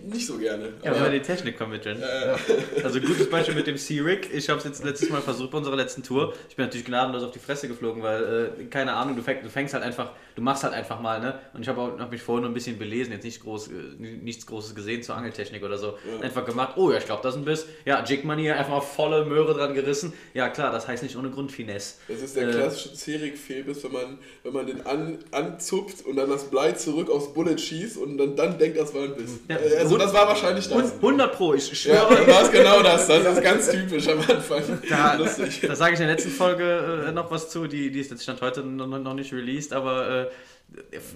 nicht 0.05 0.27
so 0.27 0.39
gerne. 0.39 0.73
Ja, 0.83 0.93
weil 0.93 1.13
wir 1.13 1.21
die 1.21 1.25
Technik 1.25 1.57
vermitteln. 1.57 1.99
Ja, 2.01 2.33
ja. 2.33 2.39
Also 2.85 3.01
gutes 3.01 3.31
Beispiel 3.31 3.55
mit 3.55 3.67
dem 3.67 3.77
C-Rig. 3.77 4.29
Ich 4.33 4.49
habe 4.49 4.59
es 4.59 4.65
jetzt 4.65 4.85
letztes 4.85 5.11
Mal 5.11 5.21
versucht 5.21 5.51
bei 5.51 5.59
unserer 5.59 5.77
letzten 5.77 6.03
Tour. 6.03 6.35
Ich 6.49 6.57
bin 6.57 6.65
natürlich 6.65 6.87
gnadenlos 6.87 7.23
auf 7.23 7.31
die 7.31 7.39
Fresse 7.39 7.69
geflogen, 7.69 8.03
weil, 8.03 8.55
äh, 8.61 8.65
keine 8.65 8.95
Ahnung, 8.95 9.17
du, 9.17 9.23
fäng, 9.23 9.43
du, 9.43 9.49
fängst 9.49 9.75
halt 9.75 9.85
einfach, 9.85 10.11
du 10.35 10.43
machst 10.43 10.65
halt 10.65 10.75
einfach 10.75 11.01
mal, 11.01 11.21
ne? 11.21 11.39
Und 11.55 11.63
ich 11.63 11.69
habe 11.69 11.97
hab 11.99 12.11
mich 12.11 12.23
vorhin 12.23 12.43
nur 12.43 12.51
ein 12.51 12.55
bisschen 12.55 12.79
belesen, 12.79 13.13
jetzt 13.13 13.25
nicht 13.25 13.43
groß, 13.43 13.69
äh, 13.69 13.73
nichts 14.01 14.47
Großes 14.47 14.75
gesehen 14.75 15.03
zur 15.03 15.17
Angeltechnik 15.17 15.63
oder 15.63 15.79
so. 15.79 15.99
Ja. 16.11 16.25
Einfach 16.25 16.45
gemacht, 16.45 16.75
oh 16.77 16.91
ja, 16.91 16.99
ich 16.99 17.07
glaube, 17.07 17.23
das 17.23 17.35
ist 17.35 17.41
ein 17.41 17.45
Biss. 17.45 17.67
Ja, 17.85 18.05
Jigmanier, 18.05 18.57
einfach 18.57 18.73
mal 18.73 18.81
volle 18.81 19.25
Möhre 19.25 19.55
dran 19.55 19.75
gerissen. 19.75 20.13
Ja, 20.35 20.49
klar, 20.49 20.73
das 20.73 20.89
heißt 20.89 21.03
nicht 21.03 21.17
ohne 21.17 21.31
Grund 21.31 21.53
Finesse. 21.53 21.95
Das 22.09 22.21
ist 22.21 22.37
der 22.37 22.49
äh, 22.49 22.53
klassische 22.53 22.95
C-Rig-Fehlbiss, 22.95 23.85
wenn 23.85 23.93
man, 23.93 24.19
wenn 24.43 24.53
man 24.53 24.67
den 24.67 24.85
an, 24.87 25.19
anzupft 25.31 26.05
und 26.07 26.17
dann 26.17 26.31
das 26.31 26.51
Blei 26.51 26.73
zurück 26.73 27.11
aufs 27.11 27.33
Bullet 27.33 27.59
schießt 27.59 27.99
und 27.99 28.19
dann, 28.19 28.37
dann 28.37 28.59
denkt, 28.59 28.79
das 28.79 28.95
war 28.95 29.03
ein 29.03 29.15
Biss. 29.15 29.41
Ja, 29.49 29.57
äh, 29.57 29.77
also, 29.77 29.97
das 30.05 30.13
war 30.13 30.29
wahrscheinlich 30.29 30.69
das. 30.69 30.93
100 30.95 31.33
Pro, 31.33 31.55
ich 31.55 31.79
schwöre. 31.79 31.97
Ja, 31.97 32.15
dann 32.15 32.27
war 32.27 32.43
es 32.43 32.53
genau 32.53 32.83
das. 32.83 33.07
Das 33.07 33.25
ist 33.25 33.43
ganz 33.43 33.71
typisch 33.71 34.09
am 34.09 34.19
Anfang. 34.21 34.63
Da, 34.89 35.15
Lustig. 35.19 35.61
Da 35.67 35.75
sage 35.75 35.95
ich 35.95 36.01
in 36.01 36.07
der 36.07 36.17
letzten 36.17 36.31
Folge 36.31 37.07
äh, 37.09 37.13
noch 37.13 37.31
was 37.31 37.51
zu, 37.51 37.67
die, 37.67 37.91
die 37.91 38.01
ist 38.01 38.11
jetzt 38.11 38.23
Stand 38.23 38.41
heute 38.41 38.63
noch, 38.63 38.87
noch 38.87 39.15
nicht 39.15 39.33
released, 39.33 39.73
aber 39.73 40.27
äh, 40.27 40.31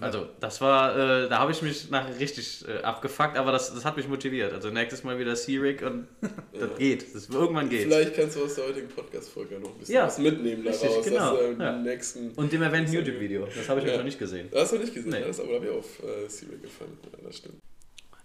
also 0.00 0.26
das 0.40 0.60
war, 0.60 0.96
äh, 0.96 1.28
da 1.28 1.38
habe 1.38 1.52
ich 1.52 1.62
mich 1.62 1.90
nachher 1.90 2.18
richtig 2.18 2.64
äh, 2.68 2.82
abgefuckt, 2.82 3.36
aber 3.36 3.52
das, 3.52 3.72
das 3.72 3.84
hat 3.84 3.96
mich 3.96 4.08
motiviert. 4.08 4.52
Also 4.52 4.70
nächstes 4.70 5.04
Mal 5.04 5.18
wieder 5.18 5.34
C-Rig 5.34 5.82
und 5.82 6.08
das 6.52 6.60
ja. 6.60 6.66
geht. 6.78 7.14
Das, 7.14 7.28
irgendwann 7.28 7.68
geht 7.68 7.84
Vielleicht 7.84 8.14
kannst 8.14 8.36
du 8.36 8.44
aus 8.44 8.54
der 8.54 8.66
heutigen 8.66 8.88
Podcast-Folge 8.88 9.58
noch 9.58 9.72
ein 9.72 9.78
bisschen 9.78 9.94
ja. 9.94 10.06
was 10.06 10.18
mitnehmen 10.18 10.64
daraus. 10.64 10.82
Richtig, 10.82 11.04
genau. 11.04 11.36
Das, 11.36 11.42
äh, 11.42 11.62
ja. 11.62 11.78
nächsten 11.78 12.30
und 12.32 12.52
dem 12.52 12.62
Event 12.62 12.92
YouTube-Video. 12.92 13.46
Das 13.54 13.68
habe 13.68 13.80
ich 13.80 13.86
ja. 13.86 13.96
noch 13.96 14.04
nicht 14.04 14.18
gesehen. 14.18 14.48
Das 14.50 14.62
hast 14.62 14.72
du 14.72 14.78
nicht 14.78 14.94
gesehen, 14.94 15.10
nee. 15.10 15.24
das 15.26 15.40
aber 15.40 15.54
habe 15.54 15.64
ich 15.64 15.70
auf 15.70 16.02
äh, 16.02 16.28
C-Rig 16.28 16.62
gefallen. 16.62 16.98
Ja, 17.04 17.18
das 17.24 17.36
stimmt. 17.36 17.56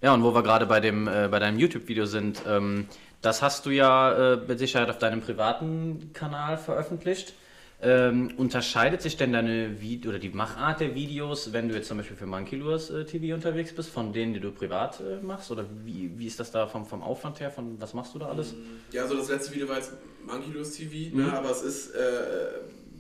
Ja, 0.02 0.16
und 0.16 0.24
wo 0.24 0.34
wir 0.34 0.42
gerade 0.42 0.66
bei, 0.66 0.80
dem, 0.80 1.08
äh, 1.08 1.28
bei 1.30 1.38
deinem 1.38 1.60
YouTube-Video 1.60 2.06
sind, 2.06 2.42
ähm, 2.48 2.88
das 3.22 3.44
hast 3.44 3.68
du 3.68 3.70
ja 3.70 4.34
äh, 4.34 4.38
mit 4.48 4.58
Sicherheit 4.58 4.90
auf 4.90 4.98
deinem 4.98 5.22
privaten 5.22 6.10
Kanal 6.14 6.58
veröffentlicht. 6.58 7.36
Ähm, 7.84 8.34
unterscheidet 8.38 9.02
sich 9.02 9.18
denn 9.18 9.34
deine 9.34 9.82
Video 9.82 10.10
oder 10.12 10.20
die 10.20 10.30
Machart 10.30 10.82
der 10.82 10.94
Videos, 10.94 11.52
wenn 11.52 11.68
du 11.68 11.74
jetzt 11.76 11.88
zum 11.88 11.98
Beispiel 11.98 12.16
für 12.16 12.28
Monkey 12.28 12.56
Lures 12.56 12.92
äh, 12.92 13.06
TV 13.06 13.34
unterwegs 13.34 13.74
bist, 13.74 13.90
von 13.90 14.14
denen, 14.14 14.34
die 14.34 14.40
du 14.40 14.52
privat 14.52 15.00
äh, 15.00 15.24
machst? 15.24 15.50
Oder 15.50 15.66
wie, 15.84 16.12
wie 16.18 16.28
ist 16.28 16.40
das 16.40 16.52
da 16.52 16.68
vom, 16.68 16.86
vom 16.86 17.02
Aufwand 17.02 17.40
her? 17.40 17.50
Von 17.50 17.80
was 17.82 17.96
machst 17.96 18.14
du 18.14 18.20
da 18.20 18.28
alles? 18.28 18.54
Ja, 18.92 19.08
so 19.08 19.16
das 19.18 19.30
letzte 19.30 19.54
Video 19.54 19.68
war 19.68 19.78
jetzt 19.78 19.94
Monkey 20.26 20.52
Lures 20.52 20.74
TV, 20.74 21.16
ne? 21.16 21.34
aber 21.34 21.50
es 21.50 21.64
ist 21.64 21.96
äh, 21.96 22.00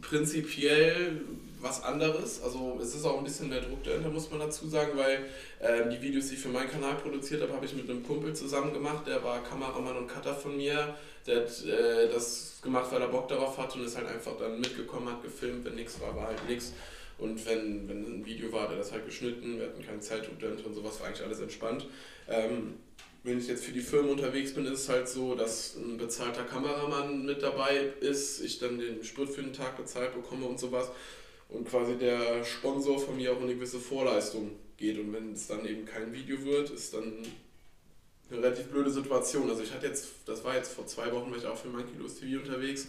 prinzipiell 0.02 1.22
was 1.62 1.84
anderes. 1.84 2.42
Also 2.42 2.80
es 2.82 2.96
ist 2.96 3.06
auch 3.06 3.18
ein 3.18 3.24
bisschen 3.24 3.50
mehr 3.50 3.62
Druck 3.62 3.84
dahinter, 3.84 4.10
muss 4.10 4.30
man 4.30 4.40
dazu 4.40 4.68
sagen, 4.68 4.92
weil 4.96 5.30
äh, 5.60 5.90
die 5.90 6.02
Videos, 6.02 6.30
die 6.30 6.36
ich 6.36 6.42
für 6.42 6.50
meinen 6.50 6.70
Kanal 6.70 6.96
produziert 6.96 7.42
habe, 7.42 7.54
habe 7.54 7.66
ich 7.66 7.74
mit 7.74 7.90
einem 7.90 8.04
Kumpel 8.04 8.34
zusammen 8.34 8.74
gemacht. 8.74 9.06
Der 9.08 9.24
war 9.24 9.44
Kameramann 9.44 9.98
und 9.98 10.08
Cutter 10.08 10.34
von 10.34 10.58
mir. 10.58 10.96
Der 11.28 11.42
hat 11.42 11.66
äh, 11.66 12.10
das 12.12 12.60
gemacht, 12.62 12.92
weil 12.92 13.02
er 13.02 13.08
Bock 13.08 13.28
darauf 13.28 13.58
hat 13.58 13.76
und 13.76 13.86
ist 13.86 13.98
halt 13.98 14.08
einfach 14.08 14.38
dann 14.38 14.60
mitgekommen, 14.60 15.10
hat 15.10 15.24
gefilmt. 15.24 15.66
Wenn 15.66 15.76
nichts 15.76 16.00
war, 16.02 16.16
war 16.16 16.28
halt 16.28 16.50
nichts. 16.50 16.74
Und 17.18 17.46
wenn, 17.46 17.88
wenn 17.88 18.04
ein 18.04 18.26
Video 18.26 18.52
war, 18.52 18.68
der 18.68 18.78
das 18.78 18.92
halt 18.92 19.06
geschnitten, 19.06 19.60
wir 19.60 19.68
hatten 19.68 19.86
keine 19.86 20.00
Zeitdruck 20.00 20.40
dahinter 20.40 20.66
und 20.66 20.74
sowas, 20.74 21.00
war 21.00 21.08
eigentlich 21.08 21.24
alles 21.24 21.40
entspannt. 21.40 21.86
Ähm, 22.28 22.74
wenn 23.24 23.38
ich 23.38 23.48
jetzt 23.48 23.64
für 23.64 23.72
die 23.72 23.82
Firmen 23.82 24.10
unterwegs 24.10 24.56
bin, 24.56 24.66
ist 24.66 24.72
es 24.72 24.90
halt 24.90 25.08
so, 25.08 25.36
dass 25.36 25.76
ein 25.76 25.98
bezahlter 25.98 26.44
Kameramann 26.44 27.24
mit 27.24 27.44
dabei 27.44 27.94
ist, 28.00 28.42
ich 28.42 28.58
dann 28.58 28.80
den 28.80 29.04
Sprit 29.04 29.30
für 29.30 29.44
den 29.44 29.54
Tag 29.54 29.78
bezahlt 29.78 30.16
bekomme 30.16 30.48
und 30.48 30.60
sowas 30.60 30.90
und 31.52 31.68
quasi 31.68 31.98
der 31.98 32.44
Sponsor 32.44 33.00
von 33.00 33.18
mir 33.18 33.34
auch 33.34 33.42
eine 33.42 33.54
gewisse 33.54 33.80
Vorleistung 33.80 34.52
geht. 34.78 34.98
Und 34.98 35.14
wenn 35.14 35.34
es 35.34 35.48
dann 35.48 35.66
eben 35.66 35.86
kein 35.86 36.12
Video 36.12 36.44
wird, 36.44 36.70
ist 36.72 36.94
dann 36.94 37.24
eine 38.30 38.42
relativ 38.42 38.68
blöde 38.68 38.90
Situation. 38.90 39.50
Also 39.50 39.62
ich 39.62 39.74
hatte 39.74 39.88
jetzt, 39.88 40.10
das 40.26 40.44
war 40.44 40.56
jetzt 40.56 40.74
vor 40.74 40.88
zwei 40.88 41.12
Wochen, 41.12 41.30
war 41.30 41.38
ich 41.38 41.46
auch 41.46 41.58
für 41.58 41.68
Monkey 41.68 41.98
Los 42.00 42.16
TV 42.16 42.42
unterwegs. 42.42 42.88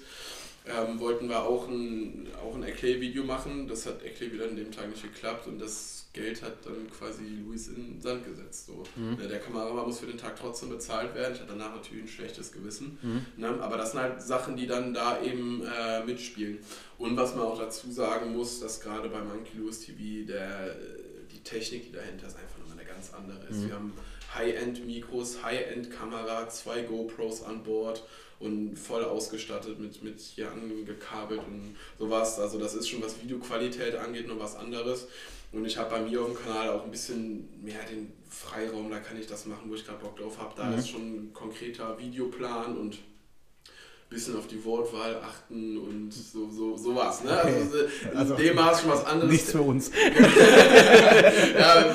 Ähm, 0.65 1.01
wollten 1.01 1.29
wir 1.29 1.43
auch 1.43 1.67
ein, 1.67 2.29
auch 2.41 2.55
ein 2.55 2.63
Eclair-Video 2.63 3.25
machen. 3.25 3.67
Das 3.67 3.85
hat 3.85 4.03
Eclair 4.05 4.33
wieder 4.33 4.45
an 4.45 4.55
dem 4.55 4.71
Tag 4.71 4.89
nicht 4.89 5.03
geklappt 5.03 5.49
und 5.49 5.59
das 5.59 6.07
Geld 6.13 6.41
hat 6.43 6.65
dann 6.65 6.89
quasi 6.89 7.25
Luis 7.25 7.67
in 7.69 7.75
den 7.75 8.01
Sand 8.01 8.25
gesetzt. 8.25 8.67
So. 8.67 8.85
Mhm. 8.95 9.17
Der 9.29 9.41
Kameramann 9.41 9.87
muss 9.87 9.99
für 9.99 10.07
den 10.07 10.19
Tag 10.19 10.37
trotzdem 10.39 10.69
bezahlt 10.69 11.15
werden. 11.17 11.35
Ich 11.35 11.41
hatte 11.41 11.53
danach 11.53 11.75
natürlich 11.75 12.05
ein 12.05 12.09
schlechtes 12.09 12.53
Gewissen. 12.53 12.99
Mhm. 13.03 13.27
Ne? 13.39 13.49
Aber 13.61 13.77
das 13.77 13.91
sind 13.91 14.01
halt 14.01 14.23
Sachen, 14.23 14.57
die 14.57 14.69
dann 14.69 14.95
da 14.95 15.21
eben 15.21 15.65
äh, 15.65 16.05
mitspielen. 16.05 16.59
Und 16.97 17.17
was 17.17 17.35
man 17.35 17.45
auch 17.45 17.59
dazu 17.59 17.91
sagen 17.91 18.33
muss, 18.33 18.61
dass 18.61 18.81
gerade 18.81 19.09
bei 19.09 19.21
Monkey 19.21 19.57
Louis 19.57 19.81
TV 19.81 20.27
der, 20.29 20.77
die 21.33 21.41
Technik, 21.43 21.87
die 21.87 21.93
dahinter 21.93 22.29
ist, 22.29 22.37
einfach 22.37 22.59
nochmal 22.59 22.79
eine 22.79 22.87
ganz 22.87 23.13
andere 23.13 23.45
ist. 23.47 23.63
Mhm. 23.63 23.69
Wir 23.69 23.75
haben 23.75 23.93
High-End-Mikros, 24.35 25.43
High-End-Kamera, 25.43 26.49
zwei 26.51 26.83
GoPros 26.83 27.43
an 27.43 27.65
Bord 27.65 28.05
und 28.43 28.77
voll 28.77 29.05
ausgestattet 29.05 29.79
mit, 29.79 30.03
mit 30.03 30.21
hier 30.21 30.51
angekabelt 30.51 31.41
und 31.47 31.77
sowas. 31.99 32.39
Also 32.39 32.59
das 32.59 32.75
ist 32.75 32.89
schon, 32.89 33.03
was 33.03 33.23
Videoqualität 33.23 33.95
angeht, 33.95 34.29
noch 34.29 34.39
was 34.39 34.57
anderes. 34.57 35.07
Und 35.53 35.67
ich 35.67 35.77
habe 35.77 35.91
bei 35.91 36.01
mir 36.01 36.23
auf 36.23 36.29
dem 36.29 36.37
Kanal 36.37 36.71
auch 36.71 36.85
ein 36.85 36.91
bisschen 36.91 37.49
mehr 37.63 37.85
den 37.85 38.13
Freiraum, 38.29 38.91
da 38.91 39.01
kann 39.01 39.21
ich 39.21 39.27
das 39.27 39.47
machen, 39.47 39.69
wo 39.69 39.75
ich 39.75 39.85
gerade 39.85 39.99
Bock 39.99 40.17
drauf 40.17 40.39
habe. 40.39 40.55
Da 40.57 40.65
mhm. 40.65 40.79
ist 40.79 40.89
schon 40.89 41.03
ein 41.03 41.33
konkreter 41.33 41.99
Videoplan 41.99 42.77
und 42.77 42.99
bisschen 44.13 44.37
auf 44.37 44.47
die 44.47 44.63
Wortwahl 44.65 45.17
achten 45.23 45.79
und 45.79 46.13
so, 46.13 46.49
so, 46.51 46.77
sowas. 46.77 47.25
Ne? 47.25 47.31
Also, 47.31 47.79
in 48.11 48.17
also, 48.17 48.35
dem 48.35 48.55
Maß 48.55 48.83
schon 48.83 48.91
was 48.91 49.05
anderes. 49.07 49.33
Nichts 49.33 49.53
für 49.53 49.63
uns. 49.63 49.91
ja, 51.59 51.95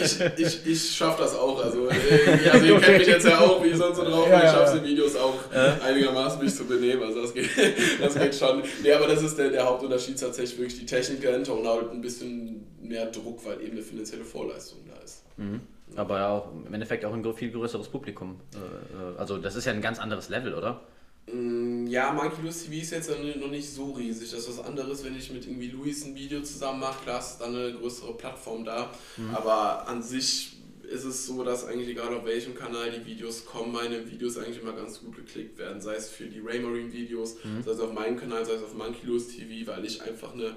ich, 0.00 0.20
ich, 0.38 0.66
ich 0.66 0.96
schaffe 0.96 1.22
das 1.22 1.36
auch. 1.36 1.62
Also, 1.62 1.88
äh, 1.88 2.48
also 2.50 2.66
ihr 2.66 2.80
kennt 2.80 2.98
mich 2.98 3.06
jetzt 3.06 3.26
ja 3.26 3.40
auch, 3.40 3.62
wie 3.62 3.68
ich 3.68 3.76
sonst 3.76 3.96
so 3.96 4.04
drauf 4.04 4.24
bin. 4.24 4.32
Ja, 4.32 4.44
ich 4.44 4.50
schaffe 4.50 4.76
es 4.76 4.82
in 4.82 4.84
Videos 4.84 5.16
auch 5.16 5.38
ja. 5.54 5.78
einigermaßen 5.84 6.42
mich 6.42 6.54
zu 6.54 6.64
benehmen. 6.64 7.02
Also 7.02 7.22
das 7.22 7.34
geht, 7.34 7.50
das 8.00 8.14
geht 8.14 8.34
schon. 8.34 8.62
Nee, 8.82 8.92
aber 8.92 9.06
das 9.06 9.22
ist 9.22 9.38
der, 9.38 9.50
der 9.50 9.64
Hauptunterschied 9.64 10.18
tatsächlich 10.18 10.58
wirklich 10.58 10.80
die 10.80 10.86
Technik 10.86 11.22
dahinter 11.22 11.56
und 11.56 11.66
halt 11.66 11.90
ein 11.90 12.00
bisschen 12.00 12.66
mehr 12.80 13.06
Druck, 13.06 13.44
weil 13.44 13.60
eben 13.60 13.72
eine 13.72 13.82
finanzielle 13.82 14.24
Vorleistung 14.24 14.80
da 14.88 15.00
ist. 15.02 15.24
Mhm. 15.36 15.60
Aber 15.96 16.18
ja 16.18 16.28
auch 16.30 16.48
im 16.66 16.72
Endeffekt 16.72 17.04
auch 17.04 17.12
ein 17.12 17.34
viel 17.34 17.50
größeres 17.50 17.88
Publikum. 17.88 18.40
Äh, 18.54 18.56
äh, 18.58 19.18
also 19.18 19.38
das 19.38 19.56
ist 19.56 19.66
ja 19.66 19.72
ein 19.72 19.82
ganz 19.82 19.98
anderes 19.98 20.28
Level, 20.28 20.54
oder? 20.54 20.80
Mm, 21.32 21.86
ja, 21.86 22.12
Monkey 22.12 22.42
Louis 22.42 22.64
TV 22.64 22.82
ist 22.82 22.90
jetzt 22.90 23.10
noch 23.10 23.50
nicht 23.50 23.68
so 23.68 23.92
riesig. 23.92 24.30
Das 24.30 24.40
ist 24.40 24.58
was 24.58 24.66
anderes, 24.66 25.04
wenn 25.04 25.16
ich 25.16 25.32
mit 25.32 25.46
irgendwie 25.46 25.68
Luis 25.68 26.04
ein 26.04 26.14
Video 26.14 26.42
zusammen 26.42 26.80
mache. 26.80 27.02
Klar 27.04 27.20
ist 27.20 27.38
dann 27.38 27.56
eine 27.56 27.72
größere 27.72 28.14
Plattform 28.14 28.64
da. 28.64 28.92
Mhm. 29.16 29.34
Aber 29.34 29.88
an 29.88 30.02
sich 30.02 30.56
ist 30.82 31.04
es 31.04 31.26
so, 31.26 31.42
dass 31.42 31.64
eigentlich 31.64 31.88
egal 31.88 32.14
auf 32.14 32.26
welchem 32.26 32.54
Kanal 32.54 32.90
die 32.90 33.06
Videos 33.06 33.46
kommen, 33.46 33.72
meine 33.72 34.10
Videos 34.10 34.36
eigentlich 34.36 34.60
immer 34.60 34.72
ganz 34.72 35.00
gut 35.00 35.16
geklickt 35.16 35.56
werden. 35.58 35.80
Sei 35.80 35.94
es 35.94 36.10
für 36.10 36.26
die 36.26 36.40
Raymarine 36.40 36.92
Videos, 36.92 37.36
mhm. 37.42 37.62
sei 37.62 37.70
es 37.70 37.80
auf 37.80 37.92
meinem 37.92 38.18
Kanal, 38.18 38.44
sei 38.44 38.54
es 38.54 38.62
auf 38.62 38.74
Monkey 38.74 39.06
Louis 39.06 39.28
TV, 39.28 39.70
weil 39.70 39.84
ich 39.86 40.02
einfach 40.02 40.34
eine 40.34 40.54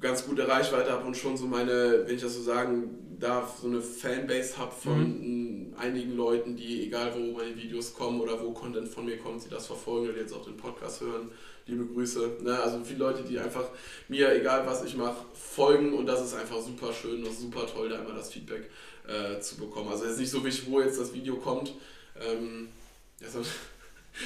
ganz 0.00 0.26
gute 0.26 0.46
Reichweite 0.46 0.92
habe 0.92 1.06
und 1.06 1.16
schon 1.16 1.36
so 1.36 1.46
meine, 1.46 2.04
wenn 2.06 2.14
ich 2.14 2.22
das 2.22 2.34
so 2.34 2.42
sagen 2.42 3.16
darf, 3.18 3.58
so 3.58 3.66
eine 3.66 3.80
Fanbase 3.80 4.58
habe 4.58 4.72
von 4.72 5.70
mhm. 5.70 5.74
einigen 5.76 6.16
Leuten, 6.16 6.56
die, 6.56 6.86
egal 6.86 7.12
wo 7.14 7.36
meine 7.36 7.56
Videos 7.56 7.94
kommen 7.94 8.20
oder 8.20 8.40
wo 8.42 8.52
Content 8.52 8.88
von 8.88 9.04
mir 9.04 9.18
kommt, 9.18 9.42
sie 9.42 9.48
das 9.48 9.66
verfolgen 9.66 10.10
oder 10.10 10.18
jetzt 10.18 10.32
auch 10.32 10.44
den 10.44 10.56
Podcast 10.56 11.00
hören. 11.00 11.30
Liebe 11.66 11.84
Grüße. 11.84 12.38
Ne? 12.42 12.58
Also 12.58 12.82
viele 12.82 13.00
Leute, 13.00 13.22
die 13.24 13.38
einfach 13.38 13.68
mir, 14.08 14.34
egal 14.34 14.66
was 14.66 14.84
ich 14.84 14.96
mache, 14.96 15.24
folgen 15.34 15.94
und 15.94 16.06
das 16.06 16.22
ist 16.22 16.34
einfach 16.34 16.60
super 16.60 16.92
schön 16.92 17.24
und 17.24 17.36
super 17.36 17.66
toll, 17.66 17.88
da 17.88 17.96
immer 17.96 18.14
das 18.14 18.32
Feedback 18.32 18.70
äh, 19.06 19.40
zu 19.40 19.56
bekommen. 19.56 19.88
Also 19.90 20.04
es 20.04 20.12
ist 20.12 20.20
nicht 20.20 20.30
so 20.30 20.44
wichtig, 20.44 20.70
wo 20.70 20.80
jetzt 20.80 20.98
das 20.98 21.12
Video 21.12 21.36
kommt. 21.36 21.74
Ähm, 22.20 22.68
also, 23.22 23.40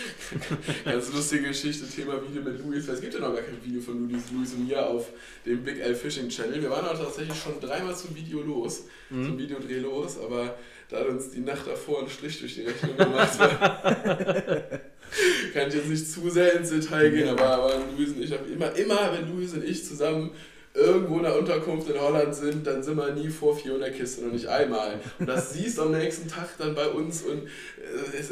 Ganz 0.85 1.13
lustige 1.13 1.49
Geschichte, 1.49 1.87
Thema 1.87 2.15
Video 2.23 2.43
mit 2.43 2.59
Luis. 2.59 2.89
Es 2.89 3.01
gibt 3.01 3.15
ja 3.15 3.21
noch 3.21 3.35
gar 3.35 3.43
kein 3.43 3.63
Video 3.63 3.81
von 3.81 4.09
Luis, 4.09 4.25
Luis 4.33 4.53
und 4.55 4.67
mir 4.67 4.87
auf 4.87 5.11
dem 5.45 5.63
Big 5.63 5.81
L 5.81 5.95
Fishing 5.95 6.29
Channel. 6.29 6.61
Wir 6.63 6.71
waren 6.71 6.87
auch 6.87 6.99
tatsächlich 6.99 7.39
schon 7.39 7.61
dreimal 7.61 7.95
zum 7.95 8.15
Video 8.15 8.43
los, 8.43 8.85
mhm. 9.11 9.27
zum 9.27 9.39
Videodreh 9.39 9.79
los, 9.81 10.19
aber 10.19 10.57
da 10.89 11.01
hat 11.01 11.09
uns 11.09 11.31
die 11.31 11.41
Nacht 11.41 11.67
davor 11.67 12.01
einen 12.01 12.11
Strich 12.11 12.39
durch 12.41 12.55
die 12.55 12.63
Rechnung 12.63 12.97
gemacht. 12.97 13.39
Kann 15.53 15.69
ich 15.69 15.75
jetzt 15.75 15.89
nicht 15.89 16.11
zu 16.11 16.31
sehr 16.31 16.55
ins 16.55 16.71
Detail 16.71 17.11
gehen, 17.11 17.29
aber, 17.29 17.47
aber 17.47 17.83
Luis 17.97 18.11
und 18.11 18.23
ich 18.23 18.33
immer, 18.53 18.75
immer, 18.77 19.13
wenn 19.13 19.31
Luis 19.31 19.53
und 19.53 19.65
ich 19.65 19.85
zusammen 19.85 20.31
irgendwo 20.75 21.19
in 21.19 21.25
der 21.25 21.39
Unterkunft 21.39 21.89
in 21.91 22.01
Holland 22.01 22.35
sind, 22.35 22.67
dann 22.67 22.83
sind 22.83 22.97
wir 22.97 23.13
nie 23.13 23.29
vor 23.29 23.55
400 23.57 23.95
Kisten 23.95 24.25
und 24.25 24.33
nicht 24.33 24.47
einmal. 24.47 25.01
Und 25.19 25.29
das 25.29 25.53
siehst 25.53 25.77
du 25.77 25.83
am 25.83 25.93
nächsten 25.93 26.29
Tag 26.29 26.49
dann 26.59 26.75
bei 26.75 26.89
uns 26.89 27.23
und 27.23 27.43
äh, 27.43 28.19
es, 28.19 28.31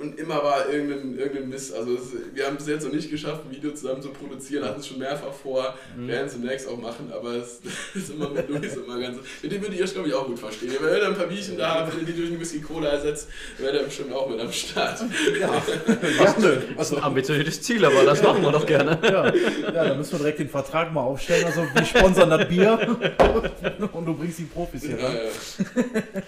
und 0.00 0.18
immer 0.18 0.42
war 0.42 0.68
irgendein, 0.68 1.18
irgendein 1.18 1.48
Mist. 1.48 1.74
Also 1.74 1.94
es, 1.94 2.12
wir 2.34 2.46
haben 2.46 2.56
es 2.56 2.66
jetzt 2.66 2.84
noch 2.84 2.92
nicht 2.92 3.10
geschafft, 3.10 3.42
ein 3.48 3.54
Video 3.54 3.72
zusammen 3.72 4.02
zu 4.02 4.10
produzieren, 4.10 4.64
hatten 4.64 4.80
es 4.80 4.88
schon 4.88 4.98
mehrfach 4.98 5.32
vor, 5.32 5.74
mhm. 5.96 6.08
werden 6.08 6.26
es 6.26 6.32
demnächst 6.32 6.68
auch 6.68 6.78
machen, 6.78 7.10
aber 7.12 7.34
es 7.34 7.60
ist 7.94 8.10
immer 8.10 8.30
mit 8.30 8.48
Luis 8.48 8.74
immer 8.74 8.98
ganz. 9.00 9.18
Mit 9.42 9.52
dem 9.52 9.62
würde 9.62 9.74
ich 9.74 9.92
glaube 9.92 10.08
ich 10.08 10.14
auch 10.14 10.26
gut 10.26 10.38
verstehen. 10.38 10.72
Wenn 10.80 10.96
ihr 10.96 11.06
ein 11.06 11.14
paar 11.14 11.26
Bierchen 11.26 11.56
da 11.56 11.74
habt, 11.74 11.92
wenn 11.92 12.00
ihr 12.00 12.12
die 12.12 12.20
durch 12.20 12.30
ein 12.30 12.40
Whisky 12.40 12.60
Cola 12.60 12.90
ersetzt, 12.90 13.28
wäre 13.58 13.72
der 13.72 13.82
bestimmt 13.84 14.12
auch 14.12 14.28
mit 14.28 14.40
am 14.40 14.52
Start. 14.52 15.00
Ja, 15.40 15.62
gerne. 16.40 16.62
Also, 16.76 16.96
ein 16.96 17.02
ambitioniertes 17.02 17.62
Ziel, 17.62 17.84
aber 17.84 18.04
das 18.04 18.22
machen 18.22 18.42
wir 18.42 18.52
doch 18.52 18.66
gerne. 18.66 18.98
Ja, 19.02 19.34
ja 19.34 19.84
dann 19.84 19.98
müssen 19.98 20.12
wir 20.12 20.18
direkt 20.18 20.40
den 20.40 20.48
Vertrag 20.48 20.92
mal 20.92 21.02
aufstellen. 21.02 21.44
Also 21.46 21.62
wir 21.72 21.84
sponsern 21.84 22.30
das 22.30 22.48
Bier 22.48 22.78
und 23.92 24.06
du 24.06 24.14
bringst 24.14 24.38
die 24.38 24.44
Profis 24.44 24.82
hier 24.82 24.98
ran. 25.02 25.14
Ja, 25.14 25.22
ja. 25.22 26.22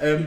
Ähm, 0.00 0.26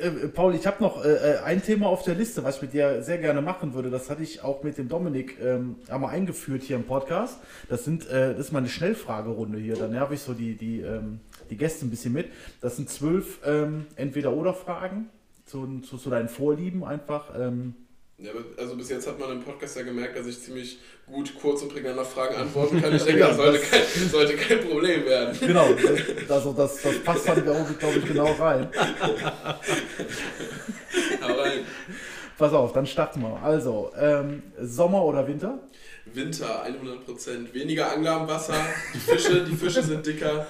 äh, 0.00 0.28
Paul, 0.28 0.54
ich 0.54 0.66
habe 0.66 0.82
noch 0.82 1.04
äh, 1.04 1.08
äh, 1.08 1.38
ein 1.40 1.62
Thema 1.62 1.86
auf 1.86 2.02
der 2.02 2.14
Liste, 2.14 2.44
was 2.44 2.56
ich 2.56 2.62
mit 2.62 2.72
dir 2.72 3.02
sehr 3.02 3.18
gerne 3.18 3.42
machen 3.42 3.74
würde. 3.74 3.90
Das 3.90 4.10
hatte 4.10 4.22
ich 4.22 4.42
auch 4.42 4.62
mit 4.62 4.78
dem 4.78 4.88
Dominik 4.88 5.38
ähm, 5.42 5.76
einmal 5.88 6.10
eingeführt 6.10 6.62
hier 6.62 6.76
im 6.76 6.84
Podcast. 6.84 7.38
Das, 7.68 7.84
sind, 7.84 8.08
äh, 8.08 8.34
das 8.34 8.46
ist 8.46 8.52
meine 8.52 8.68
Schnellfragerunde 8.68 9.58
hier. 9.58 9.76
Da 9.76 9.88
nerv 9.88 10.12
ich 10.12 10.20
so 10.20 10.34
die, 10.34 10.56
die, 10.56 10.80
ähm, 10.80 11.20
die 11.50 11.56
Gäste 11.56 11.86
ein 11.86 11.90
bisschen 11.90 12.12
mit. 12.12 12.28
Das 12.60 12.76
sind 12.76 12.88
zwölf 12.88 13.40
ähm, 13.44 13.86
Entweder-Oder-Fragen 13.96 15.08
zu, 15.44 15.80
zu, 15.80 15.98
zu, 15.98 16.10
deinen 16.10 16.28
Vorlieben 16.28 16.84
einfach. 16.84 17.32
Ähm, 17.38 17.74
ja, 18.22 18.30
also 18.56 18.76
bis 18.76 18.88
jetzt 18.88 19.06
hat 19.08 19.18
man 19.18 19.32
im 19.32 19.42
Podcast 19.42 19.76
ja 19.76 19.82
gemerkt, 19.82 20.16
dass 20.16 20.26
ich 20.26 20.40
ziemlich 20.40 20.78
gut 21.06 21.34
kurz 21.40 21.62
und 21.62 21.72
prägnant 21.72 21.98
auf 21.98 22.12
Fragen 22.12 22.36
antworten 22.36 22.80
kann. 22.80 22.94
Ich 22.94 23.02
denke, 23.06 23.20
das 23.20 23.36
sollte 23.36 23.58
kein, 23.58 24.08
sollte 24.10 24.36
kein 24.36 24.60
Problem 24.60 25.04
werden. 25.04 25.36
Genau, 25.40 25.66
also 26.28 26.52
das, 26.52 26.80
das 26.82 26.98
passt 27.00 27.28
dann, 27.28 27.42
glaube 27.42 27.66
ich, 27.96 28.04
genau 28.06 28.32
rein. 28.32 28.68
Hau 31.20 31.32
rein. 31.34 31.66
Pass 32.38 32.52
auf, 32.52 32.72
dann 32.72 32.86
starten 32.86 33.22
wir. 33.22 33.42
Also, 33.42 33.90
ähm, 33.98 34.42
Sommer 34.60 35.04
oder 35.04 35.26
Winter? 35.26 35.58
Winter, 36.14 36.64
100%. 36.64 37.52
Weniger 37.52 37.92
Angler 37.92 38.12
am 38.12 38.28
Wasser, 38.28 38.54
die 38.94 38.98
Fische, 38.98 39.44
die 39.44 39.56
Fische 39.56 39.82
sind 39.82 40.06
dicker. 40.06 40.46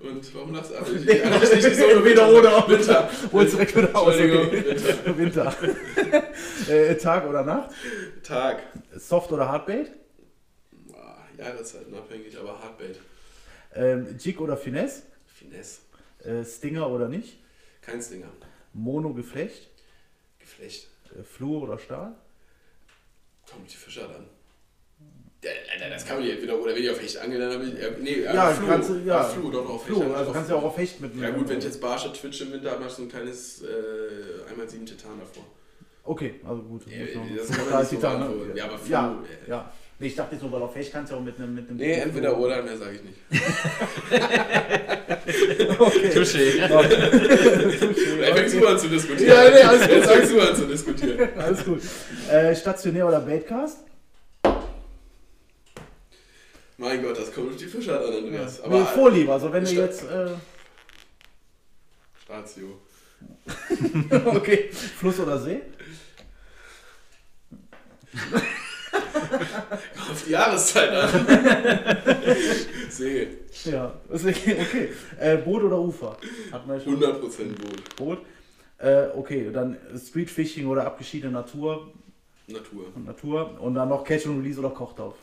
Und 0.00 0.34
warum 0.34 0.54
lachst 0.54 0.70
du? 0.70 0.76
Also 0.76 0.94
ich, 0.94 1.24
also 1.24 1.54
ich 1.54 1.64
nicht 1.64 1.76
so 1.76 2.04
wieder 2.04 2.28
oder 2.28 2.68
Winter. 2.68 3.10
Hol's 3.32 3.50
direkt 3.52 3.76
wieder 3.76 3.96
aus. 3.96 4.14
Okay. 4.14 4.76
Winter. 5.16 5.54
Winter. 5.60 6.24
äh, 6.68 6.96
Tag 6.96 7.28
oder 7.28 7.42
Nacht? 7.42 7.70
Tag. 8.22 8.62
Soft 8.96 9.32
oder 9.32 9.48
Hardbait? 9.48 9.90
Ja, 11.38 11.50
das 11.52 11.68
ist 11.68 11.74
halt 11.74 11.88
unabhängig, 11.88 12.38
aber 12.38 12.60
Hardbait. 12.62 12.98
Ähm, 13.74 14.16
Jig 14.18 14.38
oder 14.38 14.56
Finesse? 14.56 15.02
Finesse. 15.26 15.80
Äh, 16.22 16.44
Stinger 16.44 16.88
oder 16.88 17.08
nicht? 17.08 17.38
Kein 17.80 18.00
Stinger. 18.00 18.28
Mono 18.72 19.12
Geflecht? 19.12 19.68
Geflecht. 20.38 20.88
Äh, 21.18 21.24
Flur 21.24 21.62
oder 21.62 21.78
Stahl? 21.78 22.14
Kommt 23.50 23.72
die 23.72 23.76
Fischer 23.76 24.06
dann. 24.08 24.26
Ja, 25.44 25.88
das 25.90 26.06
kann 26.06 26.16
man 26.18 26.24
nicht 26.24 26.34
entweder 26.34 26.56
oder 26.56 26.72
wenn 26.74 26.82
ich 26.84 26.90
auf 26.90 27.02
Hecht 27.02 27.18
angel, 27.18 27.40
dann 27.40 27.52
habe 27.54 27.64
ich. 27.64 27.74
Nee, 28.00 28.22
Ja, 28.22 28.50
Flu. 28.50 28.66
kannst 28.68 28.90
du, 28.90 28.94
ja. 29.04 29.24
Flu, 29.24 29.50
doch 29.50 29.68
auf 29.68 29.84
Flu, 29.86 30.00
Hecht. 30.00 30.14
also 30.14 30.30
kannst 30.32 30.48
du 30.50 30.54
ja 30.54 30.60
auch 30.60 30.64
auf 30.66 30.78
Hecht 30.78 31.00
mit. 31.00 31.16
Ja 31.20 31.30
gut, 31.30 31.48
wenn 31.48 31.58
ich 31.58 31.64
jetzt 31.64 31.80
Barsche 31.80 32.12
twitche 32.12 32.44
im 32.44 32.52
Winter, 32.52 32.70
habe 32.70 32.84
ich 32.86 32.92
so 32.92 33.02
ein 33.02 33.08
kleines 33.08 33.62
äh, 33.62 33.66
einmal 34.50 34.68
sieben 34.68 34.86
Titan 34.86 35.18
davor. 35.18 35.44
Okay, 36.04 36.34
also 36.48 36.62
gut. 36.62 36.82
Ja, 36.86 37.06
das 37.36 37.48
kann 37.56 37.70
man 37.70 37.80
nicht 37.80 37.90
so 37.90 37.96
Titan, 37.96 38.20
ne? 38.20 38.28
Ja, 38.54 38.64
aber 38.66 38.78
Flu, 38.78 38.92
Ja, 38.92 39.18
äh, 39.46 39.50
ja. 39.50 39.72
Nee, 39.98 40.06
ich 40.08 40.14
dachte 40.16 40.34
jetzt 40.34 40.42
so, 40.42 40.50
weil 40.52 40.62
auf 40.62 40.74
Hecht 40.76 40.92
kannst 40.92 41.10
du 41.10 41.14
ja 41.16 41.20
auch 41.20 41.24
mit 41.24 41.36
einem. 41.38 41.54
Mit 41.54 41.68
einem 41.68 41.76
Nee, 41.76 41.92
entweder 41.92 42.36
oder, 42.38 42.62
mehr 42.62 42.76
sage 42.76 42.96
ich 42.96 43.02
nicht. 43.02 43.18
Okay. 45.78 46.08
Touché. 46.14 46.38
Jetzt 48.20 48.36
fängst 48.36 48.54
du 48.60 48.66
an 48.66 48.78
zu 48.78 48.88
diskutieren. 48.88 49.28
Ja, 49.28 49.50
nee, 49.50 49.60
alles 49.62 49.82
gut. 49.88 49.90
Jetzt 49.96 50.10
fängst 50.10 50.32
du 50.32 50.40
an 50.40 50.56
zu 50.56 50.66
diskutieren. 50.66 51.28
Alles 51.36 51.64
gut. 51.64 51.80
Äh, 52.30 52.54
stationär 52.54 53.06
oder 53.08 53.20
Baitcast? 53.20 53.78
Mein 56.82 57.00
Gott, 57.00 57.16
das 57.16 57.32
kommt 57.32 57.50
durch 57.50 57.58
die 57.58 57.66
Fischart 57.66 58.04
an, 58.04 58.12
Andreas. 58.12 58.58
nee, 58.58 58.64
Aber 58.66 58.84
Vorliebe, 58.86 59.32
also 59.32 59.52
wenn 59.52 59.64
du 59.64 59.70
jetzt. 59.70 60.02
Äh, 60.02 60.30
Statio. 62.24 62.80
okay, 64.34 64.68
Fluss 64.72 65.20
oder 65.20 65.38
See? 65.38 65.62
Auf 70.10 70.24
die 70.26 70.32
Jahreszeit 70.32 70.90
an. 70.90 71.08
See. 72.90 73.28
Ja, 73.64 74.00
okay. 74.12 74.88
Äh, 75.20 75.36
Boot 75.36 75.62
oder 75.62 75.78
Ufer? 75.78 76.16
Hat 76.50 76.66
man 76.66 76.78
ja 76.78 76.84
schon. 76.84 77.00
100% 77.00 77.20
Boot. 77.60 77.96
Boot. 77.96 78.18
Äh, 78.78 79.06
okay, 79.14 79.52
dann 79.52 79.78
Streetfishing 79.96 80.66
oder 80.66 80.84
abgeschiedene 80.84 81.32
Natur 81.32 81.92
Natur. 82.48 82.86
und 82.96 83.06
Natur. 83.06 83.60
Und 83.60 83.74
dann 83.76 83.88
noch 83.88 84.02
Catch 84.02 84.26
and 84.26 84.42
Release 84.42 84.58
oder 84.58 84.70
Kochtopf. 84.70 85.16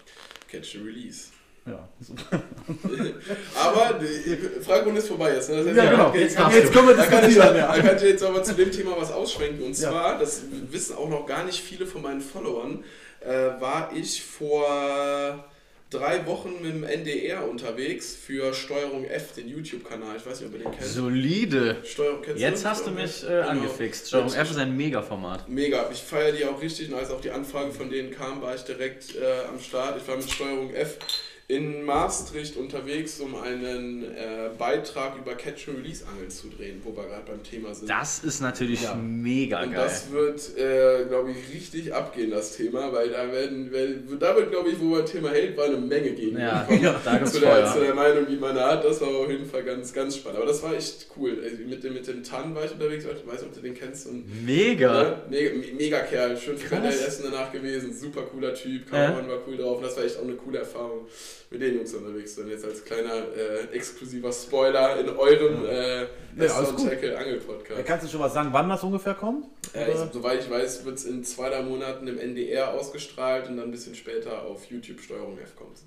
Catch 0.47 0.77
and 0.77 0.85
Release. 0.85 1.31
Ja, 1.65 1.87
super. 1.99 2.41
Aber 3.55 3.99
die 3.99 4.61
Fragerunde 4.63 4.99
ist 4.99 5.07
vorbei 5.07 5.33
jetzt. 5.35 5.49
Ne? 5.49 5.57
Das 5.57 5.67
heißt, 5.67 5.77
Ja, 5.77 5.91
genau. 5.91 6.11
kann- 6.11 6.19
Jetzt, 6.19 6.37
darfst 6.39 6.57
jetzt 6.57 6.73
können 6.73 6.87
wir 6.87 6.95
Da 6.95 7.05
kann, 7.05 7.29
ich, 7.29 7.35
da 7.35 7.55
Ja. 7.55 7.77
kann 7.77 7.95
ich 7.97 8.01
jetzt 8.03 8.23
aber 8.23 8.43
zu 8.43 8.53
dem 8.55 8.71
Thema 8.71 8.95
was 8.97 9.11
ausschwenken. 9.11 9.63
Und 9.63 9.77
Ja. 9.79 9.89
zwar, 9.91 10.17
das 10.19 10.41
wissen 10.71 10.95
auch 10.95 11.09
noch 11.09 11.25
gar 11.25 11.43
nicht 11.45 11.59
viele 11.61 11.85
von 11.85 12.01
meinen 12.01 12.21
Followern, 12.21 12.83
äh, 13.21 13.29
war 13.61 13.91
ich 13.95 14.23
vor 14.23 15.45
drei 15.91 16.23
Wochen 16.27 16.53
mit 16.61 16.71
dem 16.71 16.83
NDR 16.83 17.47
unterwegs 17.49 18.15
für 18.15 18.53
Steuerung 18.53 19.05
F, 19.05 19.33
den 19.33 19.47
YouTube-Kanal. 19.49 20.17
Ich 20.17 20.25
weiß 20.25 20.39
nicht, 20.41 20.49
ob 20.49 20.53
ihr 20.59 20.63
den 20.65 20.71
kennt. 20.71 20.85
Solide. 20.85 21.77
Steuerung, 21.83 22.21
kennst 22.21 22.39
Jetzt 22.41 22.63
hast 22.65 22.85
du 22.85 22.91
mich 22.91 23.23
äh, 23.23 23.27
Genau. 23.27 23.47
angefixt. 23.49 24.07
Steuerung 24.07 24.31
F 24.33 24.51
ist 24.51 24.57
ein 24.57 24.77
Mega-Format. 24.77 25.49
Mega, 25.49 25.89
ich 25.91 25.99
feiere 26.01 26.31
die 26.31 26.45
auch 26.45 26.61
richtig 26.61 26.89
und 26.91 26.95
als 26.99 27.09
auch 27.09 27.21
die 27.21 27.31
Anfrage 27.31 27.71
von 27.71 27.89
denen 27.89 28.11
kam, 28.11 28.39
war 28.41 28.53
ich 28.55 28.61
direkt 28.61 29.15
äh, 29.15 29.47
am 29.51 29.59
Start. 29.59 29.99
Ich 30.01 30.07
war 30.07 30.15
mit 30.15 30.29
Steuerung 30.31 30.71
F 30.75 30.97
in 31.49 31.83
Maastricht 31.83 32.57
unterwegs, 32.57 33.19
um 33.19 33.33
einen 33.33 34.03
äh, 34.03 34.51
Beitrag 34.55 35.17
über 35.17 35.33
Catch-and-Release-Angeln 35.33 36.29
zu 36.29 36.47
drehen, 36.49 36.79
wo 36.83 36.95
wir 36.95 37.07
gerade 37.07 37.23
beim 37.25 37.41
Thema 37.41 37.73
sind. 37.73 37.89
Das 37.89 38.23
ist 38.23 38.39
natürlich 38.39 38.83
Ja. 38.83 38.93
mega 38.93 39.63
und 39.63 39.71
geil. 39.73 39.81
das 39.83 40.11
wird, 40.11 40.57
äh, 40.59 41.05
glaube 41.07 41.31
ich, 41.31 41.51
richtig 41.55 41.91
abgehen, 41.91 42.29
das 42.29 42.55
Thema, 42.55 42.93
weil 42.93 43.09
da 43.09 43.31
werden, 43.31 43.73
weil, 43.73 43.95
da 44.19 44.35
wird, 44.35 44.51
glaube 44.51 44.69
ich, 44.69 44.79
wo 44.79 44.83
man 44.85 45.03
Thema 45.07 45.29
hält, 45.31 45.57
war 45.57 45.65
eine 45.65 45.77
Menge 45.77 46.11
gegen. 46.11 46.37
Ja, 46.37 46.67
ja, 46.81 47.01
da 47.03 47.25
zu, 47.25 47.39
der, 47.39 47.49
Feuer. 47.51 47.73
zu 47.73 47.79
der 47.79 47.95
Meinung, 47.95 48.27
die 48.29 48.35
man 48.37 48.53
hat, 48.55 48.85
das 48.85 49.01
war 49.01 49.07
auf 49.07 49.29
jeden 49.31 49.47
Fall 49.47 49.63
ganz, 49.63 49.91
ganz 49.91 50.17
spannend. 50.17 50.37
Aber 50.37 50.47
das 50.47 50.61
war 50.61 50.75
echt 50.75 51.07
cool. 51.17 51.35
Also 51.43 51.57
mit, 51.67 51.83
dem, 51.83 51.95
mit 51.95 52.05
dem 52.07 52.21
Tan 52.23 52.53
war 52.53 52.63
ich 52.65 52.73
unterwegs, 52.73 53.05
ich 53.05 53.27
weiß 53.27 53.41
nicht, 53.41 53.49
ob 53.49 53.55
du 53.55 53.61
den 53.61 53.73
kennst. 53.73 54.05
Und, 54.05 54.23
Mega. 54.45 55.01
Ne? 55.03 55.17
Mega, 55.31 55.55
me- 55.55 55.73
mega 55.75 55.99
Kerl, 56.01 56.37
schön. 56.37 56.59
Frikadell 56.59 56.91
essen 56.91 57.23
danach 57.31 57.51
gewesen, 57.51 57.91
super 57.91 58.21
cooler 58.21 58.53
Typ. 58.53 58.87
Kameramann 58.87 59.27
war 59.27 59.39
cool 59.47 59.57
drauf 59.57 59.81
das 59.81 59.97
war 59.97 60.03
echt 60.03 60.15
auch 60.19 60.23
eine 60.23 60.33
coole 60.33 60.59
Erfahrung, 60.59 61.07
mit 61.49 61.61
den 61.61 61.75
Jungs 61.75 61.93
unterwegs 61.93 62.35
sein. 62.35 62.47
Jetzt 62.49 62.65
als 62.65 62.83
kleiner 62.83 63.13
äh, 63.35 63.65
exklusiver 63.73 64.31
Spoiler 64.31 64.99
in 64.99 65.09
eurem 65.09 65.65
äh, 65.65 66.01
Ja. 66.01 66.63
Tackle 66.63 67.17
Angel 67.17 67.37
Ja, 67.37 67.43
Podcast. 67.43 67.85
Kannst 67.85 68.05
du 68.05 68.09
schon 68.11 68.19
was 68.21 68.33
sagen, 68.33 68.49
wann 68.51 68.69
das 68.69 68.83
ungefähr 68.83 69.13
kommt? 69.15 69.45
Äh, 69.73 69.91
ich, 69.91 69.97
soweit 70.13 70.39
ich 70.43 70.49
weiß, 70.49 70.85
wird 70.85 70.97
es 70.97 71.05
in 71.05 71.23
zwei, 71.23 71.49
drei 71.49 71.61
Monaten 71.61 72.07
im 72.07 72.17
NDR 72.17 72.73
ausgestrahlt 72.73 73.49
und 73.49 73.57
dann 73.57 73.65
ein 73.67 73.71
bisschen 73.71 73.95
später 73.95 74.43
auf 74.43 74.65
YouTube 74.65 74.99
Steuerung 75.01 75.37
F 75.39 75.55
kommt. 75.55 75.77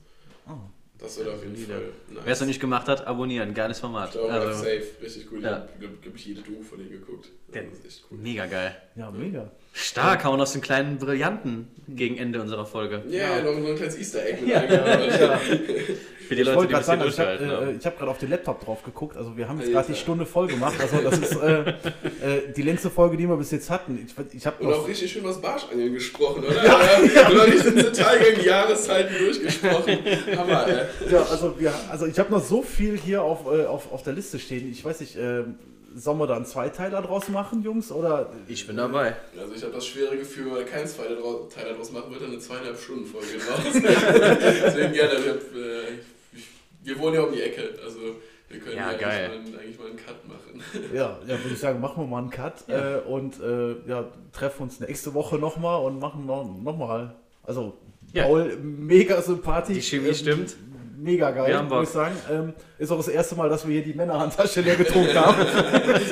Oh. 0.49 0.53
Das 0.99 1.19
wird 1.19 1.29
auf 1.31 1.43
jeden 1.43 1.57
Solide. 1.57 1.73
Fall 1.73 1.83
nice. 2.11 2.23
Wer 2.25 2.33
es 2.33 2.41
noch 2.41 2.47
nicht 2.47 2.61
gemacht 2.61 2.87
hat, 2.87 3.07
abonnieren. 3.07 3.55
Geiles 3.55 3.81
Format. 3.81 4.11
Steuerung 4.11 4.31
F 4.31 4.37
Also, 4.47 4.59
safe, 4.63 4.87
richtig 5.03 5.33
cool. 5.33 5.43
Ja. 5.43 5.49
Ich 5.49 5.55
habe, 5.57 5.69
glaube 5.81 5.95
glaub 6.01 6.15
ich, 6.15 6.27
jede 6.27 6.43
Doku 6.43 6.63
von 6.63 6.79
denen 6.79 6.91
geguckt. 6.91 7.29
Das 7.53 7.63
ist 7.65 7.85
echt 7.85 8.05
cool. 8.11 8.19
mega 8.19 8.47
geil. 8.47 8.77
Ja, 8.95 9.11
mega. 9.11 9.51
Stark, 9.73 10.25
hauen 10.25 10.41
aus 10.41 10.53
den 10.53 10.61
kleinen 10.61 10.99
Brillanten 10.99 11.69
gegen 11.89 12.19
Ende 12.19 12.41
unserer 12.43 12.67
Folge. 12.67 13.03
Ja, 13.09 13.41
noch 13.43 13.53
so 13.55 13.67
ein 13.69 13.77
kleines 13.77 13.99
Easter 13.99 14.25
Egg 14.25 14.41
mit 14.43 14.51
Ja. 14.51 14.61
eingebaut. 14.61 15.39
Für 16.29 16.37
die 16.37 16.43
Ich 16.43 16.47
Leute, 16.47 16.69
die 16.69 16.75
hier 16.75 16.83
sagen, 16.83 17.03
ich 17.07 17.19
habe 17.19 17.31
äh, 17.33 17.47
ne? 17.47 17.75
ich 17.79 17.85
hab 17.85 17.99
gerade 17.99 18.11
auf 18.11 18.19
den 18.19 18.31
Laptop 18.31 18.65
drauf 18.65 18.83
geguckt. 18.83 19.17
Also 19.17 19.37
wir 19.37 19.49
haben 19.49 19.59
jetzt 19.59 19.67
Alter. 19.69 19.81
gerade 19.81 19.93
die 19.93 19.99
Stunde 19.99 20.25
voll 20.25 20.47
gemacht. 20.47 20.75
Also 20.81 20.99
das 20.99 21.19
ist 21.19 21.37
äh, 21.37 21.61
äh, 22.23 22.53
die 22.57 22.63
längste 22.63 22.91
Folge, 22.91 23.17
die 23.17 23.27
wir 23.29 23.37
bis 23.37 23.51
jetzt 23.51 23.69
hatten. 23.71 23.99
Ich, 24.07 24.15
ich 24.35 24.47
habe 24.47 24.65
Und 24.65 24.73
auch 24.73 24.87
richtig 24.87 25.11
schön 25.13 25.25
was 25.25 25.41
Barschangeln 25.41 25.93
gesprochen, 25.93 26.45
oder? 26.45 26.55
Ja, 26.65 26.81
ja. 27.23 27.29
Oder 27.31 27.47
richtig 27.47 27.67
ins 27.75 27.83
Detail 27.85 28.19
gegangen, 28.21 28.47
Jahreszeiten 28.47 29.19
durchgesprochen. 29.19 29.99
Hammer, 30.37 30.67
ey. 30.69 31.11
Ja, 31.11 31.23
also, 31.23 31.59
wir, 31.59 31.73
also 31.91 32.07
ich 32.07 32.19
habe 32.19 32.31
noch 32.31 32.43
so 32.45 32.63
viel 32.63 32.97
hier 32.97 33.23
auf, 33.23 33.47
äh, 33.53 33.67
auf, 33.67 33.93
auf 33.93 34.03
der 34.03 34.13
Liste 34.15 34.39
stehen. 34.39 34.71
Ich 34.71 34.85
weiß 34.85 35.01
nicht, 35.01 35.17
äh, 35.17 35.43
sollen 35.95 36.19
wir 36.19 36.27
da 36.27 36.37
einen 36.37 36.45
Zweiteiler 36.47 37.03
draus 37.03 37.29
machen, 37.29 37.63
Jungs? 37.63 37.91
Oder 37.93 38.31
Ich 38.49 38.67
bin 38.67 38.77
dabei. 38.77 39.17
Also 39.39 39.55
ich 39.55 39.63
habe 39.63 39.73
das 39.73 39.87
schwere 39.87 40.17
Gefühl, 40.17 40.51
weil 40.53 40.65
kein 40.65 40.87
zweiter 40.87 41.17
Drau- 41.17 41.49
Teil 41.53 41.67
daraus 41.73 41.93
machen 41.93 42.11
wird, 42.11 42.23
dann 42.23 42.31
eine 42.31 42.39
zweieinhalb 42.39 42.79
Stunden 42.79 43.07
Folge 43.07 43.27
draus. 43.39 43.61
Deswegen 43.75 44.93
gerne. 44.93 45.13
Hab, 45.19 45.37
äh, 45.57 45.99
wir 46.85 46.99
wohnen 46.99 47.15
ja 47.15 47.23
um 47.23 47.33
die 47.33 47.41
Ecke, 47.43 47.71
also 47.85 47.99
wir 48.49 48.59
können 48.61 48.77
Ja, 48.77 48.93
ja, 48.93 48.99
geil. 48.99 49.31
Eigentlich, 49.33 49.55
mal, 49.55 49.61
eigentlich 49.61 49.79
mal 49.79 49.87
einen 49.89 49.97
Cut 49.97 50.29
machen. 50.29 50.63
ja, 50.95 51.19
ja 51.27 51.29
würde 51.43 51.53
ich 51.55 51.59
sagen, 51.59 51.81
machen 51.81 52.03
wir 52.03 52.07
mal 52.07 52.19
einen 52.19 52.31
Cut 52.31 52.65
Ja. 52.69 52.97
äh, 52.97 53.01
und 53.01 53.41
äh, 53.41 53.77
ja, 53.89 54.05
treffen 54.33 54.65
uns 54.65 54.81
nächste 54.81 55.15
Woche 55.15 55.37
nochmal 55.39 55.81
und 55.85 55.99
machen 56.01 56.27
noch, 56.27 56.45
noch 56.45 56.77
mal. 56.77 57.15
Also 57.45 57.75
Ja. 58.13 58.25
Paul, 58.25 58.57
mega 58.59 59.23
sympathisch. 59.23 59.77
Die 59.77 59.83
Chemie 59.83 60.09
ähm, 60.09 60.15
stimmt. 60.15 60.57
Mega 61.03 61.33
geil, 61.33 61.49
Wir 61.49 61.59
haben 61.59 61.69
muss 61.69 61.89
ich 61.89 61.89
sagen. 61.89 62.15
Ähm, 62.31 62.53
ist 62.79 62.93
auch 62.93 62.97
das 62.97 63.09
erste 63.09 63.35
Mal, 63.35 63.49
dass 63.49 63.67
wir 63.67 63.73
hier 63.73 63.83
die 63.83 63.93
Männerhandtasche 63.93 64.61
leer 64.61 64.77
getrunken 64.77 65.17
haben. 65.17 65.35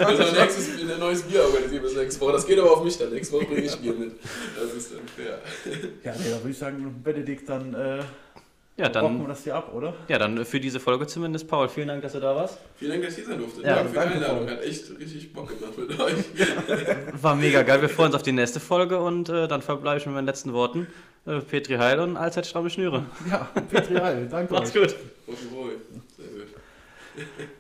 Also 0.01 0.22
nächstes 0.41 0.68
ein 0.80 0.99
neues 0.99 1.22
Bier 1.22 1.45
organisieren 1.45 1.82
bis 1.82 1.95
nächste 1.95 2.20
Woche. 2.20 2.32
Das 2.32 2.45
geht 2.45 2.59
aber 2.59 2.72
auf 2.72 2.82
mich 2.82 2.99
dann. 2.99 3.11
Nächste 3.12 3.36
Woche 3.36 3.45
bringe 3.45 3.61
ich 3.61 3.76
Bier 3.78 3.93
mit. 3.93 4.12
Das 4.61 4.74
ist 4.74 4.93
dann 4.93 5.07
fair. 5.07 5.38
ja, 6.03 6.12
nee, 6.18 6.30
da 6.30 6.38
würde 6.38 6.51
ich 6.51 6.59
sagen, 6.59 7.01
Benedikt, 7.05 7.49
dann 7.49 7.72
äh, 7.72 8.01
Ja, 8.81 9.01
rocken 9.01 9.16
wir 9.16 9.18
dann, 9.20 9.28
das 9.28 9.45
hier 9.45 9.55
ab, 9.55 9.72
oder? 9.74 9.95
ja, 10.09 10.18
dann 10.18 10.45
für 10.45 10.61
diese 10.61 10.81
Folge 10.81 11.07
zumindest. 11.07 11.47
Paul, 11.49 11.68
vielen 11.68 11.89
Dank, 11.89 12.03
dass 12.03 12.12
du 12.12 12.20
da 12.20 12.35
warst. 12.35 12.59
Vielen 12.76 12.93
Dank, 12.93 13.05
dass 13.05 13.12
ich 13.12 13.18
hier 13.18 13.26
sein 13.28 13.39
durfte. 13.39 13.62
Ja, 13.62 13.76
danke 13.76 13.89
für 13.91 13.95
die 13.95 14.14
Einladung. 14.14 14.47
Paul. 14.47 14.51
Hat 14.57 14.64
echt 14.64 14.99
richtig 14.99 15.33
Bock 15.33 15.49
gemacht 15.59 15.78
mit 15.78 16.01
euch. 16.01 16.14
War 17.22 17.37
mega 17.37 17.62
geil. 17.62 17.83
Wir 17.83 17.89
freuen 17.89 18.07
uns 18.09 18.16
auf 18.16 18.22
die 18.22 18.33
nächste 18.33 18.61
Folge 18.61 19.01
und 19.01 19.28
äh, 19.28 19.47
dann 19.49 19.62
verbleibe 19.62 19.99
ich 19.99 20.07
mit 20.07 20.14
meinen 20.14 20.26
letzten 20.26 20.53
Worten. 20.53 20.87
Äh, 21.26 21.41
Petri 21.41 21.76
Heil 21.76 22.01
und 22.01 22.16
allzeit 22.16 22.47
stramme 22.47 22.70
Schnüre. 22.70 23.05
Ja, 23.31 23.49
Petri 23.70 23.97
Heil, 23.97 24.28
danke 24.31 24.53
Macht's 24.53 24.74
euch. 24.74 24.83
gut. 24.83 24.91
Sehr 26.16 26.26
gut. 26.28 26.47